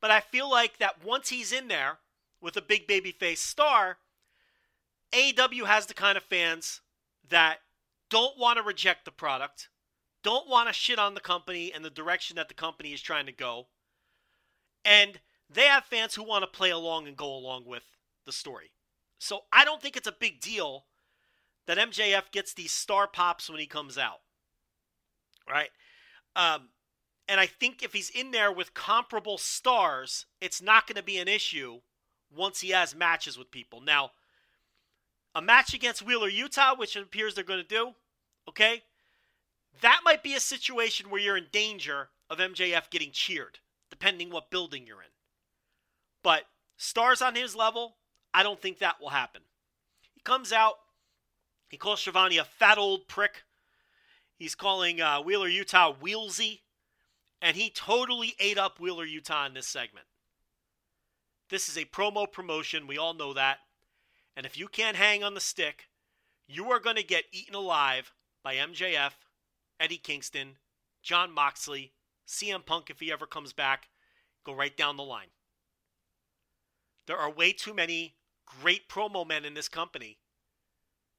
But 0.01 0.11
I 0.11 0.21
feel 0.21 0.51
like 0.51 0.79
that 0.79 1.05
once 1.05 1.29
he's 1.29 1.53
in 1.53 1.69
there 1.69 1.99
with 2.41 2.57
a 2.57 2.63
big 2.63 2.87
baby 2.87 3.13
face 3.13 3.41
star, 3.41 3.99
AEW 5.13 5.67
has 5.67 5.87
the 5.87 5.95
kind 5.95 6.17
of 6.17 6.25
fans 6.25 6.81
that 7.29 7.59
don't 8.11 8.39
want 8.39 8.59
to 8.59 8.63
reject 8.63 9.05
the 9.05 9.11
product, 9.11 9.69
don't 10.23 10.49
want 10.49 10.69
to 10.69 10.73
shit 10.73 10.99
on 10.99 11.15
the 11.15 11.21
company 11.21 11.73
and 11.73 11.85
the 11.85 11.91
direction 11.91 12.37
that 12.37 12.49
the 12.49 12.55
company 12.55 12.93
is 12.93 13.01
trying 13.01 13.27
to 13.27 13.33
go. 13.33 13.69
And 14.85 15.21
they 15.49 15.67
have 15.67 15.85
fans 15.85 16.15
who 16.15 16.23
want 16.23 16.43
to 16.43 16.59
play 16.59 16.71
along 16.71 17.09
and 17.09 17.17
go 17.17 17.33
along 17.33 17.65
with 17.67 17.85
the 18.25 18.33
story. 18.33 18.71
So 19.19 19.41
I 19.53 19.65
don't 19.65 19.81
think 19.81 19.97
it's 19.97 20.07
a 20.07 20.13
big 20.13 20.41
deal 20.41 20.85
that 21.67 21.79
MJF 21.79 22.31
gets 22.31 22.55
these 22.55 22.73
star 22.73 23.09
pops 23.09 23.51
when 23.51 23.59
he 23.59 23.67
comes 23.67 23.99
out. 23.99 24.21
Right? 25.49 25.71
Um, 26.35 26.69
and 27.29 27.41
I 27.41 27.47
think 27.47 27.83
if 27.83 27.93
he's 27.93 28.11
in 28.11 28.31
there 28.31 28.53
with 28.53 28.75
comparable 28.75 29.39
stars, 29.39 30.27
it's 30.41 30.63
not 30.63 30.87
going 30.87 30.97
to 30.97 31.03
be 31.03 31.19
an 31.19 31.29
issue 31.29 31.81
once 32.35 32.61
he 32.61 32.71
has 32.71 32.95
matches 32.95 33.39
with 33.39 33.51
people. 33.51 33.81
Now, 33.81 34.11
a 35.35 35.43
match 35.43 35.75
against 35.75 36.03
Wheeler 36.03 36.31
Yuta, 36.31 36.79
which 36.79 36.97
it 36.97 37.03
appears 37.03 37.35
they're 37.35 37.45
going 37.45 37.63
to 37.63 37.69
do, 37.69 37.95
okay? 38.49 38.83
That 39.81 40.01
might 40.05 40.23
be 40.23 40.35
a 40.35 40.41
situation 40.41 41.11
where 41.11 41.21
you're 41.21 41.37
in 41.37 41.47
danger 41.53 42.09
of 42.31 42.39
MJF 42.39 42.91
getting 42.91 43.11
cheered, 43.13 43.59
depending 43.91 44.31
what 44.31 44.51
building 44.51 44.87
you're 44.87 45.03
in. 45.03 45.09
But 46.23 46.45
stars 46.77 47.21
on 47.21 47.35
his 47.35 47.55
level, 47.55 47.97
I 48.37 48.43
don't 48.43 48.61
think 48.61 48.81
that 48.81 49.01
will 49.01 49.09
happen. 49.09 49.41
He 50.13 50.21
comes 50.21 50.53
out, 50.53 50.75
he 51.71 51.79
calls 51.79 52.01
Schiavone 52.01 52.37
a 52.37 52.45
fat 52.45 52.77
old 52.77 53.09
prick. 53.09 53.45
He's 54.37 54.55
calling 54.55 55.01
uh, 55.01 55.23
Wheeler 55.23 55.49
Yuta 55.49 55.97
Wheelsy, 55.99 56.61
and 57.41 57.57
he 57.57 57.71
totally 57.71 58.35
ate 58.39 58.59
up 58.59 58.79
Wheeler 58.79 59.07
Yuta 59.07 59.47
in 59.47 59.55
this 59.55 59.67
segment. 59.67 60.05
This 61.49 61.71
is 61.71 61.79
a 61.79 61.87
promo 61.87 62.31
promotion. 62.31 62.87
We 62.87 62.99
all 62.99 63.15
know 63.15 63.33
that. 63.33 63.61
And 64.37 64.45
if 64.45 64.59
you 64.59 64.69
can't 64.69 64.99
hang 64.99 65.25
on 65.25 65.33
the 65.33 65.41
stick, 65.41 65.89
you 66.47 66.71
are 66.73 66.79
going 66.79 66.97
to 66.97 67.03
get 67.03 67.25
eaten 67.33 67.55
alive 67.55 68.13
by 68.45 68.57
MJF, 68.57 69.13
Eddie 69.81 69.97
Kingston, 69.97 70.57
Jon 71.03 71.33
Moxley, 71.33 71.93
CM 72.29 72.67
Punk 72.67 72.91
if 72.91 73.01
he 73.01 73.11
ever 73.11 73.25
comes 73.25 73.55
back. 73.55 73.89
Go 74.45 74.53
right 74.53 74.77
down 74.77 74.99
the 74.99 75.03
line. 75.05 75.29
There 77.07 77.17
are 77.17 77.31
way 77.31 77.53
too 77.53 77.73
many 77.73 78.16
great 78.47 78.89
promo 78.89 79.27
men 79.27 79.45
in 79.45 79.55
this 79.55 79.69
company 79.69 80.19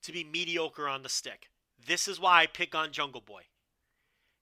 to 0.04 0.12
be 0.12 0.24
mediocre 0.24 0.88
on 0.88 1.04
the 1.04 1.10
stick. 1.10 1.50
This 1.86 2.08
is 2.08 2.20
why 2.20 2.42
I 2.42 2.48
pick 2.48 2.74
on 2.74 2.92
Jungle 2.92 3.22
Boy. 3.22 3.44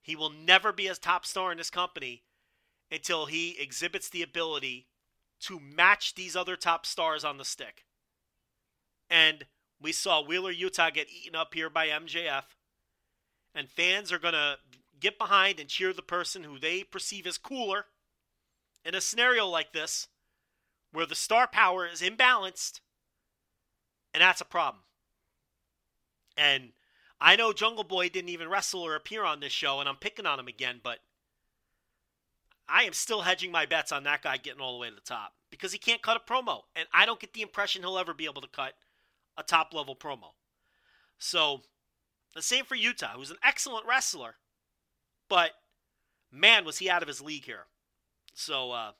He 0.02 0.16
will 0.16 0.30
never 0.30 0.72
be 0.72 0.88
a 0.88 0.96
top 0.96 1.26
star 1.26 1.52
in 1.52 1.58
this 1.58 1.70
company 1.70 2.24
until 2.92 3.26
he 3.26 3.58
exhibits 3.60 4.10
the 4.10 4.22
ability 4.22 4.88
to 5.42 5.60
match 5.60 6.16
these 6.16 6.36
other 6.36 6.56
top 6.56 6.86
stars 6.86 7.26
on 7.26 7.38
the 7.38 7.46
stick. 7.46 7.86
And 9.10 9.46
we 9.82 9.92
saw 9.92 10.24
Wheeler 10.24 10.54
Yuta 10.54 10.94
get 10.94 11.08
eaten 11.10 11.36
up 11.36 11.54
here 11.54 11.70
by 11.70 11.88
MJF. 11.88 12.44
And 13.54 13.70
fans 13.70 14.12
are 14.12 14.20
going 14.20 14.34
to 14.34 14.58
get 15.00 15.18
behind 15.18 15.60
and 15.60 15.70
cheer 15.70 15.94
the 15.94 16.02
person 16.02 16.44
who 16.44 16.60
they 16.60 16.84
perceive 16.84 17.28
as 17.28 17.38
cooler. 17.38 17.86
In 18.84 18.96
a 18.96 19.02
scenario 19.02 19.48
like 19.48 19.74
this, 19.74 20.08
where 20.96 21.06
the 21.06 21.16
star 21.16 21.46
power 21.46 21.86
is 21.86 22.02
imbalanced, 22.02 22.80
and 24.14 24.22
that's 24.22 24.42
a 24.42 24.46
problem. 24.46 24.84
And 26.38 26.72
I 27.20 27.36
know 27.36 27.52
Jungle 27.54 27.84
Boy 27.84 28.08
didn't 28.08 28.30
even 28.30 28.50
wrestle 28.50 28.82
or 28.82 28.96
appear 28.96 29.24
on 29.26 29.42
this 29.42 29.52
show, 29.52 29.80
and 29.80 29.90
I'm 29.90 29.98
picking 29.98 30.26
on 30.26 30.40
him 30.40 30.48
again, 30.48 30.80
but 30.82 31.00
I 32.68 32.84
am 32.84 32.94
still 32.94 33.22
hedging 33.22 33.52
my 33.52 33.66
bets 33.66 33.92
on 33.92 34.04
that 34.04 34.22
guy 34.22 34.38
getting 34.38 34.62
all 34.62 34.74
the 34.74 34.80
way 34.80 34.90
to 34.90 34.96
the 34.96 35.02
top 35.02 35.34
because 35.52 35.74
he 35.74 35.78
can't 35.78 36.02
cut 36.02 36.18
a 36.18 36.32
promo. 36.32 36.62
And 36.76 36.88
I 36.94 37.06
don't 37.06 37.20
get 37.20 37.34
the 37.34 37.42
impression 37.42 37.84
he'll 37.84 37.98
ever 37.98 38.14
be 38.14 38.26
able 38.26 38.42
to 38.42 38.48
cut 38.48 38.74
a 39.38 39.44
top 39.44 39.74
level 39.74 39.96
promo. 39.96 40.32
So, 41.18 41.62
the 42.34 42.42
same 42.42 42.66
for 42.66 42.76
Yuta, 42.76 43.12
who's 43.12 43.32
an 43.32 43.38
excellent 43.44 43.86
wrestler, 43.86 44.36
but 45.30 45.52
man, 46.32 46.66
was 46.66 46.80
he 46.80 46.90
out 46.90 47.02
of 47.02 47.08
his 47.08 47.22
league 47.22 47.46
here. 47.46 47.66
So, 48.34 48.72
uh, 48.72 48.92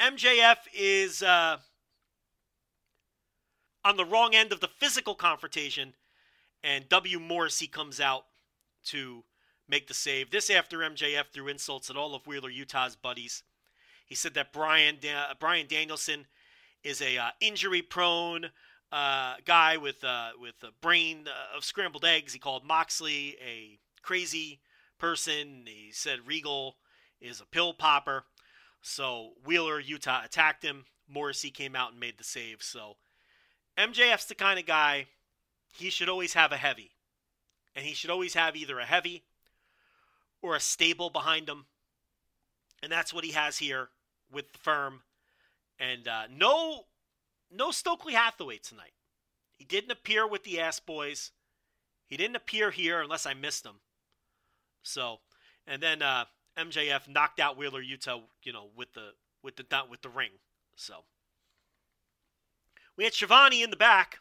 MJF 0.00 0.56
is 0.74 1.22
uh, 1.22 1.58
on 3.84 3.96
the 3.96 4.04
wrong 4.04 4.34
end 4.34 4.50
of 4.50 4.60
the 4.60 4.68
physical 4.68 5.14
confrontation, 5.14 5.94
and 6.64 6.88
W. 6.88 7.20
Morrissey 7.20 7.66
comes 7.66 8.00
out 8.00 8.24
to 8.86 9.24
make 9.68 9.88
the 9.88 9.94
save. 9.94 10.30
This 10.30 10.48
after 10.48 10.78
MJF 10.78 11.26
threw 11.32 11.48
insults 11.48 11.90
at 11.90 11.96
all 11.96 12.14
of 12.14 12.26
Wheeler 12.26 12.50
Yuta's 12.50 12.96
buddies. 12.96 13.42
He 14.06 14.14
said 14.14 14.34
that 14.34 14.52
Brian 14.52 14.96
da- 15.00 15.34
Bryan 15.38 15.66
Danielson 15.68 16.26
is 16.82 17.02
a 17.02 17.18
uh, 17.18 17.30
injury 17.40 17.82
prone 17.82 18.46
uh, 18.90 19.34
guy 19.44 19.76
with 19.76 20.02
uh, 20.02 20.30
with 20.40 20.56
a 20.62 20.72
brain 20.80 21.26
uh, 21.26 21.56
of 21.56 21.64
scrambled 21.64 22.06
eggs. 22.06 22.32
He 22.32 22.38
called 22.38 22.64
Moxley 22.64 23.36
a 23.46 23.78
crazy 24.02 24.60
person. 24.98 25.64
He 25.66 25.90
said 25.92 26.26
Regal 26.26 26.76
is 27.20 27.40
a 27.40 27.46
pill 27.46 27.74
popper. 27.74 28.24
So 28.82 29.32
Wheeler 29.44 29.82
Yuta 29.82 30.24
attacked 30.24 30.64
him. 30.64 30.84
Morrissey 31.08 31.50
came 31.50 31.74
out 31.74 31.92
and 31.92 32.00
made 32.00 32.18
the 32.18 32.24
save. 32.24 32.62
So 32.62 32.96
MJF's 33.76 34.26
the 34.26 34.34
kind 34.34 34.58
of 34.58 34.66
guy 34.66 35.06
he 35.72 35.90
should 35.90 36.08
always 36.08 36.34
have 36.34 36.52
a 36.52 36.56
heavy. 36.56 36.90
And 37.74 37.84
he 37.84 37.94
should 37.94 38.10
always 38.10 38.34
have 38.34 38.56
either 38.56 38.78
a 38.78 38.84
heavy 38.84 39.22
or 40.42 40.56
a 40.56 40.60
stable 40.60 41.10
behind 41.10 41.48
him. 41.48 41.66
And 42.82 42.90
that's 42.90 43.12
what 43.12 43.24
he 43.24 43.32
has 43.32 43.58
here 43.58 43.88
with 44.32 44.52
the 44.52 44.58
firm. 44.58 45.02
And 45.78 46.08
uh, 46.08 46.24
no, 46.34 46.86
no 47.54 47.70
Stokely 47.70 48.14
Hathaway 48.14 48.58
tonight. 48.58 48.92
He 49.56 49.64
didn't 49.64 49.90
appear 49.90 50.26
with 50.26 50.44
the 50.44 50.60
Ass 50.60 50.80
Boys. 50.80 51.30
He 52.06 52.16
didn't 52.16 52.36
appear 52.36 52.70
here 52.70 53.00
unless 53.00 53.26
I 53.26 53.34
missed 53.34 53.64
him. 53.64 53.76
So, 54.82 55.20
and 55.66 55.82
then 55.82 56.02
uh, 56.02 56.24
MJF 56.60 57.08
knocked 57.08 57.40
out 57.40 57.56
Wheeler 57.56 57.82
Yuta, 57.82 58.20
you 58.42 58.52
know, 58.52 58.68
with 58.76 58.92
the 58.92 59.12
with 59.42 59.56
the 59.56 59.64
with 59.88 60.02
the 60.02 60.08
ring. 60.08 60.30
So 60.76 61.04
we 62.96 63.04
had 63.04 63.14
Schiavone 63.14 63.62
in 63.62 63.70
the 63.70 63.76
back. 63.76 64.18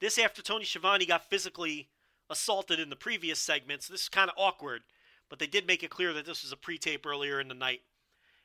This 0.00 0.18
after 0.18 0.42
Tony 0.42 0.64
Schiavone 0.64 1.06
got 1.06 1.28
physically 1.28 1.88
assaulted 2.30 2.80
in 2.80 2.90
the 2.90 2.96
previous 2.96 3.38
segment, 3.38 3.82
so 3.82 3.92
this 3.92 4.02
is 4.02 4.08
kind 4.08 4.28
of 4.28 4.36
awkward. 4.36 4.82
But 5.28 5.38
they 5.38 5.46
did 5.46 5.66
make 5.66 5.82
it 5.82 5.90
clear 5.90 6.12
that 6.12 6.26
this 6.26 6.42
was 6.42 6.52
a 6.52 6.56
pre-tape 6.56 7.06
earlier 7.06 7.40
in 7.40 7.48
the 7.48 7.54
night. 7.54 7.80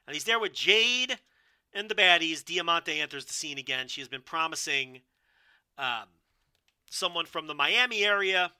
And 0.07 0.15
he's 0.15 0.23
there 0.23 0.39
with 0.39 0.53
Jade 0.53 1.19
and 1.73 1.89
the 1.89 1.95
baddies. 1.95 2.43
Diamante 2.43 2.99
enters 2.99 3.25
the 3.25 3.33
scene 3.33 3.57
again. 3.57 3.87
She 3.87 4.01
has 4.01 4.07
been 4.07 4.21
promising 4.21 5.01
um, 5.77 6.07
someone 6.89 7.25
from 7.25 7.47
the 7.47 7.53
Miami 7.53 8.03
area, 8.03 8.53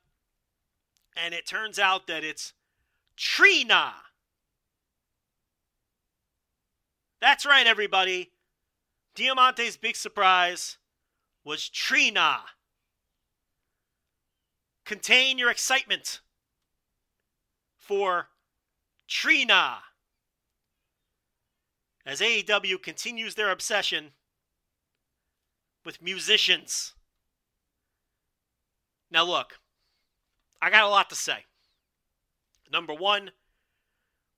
and 1.16 1.34
it 1.34 1.46
turns 1.48 1.80
out 1.80 2.08
that 2.08 2.24
it's 2.24 2.54
Trina. 3.16 3.94
That's 7.22 7.46
right, 7.46 7.68
everybody. 7.68 8.32
Diamante's 9.16 9.76
big 9.76 9.96
surprise 9.96 10.78
was 11.44 11.68
Trina. 11.68 12.40
Contain 14.86 15.38
your 15.38 15.52
excitement 15.52 16.22
for 17.78 18.30
Trina 19.08 19.80
as 22.06 22.22
AEW 22.22 22.82
continues 22.82 23.36
their 23.36 23.52
obsession 23.52 24.12
with 25.86 26.02
musicians. 26.02 26.94
Now, 29.12 29.26
look, 29.26 29.60
I 30.62 30.70
got 30.70 30.84
a 30.84 30.90
lot 30.90 31.10
to 31.10 31.16
say. 31.16 31.46
Number 32.72 32.94
one, 32.94 33.32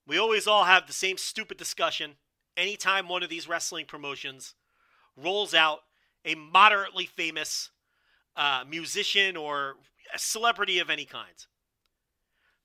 we 0.07 0.17
always 0.17 0.47
all 0.47 0.63
have 0.63 0.87
the 0.87 0.93
same 0.93 1.17
stupid 1.17 1.57
discussion 1.57 2.15
anytime 2.57 3.07
one 3.07 3.23
of 3.23 3.29
these 3.29 3.47
wrestling 3.47 3.85
promotions 3.85 4.55
rolls 5.15 5.53
out 5.53 5.79
a 6.25 6.35
moderately 6.35 7.05
famous 7.05 7.71
uh, 8.35 8.63
musician 8.67 9.35
or 9.35 9.75
a 10.13 10.19
celebrity 10.19 10.79
of 10.79 10.89
any 10.89 11.05
kind. 11.05 11.45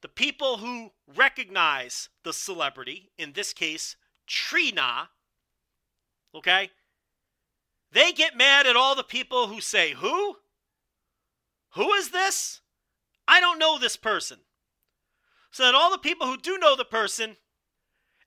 The 0.03 0.09
people 0.09 0.59
who 0.59 0.91
recognize 1.17 2.09
the 2.23 2.33
celebrity, 2.33 3.11
in 3.19 3.33
this 3.33 3.53
case, 3.53 3.97
Trina, 4.27 5.09
okay, 6.35 6.71
they 7.93 8.13
get 8.13 8.37
mad 8.37 8.67
at 8.67 8.77
all 8.77 8.95
the 8.95 9.03
people 9.03 9.47
who 9.47 9.61
say, 9.61 9.93
Who? 9.93 10.37
Who 11.71 11.93
is 11.95 12.11
this? 12.11 12.61
I 13.29 13.41
don't 13.41 13.59
know 13.59 13.79
this 13.79 13.97
person. 13.97 14.39
So 15.51 15.65
then 15.65 15.75
all 15.75 15.91
the 15.91 15.99
people 15.99 16.27
who 16.27 16.37
do 16.37 16.59
know 16.59 16.77
the 16.77 16.85
person 16.85 17.37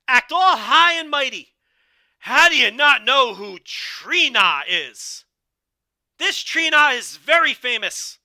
act 0.10 0.32
all 0.32 0.58
high 0.58 0.94
and 0.94 1.10
mighty. 1.10 1.54
How 2.18 2.50
do 2.50 2.58
you 2.58 2.72
not 2.72 3.06
know 3.06 3.36
who 3.36 3.60
Trina 3.64 4.62
is? 4.68 5.24
This 6.18 6.44
Trina 6.44 6.90
is 6.90 7.16
very 7.16 7.54
famous. 7.54 8.18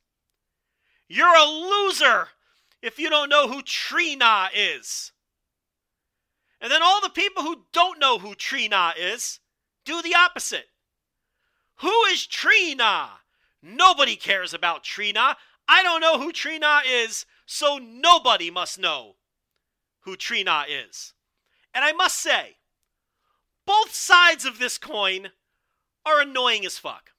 You're 1.09 1.37
a 1.37 1.45
loser 1.45 2.29
if 2.83 2.99
you 2.99 3.09
don't 3.09 3.29
know 3.29 3.47
who 3.47 3.63
Trina 3.63 4.49
is. 4.53 5.13
And 6.61 6.73
then 6.73 6.83
all 6.83 7.01
the 7.01 7.11
people 7.11 7.43
who 7.43 7.67
don't 7.73 8.01
know 8.01 8.19
who 8.19 8.35
Trina 8.35 8.95
is 8.99 9.39
do 9.85 10.03
the 10.03 10.15
opposite. 10.15 10.67
Who 11.77 12.05
is 12.07 12.27
Trina? 12.27 13.11
Nobody 13.63 14.17
cares 14.17 14.55
about 14.55 14.83
Trina. 14.83 15.37
I 15.69 15.83
don't 15.83 16.01
know 16.01 16.19
who 16.19 16.33
Trina 16.33 16.81
is, 16.87 17.27
so 17.47 17.79
nobody 17.79 18.51
must 18.51 18.79
know 18.79 19.17
who 20.01 20.17
Trina 20.17 20.65
is. 20.69 21.13
And 21.75 21.85
I 21.85 21.93
must 21.93 22.19
say, 22.21 22.57
both 23.67 23.95
sides 23.95 24.45
of 24.45 24.59
this 24.59 24.79
coin 24.79 25.31
are 26.07 26.21
annoying 26.21 26.65
as 26.65 26.79
fuck. 26.79 27.11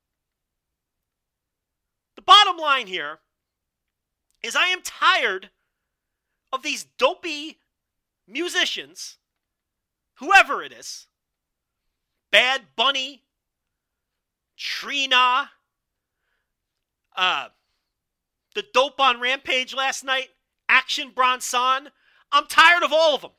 The 2.16 2.22
bottom 2.22 2.58
line 2.58 2.88
here 2.88 3.20
is 4.42 4.56
I 4.56 4.68
am 4.68 4.82
tired 4.82 5.50
of 6.54 6.64
these 6.64 6.86
dopey 6.98 7.60
musicians, 8.28 9.18
whoever 10.16 10.64
it 10.64 10.72
is, 10.72 11.08
Bad 12.32 12.62
Bunny, 12.76 13.24
Trina, 14.56 15.52
uh, 17.18 17.50
the 18.54 18.66
dope 18.74 19.00
on 19.00 19.20
Rampage 19.20 19.74
last 19.74 20.04
night, 20.04 20.30
Action 20.70 21.12
Bronson. 21.14 21.90
I'm 22.32 22.48
tired 22.48 22.84
of 22.84 22.94
all 22.94 23.16
of 23.16 23.22
them. 23.22 23.32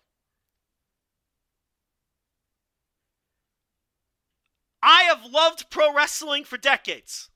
I 4.86 5.02
have 5.02 5.32
loved 5.32 5.68
pro 5.68 5.92
wrestling 5.92 6.44
for 6.44 6.56
decades. 6.56 7.28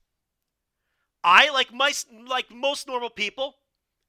I, 1.21 1.51
like, 1.51 1.73
my, 1.73 1.91
like 2.25 2.49
most 2.49 2.87
normal 2.87 3.09
people, 3.09 3.55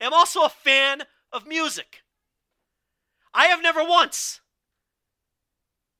am 0.01 0.15
also 0.15 0.43
a 0.43 0.49
fan 0.49 1.03
of 1.33 1.45
music. 1.45 2.03
I 3.35 3.47
have 3.47 3.61
never 3.61 3.83
once, 3.83 4.41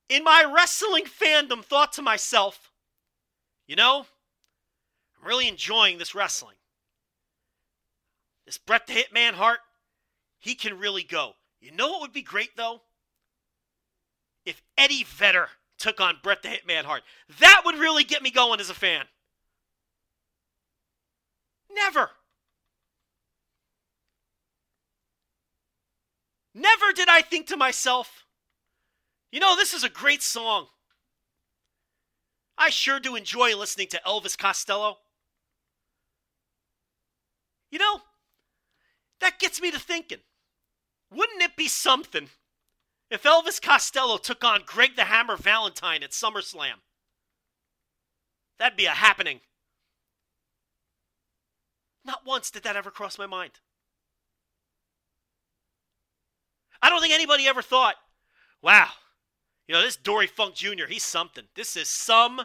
in 0.09 0.23
my 0.23 0.45
wrestling 0.45 1.05
fandom, 1.05 1.65
thought 1.65 1.93
to 1.95 2.03
myself, 2.03 2.71
you 3.67 3.75
know, 3.75 4.07
I'm 5.19 5.27
really 5.27 5.49
enjoying 5.49 5.99
this 5.99 6.15
wrestling. 6.15 6.57
This 8.47 8.59
Bret 8.59 8.87
the 8.87 8.93
Hitman 8.93 9.33
Hart, 9.33 9.61
he 10.39 10.55
can 10.55 10.79
really 10.79 11.03
go. 11.03 11.33
You 11.61 11.73
know 11.73 11.91
what 11.91 12.03
would 12.03 12.13
be 12.13 12.23
great, 12.23 12.57
though? 12.57 12.83
If 14.45 14.63
Eddie 14.79 15.05
Vedder 15.05 15.49
took 15.83 16.01
on 16.01 16.17
Bret 16.23 16.43
the 16.43 16.49
Hitman 16.49 16.85
Hart. 16.85 17.03
That 17.41 17.63
would 17.65 17.75
really 17.75 18.05
get 18.05 18.23
me 18.23 18.31
going 18.31 18.61
as 18.61 18.71
a 18.71 18.75
fan. 18.75 19.05
Never. 21.75 22.11
Never 26.55 26.93
did 26.95 27.09
I 27.09 27.23
think 27.23 27.47
to 27.49 27.57
myself, 27.57 28.25
you 29.33 29.41
know, 29.41 29.57
this 29.57 29.75
is 29.75 29.83
a 29.83 29.89
great 29.89 30.23
song. 30.23 30.67
I 32.57 32.71
sure 32.71 33.01
do 33.01 33.17
enjoy 33.17 33.57
listening 33.57 33.89
to 33.89 34.01
Elvis 34.07 34.39
Costello. 34.39 34.99
You 37.71 37.79
know, 37.79 38.03
that 39.21 39.41
gets 39.41 39.61
me 39.61 39.71
to 39.71 39.79
thinking 39.79 40.19
wouldn't 41.11 41.43
it 41.43 41.57
be 41.57 41.69
something 41.69 42.29
if 43.13 43.23
Elvis 43.25 43.61
Costello 43.61 44.17
took 44.17 44.43
on 44.43 44.63
Greg 44.65 44.97
the 44.97 45.05
Hammer 45.05 45.37
Valentine 45.37 46.03
at 46.03 46.11
SummerSlam? 46.11 46.81
That'd 48.59 48.77
be 48.77 48.87
a 48.87 48.91
happening. 48.91 49.41
Not 52.05 52.27
once 52.27 52.51
did 52.51 52.63
that 52.65 52.77
ever 52.77 52.91
cross 52.91 53.19
my 53.19 53.27
mind. 53.27 53.53
I 56.81 56.89
don't 56.89 57.01
think 57.01 57.15
anybody 57.15 57.47
ever 57.47 57.63
thought, 57.63 57.95
wow, 58.61 58.89
you 59.69 59.75
know, 59.75 59.83
this 59.83 59.97
Dory 59.97 60.27
Funk 60.27 60.55
Jr., 60.55 60.87
he's 60.89 61.05
something. 61.05 61.45
This 61.55 61.77
is 61.77 61.89
some 61.89 62.41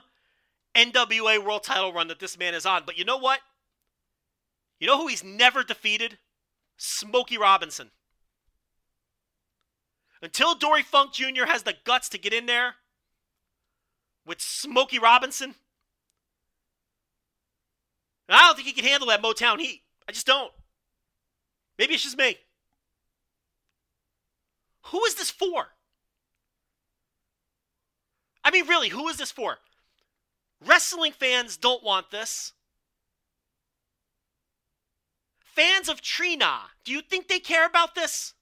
NWA 0.75 1.43
world 1.43 1.63
title 1.63 1.91
run 1.91 2.07
that 2.09 2.19
this 2.19 2.37
man 2.37 2.53
is 2.53 2.65
on. 2.65 2.83
But 2.85 2.97
you 2.97 3.05
know 3.05 3.17
what? 3.17 3.39
You 4.79 4.87
know 4.87 4.97
who 4.97 5.07
he's 5.07 5.23
never 5.23 5.63
defeated? 5.63 6.19
Smokey 6.77 7.37
Robinson. 7.37 7.89
Until 10.21 10.55
Dory 10.55 10.83
Funk 10.83 11.13
Jr. 11.13 11.45
has 11.45 11.63
the 11.63 11.75
guts 11.83 12.09
to 12.09 12.17
get 12.17 12.33
in 12.33 12.45
there 12.45 12.75
with 14.25 14.41
Smokey 14.41 14.99
Robinson, 14.99 15.55
I 18.29 18.41
don't 18.41 18.55
think 18.55 18.67
he 18.67 18.73
can 18.73 18.83
handle 18.83 19.07
that 19.09 19.21
Motown 19.21 19.59
heat. 19.59 19.83
I 20.07 20.11
just 20.11 20.27
don't. 20.27 20.51
Maybe 21.77 21.93
it's 21.93 22.03
just 22.03 22.17
me. 22.17 22.37
Who 24.87 25.03
is 25.05 25.15
this 25.15 25.29
for? 25.29 25.67
I 28.43 28.51
mean, 28.51 28.67
really, 28.67 28.89
who 28.89 29.07
is 29.09 29.17
this 29.17 29.31
for? 29.31 29.57
Wrestling 30.65 31.11
fans 31.11 31.57
don't 31.57 31.83
want 31.83 32.09
this. 32.11 32.53
Fans 35.39 35.89
of 35.89 36.01
Trina, 36.01 36.59
do 36.85 36.91
you 36.91 37.01
think 37.01 37.27
they 37.27 37.39
care 37.39 37.65
about 37.65 37.95
this? 37.95 38.33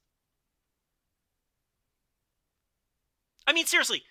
I 3.46 3.52
mean, 3.52 3.66
seriously, 3.66 4.02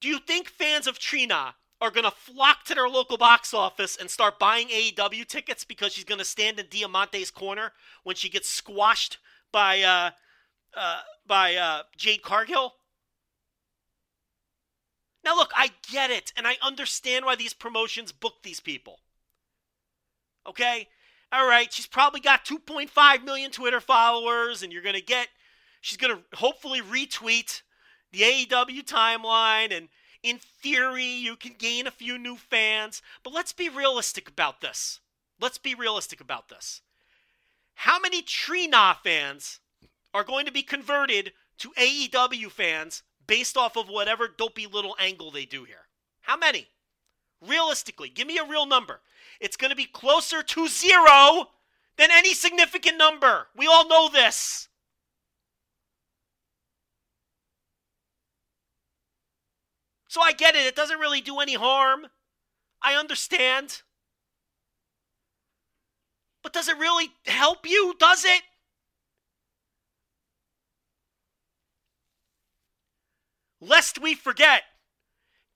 do 0.00 0.08
you 0.08 0.18
think 0.18 0.48
fans 0.48 0.86
of 0.86 0.98
Trina 0.98 1.54
are 1.80 1.90
going 1.90 2.04
to 2.04 2.10
flock 2.10 2.64
to 2.64 2.74
their 2.74 2.88
local 2.88 3.16
box 3.16 3.52
office 3.52 3.96
and 3.96 4.08
start 4.08 4.38
buying 4.38 4.68
AEW 4.68 5.26
tickets 5.26 5.64
because 5.64 5.92
she's 5.92 6.04
going 6.04 6.20
to 6.20 6.24
stand 6.24 6.60
in 6.60 6.66
Diamante's 6.66 7.30
corner 7.30 7.72
when 8.04 8.14
she 8.14 8.28
gets 8.28 8.48
squashed 8.48 9.18
by 9.50 9.82
uh, 9.82 10.10
uh, 10.76 11.00
by 11.26 11.56
uh, 11.56 11.82
Jade 11.96 12.22
Cargill? 12.22 12.74
Now, 15.24 15.36
look, 15.36 15.52
I 15.54 15.70
get 15.90 16.10
it, 16.10 16.32
and 16.36 16.46
I 16.46 16.56
understand 16.62 17.24
why 17.24 17.36
these 17.36 17.54
promotions 17.54 18.10
book 18.10 18.42
these 18.42 18.60
people. 18.60 18.98
Okay? 20.46 20.88
All 21.32 21.46
right, 21.46 21.72
she's 21.72 21.86
probably 21.86 22.20
got 22.20 22.44
2.5 22.44 23.24
million 23.24 23.50
Twitter 23.50 23.80
followers, 23.80 24.62
and 24.62 24.72
you're 24.72 24.82
going 24.82 24.96
to 24.96 25.02
get, 25.02 25.28
she's 25.80 25.96
going 25.96 26.16
to 26.16 26.36
hopefully 26.36 26.80
retweet 26.80 27.62
the 28.12 28.20
AEW 28.20 28.84
timeline, 28.84 29.76
and 29.76 29.88
in 30.22 30.38
theory, 30.38 31.04
you 31.04 31.36
can 31.36 31.54
gain 31.58 31.86
a 31.86 31.90
few 31.90 32.18
new 32.18 32.36
fans. 32.36 33.02
But 33.22 33.32
let's 33.32 33.52
be 33.52 33.68
realistic 33.68 34.28
about 34.28 34.60
this. 34.60 35.00
Let's 35.40 35.58
be 35.58 35.74
realistic 35.74 36.20
about 36.20 36.48
this. 36.48 36.82
How 37.74 37.98
many 37.98 38.22
Trina 38.22 38.96
fans 39.02 39.58
are 40.14 40.24
going 40.24 40.46
to 40.46 40.52
be 40.52 40.62
converted 40.62 41.32
to 41.58 41.70
AEW 41.70 42.50
fans 42.50 43.02
based 43.26 43.56
off 43.56 43.76
of 43.76 43.88
whatever 43.88 44.28
dopey 44.28 44.66
little 44.66 44.94
angle 45.00 45.30
they 45.30 45.44
do 45.44 45.64
here? 45.64 45.88
How 46.20 46.36
many? 46.36 46.68
Realistically, 47.40 48.08
give 48.08 48.28
me 48.28 48.38
a 48.38 48.44
real 48.44 48.66
number. 48.66 49.00
It's 49.40 49.56
going 49.56 49.70
to 49.70 49.76
be 49.76 49.86
closer 49.86 50.42
to 50.42 50.68
zero 50.68 51.48
than 51.96 52.10
any 52.12 52.34
significant 52.34 52.96
number. 52.96 53.48
We 53.56 53.66
all 53.66 53.88
know 53.88 54.08
this. 54.08 54.68
So 60.12 60.20
I 60.20 60.32
get 60.32 60.54
it. 60.54 60.66
It 60.66 60.76
doesn't 60.76 60.98
really 60.98 61.22
do 61.22 61.38
any 61.38 61.54
harm. 61.54 62.06
I 62.82 62.96
understand. 62.96 63.80
But 66.42 66.52
does 66.52 66.68
it 66.68 66.76
really 66.76 67.12
help 67.24 67.66
you? 67.66 67.94
Does 67.98 68.26
it? 68.26 68.42
Lest 73.62 74.02
we 74.02 74.14
forget, 74.14 74.64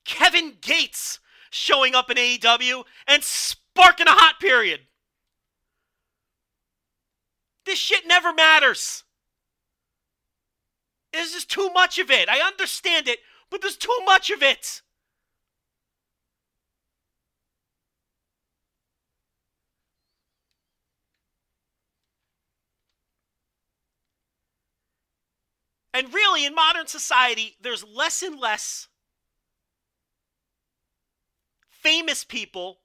Kevin 0.06 0.54
Gates 0.62 1.20
showing 1.50 1.94
up 1.94 2.10
in 2.10 2.16
AEW 2.16 2.84
and 3.06 3.22
sparking 3.22 4.08
a 4.08 4.12
hot 4.12 4.40
period. 4.40 4.80
This 7.66 7.78
shit 7.78 8.06
never 8.06 8.32
matters. 8.32 9.04
There's 11.12 11.32
just 11.32 11.50
too 11.50 11.68
much 11.74 11.98
of 11.98 12.10
it. 12.10 12.30
I 12.30 12.38
understand 12.38 13.06
it 13.06 13.18
but 13.50 13.62
there's 13.62 13.76
too 13.76 13.98
much 14.04 14.30
of 14.30 14.42
it. 14.42 14.82
And 25.96 26.12
really, 26.12 26.44
in 26.44 26.54
modern 26.54 26.86
society, 26.86 27.56
there's 27.58 27.82
less 27.82 28.22
and 28.22 28.38
less 28.38 28.88
famous 31.70 32.22
people 32.22 32.80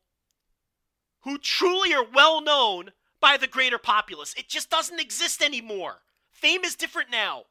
who 1.24 1.38
truly 1.38 1.94
are 1.94 2.06
well 2.06 2.40
known 2.40 2.92
by 3.20 3.36
the 3.36 3.48
greater 3.48 3.78
populace. 3.78 4.34
It 4.38 4.48
just 4.48 4.70
doesn't 4.70 5.02
exist 5.02 5.42
anymore. 5.42 6.04
Fame 6.32 6.64
is 6.64 6.78
different 6.78 7.12
now. 7.12 7.48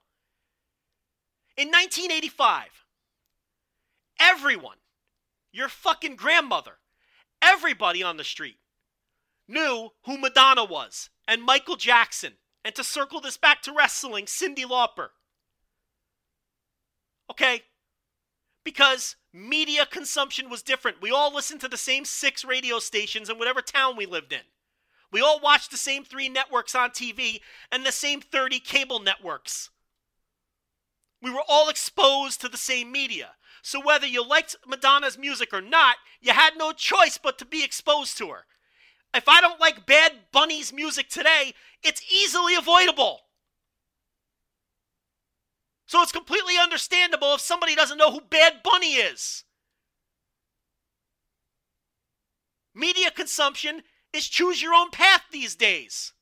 In 1.59 1.69
1985, 1.69 2.80
Everyone, 4.21 4.77
your 5.51 5.69
fucking 5.69 6.17
grandmother, 6.17 6.79
everybody 7.41 8.03
on 8.03 8.19
the 8.19 8.25
street 8.25 8.59
knew 9.49 9.91
who 10.05 10.19
Madonna 10.19 10.65
was 10.65 11.11
and 11.27 11.43
Michael 11.43 11.77
Jackson. 11.77 12.35
And 12.63 12.75
to 12.75 12.85
circle 12.85 13.23
this 13.23 13.39
back 13.39 13.63
to 13.63 13.73
wrestling, 13.73 14.27
Cyndi 14.27 14.65
Lauper. 14.65 15.09
Okay? 17.31 17.63
Because 18.65 19.17
media 19.33 19.87
consumption 19.87 20.51
was 20.51 20.63
different. 20.63 21.01
We 21.01 21.11
all 21.11 21.35
listened 21.35 21.63
to 21.63 21.69
the 21.69 21.79
same 21.79 22.05
six 22.05 22.45
radio 22.45 22.79
stations 22.79 23.31
in 23.31 23.39
whatever 23.39 23.63
town 23.63 23.97
we 23.97 24.05
lived 24.05 24.33
in. 24.35 24.41
We 25.11 25.23
all 25.23 25.41
watched 25.41 25.71
the 25.71 25.79
same 25.79 26.05
three 26.05 26.29
networks 26.29 26.75
on 26.75 26.91
TV 26.91 27.41
and 27.73 27.85
the 27.85 27.93
same 27.93 28.21
30 28.21 28.61
cable 28.61 29.01
networks. 29.01 29.71
We 31.23 31.31
were 31.31 31.43
all 31.49 31.69
exposed 31.69 32.41
to 32.43 32.49
the 32.49 32.57
same 32.57 32.93
media. 32.93 33.31
So 33.62 33.81
whether 33.85 34.07
you 34.07 34.27
liked 34.27 34.57
Madonna's 34.66 35.19
music 35.19 35.53
or 35.53 35.61
not, 35.61 35.97
you 36.20 36.32
had 36.32 36.57
no 36.57 36.73
choice 36.73 37.19
but 37.19 37.39
to 37.39 37.45
be 37.45 37.65
exposed 37.65 38.16
to 38.19 38.28
her. 38.28 38.47
If 39.15 39.28
I 39.28 39.41
don't 39.41 39.61
like 39.61 39.87
Bad 39.87 40.12
Bunny's 40.32 40.73
music 40.73 41.09
today, 41.09 41.55
it's 41.82 42.03
easily 42.12 42.55
avoidable. 42.55 43.20
So 45.87 46.01
it's 46.03 46.12
completely 46.12 46.57
understandable 46.57 47.35
if 47.35 47.41
somebody 47.41 47.74
doesn't 47.74 47.99
know 47.99 48.12
who 48.12 48.20
Bad 48.20 48.62
Bunny 48.62 48.95
is. 48.95 49.45
Media 52.73 53.11
consumption 53.11 53.82
is 54.12 54.28
choose 54.28 54.62
your 54.62 54.74
own 54.74 54.91
path 54.91 55.24
these 55.32 55.57
days. 55.57 56.12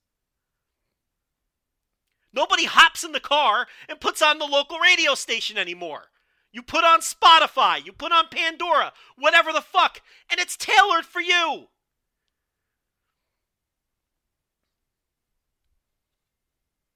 Nobody 2.32 2.65
hops 2.65 3.05
in 3.05 3.12
the 3.12 3.20
car 3.20 3.66
and 3.89 4.01
puts 4.01 4.23
on 4.23 4.39
the 4.39 4.47
local 4.47 4.78
radio 4.78 5.15
station 5.15 5.59
anymore. 5.59 6.05
You 6.53 6.62
put 6.62 6.85
on 6.85 7.01
Spotify, 7.01 7.85
you 7.85 7.93
put 7.93 8.12
on 8.12 8.29
Pandora, 8.31 8.93
whatever 9.16 9.53
the 9.53 9.61
fuck, 9.61 10.01
and 10.31 10.41
it's 10.41 10.57
tailored 10.57 11.05
for 11.05 11.20
you. 11.20 11.69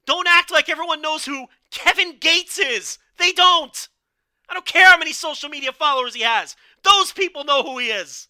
Don't 0.05 0.27
act 0.27 0.51
like 0.51 0.69
everyone 0.69 1.01
knows 1.01 1.25
who 1.25 1.47
Kevin 1.71 2.17
Gates 2.19 2.57
is. 2.57 2.97
They 3.17 3.31
don't. 3.31 3.87
I 4.49 4.53
don't 4.53 4.65
care 4.65 4.89
how 4.89 4.97
many 4.97 5.13
social 5.13 5.49
media 5.49 5.71
followers 5.71 6.13
he 6.13 6.23
has. 6.23 6.55
Those 6.83 7.13
people 7.13 7.45
know 7.45 7.63
who 7.63 7.77
he 7.77 7.87
is. 7.87 8.27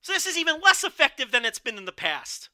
So 0.00 0.12
this 0.12 0.26
is 0.26 0.38
even 0.38 0.60
less 0.60 0.84
effective 0.84 1.30
than 1.30 1.44
it's 1.44 1.58
been 1.58 1.76
in 1.76 1.84
the 1.84 1.92
past. 1.92 2.48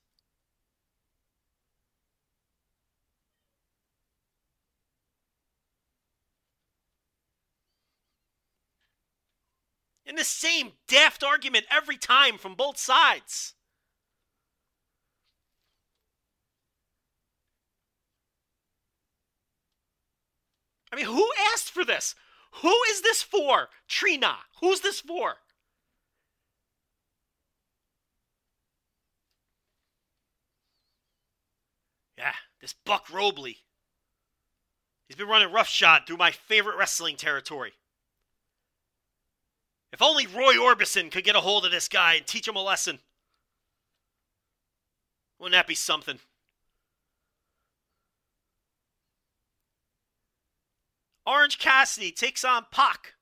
And 10.07 10.19
the 10.19 10.25
same 10.25 10.73
daft 10.87 11.25
argument 11.25 11.67
every 11.71 11.97
time 11.97 12.37
from 12.39 12.55
both 12.55 12.79
sides. 12.79 13.55
I 20.93 20.97
mean, 20.97 21.07
who 21.07 21.29
asked 21.53 21.71
for 21.71 21.85
this? 21.85 22.15
Who 22.63 22.75
is 22.91 23.01
this 23.01 23.23
for? 23.23 23.69
Trina. 23.89 24.37
Who's 24.61 24.81
this 24.81 25.01
for? 25.01 25.37
Yeah, 32.17 32.35
this 32.61 32.73
Buck 32.73 33.13
Robley. 33.13 33.59
He's 35.09 35.17
been 35.17 35.27
running 35.27 35.53
roughshod 35.53 36.07
through 36.07 36.17
my 36.19 36.31
favorite 36.31 36.77
wrestling 36.77 37.17
territory. 37.17 37.73
If 39.95 40.03
only 40.03 40.27
Roy 40.27 40.55
Orbison 40.55 41.09
could 41.09 41.23
get 41.23 41.37
a 41.37 41.41
hold 41.41 41.65
of 41.65 41.71
this 41.71 41.87
guy 41.87 42.15
and 42.15 42.27
teach 42.27 42.49
him 42.49 42.57
a 42.57 42.63
lesson. 42.63 42.99
Wouldn't 45.39 45.53
that 45.53 45.69
be 45.69 45.77
something? 45.77 46.19
Orange 51.25 51.61
Cassidy 51.61 52.11
takes 52.11 52.45
on 52.45 52.67
Pac. 52.73 53.15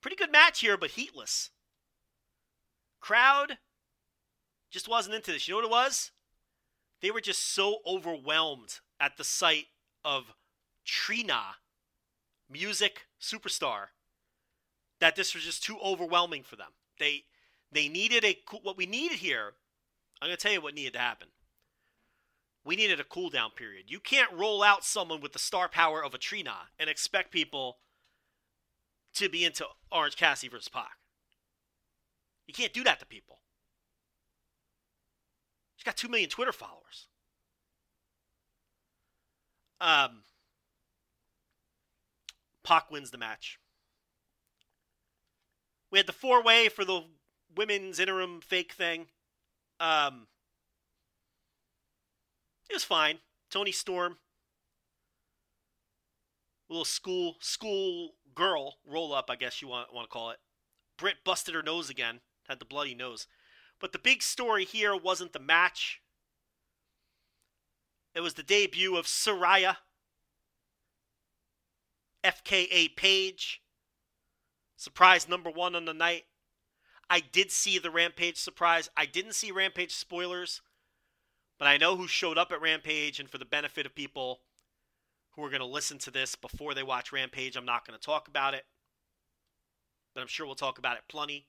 Pretty 0.00 0.14
good 0.14 0.30
match 0.30 0.60
here, 0.60 0.76
but 0.76 0.92
heatless. 0.92 1.50
Crowd 3.00 3.58
just 4.70 4.86
wasn't 4.86 5.16
into 5.16 5.32
this. 5.32 5.48
You 5.48 5.54
know 5.54 5.58
what 5.58 5.64
it 5.64 5.70
was? 5.70 6.12
They 7.00 7.10
were 7.10 7.20
just 7.20 7.52
so 7.52 7.78
overwhelmed 7.84 8.78
at 9.00 9.16
the 9.16 9.24
sight 9.24 9.66
of 10.04 10.32
Trina, 10.84 11.56
music 12.48 13.08
superstar, 13.20 13.86
that 15.02 15.16
this 15.16 15.34
was 15.34 15.42
just 15.42 15.64
too 15.64 15.78
overwhelming 15.84 16.44
for 16.44 16.54
them. 16.54 16.68
They 17.00 17.24
they 17.72 17.88
needed 17.88 18.24
a 18.24 18.38
what 18.62 18.76
we 18.76 18.86
needed 18.86 19.18
here. 19.18 19.54
I'm 20.20 20.28
going 20.28 20.36
to 20.36 20.40
tell 20.40 20.52
you 20.52 20.60
what 20.60 20.74
needed 20.74 20.92
to 20.92 21.00
happen. 21.00 21.26
We 22.64 22.76
needed 22.76 23.00
a 23.00 23.04
cool 23.04 23.28
down 23.28 23.50
period. 23.50 23.86
You 23.88 23.98
can't 23.98 24.32
roll 24.32 24.62
out 24.62 24.84
someone 24.84 25.20
with 25.20 25.32
the 25.32 25.40
star 25.40 25.68
power 25.68 26.04
of 26.04 26.14
a 26.14 26.18
Trina 26.18 26.54
and 26.78 26.88
expect 26.88 27.32
people 27.32 27.78
to 29.14 29.28
be 29.28 29.44
into 29.44 29.66
Orange 29.90 30.14
Cassidy 30.14 30.48
versus 30.48 30.68
Pac. 30.68 30.92
You 32.46 32.54
can't 32.54 32.72
do 32.72 32.84
that 32.84 33.00
to 33.00 33.06
people. 33.06 33.40
She's 35.74 35.84
got 35.84 35.96
2 35.96 36.08
million 36.08 36.30
Twitter 36.30 36.52
followers. 36.52 37.08
Um, 39.80 40.22
Pac 42.62 42.92
wins 42.92 43.10
the 43.10 43.18
match. 43.18 43.58
We 45.92 45.98
had 45.98 46.06
the 46.06 46.12
four 46.12 46.42
way 46.42 46.70
for 46.70 46.86
the 46.86 47.04
women's 47.54 48.00
interim 48.00 48.40
fake 48.40 48.72
thing. 48.72 49.08
Um, 49.78 50.26
it 52.70 52.72
was 52.72 52.82
fine. 52.82 53.18
Toni 53.50 53.72
Storm, 53.72 54.16
little 56.70 56.86
school 56.86 57.36
school 57.40 58.14
girl 58.34 58.78
roll 58.86 59.12
up, 59.12 59.28
I 59.28 59.36
guess 59.36 59.60
you 59.60 59.68
want 59.68 59.92
want 59.92 60.08
to 60.08 60.12
call 60.12 60.30
it. 60.30 60.38
Britt 60.96 61.16
busted 61.24 61.54
her 61.54 61.62
nose 61.62 61.90
again, 61.90 62.20
had 62.48 62.58
the 62.58 62.64
bloody 62.64 62.94
nose. 62.94 63.26
But 63.78 63.92
the 63.92 63.98
big 63.98 64.22
story 64.22 64.64
here 64.64 64.96
wasn't 64.96 65.34
the 65.34 65.40
match. 65.40 66.00
It 68.14 68.20
was 68.20 68.34
the 68.34 68.42
debut 68.42 68.96
of 68.96 69.06
Saraya, 69.06 69.76
FKA 72.24 72.96
Paige, 72.96 73.61
surprise 74.82 75.28
number 75.28 75.48
one 75.48 75.76
on 75.76 75.84
the 75.84 75.94
night. 75.94 76.24
I 77.08 77.20
did 77.20 77.52
see 77.52 77.78
the 77.78 77.90
Rampage 77.90 78.36
surprise. 78.36 78.90
I 78.96 79.06
didn't 79.06 79.34
see 79.34 79.52
Rampage 79.52 79.94
spoilers. 79.94 80.60
But 81.56 81.68
I 81.68 81.76
know 81.76 81.94
who 81.96 82.08
showed 82.08 82.36
up 82.36 82.50
at 82.50 82.60
Rampage, 82.60 83.20
and 83.20 83.30
for 83.30 83.38
the 83.38 83.44
benefit 83.44 83.86
of 83.86 83.94
people 83.94 84.40
who 85.32 85.44
are 85.44 85.50
going 85.50 85.60
to 85.60 85.66
listen 85.66 85.98
to 85.98 86.10
this 86.10 86.34
before 86.34 86.74
they 86.74 86.82
watch 86.82 87.12
Rampage, 87.12 87.54
I'm 87.54 87.64
not 87.64 87.86
going 87.86 87.96
to 87.96 88.04
talk 88.04 88.26
about 88.26 88.54
it. 88.54 88.64
But 90.14 90.22
I'm 90.22 90.26
sure 90.26 90.46
we'll 90.46 90.56
talk 90.56 90.78
about 90.78 90.96
it 90.96 91.04
plenty 91.08 91.46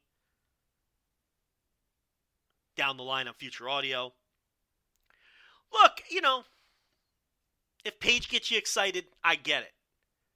down 2.76 2.98
the 2.98 3.04
line 3.04 3.28
on 3.28 3.34
future 3.34 3.68
audio. 3.68 4.14
Look, 5.72 6.04
you 6.10 6.22
know, 6.22 6.44
if 7.84 8.00
Paige 8.00 8.30
gets 8.30 8.52
you 8.52 8.58
excited, 8.58 9.06
I 9.24 9.36
get 9.36 9.64
it. 9.64 9.74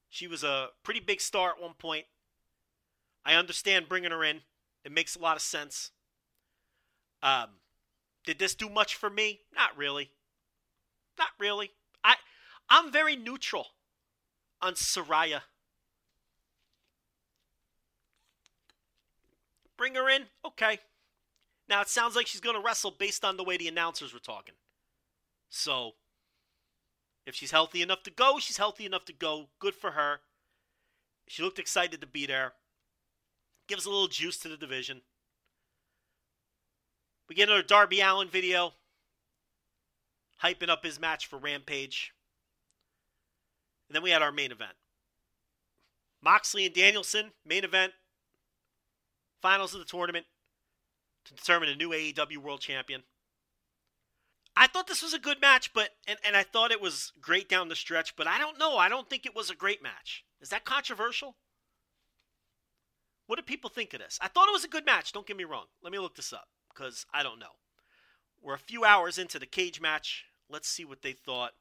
She 0.10 0.28
was 0.28 0.44
a 0.44 0.70
pretty 0.84 1.00
big 1.00 1.22
star 1.22 1.52
at 1.52 1.62
one 1.62 1.74
point. 1.78 2.06
I 3.28 3.36
understand 3.36 3.90
bringing 3.90 4.12
her 4.12 4.24
in. 4.24 4.40
It 4.86 4.94
makes 4.94 5.18
a 5.18 5.20
lot 5.20 5.36
of 5.36 5.42
sense. 5.42 5.92
Um, 7.22 7.50
did 8.26 8.40
this 8.40 8.56
do 8.56 8.70
much 8.70 8.96
for 8.96 9.10
me? 9.10 9.42
Not 9.54 9.78
really. 9.78 10.12
Not 11.20 11.30
really. 11.38 11.72
I 12.06 12.16
I'm 12.70 12.90
very 12.90 13.18
neutral 13.18 13.68
on 14.62 14.76
Saraya. 14.76 15.42
Bring 19.78 19.96
her 19.96 20.10
in? 20.10 20.24
Okay. 20.46 20.80
Now 21.68 21.82
it 21.82 21.90
sounds 21.90 22.16
like 22.16 22.28
she's 22.28 22.42
going 22.42 22.56
to 22.56 22.62
wrestle 22.62 22.92
based 22.98 23.26
on 23.26 23.36
the 23.36 23.44
way 23.44 23.58
the 23.58 23.68
announcers 23.68 24.14
were 24.14 24.20
talking. 24.20 24.56
So, 25.50 25.92
if 27.26 27.36
she's 27.36 27.52
healthy 27.52 27.82
enough 27.82 28.04
to 28.04 28.12
go, 28.12 28.40
she's 28.40 28.58
healthy 28.58 28.86
enough 28.86 29.04
to 29.06 29.14
go. 29.14 29.50
Good 29.60 29.76
for 29.76 29.92
her. 29.92 30.22
She 31.28 31.44
looked 31.44 31.60
excited 31.60 32.00
to 32.00 32.08
be 32.08 32.26
there. 32.26 32.54
Gives 33.68 33.86
a 33.86 33.90
little 33.90 34.08
juice 34.08 34.38
to 34.40 34.50
the 34.50 34.58
division. 34.58 35.02
We 37.28 37.36
get 37.36 37.50
another 37.50 37.64
Darby 37.64 38.00
Allin 38.00 38.30
video 38.30 38.74
hyping 40.42 40.70
up 40.70 40.84
his 40.84 41.00
match 41.00 41.28
for 41.28 41.38
Rampage. 41.38 42.14
And 43.90 43.96
then 43.96 44.04
we 44.04 44.12
had 44.12 44.22
our 44.22 44.32
main 44.32 44.52
event. 44.52 44.74
Moxley 46.22 46.66
and 46.66 46.74
Danielson, 46.74 47.32
main 47.46 47.64
event, 47.64 47.94
finals 49.42 49.74
of 49.74 49.80
the 49.80 49.86
tournament 49.86 50.26
to 51.26 51.34
determine 51.34 51.70
a 51.70 51.76
new 51.76 51.90
AEW 51.90 52.38
World 52.38 52.62
Champion. 52.62 53.04
I 54.56 54.68
thought 54.68 54.88
this 54.88 55.04
was 55.04 55.14
a 55.14 55.20
good 55.20 55.40
match, 55.40 55.72
but 55.74 55.92
and, 56.08 56.18
and 56.26 56.36
I 56.36 56.44
thought 56.44 56.72
it 56.72 56.82
was 56.82 57.14
great 57.22 57.48
down 57.48 57.70
the 57.70 57.76
stretch, 57.76 58.16
but 58.16 58.28
I 58.28 58.40
don't 58.40 58.58
know. 58.58 58.78
I 58.78 58.90
don't 58.90 59.08
think 59.08 59.26
it 59.26 59.36
was 59.36 59.50
a 59.50 59.56
great 59.56 59.84
match. 59.84 60.26
Is 60.42 60.50
that 60.50 60.66
controversial? 60.66 61.36
What 63.28 63.36
do 63.36 63.44
people 63.44 63.70
think 63.70 63.94
of 63.94 64.00
this? 64.00 64.18
I 64.22 64.30
thought 64.30 64.48
it 64.48 64.54
was 64.54 64.64
a 64.64 64.70
good 64.70 64.86
match, 64.86 65.12
don't 65.12 65.28
get 65.28 65.38
me 65.38 65.44
wrong. 65.44 65.66
Let 65.84 65.92
me 65.92 66.00
look 66.00 66.16
this 66.16 66.34
up 66.34 66.48
because 66.74 67.06
I 67.14 67.24
don't 67.24 67.40
know. 67.40 67.56
We're 68.42 68.54
a 68.54 68.60
few 68.60 68.86
hours 68.86 69.18
into 69.18 69.38
the 69.40 69.46
cage 69.46 69.82
match. 69.82 70.26
Let's 70.50 70.70
see 70.70 70.86
what 70.86 71.02
they 71.02 71.12
thought. 71.12 71.52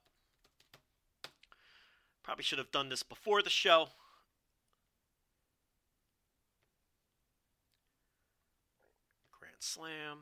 Probably 2.23 2.45
should 2.45 2.59
have 2.59 2.71
done 2.71 2.89
this 2.89 3.03
before 3.03 3.43
the 3.43 3.51
show. 3.51 3.89
Grand 9.39 9.55
Slam. 9.61 10.19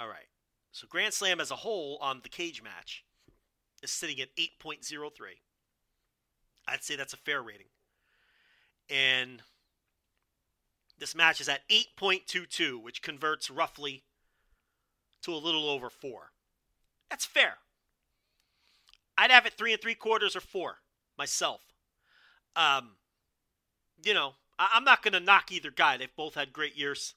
All 0.00 0.08
right. 0.08 0.28
So 0.72 0.86
Grand 0.88 1.14
Slam 1.14 1.40
as 1.40 1.50
a 1.50 1.56
whole 1.56 1.98
on 2.00 2.20
the 2.22 2.28
Cagematch 2.28 3.02
is 3.82 3.90
sitting 3.90 4.20
at 4.20 4.34
8.03. 4.36 5.10
I'd 6.66 6.82
say 6.82 6.96
that's 6.96 7.12
a 7.12 7.18
fair 7.18 7.42
rating. 7.42 7.66
And 8.88 9.42
this 11.02 11.16
match 11.16 11.40
is 11.40 11.48
at 11.48 11.68
8.22, 11.68 12.80
which 12.80 13.02
converts 13.02 13.50
roughly 13.50 14.04
to 15.22 15.34
a 15.34 15.36
little 15.36 15.68
over 15.68 15.90
four. 15.90 16.30
That's 17.10 17.26
fair. 17.26 17.54
I'd 19.18 19.32
have 19.32 19.44
it 19.44 19.54
three 19.54 19.72
and 19.72 19.82
three 19.82 19.96
quarters 19.96 20.36
or 20.36 20.40
four 20.40 20.76
myself. 21.18 21.60
Um, 22.54 22.92
you 24.04 24.14
know, 24.14 24.34
I- 24.60 24.70
I'm 24.74 24.84
not 24.84 25.02
going 25.02 25.14
to 25.14 25.18
knock 25.18 25.50
either 25.50 25.72
guy. 25.72 25.96
They've 25.96 26.14
both 26.14 26.36
had 26.36 26.52
great 26.52 26.76
years. 26.76 27.14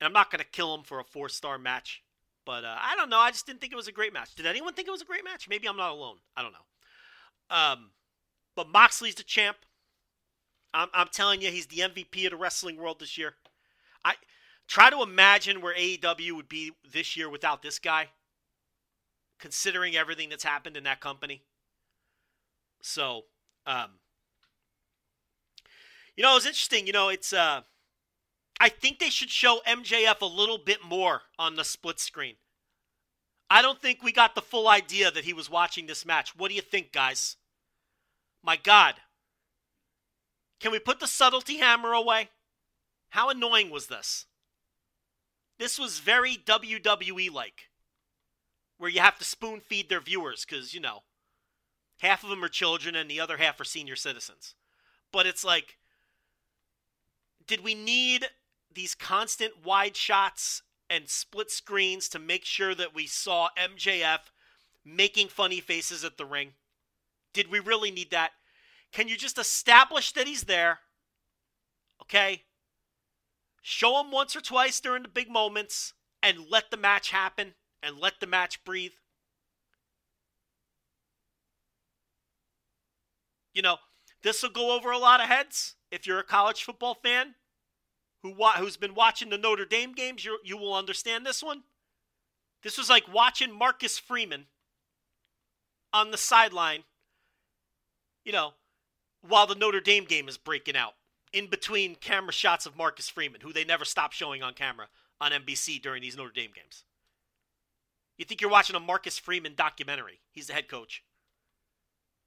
And 0.00 0.06
I'm 0.06 0.12
not 0.12 0.32
going 0.32 0.40
to 0.40 0.50
kill 0.50 0.76
them 0.76 0.84
for 0.84 0.98
a 0.98 1.04
four 1.04 1.28
star 1.28 1.58
match. 1.58 2.02
But 2.44 2.64
uh, 2.64 2.76
I 2.82 2.96
don't 2.96 3.08
know. 3.08 3.20
I 3.20 3.30
just 3.30 3.46
didn't 3.46 3.60
think 3.60 3.72
it 3.72 3.76
was 3.76 3.88
a 3.88 3.92
great 3.92 4.12
match. 4.12 4.34
Did 4.34 4.46
anyone 4.46 4.74
think 4.74 4.88
it 4.88 4.90
was 4.90 5.00
a 5.00 5.06
great 5.06 5.24
match? 5.24 5.48
Maybe 5.48 5.68
I'm 5.68 5.76
not 5.76 5.92
alone. 5.92 6.16
I 6.36 6.42
don't 6.42 6.52
know. 6.52 7.56
Um, 7.56 7.90
but 8.56 8.68
Moxley's 8.68 9.14
the 9.14 9.22
champ. 9.22 9.58
I'm, 10.74 10.88
I'm 10.92 11.08
telling 11.08 11.40
you, 11.40 11.50
he's 11.50 11.66
the 11.66 11.78
MVP 11.78 12.24
of 12.26 12.32
the 12.32 12.36
wrestling 12.36 12.76
world 12.76 12.98
this 12.98 13.16
year. 13.16 13.34
I 14.04 14.14
try 14.66 14.90
to 14.90 15.02
imagine 15.02 15.60
where 15.60 15.74
AEW 15.74 16.32
would 16.32 16.48
be 16.48 16.72
this 16.92 17.16
year 17.16 17.30
without 17.30 17.62
this 17.62 17.78
guy, 17.78 18.08
considering 19.38 19.96
everything 19.96 20.28
that's 20.28 20.44
happened 20.44 20.76
in 20.76 20.84
that 20.84 21.00
company. 21.00 21.42
So, 22.82 23.22
um, 23.66 23.92
you 26.16 26.24
know, 26.24 26.36
it's 26.36 26.44
interesting. 26.44 26.86
You 26.86 26.92
know, 26.92 27.08
it's 27.08 27.32
uh, 27.32 27.62
I 28.60 28.68
think 28.68 28.98
they 28.98 29.10
should 29.10 29.30
show 29.30 29.60
MJF 29.66 30.20
a 30.20 30.26
little 30.26 30.58
bit 30.58 30.84
more 30.84 31.22
on 31.38 31.54
the 31.54 31.64
split 31.64 32.00
screen. 32.00 32.34
I 33.48 33.62
don't 33.62 33.80
think 33.80 34.02
we 34.02 34.10
got 34.10 34.34
the 34.34 34.42
full 34.42 34.68
idea 34.68 35.10
that 35.10 35.24
he 35.24 35.32
was 35.32 35.48
watching 35.48 35.86
this 35.86 36.04
match. 36.04 36.36
What 36.36 36.48
do 36.48 36.54
you 36.54 36.62
think, 36.62 36.92
guys? 36.92 37.36
My 38.42 38.56
God. 38.56 38.94
Can 40.64 40.72
we 40.72 40.78
put 40.78 40.98
the 40.98 41.06
subtlety 41.06 41.58
hammer 41.58 41.92
away? 41.92 42.30
How 43.10 43.28
annoying 43.28 43.68
was 43.68 43.88
this? 43.88 44.24
This 45.58 45.78
was 45.78 45.98
very 45.98 46.38
WWE 46.38 47.30
like, 47.30 47.68
where 48.78 48.88
you 48.88 49.00
have 49.00 49.18
to 49.18 49.26
spoon 49.26 49.60
feed 49.60 49.90
their 49.90 50.00
viewers 50.00 50.46
because, 50.46 50.72
you 50.72 50.80
know, 50.80 51.02
half 51.98 52.24
of 52.24 52.30
them 52.30 52.42
are 52.42 52.48
children 52.48 52.94
and 52.94 53.10
the 53.10 53.20
other 53.20 53.36
half 53.36 53.60
are 53.60 53.64
senior 53.64 53.94
citizens. 53.94 54.54
But 55.12 55.26
it's 55.26 55.44
like, 55.44 55.76
did 57.46 57.62
we 57.62 57.74
need 57.74 58.24
these 58.72 58.94
constant 58.94 59.66
wide 59.66 59.98
shots 59.98 60.62
and 60.88 61.10
split 61.10 61.50
screens 61.50 62.08
to 62.08 62.18
make 62.18 62.46
sure 62.46 62.74
that 62.74 62.94
we 62.94 63.06
saw 63.06 63.50
MJF 63.58 64.20
making 64.82 65.28
funny 65.28 65.60
faces 65.60 66.04
at 66.04 66.16
the 66.16 66.24
ring? 66.24 66.54
Did 67.34 67.50
we 67.50 67.60
really 67.60 67.90
need 67.90 68.12
that? 68.12 68.30
Can 68.94 69.08
you 69.08 69.16
just 69.16 69.38
establish 69.38 70.12
that 70.12 70.28
he's 70.28 70.44
there? 70.44 70.78
Okay? 72.00 72.44
Show 73.60 74.00
him 74.00 74.12
once 74.12 74.36
or 74.36 74.40
twice 74.40 74.78
during 74.78 75.02
the 75.02 75.08
big 75.08 75.28
moments 75.28 75.94
and 76.22 76.46
let 76.48 76.70
the 76.70 76.76
match 76.76 77.10
happen 77.10 77.54
and 77.82 77.98
let 77.98 78.20
the 78.20 78.26
match 78.28 78.62
breathe. 78.64 78.92
You 83.52 83.62
know, 83.62 83.78
this 84.22 84.42
will 84.42 84.50
go 84.50 84.76
over 84.76 84.92
a 84.92 84.98
lot 84.98 85.20
of 85.20 85.26
heads. 85.26 85.74
If 85.90 86.06
you're 86.06 86.20
a 86.20 86.24
college 86.24 86.62
football 86.62 86.94
fan 86.94 87.34
who 88.22 88.34
who's 88.56 88.76
been 88.76 88.94
watching 88.94 89.28
the 89.28 89.38
Notre 89.38 89.64
Dame 89.64 89.92
games, 89.92 90.24
you 90.24 90.38
you 90.44 90.56
will 90.56 90.74
understand 90.74 91.26
this 91.26 91.42
one. 91.42 91.64
This 92.62 92.78
was 92.78 92.88
like 92.88 93.12
watching 93.12 93.52
Marcus 93.52 93.98
Freeman 93.98 94.46
on 95.92 96.10
the 96.10 96.16
sideline, 96.16 96.84
you 98.24 98.32
know, 98.32 98.54
while 99.26 99.46
the 99.46 99.54
Notre 99.54 99.80
Dame 99.80 100.04
game 100.04 100.28
is 100.28 100.36
breaking 100.36 100.76
out 100.76 100.94
in 101.32 101.46
between 101.46 101.96
camera 101.96 102.32
shots 102.32 102.66
of 102.66 102.76
Marcus 102.76 103.08
Freeman, 103.08 103.40
who 103.40 103.52
they 103.52 103.64
never 103.64 103.84
stop 103.84 104.12
showing 104.12 104.42
on 104.42 104.54
camera 104.54 104.88
on 105.20 105.32
NBC 105.32 105.80
during 105.80 106.02
these 106.02 106.16
Notre 106.16 106.32
Dame 106.32 106.50
games. 106.54 106.84
You 108.18 108.24
think 108.24 108.40
you're 108.40 108.50
watching 108.50 108.76
a 108.76 108.80
Marcus 108.80 109.18
Freeman 109.18 109.54
documentary? 109.56 110.20
He's 110.30 110.46
the 110.46 110.52
head 110.52 110.68
coach. 110.68 111.02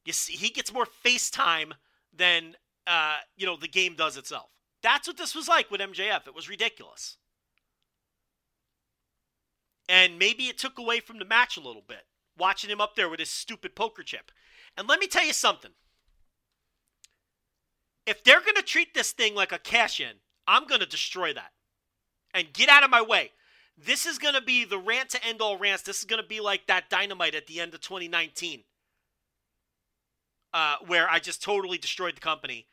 You 0.05 0.13
see, 0.13 0.33
he 0.33 0.49
gets 0.49 0.73
more 0.73 0.85
FaceTime 1.05 1.73
than 2.13 2.55
uh, 2.85 3.17
you 3.35 3.45
know 3.45 3.57
the 3.57 3.67
game 3.67 3.95
does 3.95 4.17
itself. 4.17 4.49
That's 4.81 5.07
what 5.07 5.17
this 5.17 5.35
was 5.35 5.47
like 5.47 5.69
with 5.71 5.81
MJF. 5.81 6.27
It 6.27 6.35
was 6.35 6.49
ridiculous. 6.49 7.17
And 9.89 10.19
maybe 10.19 10.47
it 10.47 10.57
took 10.57 10.77
away 10.77 10.99
from 10.99 11.19
the 11.19 11.25
match 11.25 11.55
a 11.55 11.61
little 11.61 11.83
bit, 11.87 12.05
watching 12.37 12.69
him 12.69 12.81
up 12.81 12.95
there 12.95 13.07
with 13.07 13.19
his 13.19 13.29
stupid 13.29 13.73
poker 13.73 14.03
chip. 14.03 14.31
And 14.77 14.87
let 14.87 14.99
me 14.99 15.07
tell 15.07 15.25
you 15.25 15.33
something. 15.33 15.71
If 18.07 18.23
they're 18.23 18.39
going 18.39 18.55
to 18.55 18.63
treat 18.63 18.93
this 18.93 19.11
thing 19.11 19.35
like 19.35 19.51
a 19.51 19.59
cash 19.59 19.99
in, 19.99 20.13
I'm 20.47 20.65
going 20.65 20.79
to 20.79 20.87
destroy 20.87 21.33
that. 21.33 21.51
And 22.33 22.53
get 22.53 22.69
out 22.69 22.83
of 22.83 22.89
my 22.89 23.01
way. 23.01 23.31
This 23.77 24.05
is 24.05 24.17
going 24.17 24.33
to 24.33 24.41
be 24.41 24.63
the 24.63 24.77
rant 24.77 25.09
to 25.09 25.23
end 25.23 25.41
all 25.41 25.57
rants. 25.57 25.83
This 25.83 25.99
is 25.99 26.05
going 26.05 26.21
to 26.21 26.27
be 26.27 26.39
like 26.39 26.65
that 26.67 26.89
dynamite 26.89 27.35
at 27.35 27.47
the 27.47 27.59
end 27.59 27.73
of 27.73 27.81
2019, 27.81 28.63
uh, 30.53 30.75
where 30.87 31.09
I 31.09 31.19
just 31.19 31.43
totally 31.43 31.77
destroyed 31.77 32.15
the 32.15 32.21
company. 32.21 32.67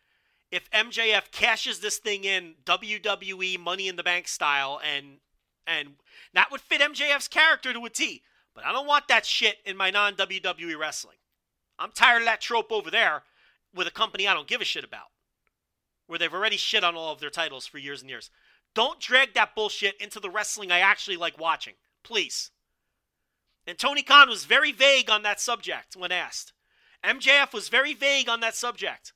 If 0.52 0.70
MJF 0.70 1.32
cashes 1.32 1.80
this 1.80 1.98
thing 1.98 2.24
in 2.24 2.54
WWE 2.64 3.58
Money 3.58 3.88
in 3.88 3.96
the 3.96 4.02
Bank 4.04 4.28
style, 4.28 4.80
and 4.84 5.18
and 5.66 5.96
that 6.32 6.50
would 6.52 6.60
fit 6.60 6.80
MJF's 6.80 7.28
character 7.28 7.72
to 7.72 7.84
a 7.84 7.90
T, 7.90 8.22
but 8.54 8.64
I 8.64 8.72
don't 8.72 8.86
want 8.86 9.08
that 9.08 9.26
shit 9.26 9.56
in 9.66 9.76
my 9.76 9.90
non 9.90 10.14
WWE 10.14 10.78
wrestling. 10.78 11.16
I'm 11.78 11.90
tired 11.90 12.20
of 12.20 12.26
that 12.26 12.40
trope 12.40 12.70
over 12.70 12.90
there 12.90 13.24
with 13.74 13.88
a 13.88 13.90
company 13.90 14.28
I 14.28 14.34
don't 14.34 14.46
give 14.46 14.60
a 14.60 14.64
shit 14.64 14.84
about 14.84 15.08
where 16.06 16.18
they've 16.18 16.32
already 16.32 16.56
shit 16.56 16.84
on 16.84 16.94
all 16.94 17.12
of 17.12 17.20
their 17.20 17.30
titles 17.30 17.66
for 17.66 17.78
years 17.78 18.00
and 18.00 18.10
years. 18.10 18.30
Don't 18.74 19.00
drag 19.00 19.34
that 19.34 19.54
bullshit 19.54 19.96
into 20.00 20.20
the 20.20 20.30
wrestling 20.30 20.72
I 20.72 20.80
actually 20.80 21.16
like 21.16 21.38
watching, 21.38 21.74
please. 22.02 22.50
And 23.66 23.78
Tony 23.78 24.02
Khan 24.02 24.28
was 24.28 24.44
very 24.44 24.72
vague 24.72 25.08
on 25.08 25.22
that 25.22 25.40
subject 25.40 25.96
when 25.96 26.12
asked. 26.12 26.52
MJF 27.04 27.52
was 27.52 27.68
very 27.68 27.94
vague 27.94 28.28
on 28.28 28.40
that 28.40 28.54
subject. 28.54 29.12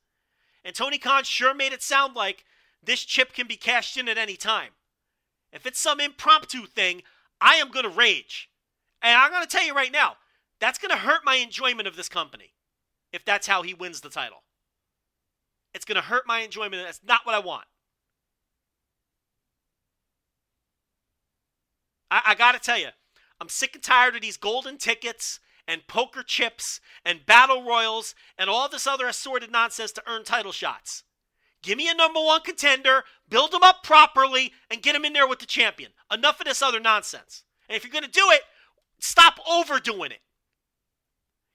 And 0.64 0.74
Tony 0.74 0.98
Khan 0.98 1.24
sure 1.24 1.54
made 1.54 1.72
it 1.72 1.82
sound 1.82 2.14
like 2.14 2.44
this 2.82 3.04
chip 3.04 3.32
can 3.32 3.46
be 3.46 3.56
cashed 3.56 3.96
in 3.96 4.08
at 4.08 4.18
any 4.18 4.36
time. 4.36 4.70
If 5.52 5.66
it's 5.66 5.80
some 5.80 6.00
impromptu 6.00 6.66
thing, 6.66 7.02
I 7.40 7.56
am 7.56 7.70
going 7.70 7.84
to 7.84 7.90
rage. 7.90 8.50
And 9.02 9.16
I'm 9.16 9.30
going 9.30 9.42
to 9.42 9.48
tell 9.48 9.64
you 9.64 9.74
right 9.74 9.92
now, 9.92 10.16
that's 10.60 10.78
going 10.78 10.90
to 10.90 10.96
hurt 10.96 11.24
my 11.24 11.36
enjoyment 11.36 11.88
of 11.88 11.96
this 11.96 12.08
company 12.08 12.52
if 13.12 13.24
that's 13.24 13.46
how 13.46 13.62
he 13.62 13.74
wins 13.74 14.00
the 14.00 14.10
title. 14.10 14.42
It's 15.74 15.84
going 15.84 15.96
to 15.96 16.02
hurt 16.02 16.26
my 16.26 16.40
enjoyment. 16.40 16.76
And 16.76 16.86
that's 16.86 17.00
not 17.06 17.24
what 17.24 17.34
I 17.34 17.40
want. 17.40 17.64
I, 22.10 22.22
I 22.26 22.34
got 22.34 22.52
to 22.52 22.58
tell 22.58 22.78
you, 22.78 22.88
I'm 23.40 23.48
sick 23.48 23.74
and 23.74 23.82
tired 23.82 24.16
of 24.16 24.22
these 24.22 24.36
golden 24.36 24.78
tickets 24.78 25.40
and 25.66 25.86
poker 25.86 26.22
chips 26.22 26.80
and 27.04 27.26
battle 27.26 27.62
royals 27.62 28.14
and 28.38 28.48
all 28.48 28.68
this 28.68 28.86
other 28.86 29.06
assorted 29.06 29.52
nonsense 29.52 29.92
to 29.92 30.02
earn 30.06 30.24
title 30.24 30.52
shots. 30.52 31.04
Give 31.62 31.76
me 31.76 31.90
a 31.90 31.94
number 31.94 32.20
one 32.20 32.40
contender, 32.42 33.04
build 33.28 33.52
them 33.52 33.62
up 33.62 33.82
properly, 33.82 34.52
and 34.70 34.82
get 34.82 34.94
them 34.94 35.04
in 35.04 35.12
there 35.12 35.26
with 35.26 35.40
the 35.40 35.46
champion. 35.46 35.90
Enough 36.12 36.40
of 36.40 36.46
this 36.46 36.62
other 36.62 36.80
nonsense. 36.80 37.42
And 37.68 37.76
if 37.76 37.84
you're 37.84 37.92
going 37.92 38.04
to 38.04 38.10
do 38.10 38.30
it, 38.30 38.42
stop 39.00 39.38
overdoing 39.48 40.12
it. 40.12 40.20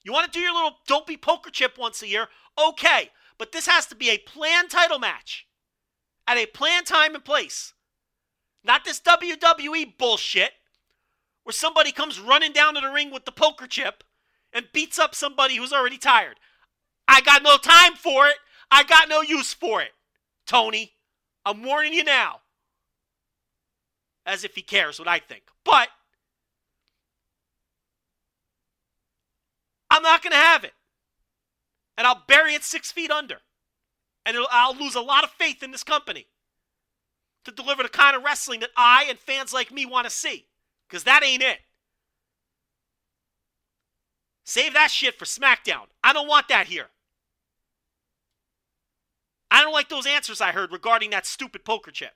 You 0.04 0.12
want 0.12 0.32
to 0.32 0.38
do 0.38 0.44
your 0.44 0.54
little 0.54 0.78
don't 0.86 1.08
be 1.08 1.18
poker 1.18 1.50
chip 1.50 1.78
once 1.78 2.02
a 2.02 2.08
year? 2.08 2.28
Okay. 2.62 3.10
But 3.44 3.52
this 3.52 3.68
has 3.68 3.86
to 3.88 3.96
be 3.96 4.10
a 4.10 4.18
planned 4.18 4.70
title 4.70 5.00
match 5.00 5.46
at 6.26 6.38
a 6.38 6.46
planned 6.46 6.86
time 6.86 7.14
and 7.14 7.26
place. 7.26 7.74
Not 8.64 8.86
this 8.86 9.02
WWE 9.02 9.98
bullshit 9.98 10.54
where 11.44 11.52
somebody 11.52 11.92
comes 11.92 12.22
running 12.22 12.54
down 12.54 12.76
to 12.76 12.80
the 12.80 12.88
ring 12.88 13.12
with 13.12 13.26
the 13.26 13.34
poker 13.34 13.68
chip 13.68 14.06
and 14.54 14.72
beats 14.72 14.98
up 14.98 15.14
somebody 15.14 15.58
who's 15.58 15.74
already 15.74 15.98
tired. 15.98 16.40
I 17.06 17.20
got 17.20 17.44
no 17.44 17.58
time 17.58 17.96
for 17.96 18.28
it. 18.28 18.38
I 18.72 18.84
got 18.84 19.10
no 19.10 19.20
use 19.20 19.54
for 19.54 19.82
it. 19.82 19.92
Tony, 20.48 20.94
I'm 21.46 21.64
warning 21.64 21.92
you 21.92 22.06
now. 22.06 22.40
As 24.26 24.46
if 24.46 24.56
he 24.56 24.62
cares 24.62 25.00
what 25.00 25.10
I 25.10 25.20
think. 25.20 25.44
But 25.66 25.90
I'm 29.92 30.02
not 30.02 30.24
going 30.24 30.32
to 30.32 30.38
have 30.38 30.64
it. 30.64 30.72
And 31.98 32.08
I'll 32.08 32.24
bury 32.28 32.56
it 32.56 32.64
six 32.64 32.92
feet 32.92 33.12
under. 33.12 33.38
And 34.26 34.38
I'll 34.52 34.76
lose 34.76 34.96
a 34.96 35.02
lot 35.02 35.24
of 35.24 35.32
faith 35.32 35.62
in 35.62 35.72
this 35.72 35.84
company 35.84 36.28
to 37.44 37.52
deliver 37.52 37.84
the 37.84 37.90
kind 37.90 38.16
of 38.16 38.24
wrestling 38.24 38.62
that 38.62 38.72
I 38.78 39.06
and 39.10 39.20
fans 39.20 39.54
like 39.54 39.72
me 39.72 39.86
want 39.86 40.06
to 40.06 40.10
see. 40.10 40.48
Because 40.88 41.04
that 41.04 41.24
ain't 41.24 41.44
it. 41.44 41.60
Save 44.46 44.74
that 44.74 44.92
shit 44.92 45.18
for 45.18 45.26
SmackDown. 45.26 45.88
I 46.04 46.14
don't 46.14 46.28
want 46.28 46.48
that 46.50 46.68
here. 46.68 46.88
I 49.50 49.62
don't 49.62 49.74
like 49.74 49.90
those 49.90 50.08
answers 50.08 50.42
I 50.42 50.52
heard 50.52 50.72
regarding 50.72 51.12
that 51.12 51.26
stupid 51.26 51.64
poker 51.64 51.92
chip. 51.92 52.14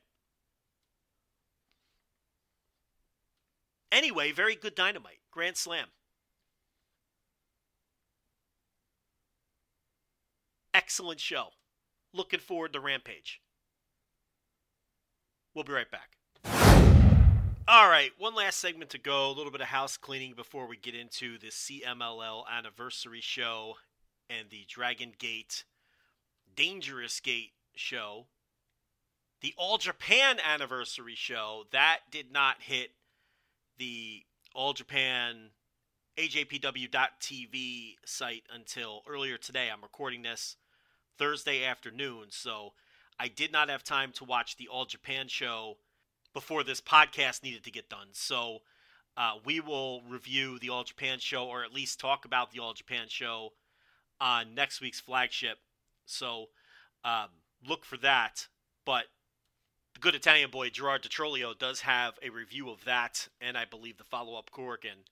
Anyway, 3.91 4.32
very 4.32 4.56
good 4.56 4.76
dynamite. 4.76 5.20
Grand 5.32 5.56
Slam. 5.56 5.88
Excellent 10.78 11.20
show. 11.20 11.48
Looking 12.14 12.40
forward 12.40 12.72
to 12.74 12.80
Rampage. 12.80 13.41
We'll 15.56 15.64
be 15.64 15.74
right 15.74 15.90
back. 15.90 16.18
All 17.68 17.90
right, 17.90 18.12
one 18.20 18.36
last 18.36 18.60
segment 18.60 18.91
to 18.91 18.99
go. 18.99 19.32
A 19.32 19.34
little 19.34 19.52
bit 19.52 19.62
of 19.62 19.68
house 19.68 19.98
cleaning 19.98 20.36
before 20.36 20.68
we 20.68 20.78
get 20.78 20.94
into 20.94 21.40
the 21.40 21.48
CMLL 21.48 22.44
anniversary 22.48 23.22
show 23.22 23.78
and 24.30 24.52
the 24.52 24.66
Dragon 24.68 25.14
Gate, 25.18 25.64
Dangerous 26.56 27.20
Gate 27.22 27.54
show, 27.76 28.28
the 29.41 29.56
All 29.58 29.80
Japan 29.80 30.38
anniversary 30.48 31.16
show, 31.16 31.64
that 31.72 32.02
did 32.12 32.32
not 32.32 32.62
hit 32.62 32.91
the 33.80 34.22
All 34.54 34.74
Japan 34.74 35.49
AJPW.TV 36.20 37.95
site 38.06 38.44
until 38.54 39.02
earlier 39.08 39.38
today. 39.38 39.72
I'm 39.74 39.82
recording 39.82 40.22
this 40.22 40.56
Thursday 41.18 41.65
afternoon, 41.65 42.26
so 42.30 42.73
I 43.19 43.27
did 43.27 43.52
not 43.52 43.69
have 43.69 43.84
time 43.84 44.11
to 44.14 44.23
watch 44.23 44.56
the 44.56 44.68
All 44.68 44.85
Japan 44.85 45.27
show 45.27 45.77
before 46.34 46.64
this 46.64 46.81
podcast 46.81 47.44
needed 47.44 47.64
to 47.64 47.72
get 47.72 47.89
done. 47.89 48.10
So 48.11 48.60
uh, 49.15 49.34
we 49.44 49.60
will 49.60 50.02
review 50.07 50.60
the 50.60 50.69
All 50.69 50.84
Japan 50.84 51.19
show, 51.19 51.45
or 51.48 51.64
at 51.64 51.73
least 51.73 51.99
talk 51.99 52.26
about 52.26 52.52
the 52.52 52.60
All 52.60 52.73
Japan 52.73 53.07
show 53.07 53.53
on 54.22 54.53
next 54.53 54.81
week's 54.81 54.99
flagship. 54.99 55.57
So 56.06 56.49
um, 57.03 57.30
look 57.68 57.85
for 57.85 57.98
that. 57.98 58.48
But 58.85 59.06
the 59.94 59.99
good 59.99 60.15
Italian 60.15 60.52
boy 60.52 60.69
Gerard 60.69 61.02
DiTrolio 61.02 61.57
does 61.57 61.81
have 61.81 62.19
a 62.22 62.30
review 62.30 62.69
of 62.69 62.85
that, 62.85 63.27
and 63.41 63.57
I 63.57 63.65
believe 63.65 63.98
the 63.98 64.03
follow 64.03 64.38
up 64.38 64.52
Korakuen 64.52 65.06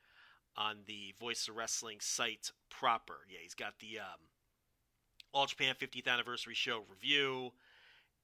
on 0.56 0.78
the 0.86 1.14
Voice 1.20 1.48
of 1.48 1.56
Wrestling 1.56 1.98
site 2.00 2.52
proper. 2.70 3.16
Yeah, 3.30 3.40
he's 3.42 3.56
got 3.56 3.80
the 3.80 4.00
um, 4.00 4.20
All 5.36 5.46
Japan 5.46 5.76
50th 5.78 6.08
Anniversary 6.08 6.54
Show 6.54 6.86
review, 6.90 7.52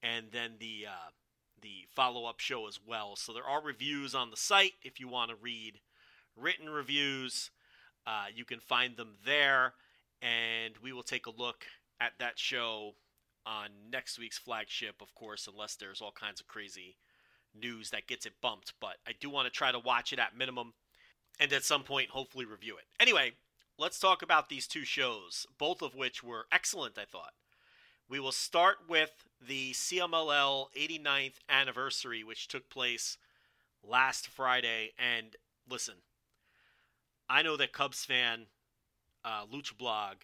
and 0.02 0.28
then 0.32 0.52
the 0.60 0.86
uh, 0.88 1.10
the 1.62 1.86
follow 1.94 2.26
up 2.26 2.40
show 2.40 2.70
as 2.70 2.80
well. 2.88 3.18
So 3.18 3.34
there 3.34 3.44
are 3.44 3.62
reviews 3.62 4.16
on 4.16 4.32
the 4.32 4.38
site 4.38 4.76
if 4.82 4.98
you 4.98 5.10
want 5.10 5.30
to 5.30 5.36
read 5.36 5.82
written 6.38 6.70
reviews. 6.70 7.52
Uh, 8.08 8.28
you 8.34 8.46
can 8.46 8.62
find 8.62 8.96
them 8.96 9.16
there, 9.26 9.74
and 10.22 10.76
we 10.82 10.94
will 10.94 11.04
take 11.04 11.26
a 11.26 11.32
look 11.38 11.66
at 12.00 12.14
that 12.20 12.40
show 12.40 12.96
on 13.46 13.72
next 13.92 14.18
week's 14.18 14.38
flagship, 14.38 15.02
of 15.02 15.14
course, 15.14 15.50
unless 15.52 15.76
there's 15.76 16.02
all 16.02 16.14
kinds 16.14 16.40
of 16.40 16.48
crazy 16.48 16.96
news 17.54 17.90
that 17.90 18.08
gets 18.08 18.26
it 18.26 18.40
bumped. 18.42 18.72
But 18.80 18.96
I 19.06 19.12
do 19.20 19.30
want 19.30 19.48
to 19.48 19.52
try 19.52 19.74
to 19.74 19.80
watch 19.80 20.14
it 20.14 20.20
at 20.20 20.38
minimum 20.38 20.74
and 21.42 21.52
at 21.52 21.66
some 21.66 21.84
point, 21.84 22.10
hopefully, 22.10 22.46
review 22.46 22.78
it. 22.78 22.86
Anyway, 23.02 23.34
let's 23.78 24.00
talk 24.00 24.22
about 24.22 24.50
these 24.50 24.68
two 24.68 24.86
shows, 24.86 25.46
both 25.58 25.82
of 25.82 25.96
which 25.96 26.24
were 26.24 26.46
excellent, 26.52 26.98
I 26.98 27.06
thought. 27.06 27.34
We 28.10 28.20
will 28.20 28.32
start 28.32 28.78
with 28.90 29.12
the 29.40 29.72
CMLL 29.72 30.66
89th 30.78 31.36
anniversary, 31.50 32.24
which 32.24 32.48
took 32.48 32.70
place 32.70 33.18
last 33.84 34.28
Friday. 34.28 34.92
And 35.00 35.36
listen, 35.70 35.96
I 37.30 37.42
know 37.42 37.56
that 37.58 37.72
Cubs 37.72 38.04
fan 38.04 38.48
uh, 39.24 39.46
Lucha 39.46 39.78
Blog 39.78 40.18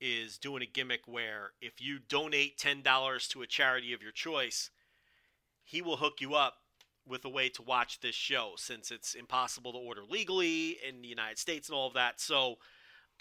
is 0.00 0.38
doing 0.38 0.62
a 0.62 0.66
gimmick 0.66 1.02
where 1.06 1.50
if 1.60 1.80
you 1.80 1.98
donate 1.98 2.58
$10 2.58 3.28
to 3.28 3.42
a 3.42 3.46
charity 3.46 3.92
of 3.92 4.02
your 4.02 4.12
choice, 4.12 4.70
he 5.64 5.80
will 5.80 5.96
hook 5.96 6.20
you 6.20 6.34
up 6.34 6.58
with 7.06 7.24
a 7.24 7.28
way 7.28 7.48
to 7.48 7.62
watch 7.62 8.00
this 8.00 8.14
show 8.14 8.52
since 8.56 8.90
it's 8.90 9.14
impossible 9.14 9.72
to 9.72 9.78
order 9.78 10.02
legally 10.08 10.78
in 10.86 11.02
the 11.02 11.08
United 11.08 11.38
States 11.38 11.68
and 11.68 11.76
all 11.76 11.88
of 11.88 11.94
that. 11.94 12.20
So 12.20 12.56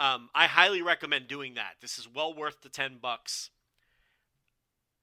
um, 0.02 0.32
I 0.34 0.48
highly 0.48 0.82
recommend 0.82 1.28
doing 1.28 1.54
that. 1.54 1.76
This 1.80 2.00
is 2.00 2.10
well 2.12 2.34
worth 2.34 2.62
the 2.62 2.70
10 2.70 2.98
bucks. 3.00 3.52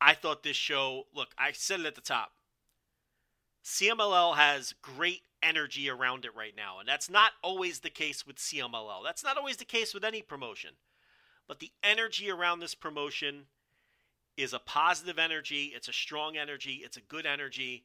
I 0.00 0.12
thought 0.14 0.42
this 0.42 0.56
show, 0.56 1.04
look, 1.14 1.28
I 1.38 1.52
said 1.52 1.80
it 1.80 1.86
at 1.86 1.94
the 1.94 2.00
top. 2.00 2.32
CMLL 3.64 4.34
has 4.34 4.74
great 4.82 5.22
energy 5.40 5.88
around 5.88 6.24
it 6.24 6.34
right 6.34 6.54
now, 6.56 6.80
and 6.80 6.88
that's 6.88 7.08
not 7.08 7.30
always 7.42 7.78
the 7.78 7.90
case 7.90 8.26
with 8.26 8.38
CMLL. 8.38 9.04
That's 9.04 9.22
not 9.22 9.38
always 9.38 9.58
the 9.58 9.64
case 9.64 9.94
with 9.94 10.02
any 10.02 10.20
promotion. 10.20 10.70
But 11.46 11.60
the 11.60 11.70
energy 11.84 12.28
around 12.28 12.58
this 12.58 12.74
promotion 12.74 13.44
is 14.36 14.52
a 14.52 14.58
positive 14.58 15.18
energy, 15.18 15.72
it's 15.76 15.88
a 15.88 15.92
strong 15.92 16.36
energy, 16.36 16.80
it's 16.84 16.96
a 16.96 17.02
good 17.02 17.24
energy. 17.24 17.84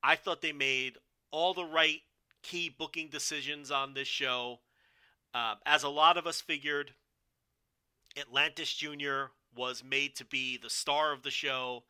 I 0.00 0.14
thought 0.14 0.42
they 0.42 0.52
made 0.52 0.94
all 1.32 1.54
the 1.54 1.64
right 1.64 2.02
key 2.44 2.68
booking 2.68 3.08
decisions 3.08 3.72
on 3.72 3.94
this 3.94 4.06
show. 4.06 4.60
Uh, 5.36 5.54
as 5.66 5.82
a 5.82 5.88
lot 5.90 6.16
of 6.16 6.26
us 6.26 6.40
figured, 6.40 6.92
Atlantis 8.18 8.72
Jr. 8.72 9.24
was 9.54 9.84
made 9.84 10.16
to 10.16 10.24
be 10.24 10.56
the 10.56 10.70
star 10.70 11.12
of 11.12 11.22
the 11.22 11.30
show. 11.30 11.84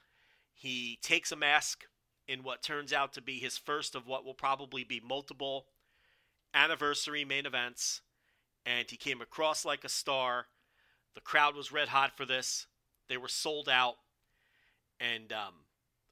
He 0.52 0.98
takes 1.00 1.30
a 1.30 1.36
mask 1.36 1.84
in 2.26 2.42
what 2.42 2.60
turns 2.60 2.92
out 2.92 3.12
to 3.12 3.22
be 3.22 3.38
his 3.38 3.56
first 3.56 3.94
of 3.94 4.08
what 4.08 4.24
will 4.24 4.34
probably 4.34 4.82
be 4.82 4.98
multiple 4.98 5.66
anniversary 6.54 7.24
main 7.24 7.46
events, 7.46 8.00
and 8.64 8.90
he 8.90 8.96
came 8.96 9.20
across 9.20 9.64
like 9.64 9.84
a 9.84 9.88
star. 9.88 10.46
The 11.14 11.20
crowd 11.20 11.54
was 11.54 11.70
red 11.70 11.86
hot 11.86 12.16
for 12.16 12.26
this. 12.26 12.66
They 13.08 13.16
were 13.16 13.28
sold 13.28 13.68
out, 13.68 13.94
and 14.98 15.32
um, 15.32 15.54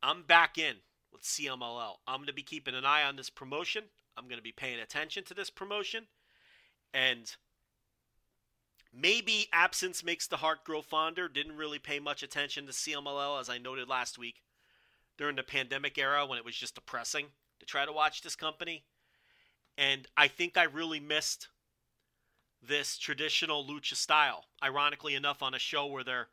I'm 0.05 0.23
back 0.23 0.57
in 0.57 0.77
with 1.13 1.23
CMLL. 1.23 1.95
I'm 2.07 2.19
going 2.19 2.29
to 2.29 2.33
be 2.33 2.43
keeping 2.43 2.77
an 2.77 2.85
eye 2.85 3.03
on 3.03 3.17
this 3.17 3.29
promotion. 3.29 3.83
I'm 4.17 4.29
going 4.29 4.39
to 4.39 4.45
be 4.45 4.53
paying 4.53 4.79
attention 4.79 5.25
to 5.25 5.35
this 5.35 5.51
promotion, 5.51 6.07
and 6.95 7.35
maybe 8.93 9.49
absence 9.53 10.05
makes 10.05 10.27
the 10.27 10.39
heart 10.39 10.65
grow 10.65 10.81
fonder. 10.81 11.29
Didn't 11.29 11.57
really 11.57 11.81
pay 11.81 11.99
much 11.99 12.23
attention 12.23 12.67
to 12.67 12.73
CMLL 12.73 13.41
as 13.41 13.51
I 13.51 13.59
noted 13.59 13.89
last 13.89 14.17
week 14.17 14.43
during 15.19 15.37
the 15.37 15.43
pandemic 15.43 15.99
era 15.99 16.25
when 16.25 16.39
it 16.39 16.45
was 16.45 16.57
just 16.57 16.77
depressing 16.77 17.27
to 17.61 17.67
try 17.67 17.85
to 17.85 17.93
watch 17.93 18.23
this 18.23 18.37
company. 18.37 18.85
And 19.77 20.07
I 20.17 20.29
think 20.29 20.57
I 20.57 20.65
really 20.65 21.01
missed 21.01 21.49
this 22.63 22.97
traditional 22.97 23.65
lucha 23.65 23.97
style. 23.97 24.45
Ironically 24.63 25.15
enough, 25.15 25.43
on 25.43 25.53
a 25.53 25.59
show 25.59 25.87
where 25.87 26.05
there 26.05 26.29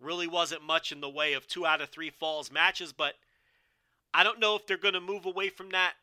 really 0.00 0.26
wasn't 0.26 0.62
much 0.62 0.92
in 0.92 1.00
the 1.00 1.10
way 1.10 1.34
of 1.34 1.46
two 1.46 1.66
out 1.66 1.82
of 1.82 1.90
three 1.90 2.10
falls 2.10 2.50
matches, 2.50 2.92
but 2.92 3.14
I 4.14 4.24
don't 4.24 4.40
know 4.40 4.56
if 4.56 4.66
they're 4.66 4.78
going 4.78 4.94
to 4.94 5.00
move 5.00 5.26
away 5.26 5.50
from 5.50 5.70
that 5.70 5.94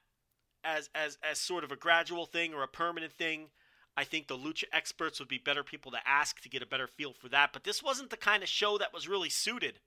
as 0.64 0.90
as 0.94 1.18
as 1.24 1.40
sort 1.40 1.64
of 1.64 1.72
a 1.72 1.76
gradual 1.76 2.26
thing 2.26 2.54
or 2.54 2.64
a 2.64 2.68
permanent 2.68 3.14
thing. 3.14 3.50
I 3.98 4.04
think 4.04 4.28
the 4.28 4.38
lucha 4.38 4.66
experts 4.72 5.18
would 5.20 5.28
be 5.28 5.40
better 5.40 5.64
people 5.64 5.92
to 5.92 6.08
ask 6.08 6.40
to 6.42 6.50
get 6.50 6.62
a 6.62 6.68
better 6.68 6.86
feel 6.86 7.14
for 7.14 7.30
that. 7.30 7.52
But 7.52 7.64
this 7.64 7.82
wasn't 7.82 8.12
the 8.12 8.18
kind 8.18 8.44
of 8.44 8.50
show 8.50 8.78
that 8.78 8.94
was 8.94 9.08
really 9.08 9.30
suited 9.30 9.80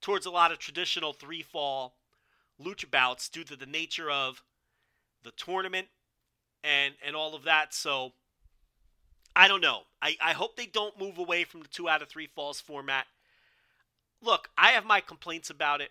towards 0.00 0.26
a 0.26 0.30
lot 0.30 0.50
of 0.50 0.58
traditional 0.58 1.12
three 1.12 1.42
fall 1.42 1.94
lucha 2.60 2.90
bouts 2.90 3.28
due 3.28 3.44
to 3.44 3.54
the 3.54 3.66
nature 3.66 4.10
of 4.10 4.42
the 5.22 5.30
tournament 5.30 5.86
and 6.64 6.94
and 7.06 7.14
all 7.14 7.36
of 7.36 7.44
that. 7.44 7.72
So 7.72 8.12
I 9.36 9.46
don't 9.46 9.60
know. 9.60 9.82
I, 10.02 10.16
I 10.20 10.32
hope 10.32 10.56
they 10.56 10.66
don't 10.66 10.98
move 10.98 11.18
away 11.18 11.44
from 11.44 11.60
the 11.60 11.68
two 11.68 11.88
out 11.88 12.02
of 12.02 12.08
three 12.08 12.26
falls 12.26 12.60
format. 12.60 13.06
Look, 14.20 14.50
I 14.58 14.68
have 14.68 14.84
my 14.84 15.00
complaints 15.00 15.48
about 15.48 15.80
it 15.80 15.90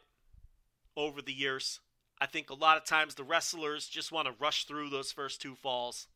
over 0.97 1.21
the 1.21 1.33
years. 1.33 1.79
I 2.19 2.25
think 2.25 2.49
a 2.49 2.55
lot 2.55 2.77
of 2.77 2.85
times 2.85 3.15
the 3.15 3.23
wrestlers 3.23 3.87
just 3.87 4.11
want 4.11 4.27
to 4.27 4.33
rush 4.39 4.65
through 4.65 4.89
those 4.89 5.11
first 5.11 5.41
two 5.41 5.55
falls. 5.55 6.07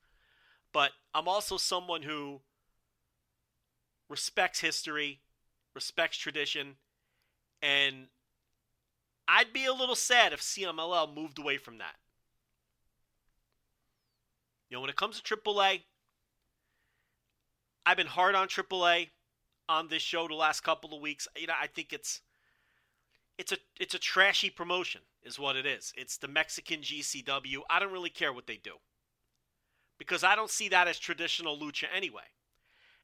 But 0.73 0.91
I'm 1.13 1.27
also 1.27 1.57
someone 1.57 2.03
who 2.03 2.41
respects 4.09 4.59
history, 4.59 5.21
respects 5.73 6.17
tradition, 6.17 6.75
and 7.61 8.07
I'd 9.27 9.53
be 9.53 9.65
a 9.65 9.73
little 9.73 9.95
sad 9.95 10.33
if 10.33 10.41
CMLL 10.41 11.15
moved 11.15 11.39
away 11.39 11.57
from 11.57 11.77
that. 11.77 11.95
You 14.69 14.77
know, 14.77 14.81
when 14.81 14.89
it 14.89 14.95
comes 14.95 15.19
to 15.19 15.37
AAA, 15.37 15.81
I've 17.85 17.97
been 17.97 18.07
hard 18.07 18.35
on 18.35 18.47
AAA 18.47 19.09
on 19.67 19.87
this 19.87 20.01
show 20.01 20.27
the 20.27 20.35
last 20.35 20.61
couple 20.61 20.93
of 20.93 21.01
weeks. 21.01 21.27
You 21.37 21.47
know, 21.47 21.53
I 21.59 21.67
think 21.67 21.91
it's 21.91 22.21
it's 23.37 23.51
a 23.51 23.57
it's 23.79 23.95
a 23.95 23.99
trashy 23.99 24.49
promotion 24.49 25.01
is 25.23 25.39
what 25.39 25.55
it 25.55 25.65
is. 25.65 25.93
It's 25.95 26.17
the 26.17 26.27
Mexican 26.27 26.81
GCW. 26.81 27.61
I 27.69 27.79
don't 27.79 27.91
really 27.91 28.09
care 28.09 28.33
what 28.33 28.47
they 28.47 28.57
do. 28.57 28.73
Because 29.99 30.23
I 30.23 30.35
don't 30.35 30.49
see 30.49 30.69
that 30.69 30.87
as 30.87 30.97
traditional 30.97 31.59
lucha 31.59 31.85
anyway. 31.93 32.23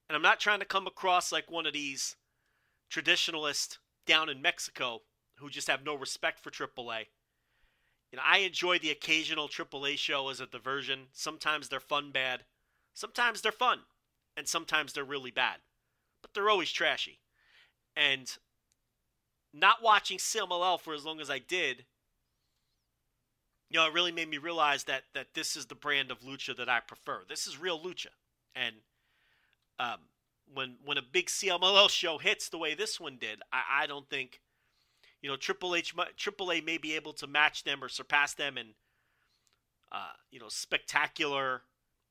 And 0.09 0.15
I'm 0.15 0.23
not 0.23 0.39
trying 0.39 0.59
to 0.59 0.65
come 0.65 0.87
across 0.87 1.31
like 1.31 1.51
one 1.51 1.67
of 1.67 1.73
these 1.73 2.15
traditionalists 2.89 3.77
down 4.07 4.29
in 4.29 4.41
Mexico 4.41 5.01
who 5.35 5.49
just 5.49 5.67
have 5.67 5.83
no 5.83 5.95
respect 5.95 6.39
for 6.39 6.49
AAA. 6.49 7.07
You 8.11 8.17
know, 8.17 8.23
I 8.25 8.39
enjoy 8.39 8.79
the 8.79 8.91
occasional 8.91 9.49
AAA 9.49 9.97
show 9.97 10.29
as 10.29 10.39
a 10.39 10.45
diversion. 10.45 11.07
Sometimes 11.11 11.67
they're 11.67 11.79
fun 11.79 12.11
bad. 12.11 12.45
Sometimes 12.93 13.41
they're 13.41 13.51
fun. 13.51 13.79
And 14.37 14.47
sometimes 14.47 14.93
they're 14.93 15.03
really 15.03 15.31
bad. 15.31 15.57
But 16.21 16.33
they're 16.33 16.49
always 16.49 16.71
trashy. 16.71 17.19
And 17.95 18.37
not 19.53 19.81
watching 19.81 20.17
CMLL 20.17 20.79
for 20.79 20.93
as 20.93 21.05
long 21.05 21.19
as 21.19 21.29
I 21.29 21.39
did, 21.39 21.85
you 23.69 23.79
know, 23.79 23.87
it 23.87 23.93
really 23.93 24.11
made 24.11 24.29
me 24.29 24.37
realize 24.37 24.83
that 24.85 25.03
that 25.13 25.33
this 25.33 25.55
is 25.55 25.65
the 25.65 25.75
brand 25.75 26.11
of 26.11 26.21
lucha 26.21 26.55
that 26.57 26.69
I 26.69 26.79
prefer. 26.79 27.21
This 27.27 27.47
is 27.47 27.59
real 27.59 27.79
lucha. 27.79 28.07
And 28.55 28.75
um, 29.79 29.99
when 30.53 30.75
when 30.83 30.97
a 30.97 31.01
big 31.01 31.27
CMLL 31.27 31.89
show 31.89 32.17
hits 32.17 32.49
the 32.49 32.57
way 32.57 32.75
this 32.75 32.99
one 32.99 33.17
did, 33.19 33.41
I, 33.51 33.83
I 33.83 33.87
don't 33.87 34.09
think 34.09 34.39
you 35.21 35.29
know 35.29 35.35
Triple 35.35 35.75
H 35.75 35.93
Triple 36.15 36.51
A 36.51 36.61
may 36.61 36.77
be 36.77 36.95
able 36.95 37.13
to 37.13 37.27
match 37.27 37.63
them 37.63 37.83
or 37.83 37.89
surpass 37.89 38.33
them 38.33 38.57
in 38.57 38.67
uh, 39.91 40.13
you 40.31 40.39
know 40.39 40.49
spectacular 40.49 41.63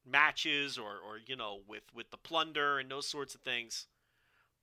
matches 0.06 0.76
or 0.76 0.90
or 0.90 1.18
you 1.26 1.36
know 1.36 1.60
with 1.68 1.84
with 1.94 2.10
the 2.10 2.16
plunder 2.16 2.78
and 2.78 2.90
those 2.90 3.06
sorts 3.06 3.34
of 3.34 3.40
things. 3.42 3.86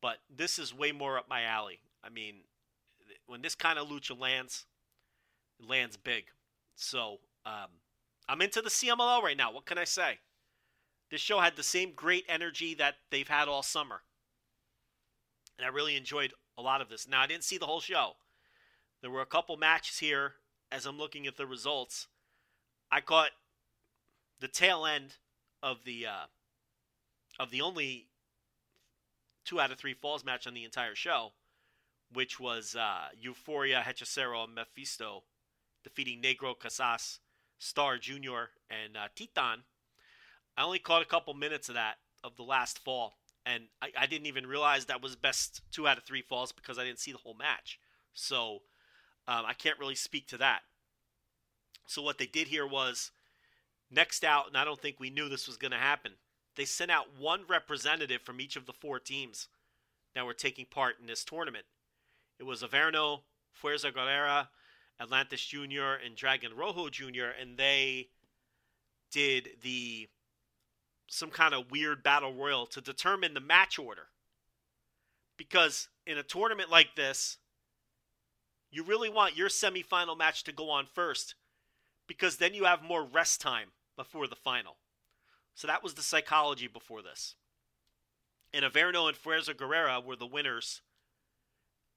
But 0.01 0.17
this 0.35 0.57
is 0.57 0.73
way 0.73 0.91
more 0.91 1.17
up 1.17 1.29
my 1.29 1.43
alley. 1.43 1.79
I 2.03 2.09
mean, 2.09 2.37
when 3.27 3.43
this 3.43 3.53
kind 3.53 3.77
of 3.77 3.87
lucha 3.87 4.19
lands, 4.19 4.65
it 5.59 5.69
lands 5.69 5.95
big. 5.95 6.25
So 6.81 7.19
um, 7.45 7.69
I'm 8.27 8.41
into 8.41 8.61
the 8.61 8.69
CMLL 8.69 9.21
right 9.21 9.37
now. 9.37 9.51
What 9.51 9.67
can 9.67 9.77
I 9.77 9.83
say? 9.83 10.17
This 11.11 11.21
show 11.21 11.39
had 11.39 11.55
the 11.55 11.63
same 11.63 11.93
great 11.95 12.25
energy 12.27 12.73
that 12.75 12.95
they've 13.11 13.27
had 13.27 13.47
all 13.47 13.61
summer, 13.61 14.01
and 15.57 15.65
I 15.65 15.69
really 15.69 15.95
enjoyed 15.95 16.33
a 16.57 16.61
lot 16.61 16.81
of 16.81 16.89
this. 16.89 17.07
Now 17.07 17.21
I 17.21 17.27
didn't 17.27 17.43
see 17.43 17.57
the 17.57 17.67
whole 17.67 17.81
show. 17.81 18.13
There 19.01 19.11
were 19.11 19.21
a 19.21 19.27
couple 19.27 19.57
matches 19.57 19.99
here 19.99 20.33
as 20.71 20.85
I'm 20.85 20.97
looking 20.97 21.27
at 21.27 21.37
the 21.37 21.45
results. 21.45 22.07
I 22.91 23.01
caught 23.01 23.31
the 24.39 24.47
tail 24.47 24.85
end 24.85 25.17
of 25.61 25.83
the 25.83 26.07
uh, 26.07 26.25
of 27.39 27.51
the 27.51 27.61
only 27.61 28.07
two 29.45 29.59
out 29.59 29.71
of 29.71 29.77
three 29.77 29.93
falls 29.93 30.25
match 30.25 30.47
on 30.47 30.55
the 30.55 30.63
entire 30.63 30.95
show, 30.95 31.33
which 32.11 32.39
was 32.39 32.75
uh, 32.75 33.09
Euphoria, 33.19 33.83
Hechicero, 33.85 34.45
and 34.45 34.55
Mephisto 34.55 35.23
defeating 35.83 36.21
Negro 36.21 36.57
Casas, 36.57 37.19
Star 37.57 37.97
Jr., 37.97 38.49
and 38.69 38.95
uh, 38.95 39.07
Titan. 39.15 39.63
I 40.57 40.63
only 40.63 40.79
caught 40.79 41.01
a 41.01 41.05
couple 41.05 41.33
minutes 41.33 41.69
of 41.69 41.75
that 41.75 41.95
of 42.23 42.35
the 42.35 42.43
last 42.43 42.79
fall, 42.79 43.17
and 43.45 43.63
I, 43.81 43.91
I, 43.97 44.05
didn't 44.05 44.27
even 44.27 44.45
realize 44.45 44.85
that 44.85 45.01
was 45.01 45.15
best 45.15 45.61
two 45.71 45.87
out 45.87 45.97
of 45.97 46.03
three 46.03 46.21
falls 46.21 46.51
because 46.51 46.77
I 46.77 46.83
didn't 46.83 46.99
see 46.99 47.11
the 47.11 47.17
whole 47.17 47.33
match. 47.33 47.79
So 48.13 48.61
um, 49.27 49.43
I 49.47 49.53
can't 49.53 49.79
really 49.79 49.95
speak 49.95 50.27
to 50.27 50.37
that. 50.37 50.61
So 51.87 52.01
what 52.01 52.17
they 52.17 52.27
did 52.27 52.47
here 52.47 52.67
was 52.67 53.11
next 53.89 54.23
out, 54.23 54.47
and 54.47 54.57
I 54.57 54.63
don't 54.63 54.79
think 54.79 54.99
we 54.99 55.09
knew 55.09 55.29
this 55.29 55.47
was 55.47 55.57
going 55.57 55.71
to 55.71 55.77
happen. 55.77 56.13
They 56.55 56.65
sent 56.65 56.91
out 56.91 57.17
one 57.17 57.41
representative 57.47 58.21
from 58.21 58.39
each 58.39 58.55
of 58.55 58.65
the 58.65 58.73
four 58.73 58.99
teams 58.99 59.47
that 60.13 60.25
were 60.25 60.33
taking 60.33 60.65
part 60.65 60.95
in 60.99 61.07
this 61.07 61.23
tournament. 61.23 61.65
It 62.39 62.43
was 62.43 62.61
Averno, 62.61 63.21
Fuerza 63.61 63.91
Guerrera, 63.91 64.47
Atlantis 65.01 65.43
Jr., 65.43 65.97
and 66.05 66.15
Dragon 66.15 66.51
Rojo 66.55 66.89
Jr., 66.89 67.31
and 67.39 67.57
they 67.57 68.09
did 69.11 69.49
the 69.61 70.07
some 71.07 71.29
kind 71.29 71.53
of 71.53 71.69
weird 71.69 72.03
battle 72.03 72.33
royal 72.33 72.65
to 72.65 72.79
determine 72.79 73.33
the 73.33 73.41
match 73.41 73.77
order. 73.77 74.07
Because 75.35 75.89
in 76.07 76.17
a 76.17 76.23
tournament 76.23 76.69
like 76.69 76.95
this, 76.95 77.37
you 78.71 78.83
really 78.83 79.09
want 79.09 79.35
your 79.35 79.49
semifinal 79.49 80.17
match 80.17 80.45
to 80.45 80.53
go 80.53 80.69
on 80.69 80.85
first 80.85 81.35
because 82.07 82.37
then 82.37 82.53
you 82.53 82.63
have 82.63 82.81
more 82.81 83.03
rest 83.03 83.41
time 83.41 83.69
before 83.97 84.27
the 84.27 84.35
final. 84.35 84.77
So 85.53 85.67
that 85.67 85.83
was 85.83 85.95
the 85.95 86.01
psychology 86.01 86.67
before 86.67 87.01
this. 87.01 87.35
And 88.53 88.63
Averno 88.63 89.09
and 89.09 89.17
Fuerza 89.17 89.53
Guerrera 89.53 90.03
were 90.03 90.15
the 90.15 90.25
winners, 90.25 90.81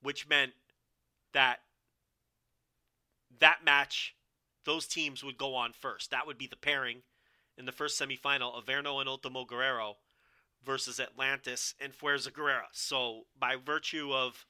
which 0.03 0.29
meant 0.29 0.53
that 1.33 1.61
that 3.41 3.65
match, 3.65 4.15
those 4.65 4.87
teams 4.87 5.23
would 5.23 5.39
go 5.39 5.55
on 5.55 5.73
first. 5.73 6.11
That 6.11 6.27
would 6.27 6.39
be 6.39 6.47
the 6.47 6.57
pairing 6.57 7.03
in 7.57 7.67
the 7.67 7.73
first 7.73 8.01
semifinal 8.01 8.61
Averno 8.63 9.01
and 9.01 9.09
Ultimo 9.09 9.45
Guerrero 9.45 9.97
versus 10.65 10.99
Atlantis 10.99 11.75
and 11.81 11.93
Fuerza 11.93 12.31
Guerrera. 12.31 12.69
So, 12.73 13.23
by 13.39 13.57
virtue 13.57 14.13
of 14.13 14.47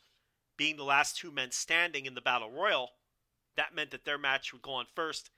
being 0.56 0.76
the 0.76 0.84
last 0.84 1.16
two 1.16 1.32
men 1.32 1.50
standing 1.50 2.06
in 2.06 2.14
the 2.14 2.20
Battle 2.20 2.50
Royal, 2.50 2.90
that 3.56 3.74
meant 3.74 3.90
that 3.90 4.04
their 4.04 4.18
match 4.18 4.52
would 4.52 4.62
go 4.62 4.72
on 4.72 4.86
first, 4.94 5.30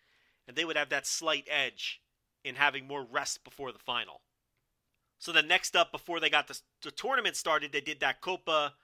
and 0.47 0.56
they 0.56 0.64
would 0.64 0.77
have 0.77 0.90
that 0.90 1.06
slight 1.06 1.47
edge 1.51 2.01
in 2.44 2.55
having 2.55 2.86
more 2.86 3.05
rest 3.05 3.43
before 3.44 3.73
the 3.73 3.78
final. 3.78 4.20
So 5.18 5.32
then 5.32 5.48
next 5.48 5.74
up, 5.74 5.90
before 5.90 6.20
they 6.20 6.31
got 6.31 6.47
the, 6.47 6.60
the 6.82 6.90
tournament 6.90 7.36
started, 7.36 7.73
they 7.73 7.81
did 7.81 8.01
that 8.01 8.20
Copa 8.20 8.74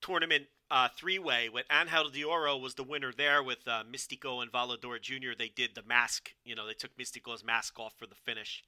tournament 0.00 0.46
uh, 0.74 0.88
three-way 0.88 1.48
with 1.48 1.64
Angel 1.70 2.10
de 2.10 2.24
Oro 2.24 2.56
was 2.56 2.74
the 2.74 2.82
winner 2.82 3.12
there 3.16 3.44
with 3.44 3.60
uh, 3.68 3.84
Mystico 3.88 4.42
and 4.42 4.50
Volador 4.50 5.00
Jr. 5.00 5.30
They 5.38 5.48
did 5.48 5.76
the 5.76 5.84
mask, 5.84 6.32
you 6.44 6.56
know, 6.56 6.66
they 6.66 6.72
took 6.72 6.96
Mystico's 6.98 7.44
mask 7.44 7.78
off 7.78 7.94
for 7.96 8.08
the 8.08 8.16
finish. 8.16 8.64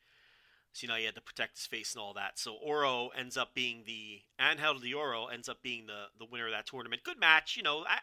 So, 0.72 0.84
you 0.84 0.88
know, 0.88 0.94
he 0.94 1.04
had 1.04 1.16
to 1.16 1.20
protect 1.20 1.56
his 1.56 1.66
face 1.66 1.94
and 1.94 2.00
all 2.00 2.14
that. 2.14 2.38
So 2.38 2.54
Oro 2.64 3.08
ends 3.08 3.36
up 3.36 3.54
being 3.54 3.82
the 3.86 4.20
Angel 4.40 4.78
de 4.78 4.94
Oro 4.94 5.26
ends 5.26 5.48
up 5.48 5.62
being 5.62 5.86
the 5.86 6.04
the 6.16 6.30
winner 6.30 6.46
of 6.46 6.52
that 6.52 6.66
tournament. 6.66 7.02
Good 7.02 7.18
match, 7.18 7.56
you 7.56 7.64
know. 7.64 7.84
I, 7.88 7.98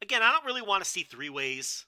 again, 0.00 0.22
I 0.22 0.32
don't 0.32 0.46
really 0.46 0.62
want 0.62 0.82
to 0.82 0.88
see 0.88 1.02
three 1.02 1.28
ways 1.28 1.84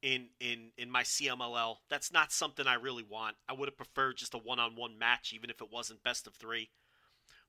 in 0.00 0.28
in 0.40 0.70
in 0.78 0.90
my 0.90 1.02
CMLL. 1.02 1.76
That's 1.90 2.10
not 2.10 2.32
something 2.32 2.66
I 2.66 2.74
really 2.74 3.04
want. 3.06 3.36
I 3.50 3.52
would 3.52 3.68
have 3.68 3.76
preferred 3.76 4.16
just 4.16 4.32
a 4.32 4.38
one-on-one 4.38 4.98
match, 4.98 5.34
even 5.34 5.50
if 5.50 5.60
it 5.60 5.70
wasn't 5.70 6.02
best 6.02 6.26
of 6.26 6.34
three. 6.36 6.70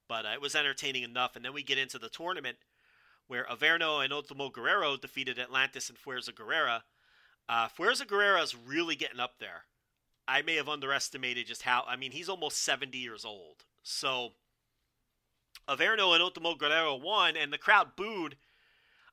But 0.10 0.26
uh, 0.26 0.30
it 0.34 0.42
was 0.42 0.54
entertaining 0.54 1.04
enough. 1.04 1.38
And 1.38 1.46
then 1.46 1.54
we 1.54 1.64
get 1.64 1.78
into 1.78 1.98
the 1.98 2.10
tournament 2.10 2.58
where 3.28 3.46
Averno 3.46 4.04
and 4.04 4.14
Ultimo 4.14 4.50
Guerrero 4.50 4.98
defeated 4.98 5.40
Atlantis 5.40 5.90
and 5.90 5.98
Fuerza 5.98 6.32
Guerrera. 6.32 6.82
Uh, 7.48 7.68
Fuerza 7.68 8.06
Guerrera 8.06 8.44
is 8.44 8.56
really 8.56 8.96
getting 8.96 9.20
up 9.20 9.40
there. 9.40 9.64
I 10.28 10.42
may 10.42 10.56
have 10.56 10.70
underestimated 10.70 11.48
just 11.48 11.64
how. 11.64 11.84
I 11.88 11.96
mean, 11.96 12.12
he's 12.12 12.30
almost 12.30 12.64
70 12.64 12.98
years 12.98 13.26
old. 13.26 13.64
So 13.84 14.34
Averno 15.68 16.14
and 16.14 16.24
Ultimo 16.24 16.56
Guerrero 16.56 16.96
won, 16.96 17.36
and 17.38 17.54
the 17.54 17.58
crowd 17.58 17.96
booed. 17.96 18.38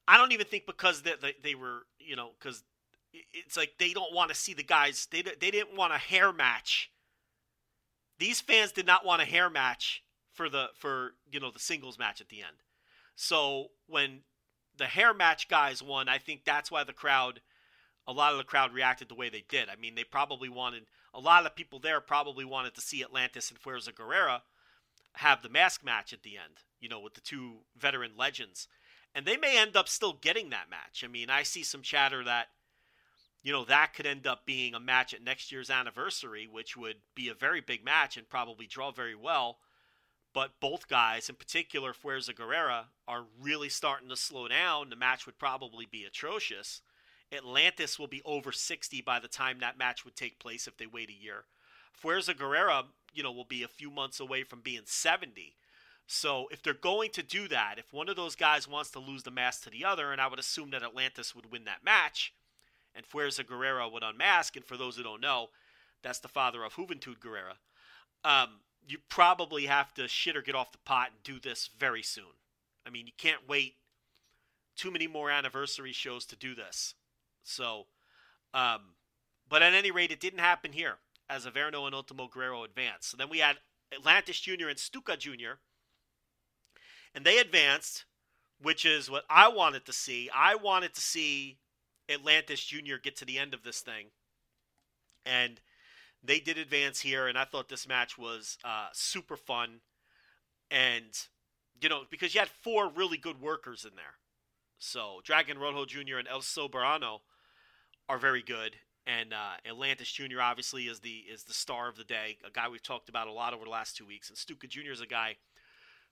I 0.08 0.16
don't 0.16 0.32
even 0.32 0.46
think 0.46 0.66
because 0.66 1.02
they, 1.02 1.14
they, 1.20 1.34
they 1.42 1.54
were, 1.54 1.86
you 1.98 2.16
know, 2.16 2.30
because 2.38 2.64
it's 3.12 3.56
like 3.56 3.74
they 3.78 3.92
don't 3.92 4.14
want 4.14 4.30
to 4.30 4.34
see 4.34 4.54
the 4.54 4.62
guys. 4.62 5.06
They 5.10 5.22
they 5.22 5.50
didn't 5.50 5.76
want 5.76 5.92
a 5.92 5.98
hair 5.98 6.32
match. 6.32 6.90
These 8.18 8.40
fans 8.40 8.72
did 8.72 8.86
not 8.86 9.04
want 9.04 9.22
a 9.22 9.26
hair 9.26 9.50
match 9.50 10.02
for 10.32 10.48
the 10.48 10.68
for 10.74 11.14
you 11.30 11.40
know 11.40 11.50
the 11.50 11.58
singles 11.58 11.98
match 11.98 12.20
at 12.20 12.28
the 12.28 12.40
end. 12.40 12.56
So 13.14 13.68
when 13.86 14.20
the 14.76 14.86
hair 14.86 15.12
match 15.14 15.48
guys 15.48 15.82
won, 15.82 16.08
I 16.08 16.18
think 16.18 16.44
that's 16.44 16.70
why 16.70 16.84
the 16.84 16.92
crowd, 16.92 17.40
a 18.06 18.12
lot 18.12 18.32
of 18.32 18.38
the 18.38 18.44
crowd 18.44 18.72
reacted 18.72 19.08
the 19.08 19.14
way 19.14 19.28
they 19.28 19.44
did. 19.48 19.68
I 19.68 19.76
mean, 19.76 19.94
they 19.94 20.04
probably 20.04 20.48
wanted 20.48 20.84
a 21.14 21.20
lot 21.20 21.44
of 21.44 21.54
people 21.54 21.78
there 21.78 22.00
probably 22.00 22.44
wanted 22.44 22.74
to 22.74 22.80
see 22.80 23.02
Atlantis 23.02 23.50
and 23.50 23.60
Fuerza 23.60 23.92
Guerrera 23.92 24.40
have 25.16 25.42
the 25.42 25.50
mask 25.50 25.84
match 25.84 26.12
at 26.12 26.22
the 26.22 26.36
end. 26.36 26.64
You 26.80 26.88
know, 26.88 27.00
with 27.00 27.14
the 27.14 27.20
two 27.20 27.58
veteran 27.76 28.12
legends, 28.16 28.66
and 29.14 29.24
they 29.24 29.36
may 29.36 29.56
end 29.56 29.76
up 29.76 29.88
still 29.88 30.14
getting 30.14 30.50
that 30.50 30.70
match. 30.70 31.04
I 31.04 31.06
mean, 31.06 31.30
I 31.30 31.44
see 31.44 31.62
some 31.62 31.82
chatter 31.82 32.24
that 32.24 32.48
you 33.42 33.52
know, 33.52 33.64
that 33.64 33.92
could 33.94 34.06
end 34.06 34.26
up 34.26 34.46
being 34.46 34.74
a 34.74 34.80
match 34.80 35.12
at 35.12 35.22
next 35.22 35.50
year's 35.50 35.70
anniversary, 35.70 36.46
which 36.50 36.76
would 36.76 36.96
be 37.14 37.28
a 37.28 37.34
very 37.34 37.60
big 37.60 37.84
match 37.84 38.16
and 38.16 38.28
probably 38.28 38.66
draw 38.66 38.92
very 38.92 39.16
well. 39.16 39.58
But 40.34 40.52
both 40.60 40.88
guys, 40.88 41.28
in 41.28 41.34
particular 41.34 41.92
Fuerza 41.92 42.34
Guerrera, 42.34 42.84
are 43.06 43.24
really 43.40 43.68
starting 43.68 44.08
to 44.08 44.16
slow 44.16 44.48
down. 44.48 44.88
The 44.88 44.96
match 44.96 45.26
would 45.26 45.38
probably 45.38 45.86
be 45.86 46.04
atrocious. 46.04 46.80
Atlantis 47.30 47.98
will 47.98 48.06
be 48.06 48.22
over 48.24 48.52
60 48.52 49.00
by 49.02 49.18
the 49.18 49.28
time 49.28 49.58
that 49.60 49.78
match 49.78 50.04
would 50.04 50.16
take 50.16 50.38
place 50.38 50.66
if 50.66 50.76
they 50.76 50.86
wait 50.86 51.10
a 51.10 51.22
year. 51.22 51.44
Fuerza 52.02 52.34
Guerrera, 52.34 52.84
you 53.12 53.22
know, 53.22 53.32
will 53.32 53.44
be 53.44 53.62
a 53.62 53.68
few 53.68 53.90
months 53.90 54.20
away 54.20 54.42
from 54.42 54.60
being 54.60 54.82
70. 54.84 55.54
So 56.06 56.48
if 56.50 56.62
they're 56.62 56.74
going 56.74 57.10
to 57.12 57.22
do 57.22 57.48
that, 57.48 57.76
if 57.78 57.92
one 57.92 58.08
of 58.08 58.16
those 58.16 58.34
guys 58.34 58.68
wants 58.68 58.90
to 58.90 58.98
lose 58.98 59.22
the 59.22 59.30
mask 59.30 59.64
to 59.64 59.70
the 59.70 59.84
other, 59.84 60.12
and 60.12 60.20
I 60.20 60.26
would 60.26 60.38
assume 60.38 60.70
that 60.70 60.82
Atlantis 60.82 61.34
would 61.34 61.50
win 61.50 61.64
that 61.64 61.84
match, 61.84 62.34
and 62.94 63.06
Fuerza 63.06 63.44
Guerrera 63.44 63.90
would 63.90 64.02
unmask. 64.02 64.56
And 64.56 64.64
for 64.64 64.76
those 64.76 64.96
who 64.96 65.02
don't 65.02 65.20
know, 65.20 65.48
that's 66.02 66.18
the 66.18 66.28
father 66.28 66.64
of 66.64 66.74
Juventud 66.74 67.18
Guerrera. 67.18 67.56
Um, 68.24 68.60
you 68.86 68.98
probably 69.08 69.66
have 69.66 69.94
to 69.94 70.08
shit 70.08 70.36
or 70.36 70.42
get 70.42 70.54
off 70.54 70.72
the 70.72 70.78
pot 70.78 71.08
and 71.08 71.22
do 71.22 71.40
this 71.40 71.70
very 71.78 72.02
soon. 72.02 72.24
I 72.86 72.90
mean, 72.90 73.06
you 73.06 73.12
can't 73.16 73.48
wait 73.48 73.76
too 74.76 74.90
many 74.90 75.06
more 75.06 75.30
anniversary 75.30 75.92
shows 75.92 76.24
to 76.26 76.36
do 76.36 76.54
this. 76.54 76.94
So, 77.42 77.86
um, 78.54 78.94
but 79.48 79.62
at 79.62 79.74
any 79.74 79.90
rate, 79.90 80.10
it 80.10 80.20
didn't 80.20 80.40
happen 80.40 80.72
here 80.72 80.96
as 81.28 81.46
Averno 81.46 81.86
and 81.86 81.94
Ultimo 81.94 82.28
Guerrero 82.28 82.64
advanced. 82.64 83.10
So 83.10 83.16
then 83.16 83.28
we 83.28 83.38
had 83.38 83.58
Atlantis 83.92 84.40
Jr. 84.40 84.68
and 84.68 84.78
Stuka 84.78 85.16
Jr. 85.16 85.58
And 87.14 87.24
they 87.24 87.38
advanced, 87.38 88.04
which 88.60 88.84
is 88.84 89.10
what 89.10 89.24
I 89.28 89.48
wanted 89.48 89.84
to 89.86 89.92
see. 89.92 90.30
I 90.34 90.54
wanted 90.54 90.94
to 90.94 91.00
see 91.00 91.58
Atlantis 92.08 92.64
Jr. 92.64 92.96
get 93.02 93.16
to 93.16 93.24
the 93.24 93.38
end 93.38 93.54
of 93.54 93.62
this 93.62 93.80
thing. 93.80 94.06
And 95.24 95.60
they 96.24 96.40
did 96.40 96.58
advance 96.58 97.00
here, 97.00 97.26
and 97.26 97.36
I 97.36 97.44
thought 97.44 97.68
this 97.68 97.88
match 97.88 98.16
was 98.16 98.58
uh, 98.64 98.88
super 98.92 99.36
fun. 99.36 99.80
And, 100.70 101.12
you 101.80 101.88
know, 101.88 102.02
because 102.10 102.34
you 102.34 102.40
had 102.40 102.48
four 102.48 102.88
really 102.88 103.18
good 103.18 103.40
workers 103.40 103.84
in 103.84 103.96
there. 103.96 104.14
So 104.78 105.20
Dragon 105.24 105.58
Rojo 105.58 105.84
Jr. 105.84 106.18
and 106.18 106.28
El 106.28 106.40
Soberano 106.40 107.20
are 108.08 108.18
very 108.18 108.42
good. 108.42 108.76
And 109.06 109.32
uh, 109.32 109.54
Atlantis 109.68 110.10
Jr. 110.12 110.40
obviously 110.40 110.84
is 110.84 111.00
the 111.00 111.24
is 111.30 111.42
the 111.44 111.54
star 111.54 111.88
of 111.88 111.96
the 111.96 112.04
day, 112.04 112.38
a 112.46 112.50
guy 112.50 112.68
we've 112.68 112.82
talked 112.82 113.08
about 113.08 113.26
a 113.26 113.32
lot 113.32 113.52
over 113.52 113.64
the 113.64 113.70
last 113.70 113.96
two 113.96 114.06
weeks. 114.06 114.28
And 114.28 114.38
Stuka 114.38 114.68
Jr. 114.68 114.92
is 114.92 115.00
a 115.00 115.06
guy 115.06 115.36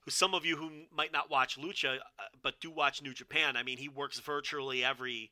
who 0.00 0.10
some 0.10 0.34
of 0.34 0.44
you 0.44 0.56
who 0.56 0.70
might 0.92 1.12
not 1.12 1.30
watch 1.30 1.58
Lucha, 1.58 1.96
uh, 1.96 2.22
but 2.42 2.60
do 2.60 2.70
watch 2.70 3.02
New 3.02 3.14
Japan, 3.14 3.56
I 3.56 3.62
mean, 3.62 3.78
he 3.78 3.88
works 3.88 4.18
virtually 4.18 4.84
every 4.84 5.30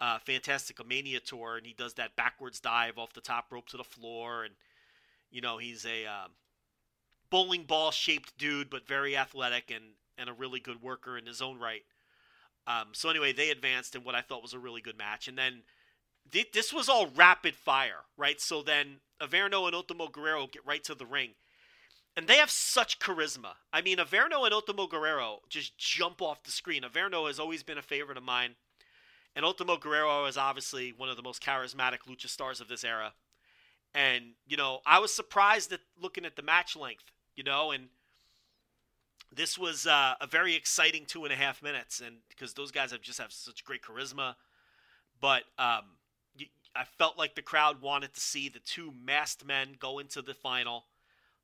uh, 0.00 0.18
Fantastica 0.18 0.86
Mania 0.86 1.20
tour, 1.20 1.56
and 1.56 1.66
he 1.66 1.72
does 1.72 1.94
that 1.94 2.16
backwards 2.16 2.60
dive 2.60 2.98
off 2.98 3.12
the 3.12 3.20
top 3.20 3.46
rope 3.50 3.68
to 3.68 3.76
the 3.76 3.84
floor, 3.84 4.44
and 4.44 4.54
you 5.30 5.40
know 5.40 5.58
he's 5.58 5.84
a 5.84 6.06
uh, 6.06 6.28
bowling 7.30 7.64
ball 7.64 7.90
shaped 7.90 8.36
dude, 8.38 8.70
but 8.70 8.86
very 8.86 9.16
athletic 9.16 9.70
and 9.70 9.84
and 10.16 10.28
a 10.28 10.32
really 10.32 10.60
good 10.60 10.82
worker 10.82 11.16
in 11.16 11.26
his 11.26 11.40
own 11.42 11.58
right. 11.58 11.82
Um, 12.66 12.88
so 12.92 13.08
anyway, 13.08 13.32
they 13.32 13.50
advanced 13.50 13.94
in 13.94 14.04
what 14.04 14.14
I 14.14 14.20
thought 14.20 14.42
was 14.42 14.52
a 14.52 14.58
really 14.58 14.80
good 14.80 14.98
match, 14.98 15.26
and 15.26 15.38
then 15.38 15.62
th- 16.30 16.52
this 16.52 16.72
was 16.72 16.88
all 16.88 17.06
rapid 17.06 17.54
fire, 17.54 18.04
right? 18.16 18.40
So 18.40 18.62
then 18.62 19.00
Averno 19.20 19.66
and 19.66 19.74
Ultimo 19.74 20.08
Guerrero 20.08 20.46
get 20.46 20.66
right 20.66 20.84
to 20.84 20.94
the 20.94 21.06
ring, 21.06 21.30
and 22.16 22.26
they 22.26 22.36
have 22.36 22.50
such 22.50 22.98
charisma. 22.98 23.54
I 23.72 23.80
mean, 23.80 23.98
Averno 23.98 24.44
and 24.44 24.52
Ultimo 24.52 24.86
Guerrero 24.86 25.40
just 25.48 25.78
jump 25.78 26.20
off 26.20 26.42
the 26.42 26.50
screen. 26.50 26.82
Averno 26.82 27.26
has 27.26 27.40
always 27.40 27.62
been 27.62 27.78
a 27.78 27.82
favorite 27.82 28.18
of 28.18 28.24
mine, 28.24 28.56
and 29.38 29.44
Ultimo 29.44 29.76
Guerrero 29.76 30.26
is 30.26 30.36
obviously 30.36 30.92
one 30.96 31.08
of 31.08 31.16
the 31.16 31.22
most 31.22 31.40
charismatic 31.40 31.98
lucha 32.08 32.28
stars 32.28 32.60
of 32.60 32.66
this 32.66 32.82
era. 32.82 33.12
And 33.94 34.32
you 34.48 34.56
know, 34.56 34.80
I 34.84 34.98
was 34.98 35.14
surprised 35.14 35.72
at 35.72 35.78
looking 36.02 36.24
at 36.24 36.34
the 36.34 36.42
match 36.42 36.74
length, 36.74 37.04
you 37.36 37.44
know, 37.44 37.70
and 37.70 37.84
this 39.32 39.56
was 39.56 39.86
uh, 39.86 40.14
a 40.20 40.26
very 40.26 40.56
exciting 40.56 41.04
two 41.06 41.22
and 41.22 41.32
a 41.32 41.36
half 41.36 41.62
minutes, 41.62 42.00
and 42.04 42.16
because 42.28 42.54
those 42.54 42.72
guys 42.72 42.90
have 42.90 43.00
just 43.00 43.20
have 43.20 43.30
such 43.30 43.64
great 43.64 43.80
charisma. 43.80 44.34
But 45.20 45.44
um, 45.56 45.84
I 46.74 46.82
felt 46.98 47.16
like 47.16 47.36
the 47.36 47.42
crowd 47.42 47.80
wanted 47.80 48.14
to 48.14 48.20
see 48.20 48.48
the 48.48 48.58
two 48.58 48.92
masked 49.04 49.46
men 49.46 49.76
go 49.78 50.00
into 50.00 50.20
the 50.20 50.34
final, 50.34 50.86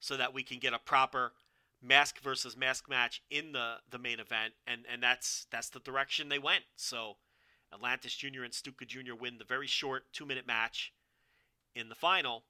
so 0.01 0.17
that 0.17 0.35
we 0.35 0.43
can 0.43 0.59
get 0.59 0.75
a 0.75 0.81
proper 0.81 1.33
mask 1.81 2.21
versus 2.21 2.57
mask 2.57 2.89
match 2.89 3.23
in 3.31 3.53
the 3.53 3.77
the 3.89 4.01
main 4.01 4.19
event, 4.19 4.55
and 4.67 4.81
and 4.93 5.01
that's 5.01 5.47
that's 5.53 5.69
the 5.69 5.79
direction 5.79 6.29
they 6.29 6.41
went. 6.41 6.65
So 6.75 7.19
Atlantis 7.75 8.15
Jr. 8.15 8.45
and 8.45 8.55
Stuka 8.55 8.87
Jr. 8.87 9.15
win 9.19 9.39
the 9.39 9.45
very 9.45 9.67
short 9.67 10.05
two 10.13 10.25
minute 10.25 10.47
match 10.47 10.93
in 11.75 11.89
the 11.89 11.95
final 11.95 12.45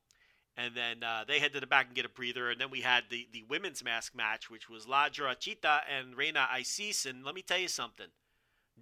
and 0.57 0.75
then 0.75 1.03
uh, 1.03 1.25
they 1.27 1.41
head 1.41 1.53
to 1.53 1.61
the 1.61 1.67
back 1.67 1.87
and 1.87 1.97
get 1.97 2.05
a 2.05 2.09
breather. 2.09 2.51
And 2.51 2.61
then 2.61 2.71
we 2.71 2.81
had 2.81 3.05
the, 3.11 3.27
the 3.33 3.45
women's 3.49 3.83
mask 3.83 4.15
match, 4.15 4.49
which 4.49 4.69
was 4.69 4.87
La 4.87 5.09
Chita 5.09 5.81
and 5.91 6.17
Reina 6.17 6.47
Isis. 6.51 7.07
And 7.07 7.25
let 7.25 7.35
me 7.35 7.43
tell 7.43 7.59
you 7.59 7.69
something 7.69 8.07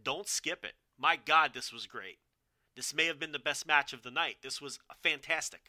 don't 0.03 0.29
skip 0.29 0.65
it. 0.65 0.75
My 0.99 1.17
God, 1.17 1.53
this 1.55 1.73
was 1.73 1.87
great. 1.87 2.19
This 2.77 2.95
may 2.95 3.07
have 3.07 3.19
been 3.19 3.33
the 3.33 3.39
best 3.39 3.67
match 3.67 3.93
of 3.93 4.03
the 4.03 4.11
night. 4.11 4.37
This 4.43 4.61
was 4.61 4.79
fantastic. 5.03 5.61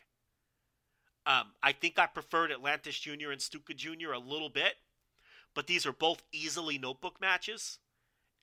Um, 1.25 1.51
I 1.61 1.71
think 1.71 1.97
I 1.97 2.05
preferred 2.05 2.51
Atlantis 2.51 2.99
Jr. 2.99 3.31
and 3.31 3.41
Stuka 3.41 3.73
Jr. 3.73 4.11
a 4.13 4.19
little 4.19 4.49
bit, 4.49 4.75
but 5.53 5.67
these 5.67 5.85
are 5.85 5.93
both 5.93 6.23
easily 6.31 6.77
notebook 6.77 7.19
matches. 7.21 7.79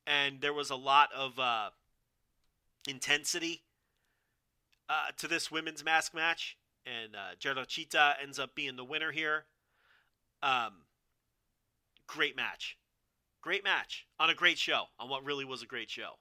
And 0.06 0.40
there 0.40 0.54
was 0.54 0.70
a 0.70 0.76
lot 0.76 1.10
of 1.14 1.38
uh, 1.38 1.70
intensity 2.88 3.62
uh, 4.88 5.12
to 5.18 5.28
this 5.28 5.50
women's 5.50 5.84
mask 5.84 6.14
match 6.14 6.56
and 6.86 7.14
uh, 7.14 7.64
Chita 7.66 8.14
ends 8.22 8.38
up 8.38 8.54
being 8.54 8.76
the 8.76 8.84
winner 8.84 9.12
here. 9.12 9.44
Um, 10.42 10.82
great 12.06 12.36
match, 12.36 12.78
great 13.42 13.64
match 13.64 14.06
on 14.18 14.30
a 14.30 14.34
great 14.34 14.58
show 14.58 14.84
on 14.98 15.08
what 15.08 15.24
really 15.24 15.44
was 15.44 15.62
a 15.62 15.66
great 15.66 15.90
show. 15.90 16.18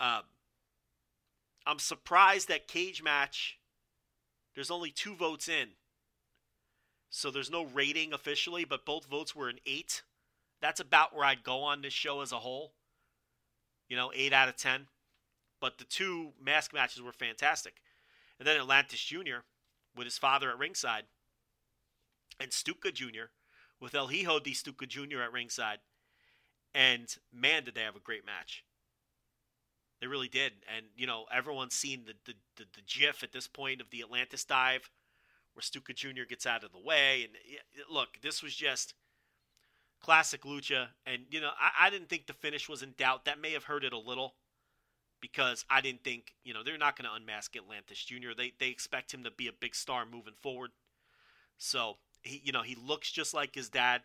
Um, 0.00 0.22
I'm 1.66 1.78
surprised 1.78 2.48
that 2.48 2.68
Cagematch. 2.68 3.54
There's 4.54 4.70
only 4.70 4.90
two 4.90 5.14
votes 5.14 5.48
in, 5.48 5.68
so 7.08 7.30
there's 7.30 7.50
no 7.50 7.64
rating 7.64 8.12
officially, 8.12 8.66
but 8.66 8.84
both 8.84 9.06
votes 9.06 9.34
were 9.34 9.48
an 9.48 9.60
eight. 9.64 10.02
That's 10.60 10.80
about 10.80 11.16
where 11.16 11.24
I'd 11.24 11.42
go 11.42 11.62
on 11.62 11.80
this 11.80 11.94
show 11.94 12.20
as 12.20 12.32
a 12.32 12.38
whole. 12.38 12.74
You 13.88 13.96
know, 13.96 14.12
eight 14.14 14.34
out 14.34 14.50
of 14.50 14.56
ten. 14.56 14.88
But 15.62 15.78
the 15.78 15.84
two 15.84 16.32
mask 16.38 16.74
matches 16.74 17.00
were 17.00 17.12
fantastic. 17.12 17.76
And 18.38 18.46
then 18.46 18.58
Atlantis 18.58 19.00
Jr 19.00 19.40
with 19.96 20.06
his 20.06 20.18
father 20.18 20.50
at 20.50 20.58
ringside, 20.58 21.04
and 22.40 22.52
Stuka 22.52 22.92
Jr. 22.92 23.30
with 23.80 23.94
El 23.94 24.08
Hijo 24.08 24.38
de 24.38 24.52
Stuka 24.52 24.86
Jr. 24.86 25.22
at 25.22 25.32
ringside. 25.32 25.78
And 26.74 27.14
man, 27.32 27.64
did 27.64 27.74
they 27.74 27.82
have 27.82 27.96
a 27.96 28.00
great 28.00 28.24
match. 28.24 28.64
They 30.00 30.06
really 30.06 30.28
did. 30.28 30.52
And, 30.74 30.86
you 30.96 31.06
know, 31.06 31.26
everyone's 31.32 31.74
seen 31.74 32.04
the, 32.06 32.14
the, 32.24 32.34
the, 32.56 32.64
the 32.74 32.82
gif 32.86 33.22
at 33.22 33.32
this 33.32 33.46
point 33.46 33.80
of 33.80 33.90
the 33.90 34.00
Atlantis 34.00 34.44
dive 34.44 34.90
where 35.52 35.62
Stuka 35.62 35.92
Jr. 35.92 36.24
gets 36.28 36.46
out 36.46 36.64
of 36.64 36.72
the 36.72 36.80
way. 36.80 37.28
And 37.28 37.34
look, 37.90 38.18
this 38.22 38.42
was 38.42 38.54
just 38.54 38.94
classic 40.00 40.42
lucha. 40.42 40.88
And, 41.06 41.24
you 41.30 41.40
know, 41.40 41.50
I, 41.60 41.86
I 41.86 41.90
didn't 41.90 42.08
think 42.08 42.26
the 42.26 42.32
finish 42.32 42.68
was 42.68 42.82
in 42.82 42.94
doubt. 42.96 43.26
That 43.26 43.40
may 43.40 43.52
have 43.52 43.64
hurt 43.64 43.84
it 43.84 43.92
a 43.92 43.98
little 43.98 44.34
because 45.22 45.64
I 45.70 45.80
didn't 45.80 46.04
think, 46.04 46.34
you 46.44 46.52
know, 46.52 46.62
they're 46.62 46.76
not 46.76 46.98
going 46.98 47.08
to 47.08 47.16
unmask 47.16 47.56
Atlantis 47.56 48.04
Jr. 48.04 48.32
They 48.36 48.52
they 48.58 48.68
expect 48.68 49.14
him 49.14 49.24
to 49.24 49.30
be 49.30 49.48
a 49.48 49.52
big 49.52 49.74
star 49.74 50.04
moving 50.04 50.34
forward. 50.42 50.72
So, 51.56 51.94
he 52.22 52.42
you 52.44 52.52
know, 52.52 52.62
he 52.62 52.74
looks 52.74 53.10
just 53.10 53.32
like 53.32 53.54
his 53.54 53.70
dad. 53.70 54.02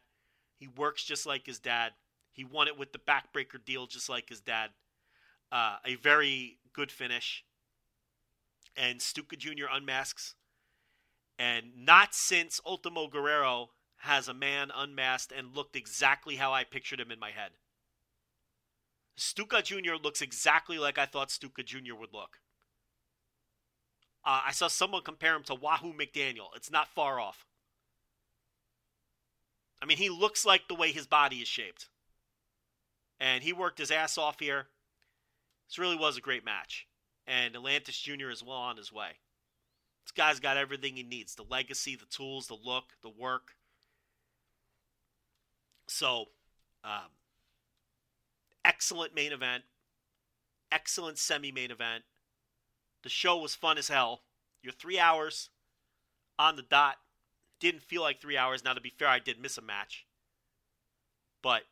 He 0.56 0.68
works 0.68 1.04
just 1.04 1.26
like 1.26 1.46
his 1.46 1.60
dad. 1.60 1.94
He 2.32 2.46
won 2.46 2.68
it 2.68 2.78
with 2.78 2.94
the 2.94 3.00
backbreaker 3.00 3.64
deal 3.64 3.88
just 3.88 4.08
like 4.08 4.30
his 4.30 4.40
dad. 4.40 4.70
Uh, 5.52 5.78
a 5.86 5.96
very 5.96 6.60
good 6.72 6.92
finish. 6.92 7.44
And 8.76 9.02
Stuka 9.02 9.36
Jr. 9.36 9.66
unmasks. 9.72 10.36
And 11.40 11.72
not 11.76 12.14
since 12.14 12.62
Ultimo 12.66 13.08
Guerrero 13.08 13.72
has 14.02 14.28
a 14.28 14.34
man 14.34 14.72
unmasked 14.76 15.32
and 15.36 15.56
looked 15.56 15.76
exactly 15.76 16.36
how 16.36 16.54
I 16.54 16.64
pictured 16.64 17.00
him 17.00 17.12
in 17.12 17.20
my 17.20 17.32
head. 17.32 17.52
Stuka 19.18 19.64
Jr. 19.64 19.96
looks 20.02 20.22
exactly 20.22 20.78
like 20.78 21.00
I 21.00 21.08
thought 21.08 21.32
Stuka 21.32 21.64
Jr. 21.64 21.96
would 22.00 22.14
look. 22.14 22.40
Uh, 24.24 24.42
I 24.46 24.52
saw 24.52 24.68
someone 24.68 25.02
compare 25.02 25.36
him 25.36 25.44
to 25.44 25.56
Wahoo 25.56 25.94
McDaniel. 25.94 26.50
It's 26.56 26.72
not 26.72 26.88
far 26.94 27.20
off. 27.20 27.46
I 29.82 29.86
mean, 29.86 29.98
he 29.98 30.10
looks 30.10 30.46
like 30.46 30.68
the 30.68 30.76
way 30.76 30.92
his 30.92 31.08
body 31.08 31.38
is 31.38 31.48
shaped. 31.48 31.88
And 33.20 33.44
he 33.44 33.54
worked 33.54 33.80
his 33.80 33.92
ass 33.92 34.18
off 34.18 34.40
here. 34.40 34.68
This 35.68 35.80
really 35.80 35.98
was 35.98 36.18
a 36.18 36.22
great 36.22 36.46
match. 36.46 36.88
And 37.26 37.56
Atlantis 37.56 37.98
Jr. 37.98 38.30
is 38.30 38.44
well 38.44 38.58
on 38.58 38.78
his 38.78 38.94
way. 38.94 39.10
This 40.06 40.12
guy's 40.12 40.40
got 40.40 40.58
everything 40.58 40.96
he 40.96 41.04
needs 41.04 41.36
the 41.36 41.44
legacy, 41.44 41.96
the 41.96 42.06
tools, 42.06 42.48
the 42.48 42.58
look, 42.64 42.86
the 43.02 43.10
work. 43.10 43.56
So, 45.88 46.26
um, 46.84 47.10
excellent 48.68 49.16
main 49.16 49.32
event, 49.32 49.64
excellent 50.72 51.18
semi 51.18 51.52
main 51.52 51.72
event. 51.72 52.04
The 53.04 53.10
show 53.10 53.38
was 53.38 53.56
fun 53.56 53.78
as 53.78 53.88
hell. 53.88 54.22
You're 54.62 54.74
three 54.74 55.00
hours 55.00 55.50
on 56.38 56.58
the 56.58 56.62
dot. 56.62 56.98
Didn't 57.60 57.84
feel 57.84 58.02
like 58.02 58.20
three 58.20 58.38
hours. 58.38 58.64
Now, 58.64 58.74
to 58.74 58.82
be 58.82 58.94
fair, 58.96 59.08
I 59.08 59.20
did 59.20 59.42
miss 59.42 59.58
a 59.58 59.62
match. 59.62 60.06
But 61.42 61.64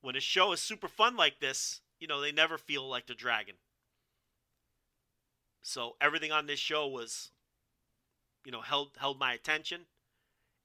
when 0.00 0.16
a 0.16 0.20
show 0.20 0.52
is 0.52 0.60
super 0.60 0.88
fun 0.88 1.16
like 1.16 1.40
this, 1.40 1.80
you 1.98 2.06
know, 2.06 2.20
they 2.20 2.32
never 2.32 2.56
feel 2.56 2.88
like 2.88 3.06
the 3.06 3.14
dragon. 3.14 3.56
So 5.60 5.96
everything 6.00 6.30
on 6.32 6.46
this 6.46 6.60
show 6.60 6.86
was, 6.86 7.32
you 8.46 8.52
know, 8.52 8.60
held 8.60 8.92
held 8.98 9.18
my 9.18 9.32
attention, 9.32 9.82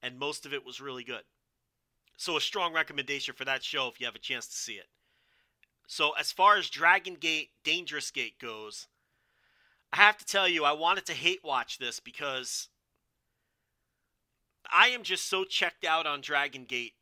and 0.00 0.18
most 0.18 0.46
of 0.46 0.54
it 0.54 0.64
was 0.64 0.80
really 0.80 1.04
good. 1.04 1.24
So 2.16 2.36
a 2.36 2.40
strong 2.40 2.72
recommendation 2.72 3.34
for 3.34 3.44
that 3.44 3.64
show 3.64 3.88
if 3.88 3.98
you 3.98 4.06
have 4.06 4.14
a 4.14 4.20
chance 4.20 4.46
to 4.46 4.56
see 4.56 4.74
it. 4.74 4.86
So 5.86 6.12
as 6.12 6.32
far 6.32 6.56
as 6.56 6.68
Dragon 6.70 7.14
Gate, 7.14 7.50
Dangerous 7.62 8.10
Gate 8.10 8.38
goes, 8.38 8.88
I 9.92 9.96
have 9.96 10.16
to 10.18 10.24
tell 10.24 10.48
you, 10.48 10.64
I 10.64 10.72
wanted 10.72 11.06
to 11.06 11.12
hate 11.12 11.44
watch 11.44 11.78
this 11.78 12.00
because 12.00 12.68
I 14.70 14.88
am 14.88 15.02
just 15.02 15.28
so 15.28 15.44
checked 15.44 15.84
out 15.84 16.06
on 16.06 16.20
Dragon 16.20 16.64
Gate. 16.64 16.94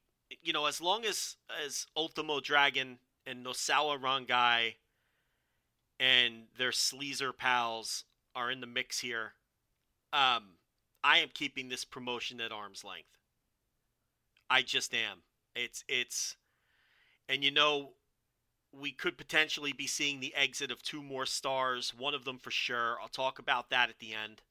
You 0.43 0.53
know, 0.53 0.67
as 0.67 0.81
long 0.81 1.05
as 1.05 1.37
as 1.65 1.87
Ultimo 1.97 2.41
Dragon 2.41 2.99
and 3.27 3.45
Nosawa 3.45 4.01
Rongai 4.01 4.75
and 6.01 6.45
their 6.59 6.71
sleazer 6.71 7.37
pals 7.37 8.05
are 8.35 8.51
in 8.51 8.61
the 8.61 8.67
mix 8.67 8.99
here, 8.99 9.35
um, 10.13 10.57
I 11.05 11.19
am 11.19 11.29
keeping 11.33 11.69
this 11.69 11.85
promotion 11.85 12.41
at 12.41 12.53
arm's 12.53 12.85
length. 12.85 13.19
I 14.51 14.63
just 14.63 14.95
am. 14.95 15.19
It's 15.55 15.85
it's 15.89 16.37
and 17.29 17.43
you 17.43 17.51
know 17.51 17.93
we 18.73 18.93
could 18.93 19.19
potentially 19.19 19.73
be 19.73 19.87
seeing 19.87 20.21
the 20.21 20.35
exit 20.35 20.71
of 20.71 20.83
two 20.83 21.03
more 21.03 21.27
stars, 21.27 21.93
one 21.97 22.15
of 22.15 22.25
them 22.25 22.39
for 22.39 22.51
sure. 22.51 22.97
I'll 23.01 23.09
talk 23.09 23.39
about 23.39 23.71
that 23.71 23.91
at 23.91 23.99
the 23.99 24.15
end. 24.15 24.43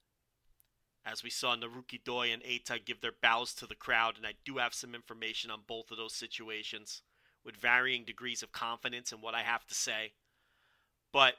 As 1.03 1.23
we 1.23 1.31
saw 1.31 1.55
Naruki 1.55 2.03
Doi 2.03 2.31
and 2.31 2.43
Eita 2.43 2.83
give 2.85 3.01
their 3.01 3.13
bows 3.23 3.53
to 3.55 3.65
the 3.65 3.75
crowd, 3.75 4.17
and 4.17 4.27
I 4.27 4.33
do 4.45 4.57
have 4.57 4.75
some 4.75 4.93
information 4.93 5.49
on 5.49 5.61
both 5.67 5.89
of 5.89 5.97
those 5.97 6.13
situations 6.13 7.01
with 7.43 7.57
varying 7.57 8.05
degrees 8.05 8.43
of 8.43 8.51
confidence 8.51 9.11
in 9.11 9.19
what 9.19 9.33
I 9.33 9.41
have 9.41 9.65
to 9.65 9.73
say. 9.73 10.13
But 11.11 11.35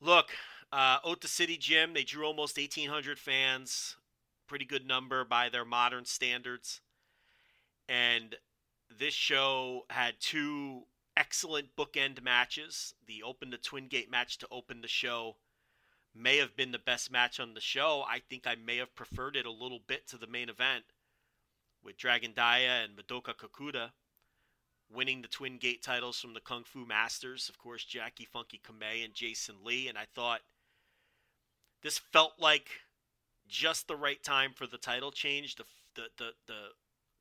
look, 0.00 0.30
uh, 0.72 0.98
Ota 1.04 1.28
City 1.28 1.58
Gym, 1.58 1.92
they 1.92 2.04
drew 2.04 2.24
almost 2.24 2.56
1,800 2.56 3.18
fans. 3.18 3.96
Pretty 4.46 4.64
good 4.64 4.86
number 4.86 5.24
by 5.24 5.50
their 5.50 5.64
modern 5.66 6.06
standards. 6.06 6.80
And 7.86 8.36
this 8.98 9.14
show 9.14 9.84
had 9.90 10.14
two 10.20 10.84
excellent 11.16 11.76
bookend 11.76 12.22
matches. 12.22 12.94
The 13.06 13.22
Open 13.22 13.50
the 13.50 13.58
Twin 13.58 13.88
Gate 13.88 14.10
match 14.10 14.38
to 14.38 14.48
open 14.50 14.80
the 14.80 14.88
show 14.88 15.36
may 16.14 16.36
have 16.38 16.56
been 16.56 16.70
the 16.72 16.78
best 16.78 17.10
match 17.10 17.40
on 17.40 17.54
the 17.54 17.60
show. 17.60 18.04
I 18.08 18.20
think 18.20 18.46
I 18.46 18.54
may 18.54 18.76
have 18.76 18.94
preferred 18.94 19.36
it 19.36 19.46
a 19.46 19.50
little 19.50 19.80
bit 19.84 20.06
to 20.08 20.16
the 20.16 20.26
main 20.26 20.48
event 20.48 20.84
with 21.82 21.96
Dragon 21.96 22.32
Dia 22.34 22.84
and 22.84 22.96
Madoka 22.96 23.34
Kakuta. 23.34 23.90
winning 24.92 25.22
the 25.22 25.28
Twin 25.28 25.58
Gate 25.58 25.82
titles 25.82 26.20
from 26.20 26.34
the 26.34 26.40
Kung 26.40 26.64
Fu 26.64 26.86
Masters. 26.86 27.48
Of 27.48 27.58
course, 27.58 27.84
Jackie 27.84 28.28
Funky 28.30 28.60
Kamei 28.64 29.04
and 29.04 29.14
Jason 29.14 29.56
Lee. 29.64 29.88
And 29.88 29.98
I 29.98 30.06
thought 30.14 30.40
this 31.82 31.98
felt 31.98 32.34
like 32.38 32.68
just 33.48 33.88
the 33.88 33.96
right 33.96 34.22
time 34.22 34.52
for 34.54 34.66
the 34.66 34.78
title 34.78 35.10
change. 35.10 35.56
The, 35.56 35.64
the, 35.94 36.02
the, 36.16 36.30
the 36.46 36.60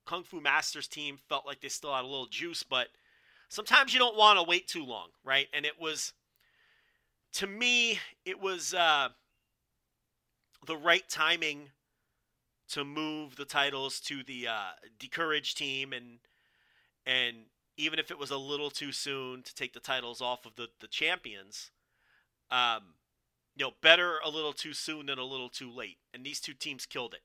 Kung 0.05 0.23
Fu 0.23 0.39
Masters 0.39 0.87
team 0.87 1.17
felt 1.29 1.45
like 1.45 1.61
they 1.61 1.69
still 1.69 1.93
had 1.93 2.03
a 2.03 2.07
little 2.07 2.27
juice, 2.27 2.63
but 2.63 2.89
sometimes 3.53 3.93
you 3.93 3.99
don't 3.99 4.17
want 4.17 4.39
to 4.39 4.43
wait 4.43 4.67
too 4.67 4.83
long, 4.83 5.09
right? 5.23 5.47
And 5.53 5.65
it 5.65 5.79
was, 5.79 6.13
to 7.33 7.45
me, 7.45 7.99
it 8.25 8.41
was 8.41 8.73
uh, 8.73 9.09
the 10.65 10.75
right 10.75 11.07
timing 11.07 11.69
to 12.69 12.83
move 12.83 13.35
the 13.35 13.45
titles 13.45 13.99
to 14.01 14.23
the 14.23 14.47
uh, 14.47 14.71
D'courage 14.99 15.53
team, 15.53 15.93
and 15.93 16.19
and 17.05 17.37
even 17.77 17.99
if 17.99 18.09
it 18.09 18.17
was 18.17 18.31
a 18.31 18.37
little 18.37 18.71
too 18.71 18.91
soon 18.91 19.43
to 19.43 19.53
take 19.53 19.73
the 19.73 19.79
titles 19.79 20.21
off 20.21 20.45
of 20.45 20.55
the 20.55 20.69
the 20.79 20.87
champions, 20.87 21.69
um, 22.49 22.95
you 23.55 23.65
know, 23.65 23.73
better 23.81 24.17
a 24.25 24.29
little 24.29 24.53
too 24.53 24.73
soon 24.73 25.05
than 25.05 25.19
a 25.19 25.25
little 25.25 25.49
too 25.49 25.69
late. 25.69 25.97
And 26.13 26.25
these 26.25 26.39
two 26.39 26.53
teams 26.53 26.87
killed 26.87 27.13
it. 27.13 27.21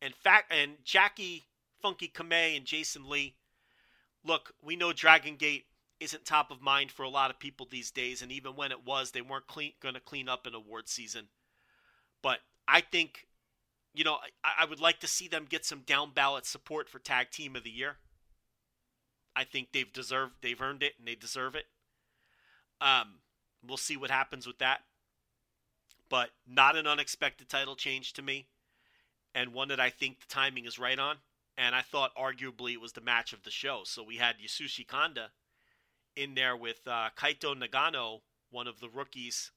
In 0.00 0.12
fact, 0.12 0.52
and 0.52 0.76
Jackie 0.84 1.46
Funky 1.80 2.08
Kamei 2.08 2.56
and 2.56 2.64
Jason 2.64 3.08
Lee. 3.08 3.34
Look, 4.26 4.54
we 4.60 4.74
know 4.74 4.92
Dragon 4.92 5.36
Gate 5.36 5.66
isn't 6.00 6.24
top 6.24 6.50
of 6.50 6.60
mind 6.60 6.90
for 6.90 7.04
a 7.04 7.08
lot 7.08 7.30
of 7.30 7.38
people 7.38 7.66
these 7.70 7.90
days, 7.90 8.22
and 8.22 8.32
even 8.32 8.56
when 8.56 8.72
it 8.72 8.84
was, 8.84 9.10
they 9.10 9.20
weren't 9.20 9.46
going 9.46 9.94
to 9.94 10.00
clean 10.00 10.28
up 10.28 10.46
an 10.46 10.54
award 10.54 10.88
season. 10.88 11.28
But 12.22 12.40
I 12.66 12.80
think, 12.80 13.28
you 13.94 14.04
know, 14.04 14.18
I, 14.44 14.62
I 14.62 14.64
would 14.64 14.80
like 14.80 15.00
to 15.00 15.06
see 15.06 15.28
them 15.28 15.46
get 15.48 15.64
some 15.64 15.80
down 15.80 16.10
ballot 16.12 16.44
support 16.44 16.88
for 16.88 16.98
Tag 16.98 17.30
Team 17.30 17.54
of 17.54 17.62
the 17.62 17.70
Year. 17.70 17.96
I 19.34 19.44
think 19.44 19.68
they've 19.72 19.92
deserved, 19.92 20.34
they've 20.42 20.60
earned 20.60 20.82
it, 20.82 20.94
and 20.98 21.06
they 21.06 21.14
deserve 21.14 21.54
it. 21.54 21.66
Um, 22.80 23.20
we'll 23.66 23.76
see 23.76 23.96
what 23.96 24.10
happens 24.10 24.46
with 24.46 24.58
that. 24.58 24.80
But 26.08 26.30
not 26.46 26.76
an 26.76 26.86
unexpected 26.86 27.48
title 27.48 27.76
change 27.76 28.12
to 28.14 28.22
me, 28.22 28.48
and 29.34 29.52
one 29.52 29.68
that 29.68 29.80
I 29.80 29.90
think 29.90 30.20
the 30.20 30.26
timing 30.28 30.64
is 30.64 30.78
right 30.78 30.98
on 30.98 31.18
and 31.58 31.74
I 31.74 31.82
thought 31.82 32.14
arguably 32.16 32.72
it 32.72 32.80
was 32.80 32.92
the 32.92 33.00
match 33.00 33.32
of 33.32 33.42
the 33.42 33.50
show. 33.50 33.82
So 33.84 34.02
we 34.02 34.16
had 34.16 34.36
Yasushi 34.38 34.86
Kanda 34.86 35.30
in 36.14 36.34
there 36.34 36.56
with 36.56 36.80
uh, 36.86 37.10
Kaito 37.16 37.54
Nagano, 37.54 38.20
one 38.50 38.66
of 38.66 38.80
the 38.80 38.88
rookies, 38.88 39.52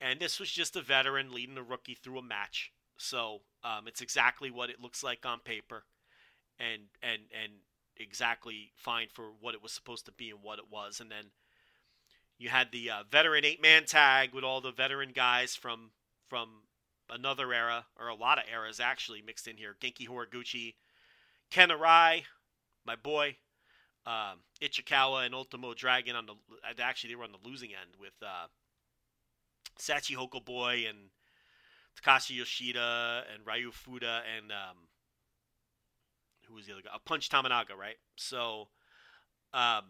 and 0.00 0.20
this 0.20 0.38
was 0.38 0.50
just 0.50 0.76
a 0.76 0.82
veteran 0.82 1.32
leading 1.32 1.58
a 1.58 1.62
rookie 1.62 1.94
through 1.94 2.18
a 2.18 2.22
match. 2.22 2.72
So 2.96 3.40
um, 3.64 3.86
it's 3.86 4.00
exactly 4.00 4.50
what 4.50 4.70
it 4.70 4.80
looks 4.80 5.02
like 5.02 5.24
on 5.24 5.40
paper, 5.40 5.84
and 6.58 6.82
and 7.02 7.22
and 7.32 7.52
exactly 7.96 8.70
fine 8.76 9.08
for 9.12 9.30
what 9.40 9.54
it 9.54 9.62
was 9.62 9.72
supposed 9.72 10.06
to 10.06 10.12
be 10.12 10.30
and 10.30 10.42
what 10.42 10.58
it 10.58 10.70
was. 10.70 11.00
And 11.00 11.10
then 11.10 11.26
you 12.38 12.48
had 12.48 12.70
the 12.70 12.90
uh, 12.90 13.02
veteran 13.10 13.44
eight 13.44 13.60
man 13.62 13.84
tag 13.84 14.32
with 14.32 14.44
all 14.44 14.60
the 14.60 14.72
veteran 14.72 15.10
guys 15.14 15.54
from 15.54 15.90
from 16.28 16.62
another 17.10 17.52
era 17.52 17.86
or 17.98 18.08
a 18.08 18.14
lot 18.14 18.38
of 18.38 18.44
eras 18.52 18.80
actually 18.80 19.22
mixed 19.22 19.48
in 19.48 19.56
here. 19.56 19.76
Genki 19.80 20.08
Horiguchi, 20.08 20.74
Ken 21.50 21.70
Arai, 21.70 22.24
my 22.84 22.96
boy, 22.96 23.36
um, 24.06 24.40
Ichikawa 24.62 25.26
and 25.26 25.34
Ultimo 25.34 25.74
Dragon 25.74 26.16
on 26.16 26.26
the 26.26 26.34
actually 26.82 27.10
they 27.10 27.16
were 27.16 27.24
on 27.24 27.32
the 27.32 27.48
losing 27.48 27.70
end 27.70 27.96
with 28.00 28.14
uh, 28.22 28.46
Sachi 29.78 30.16
Boy 30.44 30.84
and 30.88 31.10
Takashi 31.96 32.36
Yoshida 32.36 33.24
and 33.32 33.46
Ryu 33.46 33.70
Fuda 33.70 34.22
and 34.36 34.50
um, 34.50 34.76
who 36.46 36.54
was 36.54 36.66
the 36.66 36.72
other 36.72 36.82
guy? 36.82 36.90
Uh, 36.94 36.98
Punch 37.04 37.28
Tominaga, 37.28 37.76
right? 37.78 37.96
So, 38.16 38.68
um, 39.52 39.84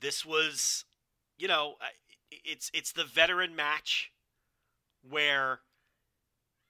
this 0.00 0.24
was, 0.24 0.84
you 1.38 1.48
know, 1.48 1.74
it's 2.30 2.70
it's 2.74 2.92
the 2.92 3.04
veteran 3.04 3.54
match 3.54 4.12
where 5.08 5.60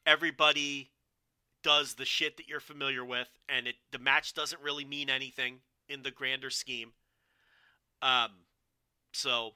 everybody 0.07 0.92
does 1.63 1.95
the 1.95 2.05
shit 2.05 2.37
that 2.37 2.49
you're 2.49 2.61
familiar 2.61 3.05
with, 3.05 3.29
and 3.49 3.67
it 3.67 3.77
the 3.91 3.99
match 3.99 4.35
doesn't 4.35 4.63
really 4.63 4.85
mean 4.85 5.09
anything 5.09 5.61
in 5.89 6.03
the 6.03 6.11
grander 6.11 6.51
scheme. 6.51 6.93
Um, 8.01 8.31
so, 9.13 9.53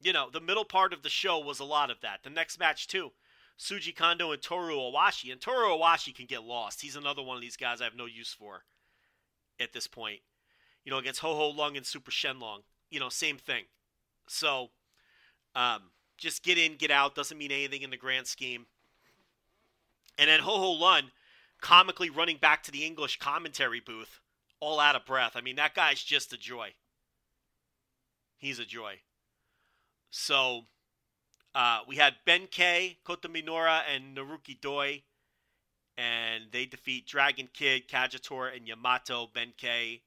you 0.00 0.12
know, 0.12 0.30
the 0.30 0.40
middle 0.40 0.64
part 0.64 0.92
of 0.92 1.02
the 1.02 1.08
show 1.08 1.38
was 1.38 1.60
a 1.60 1.64
lot 1.64 1.90
of 1.90 2.00
that. 2.00 2.20
The 2.22 2.30
next 2.30 2.58
match 2.58 2.86
too, 2.86 3.12
Shuji 3.58 3.94
Kondo 3.94 4.32
and 4.32 4.40
Toru 4.40 4.76
Owashi, 4.76 5.32
and 5.32 5.40
Toru 5.40 5.68
Owashi 5.68 6.14
can 6.14 6.26
get 6.26 6.44
lost. 6.44 6.80
He's 6.80 6.96
another 6.96 7.22
one 7.22 7.36
of 7.36 7.42
these 7.42 7.56
guys 7.56 7.80
I 7.80 7.84
have 7.84 7.96
no 7.96 8.06
use 8.06 8.32
for 8.32 8.64
at 9.60 9.72
this 9.72 9.86
point. 9.86 10.20
You 10.84 10.92
know, 10.92 10.98
against 10.98 11.20
Ho 11.20 11.34
Ho 11.34 11.48
Lun 11.50 11.76
and 11.76 11.84
Super 11.84 12.10
Shenlong, 12.10 12.60
you 12.90 13.00
know, 13.00 13.08
same 13.08 13.36
thing. 13.36 13.64
So, 14.28 14.70
um, 15.54 15.90
just 16.16 16.42
get 16.42 16.58
in, 16.58 16.76
get 16.76 16.90
out 16.90 17.14
doesn't 17.14 17.36
mean 17.36 17.50
anything 17.50 17.82
in 17.82 17.90
the 17.90 17.96
grand 17.96 18.26
scheme. 18.26 18.66
And 20.18 20.28
then 20.30 20.40
Ho 20.40 20.56
Ho 20.58 20.72
Lun 20.72 21.10
comically 21.60 22.10
running 22.10 22.36
back 22.36 22.62
to 22.62 22.70
the 22.70 22.84
English 22.84 23.18
commentary 23.18 23.80
booth, 23.80 24.20
all 24.60 24.80
out 24.80 24.96
of 24.96 25.04
breath. 25.04 25.32
I 25.34 25.40
mean, 25.40 25.56
that 25.56 25.74
guy's 25.74 26.02
just 26.02 26.32
a 26.32 26.38
joy. 26.38 26.74
He's 28.36 28.58
a 28.58 28.64
joy. 28.64 29.00
So 30.10 30.66
uh, 31.54 31.80
we 31.86 31.96
had 31.96 32.14
Ben 32.24 32.46
K, 32.50 32.98
Kota 33.04 33.28
Minoura, 33.28 33.80
and 33.92 34.16
Naruki 34.16 34.60
Doi, 34.60 35.02
and 35.96 36.44
they 36.52 36.64
defeat 36.64 37.06
Dragon 37.06 37.48
Kid, 37.52 37.88
Kagetora, 37.88 38.56
and 38.56 38.68
Yamato. 38.68 39.28
Ben 39.32 39.52
K 39.56 40.02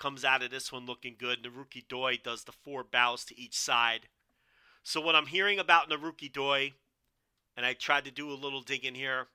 comes 0.00 0.24
out 0.24 0.42
of 0.42 0.50
this 0.50 0.72
one 0.72 0.84
looking 0.84 1.14
good. 1.16 1.44
Naruki 1.44 1.86
Doi 1.86 2.18
does 2.22 2.44
the 2.44 2.52
four 2.52 2.82
bows 2.82 3.24
to 3.26 3.40
each 3.40 3.56
side. 3.56 4.08
So 4.82 5.00
what 5.00 5.14
I'm 5.14 5.26
hearing 5.26 5.60
about 5.60 5.88
Naruki 5.88 6.32
Doi, 6.32 6.72
and 7.56 7.64
I 7.64 7.74
tried 7.74 8.04
to 8.06 8.10
do 8.10 8.30
a 8.30 8.34
little 8.34 8.62
digging 8.62 8.96
here, 8.96 9.28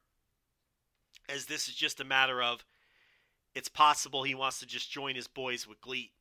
as 1.29 1.45
this 1.45 1.67
is 1.67 1.75
just 1.75 1.99
a 1.99 2.05
matter 2.05 2.41
of 2.41 2.65
it's 3.55 3.69
possible 3.69 4.23
he 4.23 4.35
wants 4.35 4.59
to 4.59 4.65
just 4.65 4.91
join 4.91 5.15
his 5.15 5.27
boys 5.27 5.67
with 5.67 5.81
GLEAT. 5.81 6.11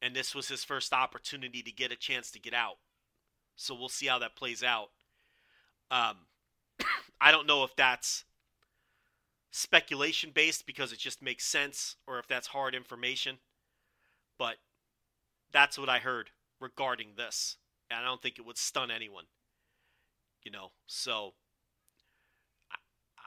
And 0.00 0.16
this 0.16 0.34
was 0.34 0.48
his 0.48 0.64
first 0.64 0.92
opportunity 0.92 1.62
to 1.62 1.70
get 1.70 1.92
a 1.92 1.96
chance 1.96 2.30
to 2.32 2.40
get 2.40 2.54
out. 2.54 2.78
So 3.54 3.74
we'll 3.74 3.88
see 3.88 4.06
how 4.06 4.18
that 4.18 4.34
plays 4.34 4.62
out. 4.62 4.88
Um, 5.90 6.16
I 7.20 7.30
don't 7.30 7.46
know 7.46 7.64
if 7.64 7.76
that's 7.76 8.24
speculation 9.50 10.30
based 10.34 10.66
because 10.66 10.92
it 10.92 10.98
just 10.98 11.22
makes 11.22 11.46
sense 11.46 11.96
or 12.06 12.18
if 12.18 12.26
that's 12.26 12.48
hard 12.48 12.74
information. 12.74 13.38
But 14.38 14.56
that's 15.52 15.78
what 15.78 15.88
I 15.88 15.98
heard 15.98 16.30
regarding 16.60 17.10
this. 17.16 17.58
And 17.90 18.00
I 18.00 18.04
don't 18.04 18.22
think 18.22 18.38
it 18.38 18.46
would 18.46 18.58
stun 18.58 18.90
anyone. 18.90 19.24
You 20.42 20.50
know, 20.50 20.72
so 20.86 21.34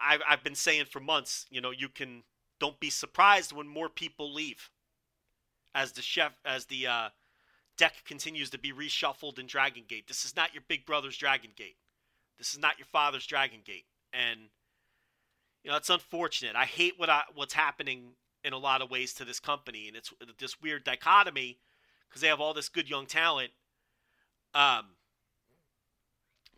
I've, 0.01 0.21
I've 0.27 0.43
been 0.43 0.55
saying 0.55 0.85
for 0.85 0.99
months, 0.99 1.45
you 1.49 1.61
know, 1.61 1.71
you 1.71 1.89
can 1.89 2.23
don't 2.59 2.79
be 2.79 2.89
surprised 2.89 3.51
when 3.51 3.67
more 3.67 3.89
people 3.89 4.33
leave 4.33 4.69
as 5.73 5.91
the 5.91 6.01
chef 6.01 6.33
as 6.45 6.65
the 6.65 6.87
uh, 6.87 7.09
deck 7.77 7.93
continues 8.05 8.49
to 8.51 8.57
be 8.57 8.71
reshuffled 8.71 9.39
in 9.39 9.47
Dragon 9.47 9.83
Gate. 9.87 10.07
This 10.07 10.25
is 10.25 10.35
not 10.35 10.53
your 10.53 10.63
big 10.67 10.85
brother's 10.85 11.17
Dragon 11.17 11.51
Gate. 11.55 11.75
This 12.37 12.53
is 12.53 12.59
not 12.59 12.79
your 12.79 12.87
father's 12.87 13.25
Dragon 13.25 13.59
Gate, 13.63 13.85
and 14.13 14.39
you 15.63 15.71
know 15.71 15.77
it's 15.77 15.89
unfortunate. 15.89 16.55
I 16.55 16.65
hate 16.65 16.93
what 16.97 17.09
I, 17.09 17.23
what's 17.33 17.53
happening 17.53 18.13
in 18.43 18.53
a 18.53 18.57
lot 18.57 18.81
of 18.81 18.89
ways 18.89 19.13
to 19.15 19.25
this 19.25 19.39
company, 19.39 19.87
and 19.87 19.97
it's 19.97 20.13
this 20.39 20.61
weird 20.61 20.83
dichotomy 20.83 21.57
because 22.07 22.21
they 22.21 22.27
have 22.27 22.39
all 22.39 22.53
this 22.53 22.69
good 22.69 22.89
young 22.89 23.05
talent. 23.05 23.51
Um, 24.53 24.85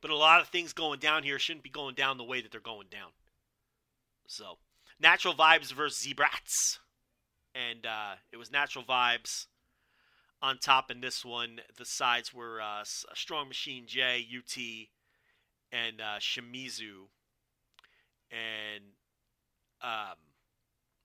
but 0.01 0.11
a 0.11 0.15
lot 0.15 0.41
of 0.41 0.49
things 0.49 0.73
going 0.73 0.99
down 0.99 1.23
here 1.23 1.39
shouldn't 1.39 1.64
be 1.64 1.69
going 1.69 1.95
down 1.95 2.18
the 2.18 2.23
way 2.23 2.41
that 2.41 2.51
they're 2.51 2.61
going 2.61 2.88
down. 2.91 3.09
So, 4.28 4.58
Natural 4.99 5.34
Vibes 5.34 5.74
versus 5.74 6.02
Z-Brats. 6.02 6.80
And 7.56 7.86
uh, 7.86 8.16
it 8.32 8.38
was 8.38 8.52
Natural 8.52 8.86
Vibes 8.86 9.48
on 10.41 10.60
top 10.60 10.91
in 10.91 11.02
this 11.02 11.26
one. 11.26 11.62
The 11.78 11.86
sides 11.86 12.34
were 12.34 12.62
uh, 12.62 12.84
Strong 12.84 13.48
Machine 13.48 13.86
J, 13.88 14.28
UT, 14.38 14.58
and 15.72 15.99
uh, 16.02 16.20
Shimizu. 16.20 17.08
And 18.30 18.84
um, 19.82 20.18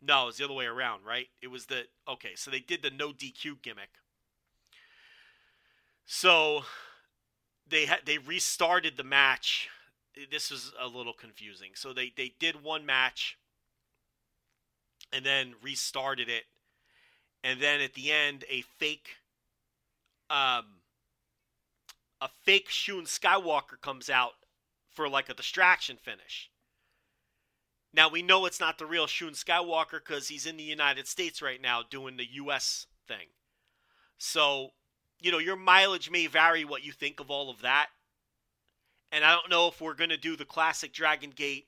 no, 0.03 0.25
it 0.25 0.27
was 0.27 0.37
the 0.37 0.45
other 0.45 0.55
way 0.55 0.67
around, 0.67 1.05
right? 1.05 1.29
It 1.41 1.49
was 1.49 1.67
the 1.67 1.85
okay. 2.09 2.35
So 2.35 2.51
they 2.51 2.61
did 2.61 2.83
the 2.83 2.91
no 2.91 3.11
DQ 3.13 3.63
gimmick. 3.63 3.91
So 6.05 6.65
they 7.67 7.87
had 7.87 8.01
they 8.05 8.19
restarted 8.19 8.97
the 8.97 9.05
match 9.05 9.69
this 10.31 10.51
was 10.51 10.73
a 10.81 10.87
little 10.87 11.13
confusing. 11.13 11.71
So 11.75 11.93
they 11.93 12.13
they 12.17 12.33
did 12.39 12.63
one 12.63 12.87
match 12.87 13.39
and 15.13 15.25
then 15.25 15.55
restarted 15.63 16.29
it, 16.29 16.45
and 17.43 17.61
then 17.61 17.81
at 17.81 17.95
the 17.95 18.11
end 18.11 18.45
a 18.51 18.63
fake 18.63 19.17
um 20.31 20.81
a 22.21 22.29
fake 22.45 22.69
Shun 22.69 23.05
Skywalker 23.05 23.81
comes 23.81 24.09
out 24.09 24.35
for 24.89 25.09
like 25.09 25.29
a 25.29 25.35
distraction 25.35 25.97
finish. 25.97 26.51
Now 27.93 28.09
we 28.09 28.23
know 28.23 28.47
it's 28.47 28.61
not 28.61 28.79
the 28.79 28.87
real 28.87 29.07
Shun 29.07 29.33
Skywalker 29.33 29.99
because 29.99 30.29
he's 30.29 30.47
in 30.47 30.57
the 30.57 30.63
United 30.63 31.07
States 31.07 31.43
right 31.43 31.61
now 31.61 31.83
doing 31.89 32.17
the 32.17 32.29
U.S. 32.35 32.87
thing. 33.07 33.29
So, 34.19 34.71
you 35.21 35.33
know, 35.33 35.39
your 35.39 35.57
mileage 35.57 36.11
may 36.11 36.27
vary 36.27 36.65
what 36.65 36.85
you 36.85 36.93
think 36.93 37.21
of 37.21 37.31
all 37.31 37.51
of 37.51 37.61
that. 37.63 37.89
And 39.13 39.25
I 39.25 39.35
don't 39.35 39.51
know 39.51 39.69
if 39.69 39.81
we're 39.81 39.95
going 39.95 40.11
to 40.11 40.17
do 40.17 40.35
the 40.37 40.47
classic 40.47 40.93
Dragon 40.93 41.31
Gate 41.31 41.67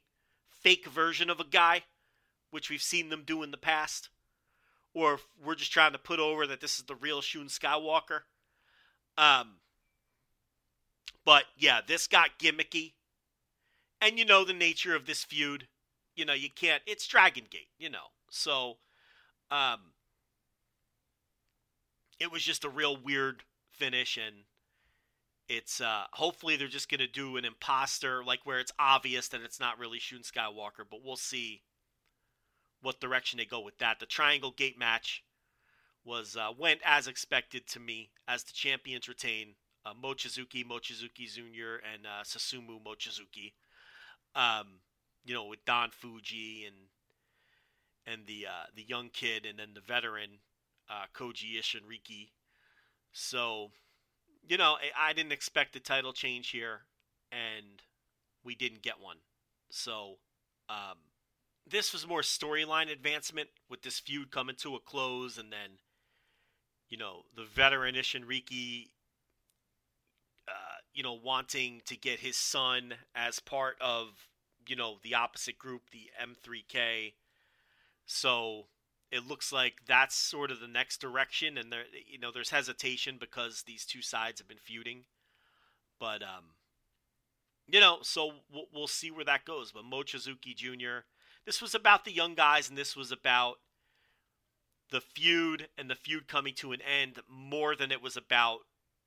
fake 0.48 0.86
version 0.86 1.28
of 1.28 1.38
a 1.38 1.44
guy, 1.44 1.82
which 2.50 2.70
we've 2.70 2.82
seen 2.82 3.10
them 3.10 3.22
do 3.24 3.42
in 3.42 3.50
the 3.50 3.58
past, 3.58 4.08
or 4.94 5.14
if 5.14 5.26
we're 5.44 5.54
just 5.54 5.70
trying 5.70 5.92
to 5.92 5.98
put 5.98 6.18
over 6.18 6.46
that 6.46 6.62
this 6.62 6.78
is 6.78 6.86
the 6.86 6.94
real 6.94 7.20
Shun 7.20 7.48
Skywalker. 7.48 8.20
Um, 9.18 9.56
but 11.24 11.44
yeah, 11.58 11.80
this 11.86 12.06
got 12.06 12.38
gimmicky. 12.38 12.92
And 14.00 14.18
you 14.18 14.24
know 14.24 14.44
the 14.44 14.54
nature 14.54 14.96
of 14.96 15.06
this 15.06 15.22
feud. 15.22 15.68
You 16.16 16.24
know, 16.24 16.34
you 16.34 16.48
can't 16.50 16.82
it's 16.86 17.06
Dragon 17.06 17.44
Gate, 17.50 17.70
you 17.78 17.90
know. 17.90 18.06
So 18.30 18.76
um 19.50 19.80
it 22.20 22.30
was 22.30 22.42
just 22.42 22.64
a 22.64 22.68
real 22.68 22.96
weird 22.96 23.42
finish 23.70 24.16
and 24.16 24.44
it's 25.48 25.80
uh 25.80 26.04
hopefully 26.12 26.56
they're 26.56 26.68
just 26.68 26.90
gonna 26.90 27.06
do 27.06 27.36
an 27.36 27.44
imposter 27.44 28.24
like 28.24 28.40
where 28.44 28.58
it's 28.58 28.72
obvious 28.78 29.28
that 29.28 29.42
it's 29.42 29.60
not 29.60 29.78
really 29.78 29.98
Shun 29.98 30.20
Skywalker, 30.20 30.84
but 30.90 31.00
we'll 31.04 31.16
see 31.16 31.62
what 32.80 33.00
direction 33.00 33.38
they 33.38 33.44
go 33.44 33.60
with 33.60 33.78
that. 33.78 33.98
The 33.98 34.06
Triangle 34.06 34.50
Gate 34.50 34.78
match 34.78 35.24
was 36.04 36.36
uh, 36.36 36.50
went 36.56 36.80
as 36.84 37.08
expected 37.08 37.66
to 37.68 37.80
me 37.80 38.10
as 38.28 38.44
the 38.44 38.52
champions 38.52 39.08
retain 39.08 39.54
uh, 39.86 39.92
Mochizuki, 39.92 40.64
Mochizuki 40.64 41.32
Jr., 41.32 41.80
and 41.92 42.06
uh, 42.06 42.22
Susumu 42.24 42.82
Mochizuki. 42.82 43.52
Um, 44.34 44.80
you 45.24 45.34
know, 45.34 45.46
with 45.46 45.64
Don 45.64 45.90
Fuji 45.90 46.64
and 46.66 46.76
and 48.06 48.26
the 48.26 48.46
uh, 48.46 48.66
the 48.74 48.82
young 48.82 49.08
kid, 49.08 49.46
and 49.46 49.58
then 49.58 49.70
the 49.74 49.80
veteran 49.80 50.40
uh, 50.90 51.06
Koji 51.14 51.58
Ishinriki. 51.58 52.30
So, 53.12 53.70
you 54.48 54.56
know, 54.56 54.76
I, 54.98 55.12
didn't 55.12 55.32
expect 55.32 55.76
a 55.76 55.80
title 55.80 56.12
change 56.12 56.50
here, 56.50 56.82
and 57.32 57.82
we 58.44 58.54
didn't 58.54 58.82
get 58.82 59.00
one. 59.00 59.18
So, 59.70 60.18
um, 60.68 60.98
this 61.68 61.92
was 61.92 62.06
more 62.06 62.20
storyline 62.20 62.92
advancement 62.92 63.48
with 63.70 63.82
this 63.82 63.98
feud 63.98 64.30
coming 64.30 64.56
to 64.56 64.74
a 64.76 64.80
close, 64.80 65.38
and 65.38 65.52
then, 65.52 65.78
you 66.88 66.98
know, 66.98 67.22
the 67.34 67.44
veteran 67.44 67.94
Ishinriki 67.94 68.88
uh, 70.46 70.52
you 70.92 71.02
know, 71.02 71.14
wanting 71.14 71.80
to 71.86 71.96
get 71.96 72.20
his 72.20 72.36
son 72.36 72.94
as 73.14 73.40
part 73.40 73.76
of, 73.80 74.28
you 74.66 74.76
know, 74.76 74.98
the 75.02 75.14
opposite 75.14 75.58
group, 75.58 75.90
the 75.90 76.10
M3K. 76.22 77.14
So 78.06 78.66
it 79.14 79.28
looks 79.28 79.52
like 79.52 79.74
that's 79.86 80.16
sort 80.16 80.50
of 80.50 80.58
the 80.58 80.66
next 80.66 81.00
direction, 81.00 81.56
and 81.56 81.72
there, 81.72 81.84
you 82.06 82.18
know, 82.18 82.32
there's 82.32 82.50
hesitation 82.50 83.16
because 83.18 83.62
these 83.62 83.86
two 83.86 84.02
sides 84.02 84.40
have 84.40 84.48
been 84.48 84.58
feuding. 84.58 85.04
But, 86.00 86.22
um, 86.22 86.56
you 87.68 87.78
know, 87.78 87.98
so 88.02 88.32
we'll, 88.52 88.66
we'll 88.74 88.88
see 88.88 89.12
where 89.12 89.24
that 89.24 89.44
goes. 89.44 89.70
But 89.70 89.84
Mochizuki 89.84 90.56
Jr., 90.56 91.04
this 91.46 91.62
was 91.62 91.74
about 91.76 92.04
the 92.04 92.12
young 92.12 92.34
guys, 92.34 92.68
and 92.68 92.76
this 92.76 92.96
was 92.96 93.12
about 93.12 93.56
the 94.90 95.00
feud 95.00 95.68
and 95.78 95.88
the 95.88 95.94
feud 95.94 96.26
coming 96.26 96.54
to 96.54 96.72
an 96.72 96.80
end 96.82 97.20
more 97.28 97.76
than 97.76 97.92
it 97.92 98.02
was 98.02 98.16
about 98.16 98.60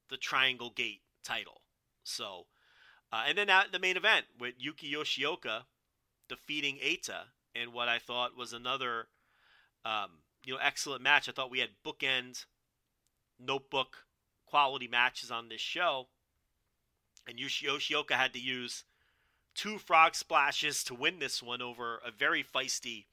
the 0.10 0.18
Triangle 0.18 0.70
Gate 0.70 1.02
title. 1.24 1.62
So, 2.04 2.46
uh, 3.12 3.26
and 3.28 3.38
then 3.38 3.50
at 3.50 3.74
the 3.74 3.80
main 3.80 3.98
event 3.98 4.26
with 4.40 4.56
Yuki 4.58 4.94
Yoshioka 4.94 5.64
defeating 6.30 6.78
Eita 6.78 7.26
in 7.54 7.74
what 7.74 7.90
I 7.90 8.00
thought 8.00 8.38
was 8.38 8.54
another, 8.54 9.08
um, 9.88 10.10
you 10.44 10.54
know, 10.54 10.60
excellent 10.62 11.02
match. 11.02 11.30
I 11.30 11.32
thought 11.32 11.52
we 11.52 11.60
had 11.60 11.70
bookend, 11.86 12.46
notebook 13.40 14.06
quality 14.46 14.88
matches 14.88 15.32
on 15.32 15.50
this 15.50 15.62
show, 15.62 16.08
and 17.28 17.40
Yuki 17.40 17.68
Yoshioka 17.68 18.12
had 18.12 18.34
to 18.34 18.40
use 18.40 18.84
two 19.56 19.78
frog 19.78 20.16
splashes 20.16 20.84
to 20.84 20.94
win 20.94 21.20
this 21.20 21.42
one 21.42 21.62
over 21.62 22.00
a 22.06 22.12
very 22.12 22.44
feisty 22.44 23.06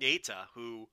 Eita, 0.00 0.46
who 0.54 0.88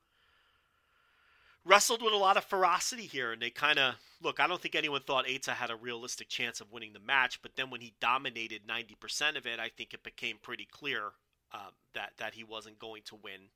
wrestled 1.63 2.01
with 2.01 2.13
a 2.13 2.17
lot 2.17 2.37
of 2.37 2.43
ferocity 2.43 3.05
here, 3.05 3.31
and 3.31 3.41
they 3.41 3.51
kind 3.51 3.79
of 3.79 3.95
look. 4.21 4.39
I 4.39 4.47
don't 4.47 4.61
think 4.61 4.75
anyone 4.75 5.01
thought 5.01 5.27
Eita 5.27 5.53
had 5.53 5.71
a 5.71 5.75
realistic 5.75 6.29
chance 6.29 6.61
of 6.61 6.71
winning 6.71 6.93
the 6.93 6.99
match, 6.99 7.41
but 7.41 7.55
then 7.55 7.69
when 7.69 7.81
he 7.81 7.93
dominated 7.99 8.61
ninety 8.67 8.95
percent 8.95 9.37
of 9.37 9.45
it, 9.45 9.59
I 9.59 9.69
think 9.69 9.93
it 9.93 10.03
became 10.03 10.37
pretty 10.41 10.65
clear 10.65 11.11
um, 11.53 11.73
that 11.93 12.13
that 12.17 12.33
he 12.33 12.43
wasn't 12.43 12.79
going 12.79 13.03
to 13.05 13.15
win. 13.15 13.49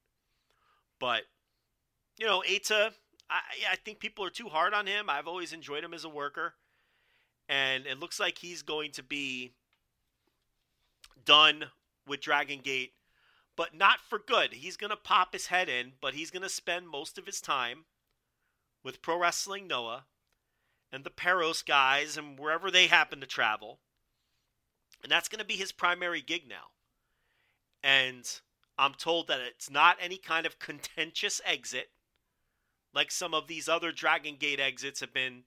But 1.00 1.24
you 2.20 2.28
know, 2.28 2.44
Eita, 2.48 2.92
I, 3.30 3.40
I 3.72 3.76
think 3.78 4.00
people 4.00 4.26
are 4.26 4.30
too 4.30 4.50
hard 4.50 4.74
on 4.74 4.86
him. 4.86 5.10
I've 5.10 5.28
always 5.28 5.54
enjoyed 5.54 5.84
him 5.84 5.94
as 5.94 6.04
a 6.04 6.10
worker, 6.10 6.54
and 7.48 7.88
it 7.88 8.00
looks 8.00 8.20
like 8.20 8.38
he's 8.38 8.62
going 8.62 8.92
to 8.92 9.04
be 9.04 9.54
done 11.26 11.66
with 12.08 12.22
Dragon 12.22 12.60
Gate 12.64 12.94
but 13.60 13.76
not 13.76 14.00
for 14.00 14.18
good. 14.18 14.54
He's 14.54 14.78
going 14.78 14.90
to 14.90 14.96
pop 14.96 15.34
his 15.34 15.48
head 15.48 15.68
in, 15.68 15.92
but 16.00 16.14
he's 16.14 16.32
going 16.32 16.44
to 16.44 16.50
spend 16.50 16.88
most 16.88 17.18
of 17.18 17.26
his 17.26 17.42
time 17.42 17.84
with 18.86 19.02
Pro 19.02 19.20
Wrestling 19.20 19.68
Noah 19.68 20.06
and 20.94 21.04
the 21.04 21.10
Perros 21.10 21.62
guys 21.62 22.16
and 22.16 22.40
wherever 22.40 22.72
they 22.72 22.88
happen 22.88 23.20
to 23.20 23.28
travel. 23.28 23.82
And 25.04 25.12
that's 25.12 25.28
going 25.28 25.40
to 25.42 25.46
be 25.46 25.58
his 25.58 25.74
primary 25.74 26.22
gig 26.22 26.44
now. 26.48 26.72
And 27.84 28.24
I'm 28.78 28.94
told 28.94 29.28
that 29.28 29.42
it's 29.42 29.70
not 29.70 29.98
any 30.00 30.16
kind 30.16 30.46
of 30.46 30.58
contentious 30.60 31.42
exit 31.44 31.90
like 32.94 33.12
some 33.12 33.34
of 33.34 33.48
these 33.48 33.70
other 33.70 33.92
Dragon 33.92 34.36
Gate 34.40 34.60
exits 34.60 35.00
have 35.00 35.14
been. 35.14 35.44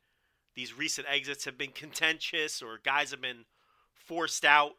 These 0.55 0.77
recent 0.77 1.07
exits 1.11 1.47
have 1.47 1.57
been 1.57 1.71
contentious 1.71 2.61
or 2.61 2.79
guys 2.85 3.11
have 3.11 3.23
been 3.23 3.47
forced 3.95 4.45
out. 4.45 4.73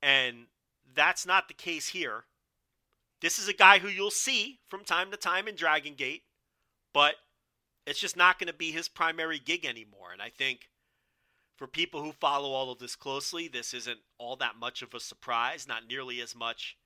And 0.00 0.46
that's 0.94 1.26
not 1.26 1.48
the 1.48 1.54
case 1.54 1.88
here. 1.88 2.24
This 3.20 3.38
is 3.38 3.48
a 3.48 3.54
guy 3.54 3.78
who 3.78 3.88
you'll 3.88 4.10
see 4.10 4.60
from 4.66 4.84
time 4.84 5.10
to 5.10 5.16
time 5.16 5.46
in 5.46 5.54
Dragon 5.54 5.94
Gate, 5.94 6.22
but 6.92 7.16
it's 7.86 8.00
just 8.00 8.16
not 8.16 8.38
going 8.38 8.48
to 8.48 8.52
be 8.52 8.72
his 8.72 8.88
primary 8.88 9.38
gig 9.38 9.64
anymore. 9.64 10.12
And 10.12 10.22
I 10.22 10.30
think 10.30 10.70
for 11.56 11.66
people 11.66 12.02
who 12.02 12.12
follow 12.12 12.50
all 12.50 12.72
of 12.72 12.78
this 12.78 12.96
closely, 12.96 13.46
this 13.46 13.74
isn't 13.74 14.00
all 14.18 14.36
that 14.36 14.56
much 14.58 14.82
of 14.82 14.94
a 14.94 15.00
surprise, 15.00 15.68
not 15.68 15.86
nearly 15.88 16.20
as 16.20 16.34
much 16.34 16.76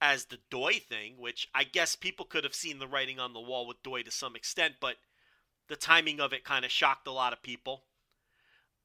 as 0.00 0.26
the 0.26 0.38
Doi 0.50 0.74
thing, 0.74 1.14
which 1.18 1.48
I 1.54 1.64
guess 1.64 1.94
people 1.94 2.24
could 2.24 2.44
have 2.44 2.54
seen 2.54 2.78
the 2.78 2.88
writing 2.88 3.18
on 3.18 3.32
the 3.32 3.40
wall 3.40 3.66
with 3.66 3.82
Doi 3.82 4.02
to 4.02 4.10
some 4.10 4.34
extent, 4.34 4.74
but 4.80 4.96
the 5.68 5.76
timing 5.76 6.20
of 6.20 6.32
it 6.32 6.44
kind 6.44 6.64
of 6.64 6.70
shocked 6.70 7.06
a 7.06 7.12
lot 7.12 7.32
of 7.32 7.42
people. 7.42 7.84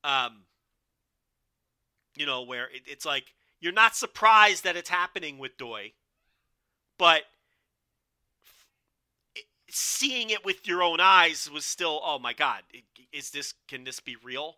Um, 0.03 0.43
you 2.15 2.25
know, 2.25 2.43
where 2.43 2.65
it, 2.65 2.83
it's 2.85 3.05
like 3.05 3.33
you're 3.59 3.73
not 3.73 3.95
surprised 3.95 4.63
that 4.63 4.75
it's 4.75 4.89
happening 4.89 5.37
with 5.37 5.57
Doi, 5.57 5.93
but 6.97 7.23
seeing 9.69 10.29
it 10.29 10.45
with 10.45 10.67
your 10.67 10.83
own 10.83 10.99
eyes 10.99 11.49
was 11.51 11.65
still, 11.65 11.99
oh 12.03 12.19
my 12.19 12.33
god, 12.33 12.63
is 13.11 13.31
this 13.31 13.53
can 13.67 13.83
this 13.83 13.99
be 13.99 14.15
real? 14.23 14.57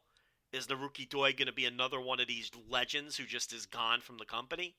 Is 0.51 0.67
Naruki 0.67 1.07
Doi 1.07 1.33
going 1.33 1.47
to 1.47 1.53
be 1.53 1.65
another 1.65 1.99
one 1.99 2.19
of 2.19 2.27
these 2.27 2.51
legends 2.69 3.17
who 3.17 3.25
just 3.25 3.53
is 3.53 3.65
gone 3.65 4.01
from 4.01 4.17
the 4.17 4.25
company? 4.25 4.75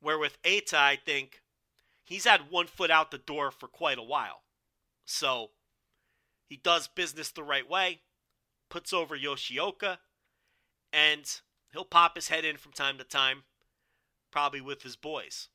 Where 0.00 0.18
with 0.18 0.40
Eita, 0.42 0.74
I 0.74 0.96
think 0.96 1.42
he's 2.04 2.24
had 2.24 2.50
one 2.50 2.66
foot 2.66 2.90
out 2.90 3.10
the 3.10 3.18
door 3.18 3.50
for 3.50 3.66
quite 3.66 3.98
a 3.98 4.02
while. 4.02 4.42
So 5.04 5.50
he 6.46 6.56
does 6.56 6.88
business 6.88 7.30
the 7.30 7.42
right 7.42 7.68
way, 7.68 8.00
puts 8.68 8.92
over 8.92 9.16
Yoshioka, 9.16 9.98
and 10.92 11.40
he'll 11.72 11.84
pop 11.84 12.16
his 12.16 12.28
head 12.28 12.44
in 12.44 12.56
from 12.56 12.72
time 12.72 12.98
to 12.98 13.04
time, 13.04 13.44
probably 14.30 14.60
with 14.60 14.82
his 14.82 14.96
boys. 14.96 15.48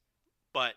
But 0.54 0.76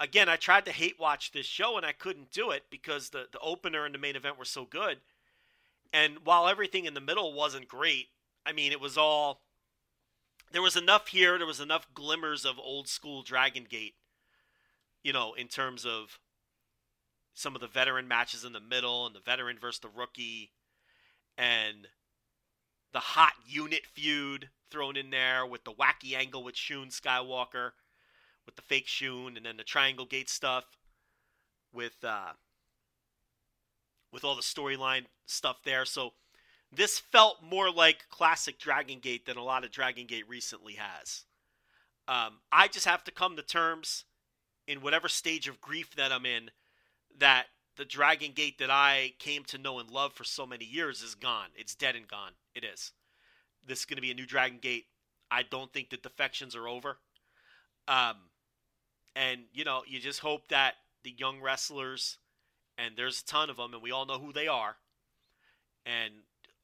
again, 0.00 0.28
I 0.28 0.36
tried 0.36 0.64
to 0.66 0.72
hate 0.72 0.98
watch 0.98 1.32
this 1.32 1.46
show 1.46 1.76
and 1.76 1.84
I 1.84 1.92
couldn't 1.92 2.30
do 2.30 2.50
it 2.50 2.64
because 2.70 3.10
the, 3.10 3.26
the 3.30 3.40
opener 3.40 3.84
and 3.84 3.94
the 3.94 3.98
main 3.98 4.16
event 4.16 4.38
were 4.38 4.44
so 4.44 4.64
good. 4.64 4.98
And 5.92 6.18
while 6.24 6.48
everything 6.48 6.84
in 6.84 6.94
the 6.94 7.00
middle 7.00 7.32
wasn't 7.32 7.68
great, 7.68 8.08
I 8.44 8.52
mean, 8.52 8.72
it 8.72 8.80
was 8.80 8.96
all. 8.96 9.42
There 10.50 10.62
was 10.62 10.76
enough 10.76 11.08
here, 11.08 11.36
there 11.36 11.46
was 11.46 11.60
enough 11.60 11.86
glimmers 11.94 12.44
of 12.44 12.58
old 12.58 12.88
school 12.88 13.22
Dragon 13.22 13.66
Gate, 13.68 13.94
you 15.02 15.12
know, 15.12 15.34
in 15.34 15.48
terms 15.48 15.84
of 15.84 16.18
some 17.34 17.54
of 17.54 17.60
the 17.60 17.68
veteran 17.68 18.08
matches 18.08 18.44
in 18.44 18.52
the 18.52 18.60
middle 18.60 19.06
and 19.06 19.14
the 19.14 19.20
veteran 19.20 19.58
versus 19.60 19.80
the 19.80 19.88
rookie 19.88 20.50
and 21.36 21.88
the 22.92 22.98
hot 22.98 23.34
unit 23.46 23.86
feud 23.86 24.48
thrown 24.70 24.96
in 24.96 25.10
there 25.10 25.46
with 25.46 25.64
the 25.64 25.72
wacky 25.72 26.14
angle 26.16 26.42
with 26.42 26.56
Shun 26.56 26.88
Skywalker 26.88 27.72
with 28.48 28.56
the 28.56 28.62
fake 28.62 28.88
Shun, 28.88 29.36
and 29.36 29.44
then 29.44 29.58
the 29.58 29.62
Triangle 29.62 30.06
Gate 30.06 30.30
stuff 30.30 30.64
with 31.70 32.02
uh, 32.02 32.32
with 34.10 34.24
all 34.24 34.34
the 34.34 34.40
storyline 34.40 35.04
stuff 35.26 35.58
there. 35.64 35.84
So 35.84 36.14
this 36.72 36.98
felt 36.98 37.42
more 37.42 37.70
like 37.70 38.08
classic 38.10 38.58
Dragon 38.58 38.98
Gate 38.98 39.26
than 39.26 39.36
a 39.36 39.42
lot 39.44 39.64
of 39.64 39.70
Dragon 39.70 40.06
Gate 40.06 40.28
recently 40.28 40.74
has. 40.74 41.24
Um, 42.06 42.38
I 42.52 42.68
just 42.68 42.86
have 42.86 43.04
to 43.04 43.10
come 43.10 43.36
to 43.36 43.42
terms 43.42 44.04
in 44.66 44.80
whatever 44.80 45.08
stage 45.08 45.48
of 45.48 45.60
grief 45.60 45.94
that 45.96 46.12
I'm 46.12 46.26
in 46.26 46.50
that 47.18 47.46
the 47.76 47.84
Dragon 47.84 48.32
Gate 48.32 48.58
that 48.58 48.70
I 48.70 49.14
came 49.18 49.44
to 49.44 49.58
know 49.58 49.78
and 49.78 49.90
love 49.90 50.12
for 50.12 50.24
so 50.24 50.46
many 50.46 50.64
years 50.64 51.02
is 51.02 51.14
gone. 51.14 51.48
It's 51.54 51.74
dead 51.74 51.96
and 51.96 52.08
gone. 52.08 52.32
It 52.54 52.64
is. 52.64 52.92
This 53.66 53.80
is 53.80 53.84
going 53.84 53.96
to 53.96 54.02
be 54.02 54.10
a 54.10 54.14
new 54.14 54.26
Dragon 54.26 54.58
Gate. 54.60 54.86
I 55.30 55.42
don't 55.42 55.72
think 55.72 55.90
the 55.90 55.96
defections 55.96 56.56
are 56.56 56.68
over. 56.68 56.98
Um, 57.86 58.16
and, 59.14 59.42
you 59.52 59.64
know, 59.64 59.82
you 59.86 60.00
just 60.00 60.20
hope 60.20 60.48
that 60.48 60.74
the 61.04 61.14
young 61.16 61.40
wrestlers, 61.40 62.18
and 62.76 62.94
there's 62.96 63.20
a 63.20 63.24
ton 63.24 63.50
of 63.50 63.56
them, 63.56 63.74
and 63.74 63.82
we 63.82 63.92
all 63.92 64.06
know 64.06 64.18
who 64.18 64.32
they 64.32 64.48
are. 64.48 64.76
And 65.86 66.12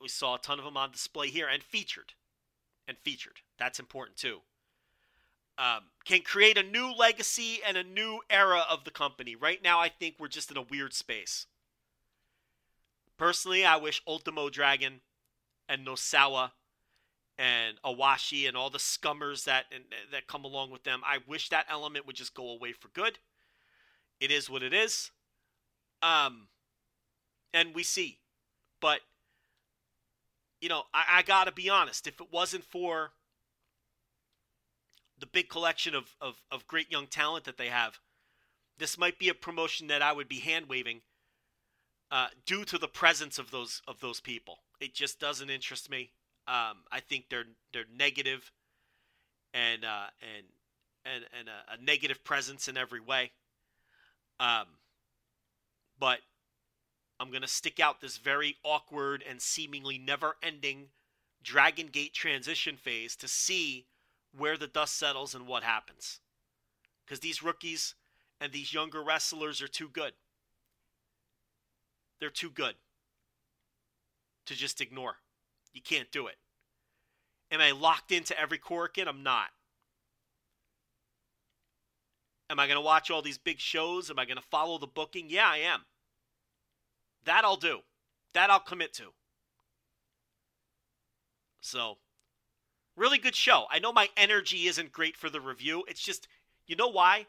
we 0.00 0.08
saw 0.08 0.34
a 0.34 0.38
ton 0.38 0.58
of 0.58 0.64
them 0.64 0.76
on 0.76 0.90
display 0.90 1.28
here 1.28 1.48
and 1.48 1.62
featured. 1.62 2.12
And 2.86 2.96
featured. 2.98 3.40
That's 3.58 3.78
important 3.80 4.16
too. 4.16 4.40
Um, 5.56 5.84
can 6.04 6.22
create 6.22 6.58
a 6.58 6.62
new 6.62 6.92
legacy 6.92 7.60
and 7.66 7.76
a 7.76 7.84
new 7.84 8.20
era 8.28 8.64
of 8.68 8.84
the 8.84 8.90
company. 8.90 9.36
Right 9.36 9.62
now, 9.62 9.78
I 9.78 9.88
think 9.88 10.16
we're 10.18 10.28
just 10.28 10.50
in 10.50 10.56
a 10.56 10.62
weird 10.62 10.92
space. 10.92 11.46
Personally, 13.16 13.64
I 13.64 13.76
wish 13.76 14.02
Ultimo 14.06 14.50
Dragon 14.50 15.00
and 15.68 15.86
Nosawa 15.86 16.50
and 17.38 17.80
Owashi 17.82 18.46
and 18.46 18.56
all 18.56 18.70
the 18.70 18.78
scummers 18.78 19.44
that 19.44 19.66
and, 19.72 19.84
that 20.10 20.26
come 20.26 20.44
along 20.44 20.70
with 20.70 20.84
them. 20.84 21.02
I 21.04 21.18
wish 21.26 21.48
that 21.48 21.66
element 21.70 22.06
would 22.06 22.16
just 22.16 22.34
go 22.34 22.48
away 22.48 22.72
for 22.72 22.88
good. 22.88 23.18
It 24.20 24.30
is 24.30 24.50
what 24.50 24.62
it 24.62 24.72
is. 24.72 25.10
Um, 26.02 26.48
and 27.52 27.74
we 27.74 27.82
see, 27.82 28.18
but 28.80 29.00
you 30.64 30.70
know, 30.70 30.84
I, 30.94 31.18
I 31.18 31.22
got 31.22 31.44
to 31.44 31.52
be 31.52 31.68
honest. 31.68 32.06
If 32.06 32.22
it 32.22 32.28
wasn't 32.32 32.64
for 32.64 33.10
the 35.18 35.26
big 35.26 35.50
collection 35.50 35.94
of, 35.94 36.16
of, 36.22 36.40
of 36.50 36.66
great 36.66 36.90
young 36.90 37.06
talent 37.06 37.44
that 37.44 37.58
they 37.58 37.68
have, 37.68 37.98
this 38.78 38.96
might 38.96 39.18
be 39.18 39.28
a 39.28 39.34
promotion 39.34 39.88
that 39.88 40.00
I 40.00 40.10
would 40.14 40.26
be 40.26 40.38
hand 40.38 40.64
waving 40.66 41.02
uh, 42.10 42.28
due 42.46 42.64
to 42.64 42.78
the 42.78 42.88
presence 42.88 43.38
of 43.38 43.50
those 43.50 43.82
of 43.86 44.00
those 44.00 44.20
people. 44.20 44.60
It 44.80 44.94
just 44.94 45.20
doesn't 45.20 45.50
interest 45.50 45.90
me. 45.90 46.12
Um, 46.48 46.78
I 46.90 47.00
think 47.00 47.26
they're 47.28 47.44
they're 47.74 47.84
negative 47.94 48.50
and 49.52 49.84
uh, 49.84 50.06
and 50.22 50.46
and 51.04 51.24
and 51.38 51.48
a, 51.48 51.74
a, 51.74 51.84
negative 51.84 52.24
presence 52.24 52.68
in 52.68 52.78
every 52.78 53.00
way. 53.00 53.32
Um, 54.40 54.66
but 55.98 56.20
I'm 57.20 57.30
gonna 57.30 57.48
stick 57.48 57.80
out 57.80 58.00
this 58.00 58.18
very 58.18 58.56
awkward 58.64 59.22
and 59.28 59.40
seemingly 59.40 59.98
never-ending 59.98 60.88
Dragon 61.42 61.88
Gate 61.88 62.14
transition 62.14 62.76
phase 62.76 63.16
to 63.16 63.28
see 63.28 63.86
where 64.36 64.56
the 64.56 64.66
dust 64.66 64.98
settles 64.98 65.34
and 65.34 65.46
what 65.46 65.62
happens. 65.62 66.20
Because 67.04 67.20
these 67.20 67.42
rookies 67.42 67.94
and 68.40 68.52
these 68.52 68.72
younger 68.72 69.02
wrestlers 69.02 69.62
are 69.62 69.68
too 69.68 69.88
good. 69.88 70.12
They're 72.18 72.30
too 72.30 72.50
good 72.50 72.74
to 74.46 74.54
just 74.54 74.80
ignore. 74.80 75.16
You 75.72 75.82
can't 75.82 76.10
do 76.10 76.26
it. 76.26 76.36
Am 77.50 77.60
I 77.60 77.72
locked 77.72 78.10
into 78.10 78.38
every 78.38 78.58
Korakuen? 78.58 79.06
I'm 79.06 79.22
not. 79.22 79.48
Am 82.50 82.58
I 82.58 82.66
going 82.66 82.76
to 82.76 82.84
watch 82.84 83.10
all 83.10 83.22
these 83.22 83.38
big 83.38 83.58
shows? 83.58 84.10
Am 84.10 84.18
I 84.18 84.24
going 84.24 84.36
to 84.36 84.42
follow 84.42 84.78
the 84.78 84.86
booking? 84.86 85.26
Yeah, 85.28 85.48
I 85.48 85.58
am. 85.58 85.82
That 87.24 87.44
I'll 87.44 87.56
do. 87.56 87.80
That 88.32 88.50
I'll 88.50 88.60
commit 88.60 88.92
to. 88.94 89.12
So, 91.60 91.98
really 92.96 93.18
good 93.18 93.34
show. 93.34 93.64
I 93.70 93.78
know 93.78 93.92
my 93.92 94.08
energy 94.16 94.66
isn't 94.66 94.92
great 94.92 95.16
for 95.16 95.30
the 95.30 95.40
review. 95.40 95.84
It's 95.88 96.02
just, 96.02 96.28
you 96.66 96.76
know 96.76 96.88
why? 96.88 97.26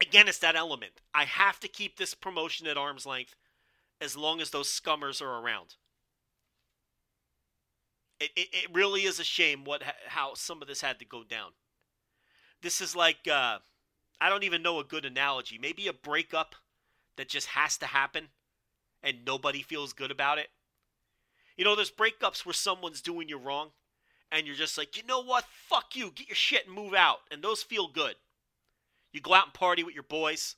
Again, 0.00 0.28
it's 0.28 0.38
that 0.38 0.56
element. 0.56 1.00
I 1.12 1.24
have 1.24 1.58
to 1.60 1.68
keep 1.68 1.96
this 1.96 2.14
promotion 2.14 2.66
at 2.66 2.76
arm's 2.76 3.06
length 3.06 3.34
as 4.00 4.16
long 4.16 4.40
as 4.40 4.50
those 4.50 4.68
scummers 4.68 5.20
are 5.20 5.40
around. 5.40 5.76
It, 8.20 8.30
it, 8.36 8.48
it 8.52 8.74
really 8.74 9.02
is 9.02 9.18
a 9.18 9.24
shame 9.24 9.64
what 9.64 9.82
how 10.06 10.34
some 10.34 10.62
of 10.62 10.68
this 10.68 10.80
had 10.80 10.98
to 11.00 11.04
go 11.04 11.24
down. 11.24 11.50
This 12.62 12.80
is 12.80 12.94
like 12.94 13.26
uh, 13.30 13.58
I 14.20 14.28
don't 14.28 14.44
even 14.44 14.62
know 14.62 14.78
a 14.78 14.84
good 14.84 15.04
analogy. 15.04 15.58
Maybe 15.60 15.88
a 15.88 15.92
breakup 15.92 16.54
that 17.16 17.28
just 17.28 17.48
has 17.48 17.76
to 17.78 17.86
happen 17.86 18.28
and 19.04 19.18
nobody 19.24 19.62
feels 19.62 19.92
good 19.92 20.10
about 20.10 20.38
it. 20.38 20.48
You 21.56 21.64
know, 21.64 21.76
there's 21.76 21.92
breakups 21.92 22.44
where 22.44 22.52
someone's 22.52 23.00
doing 23.00 23.28
you 23.28 23.38
wrong 23.38 23.70
and 24.32 24.46
you're 24.46 24.56
just 24.56 24.76
like, 24.76 24.96
you 24.96 25.04
know 25.06 25.22
what? 25.22 25.44
Fuck 25.68 25.94
you. 25.94 26.10
Get 26.12 26.28
your 26.28 26.34
shit 26.34 26.66
and 26.66 26.74
move 26.74 26.94
out. 26.94 27.18
And 27.30 27.42
those 27.42 27.62
feel 27.62 27.86
good. 27.86 28.16
You 29.12 29.20
go 29.20 29.34
out 29.34 29.44
and 29.44 29.54
party 29.54 29.84
with 29.84 29.94
your 29.94 30.02
boys. 30.02 30.56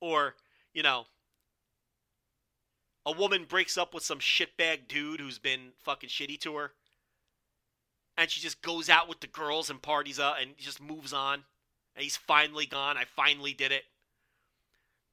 Or, 0.00 0.34
you 0.74 0.82
know, 0.82 1.04
a 3.06 3.12
woman 3.12 3.44
breaks 3.48 3.78
up 3.78 3.94
with 3.94 4.02
some 4.02 4.18
shitbag 4.18 4.88
dude 4.88 5.20
who's 5.20 5.38
been 5.38 5.72
fucking 5.84 6.08
shitty 6.08 6.40
to 6.40 6.56
her. 6.56 6.72
And 8.16 8.28
she 8.28 8.40
just 8.40 8.62
goes 8.62 8.90
out 8.90 9.08
with 9.08 9.20
the 9.20 9.28
girls 9.28 9.70
and 9.70 9.80
parties 9.80 10.18
up 10.18 10.36
and 10.40 10.56
just 10.58 10.82
moves 10.82 11.12
on. 11.12 11.44
And 11.94 12.02
he's 12.02 12.16
finally 12.16 12.66
gone. 12.66 12.96
I 12.96 13.04
finally 13.04 13.52
did 13.52 13.70
it. 13.70 13.84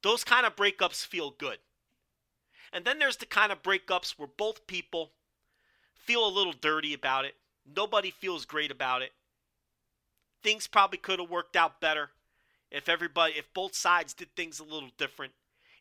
Those 0.02 0.24
kind 0.24 0.44
of 0.44 0.56
breakups 0.56 1.06
feel 1.06 1.30
good. 1.30 1.58
And 2.72 2.84
then 2.84 2.98
there's 2.98 3.16
the 3.16 3.26
kind 3.26 3.50
of 3.50 3.62
breakups 3.62 4.12
where 4.18 4.28
both 4.28 4.66
people 4.66 5.10
feel 5.94 6.26
a 6.26 6.28
little 6.28 6.52
dirty 6.52 6.94
about 6.94 7.24
it. 7.24 7.34
Nobody 7.76 8.10
feels 8.10 8.44
great 8.44 8.70
about 8.70 9.02
it. 9.02 9.12
Things 10.42 10.66
probably 10.66 10.98
could 10.98 11.20
have 11.20 11.30
worked 11.30 11.56
out 11.56 11.80
better 11.80 12.10
if 12.70 12.88
everybody, 12.88 13.34
if 13.36 13.52
both 13.52 13.74
sides 13.74 14.14
did 14.14 14.34
things 14.34 14.60
a 14.60 14.64
little 14.64 14.90
different. 14.96 15.32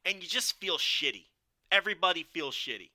And 0.06 0.22
you 0.22 0.28
just 0.28 0.60
feel 0.60 0.78
shitty. 0.78 1.26
Everybody 1.72 2.24
feels 2.24 2.56
shitty. 2.56 2.90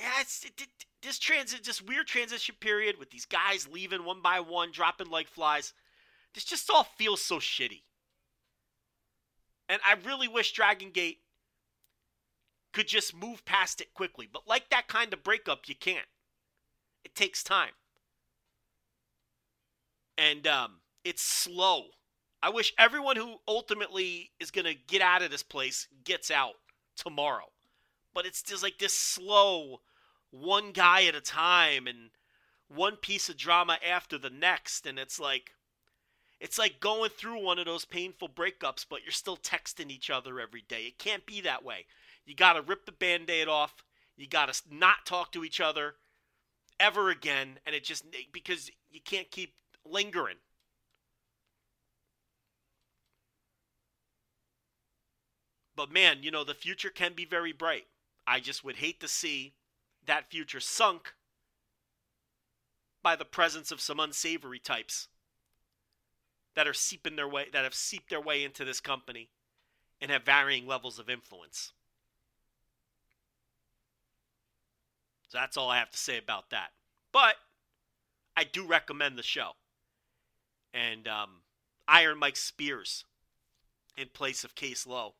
Yeah, 0.00 0.20
it, 0.20 0.52
it, 0.62 0.68
this 1.02 1.18
transit, 1.18 1.64
this 1.64 1.82
weird 1.82 2.06
transition 2.06 2.54
period 2.60 2.98
with 2.98 3.10
these 3.10 3.26
guys 3.26 3.68
leaving 3.70 4.04
one 4.04 4.22
by 4.22 4.40
one, 4.40 4.70
dropping 4.70 5.10
like 5.10 5.28
flies. 5.28 5.74
This 6.34 6.44
just 6.44 6.70
all 6.70 6.84
feels 6.84 7.20
so 7.20 7.38
shitty. 7.38 7.82
And 9.68 9.80
I 9.84 9.96
really 10.06 10.28
wish 10.28 10.52
Dragon 10.52 10.90
Gate 10.90 11.18
could 12.72 12.88
just 12.88 13.14
move 13.14 13.44
past 13.44 13.80
it 13.80 13.94
quickly. 13.94 14.28
But 14.30 14.48
like 14.48 14.70
that 14.70 14.88
kind 14.88 15.12
of 15.12 15.22
breakup, 15.22 15.68
you 15.68 15.74
can't. 15.74 16.06
It 17.04 17.14
takes 17.14 17.42
time. 17.42 17.72
And 20.16 20.46
um, 20.46 20.80
it's 21.04 21.22
slow. 21.22 21.86
I 22.42 22.50
wish 22.50 22.74
everyone 22.78 23.16
who 23.16 23.36
ultimately 23.46 24.30
is 24.40 24.50
going 24.50 24.64
to 24.64 24.74
get 24.74 25.00
out 25.00 25.22
of 25.22 25.30
this 25.30 25.42
place 25.42 25.86
gets 26.04 26.30
out 26.30 26.54
tomorrow. 26.96 27.46
But 28.14 28.26
it's 28.26 28.42
just 28.42 28.62
like 28.62 28.78
this 28.78 28.94
slow, 28.94 29.80
one 30.30 30.72
guy 30.72 31.04
at 31.04 31.14
a 31.14 31.20
time 31.20 31.86
and 31.86 32.10
one 32.68 32.96
piece 32.96 33.28
of 33.28 33.36
drama 33.36 33.78
after 33.88 34.18
the 34.18 34.30
next. 34.30 34.86
And 34.86 34.98
it's 34.98 35.20
like, 35.20 35.52
it's 36.40 36.58
like 36.58 36.80
going 36.80 37.10
through 37.10 37.42
one 37.42 37.58
of 37.58 37.66
those 37.66 37.84
painful 37.84 38.28
breakups, 38.28 38.84
but 38.88 39.02
you're 39.04 39.12
still 39.12 39.36
texting 39.36 39.90
each 39.90 40.10
other 40.10 40.40
every 40.40 40.64
day. 40.68 40.86
It 40.86 40.98
can't 40.98 41.24
be 41.24 41.40
that 41.42 41.64
way. 41.64 41.86
You 42.24 42.34
got 42.34 42.54
to 42.54 42.62
rip 42.62 42.86
the 42.86 42.92
band 42.92 43.28
aid 43.30 43.48
off. 43.48 43.84
You 44.16 44.26
got 44.26 44.52
to 44.52 44.62
not 44.70 45.06
talk 45.06 45.32
to 45.32 45.44
each 45.44 45.60
other 45.60 45.94
ever 46.78 47.10
again. 47.10 47.58
And 47.66 47.74
it 47.74 47.84
just, 47.84 48.04
because 48.32 48.70
you 48.90 49.00
can't 49.04 49.30
keep 49.30 49.54
lingering. 49.84 50.36
But 55.74 55.90
man, 55.90 56.18
you 56.22 56.30
know, 56.30 56.44
the 56.44 56.54
future 56.54 56.90
can 56.90 57.14
be 57.14 57.24
very 57.24 57.52
bright. 57.52 57.86
I 58.26 58.40
just 58.40 58.64
would 58.64 58.76
hate 58.76 59.00
to 59.00 59.08
see 59.08 59.54
that 60.06 60.30
future 60.30 60.60
sunk 60.60 61.14
by 63.02 63.16
the 63.16 63.24
presence 63.24 63.72
of 63.72 63.80
some 63.80 63.98
unsavory 63.98 64.58
types 64.58 65.08
that 66.54 66.68
are 66.68 66.74
seeping 66.74 67.16
their 67.16 67.26
way 67.26 67.46
that 67.52 67.64
have 67.64 67.74
seeped 67.74 68.10
their 68.10 68.20
way 68.20 68.44
into 68.44 68.64
this 68.64 68.80
company 68.80 69.30
and 70.00 70.10
have 70.10 70.24
varying 70.24 70.66
levels 70.66 70.98
of 70.98 71.08
influence. 71.08 71.72
So 75.32 75.38
that's 75.38 75.56
all 75.56 75.70
I 75.70 75.78
have 75.78 75.90
to 75.90 75.96
say 75.96 76.18
about 76.18 76.50
that. 76.50 76.72
But 77.10 77.36
I 78.36 78.44
do 78.44 78.66
recommend 78.66 79.16
the 79.16 79.22
show. 79.22 79.52
And 80.74 81.08
um, 81.08 81.40
Iron 81.88 82.18
Mike 82.18 82.36
Spears 82.36 83.06
in 83.96 84.08
place 84.12 84.44
of 84.44 84.54
Case 84.54 84.86
Lowe 84.86 85.14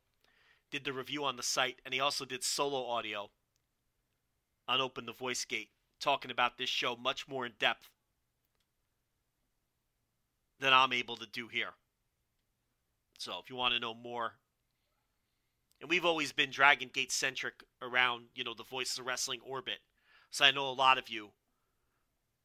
did 0.71 0.85
the 0.85 0.93
review 0.93 1.25
on 1.25 1.37
the 1.37 1.43
site, 1.43 1.81
and 1.83 1.95
he 1.95 2.01
also 2.01 2.27
did 2.27 2.45
solo 2.45 2.85
audio 2.85 3.31
on 4.69 4.83
Open 4.83 5.07
the 5.07 5.15
Voice 5.15 5.47
Gate, 5.47 5.71
talking 5.99 6.31
about 6.31 6.59
this 6.59 6.69
show 6.69 6.95
much 6.95 7.27
more 7.27 7.47
in 7.47 7.53
depth 7.59 7.89
than 10.61 10.75
I'm 10.75 10.93
able 10.93 11.17
to 11.17 11.27
do 11.27 11.49
here. 11.49 11.73
So 13.17 13.39
if 13.43 13.49
you 13.49 13.57
want 13.57 13.73
to 13.73 13.81
know 13.81 13.95
more, 13.95 14.35
and 15.81 15.89
we've 15.89 16.05
always 16.05 16.33
been 16.33 16.51
Dragon 16.51 16.91
Gate 16.93 17.13
centric 17.13 17.65
around, 17.81 18.27
you 18.35 18.45
know, 18.45 18.53
the 18.53 18.63
Voices 18.63 18.99
of 18.99 19.07
Wrestling 19.07 19.41
orbit. 19.43 19.79
So 20.33 20.47
I 20.47 20.51
know 20.51 20.71
a 20.71 20.73
lot 20.73 20.97
of 20.97 21.11
you 21.11 21.29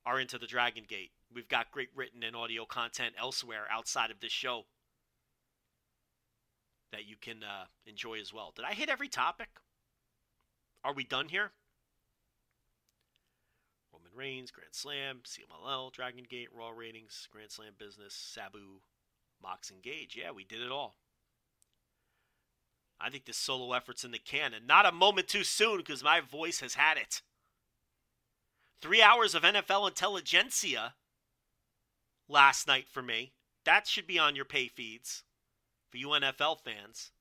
are 0.06 0.20
into 0.20 0.38
the 0.38 0.46
Dragon 0.46 0.84
Gate. 0.86 1.12
We've 1.34 1.48
got 1.48 1.72
great 1.72 1.88
written 1.96 2.22
and 2.22 2.36
audio 2.36 2.66
content 2.66 3.16
elsewhere 3.18 3.64
outside 3.72 4.12
of 4.12 4.20
this 4.20 4.32
show 4.32 4.66
that 6.92 7.08
you 7.08 7.16
can 7.20 7.44
uh, 7.44 7.66
enjoy 7.86 8.20
as 8.20 8.34
well. 8.34 8.52
Did 8.54 8.66
I 8.66 8.74
hit 8.74 8.90
every 8.90 9.08
topic? 9.08 9.48
Are 10.84 10.94
we 10.94 11.06
done 11.06 11.30
here? 11.30 11.52
Roman 13.94 14.12
Reigns, 14.14 14.52
Grand 14.52 14.74
Slam, 14.74 15.22
CMLL, 15.26 15.94
Dragon 15.94 16.26
Gate, 16.30 16.50
Raw 16.54 16.72
ratings, 16.72 17.30
Grand 17.32 17.52
Slam 17.52 17.72
business, 17.80 18.14
Sabu, 18.14 18.82
Mox 19.42 19.72
Engage. 19.72 20.18
Yeah, 20.18 20.32
we 20.32 20.44
did 20.44 20.62
it 20.62 20.72
all. 20.74 20.98
I 23.00 23.10
think 23.10 23.24
this 23.24 23.38
solo 23.38 23.72
effort's 23.72 24.04
in 24.04 24.12
the 24.12 24.20
can, 24.20 24.54
and 24.54 24.68
not 24.68 24.86
a 24.86 24.92
moment 24.92 25.30
too 25.30 25.46
soon 25.46 25.78
because 25.78 26.04
my 26.04 26.20
voice 26.20 26.60
has 26.60 26.74
had 26.74 26.98
it. 26.98 27.22
Three 28.82 29.02
hours 29.02 29.34
of 29.34 29.44
NFL 29.44 29.88
intelligentsia 29.88 30.94
last 32.30 32.68
night 32.68 32.88
for 32.88 33.02
me. 33.02 33.34
That 33.66 33.88
should 33.88 34.08
be 34.08 34.20
on 34.20 34.36
your 34.36 34.46
pay 34.46 34.68
feeds 34.68 35.24
for 35.90 35.98
you 35.98 36.08
NFL 36.10 36.60
fans. 36.60 37.12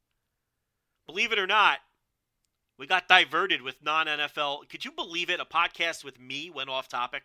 Believe 1.06 1.32
it 1.32 1.38
or 1.38 1.46
not, 1.46 1.78
we 2.78 2.86
got 2.86 3.08
diverted 3.08 3.62
with 3.62 3.82
non 3.82 4.06
NFL. 4.06 4.68
Could 4.68 4.84
you 4.84 4.90
believe 4.90 5.30
it? 5.30 5.40
A 5.40 5.44
podcast 5.44 6.04
with 6.04 6.20
me 6.20 6.50
went 6.50 6.68
off 6.68 6.88
topic. 6.88 7.24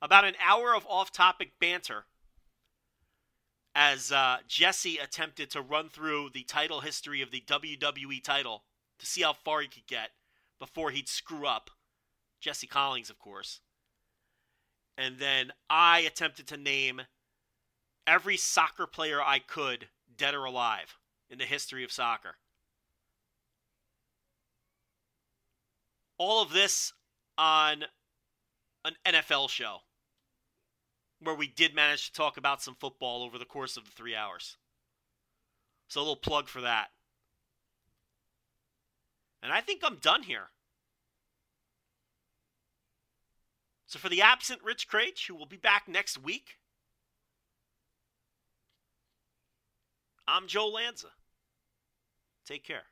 About 0.00 0.24
an 0.24 0.34
hour 0.44 0.74
of 0.74 0.86
off 0.86 1.10
topic 1.10 1.52
banter 1.60 2.04
as 3.74 4.12
uh, 4.12 4.38
Jesse 4.46 4.98
attempted 4.98 5.50
to 5.50 5.60
run 5.60 5.88
through 5.88 6.30
the 6.32 6.44
title 6.44 6.80
history 6.80 7.20
of 7.20 7.30
the 7.30 7.42
WWE 7.46 8.22
title 8.22 8.64
to 8.98 9.06
see 9.06 9.22
how 9.22 9.32
far 9.32 9.60
he 9.60 9.68
could 9.68 9.86
get 9.86 10.10
before 10.58 10.90
he'd 10.90 11.08
screw 11.08 11.46
up. 11.46 11.70
Jesse 12.40 12.66
Collins, 12.66 13.10
of 13.10 13.18
course. 13.18 13.60
And 14.96 15.18
then 15.18 15.52
I 15.70 16.00
attempted 16.00 16.46
to 16.48 16.56
name 16.56 17.02
every 18.06 18.36
soccer 18.36 18.86
player 18.86 19.20
I 19.22 19.38
could, 19.38 19.88
dead 20.16 20.34
or 20.34 20.44
alive, 20.44 20.98
in 21.30 21.38
the 21.38 21.44
history 21.44 21.84
of 21.84 21.92
soccer. 21.92 22.36
All 26.16 26.42
of 26.42 26.52
this 26.52 26.92
on 27.36 27.84
an 28.84 28.94
NFL 29.06 29.50
show 29.50 29.78
where 31.20 31.34
we 31.34 31.46
did 31.46 31.74
manage 31.74 32.06
to 32.06 32.12
talk 32.12 32.36
about 32.36 32.62
some 32.62 32.74
football 32.74 33.22
over 33.22 33.38
the 33.38 33.44
course 33.44 33.76
of 33.76 33.84
the 33.84 33.90
three 33.90 34.14
hours. 34.14 34.56
So 35.88 36.00
a 36.00 36.02
little 36.02 36.16
plug 36.16 36.48
for 36.48 36.60
that. 36.60 36.88
And 39.42 39.52
I 39.52 39.60
think 39.60 39.82
I'm 39.84 39.96
done 39.96 40.22
here. 40.22 40.48
So 43.88 43.98
for 43.98 44.10
the 44.10 44.20
absent 44.20 44.62
Rich 44.62 44.86
Kraetsch, 44.86 45.26
who 45.26 45.34
will 45.34 45.46
be 45.46 45.56
back 45.56 45.88
next 45.88 46.22
week, 46.22 46.58
I'm 50.28 50.46
Joe 50.46 50.68
Lanza. 50.68 51.08
Take 52.44 52.64
care. 52.64 52.82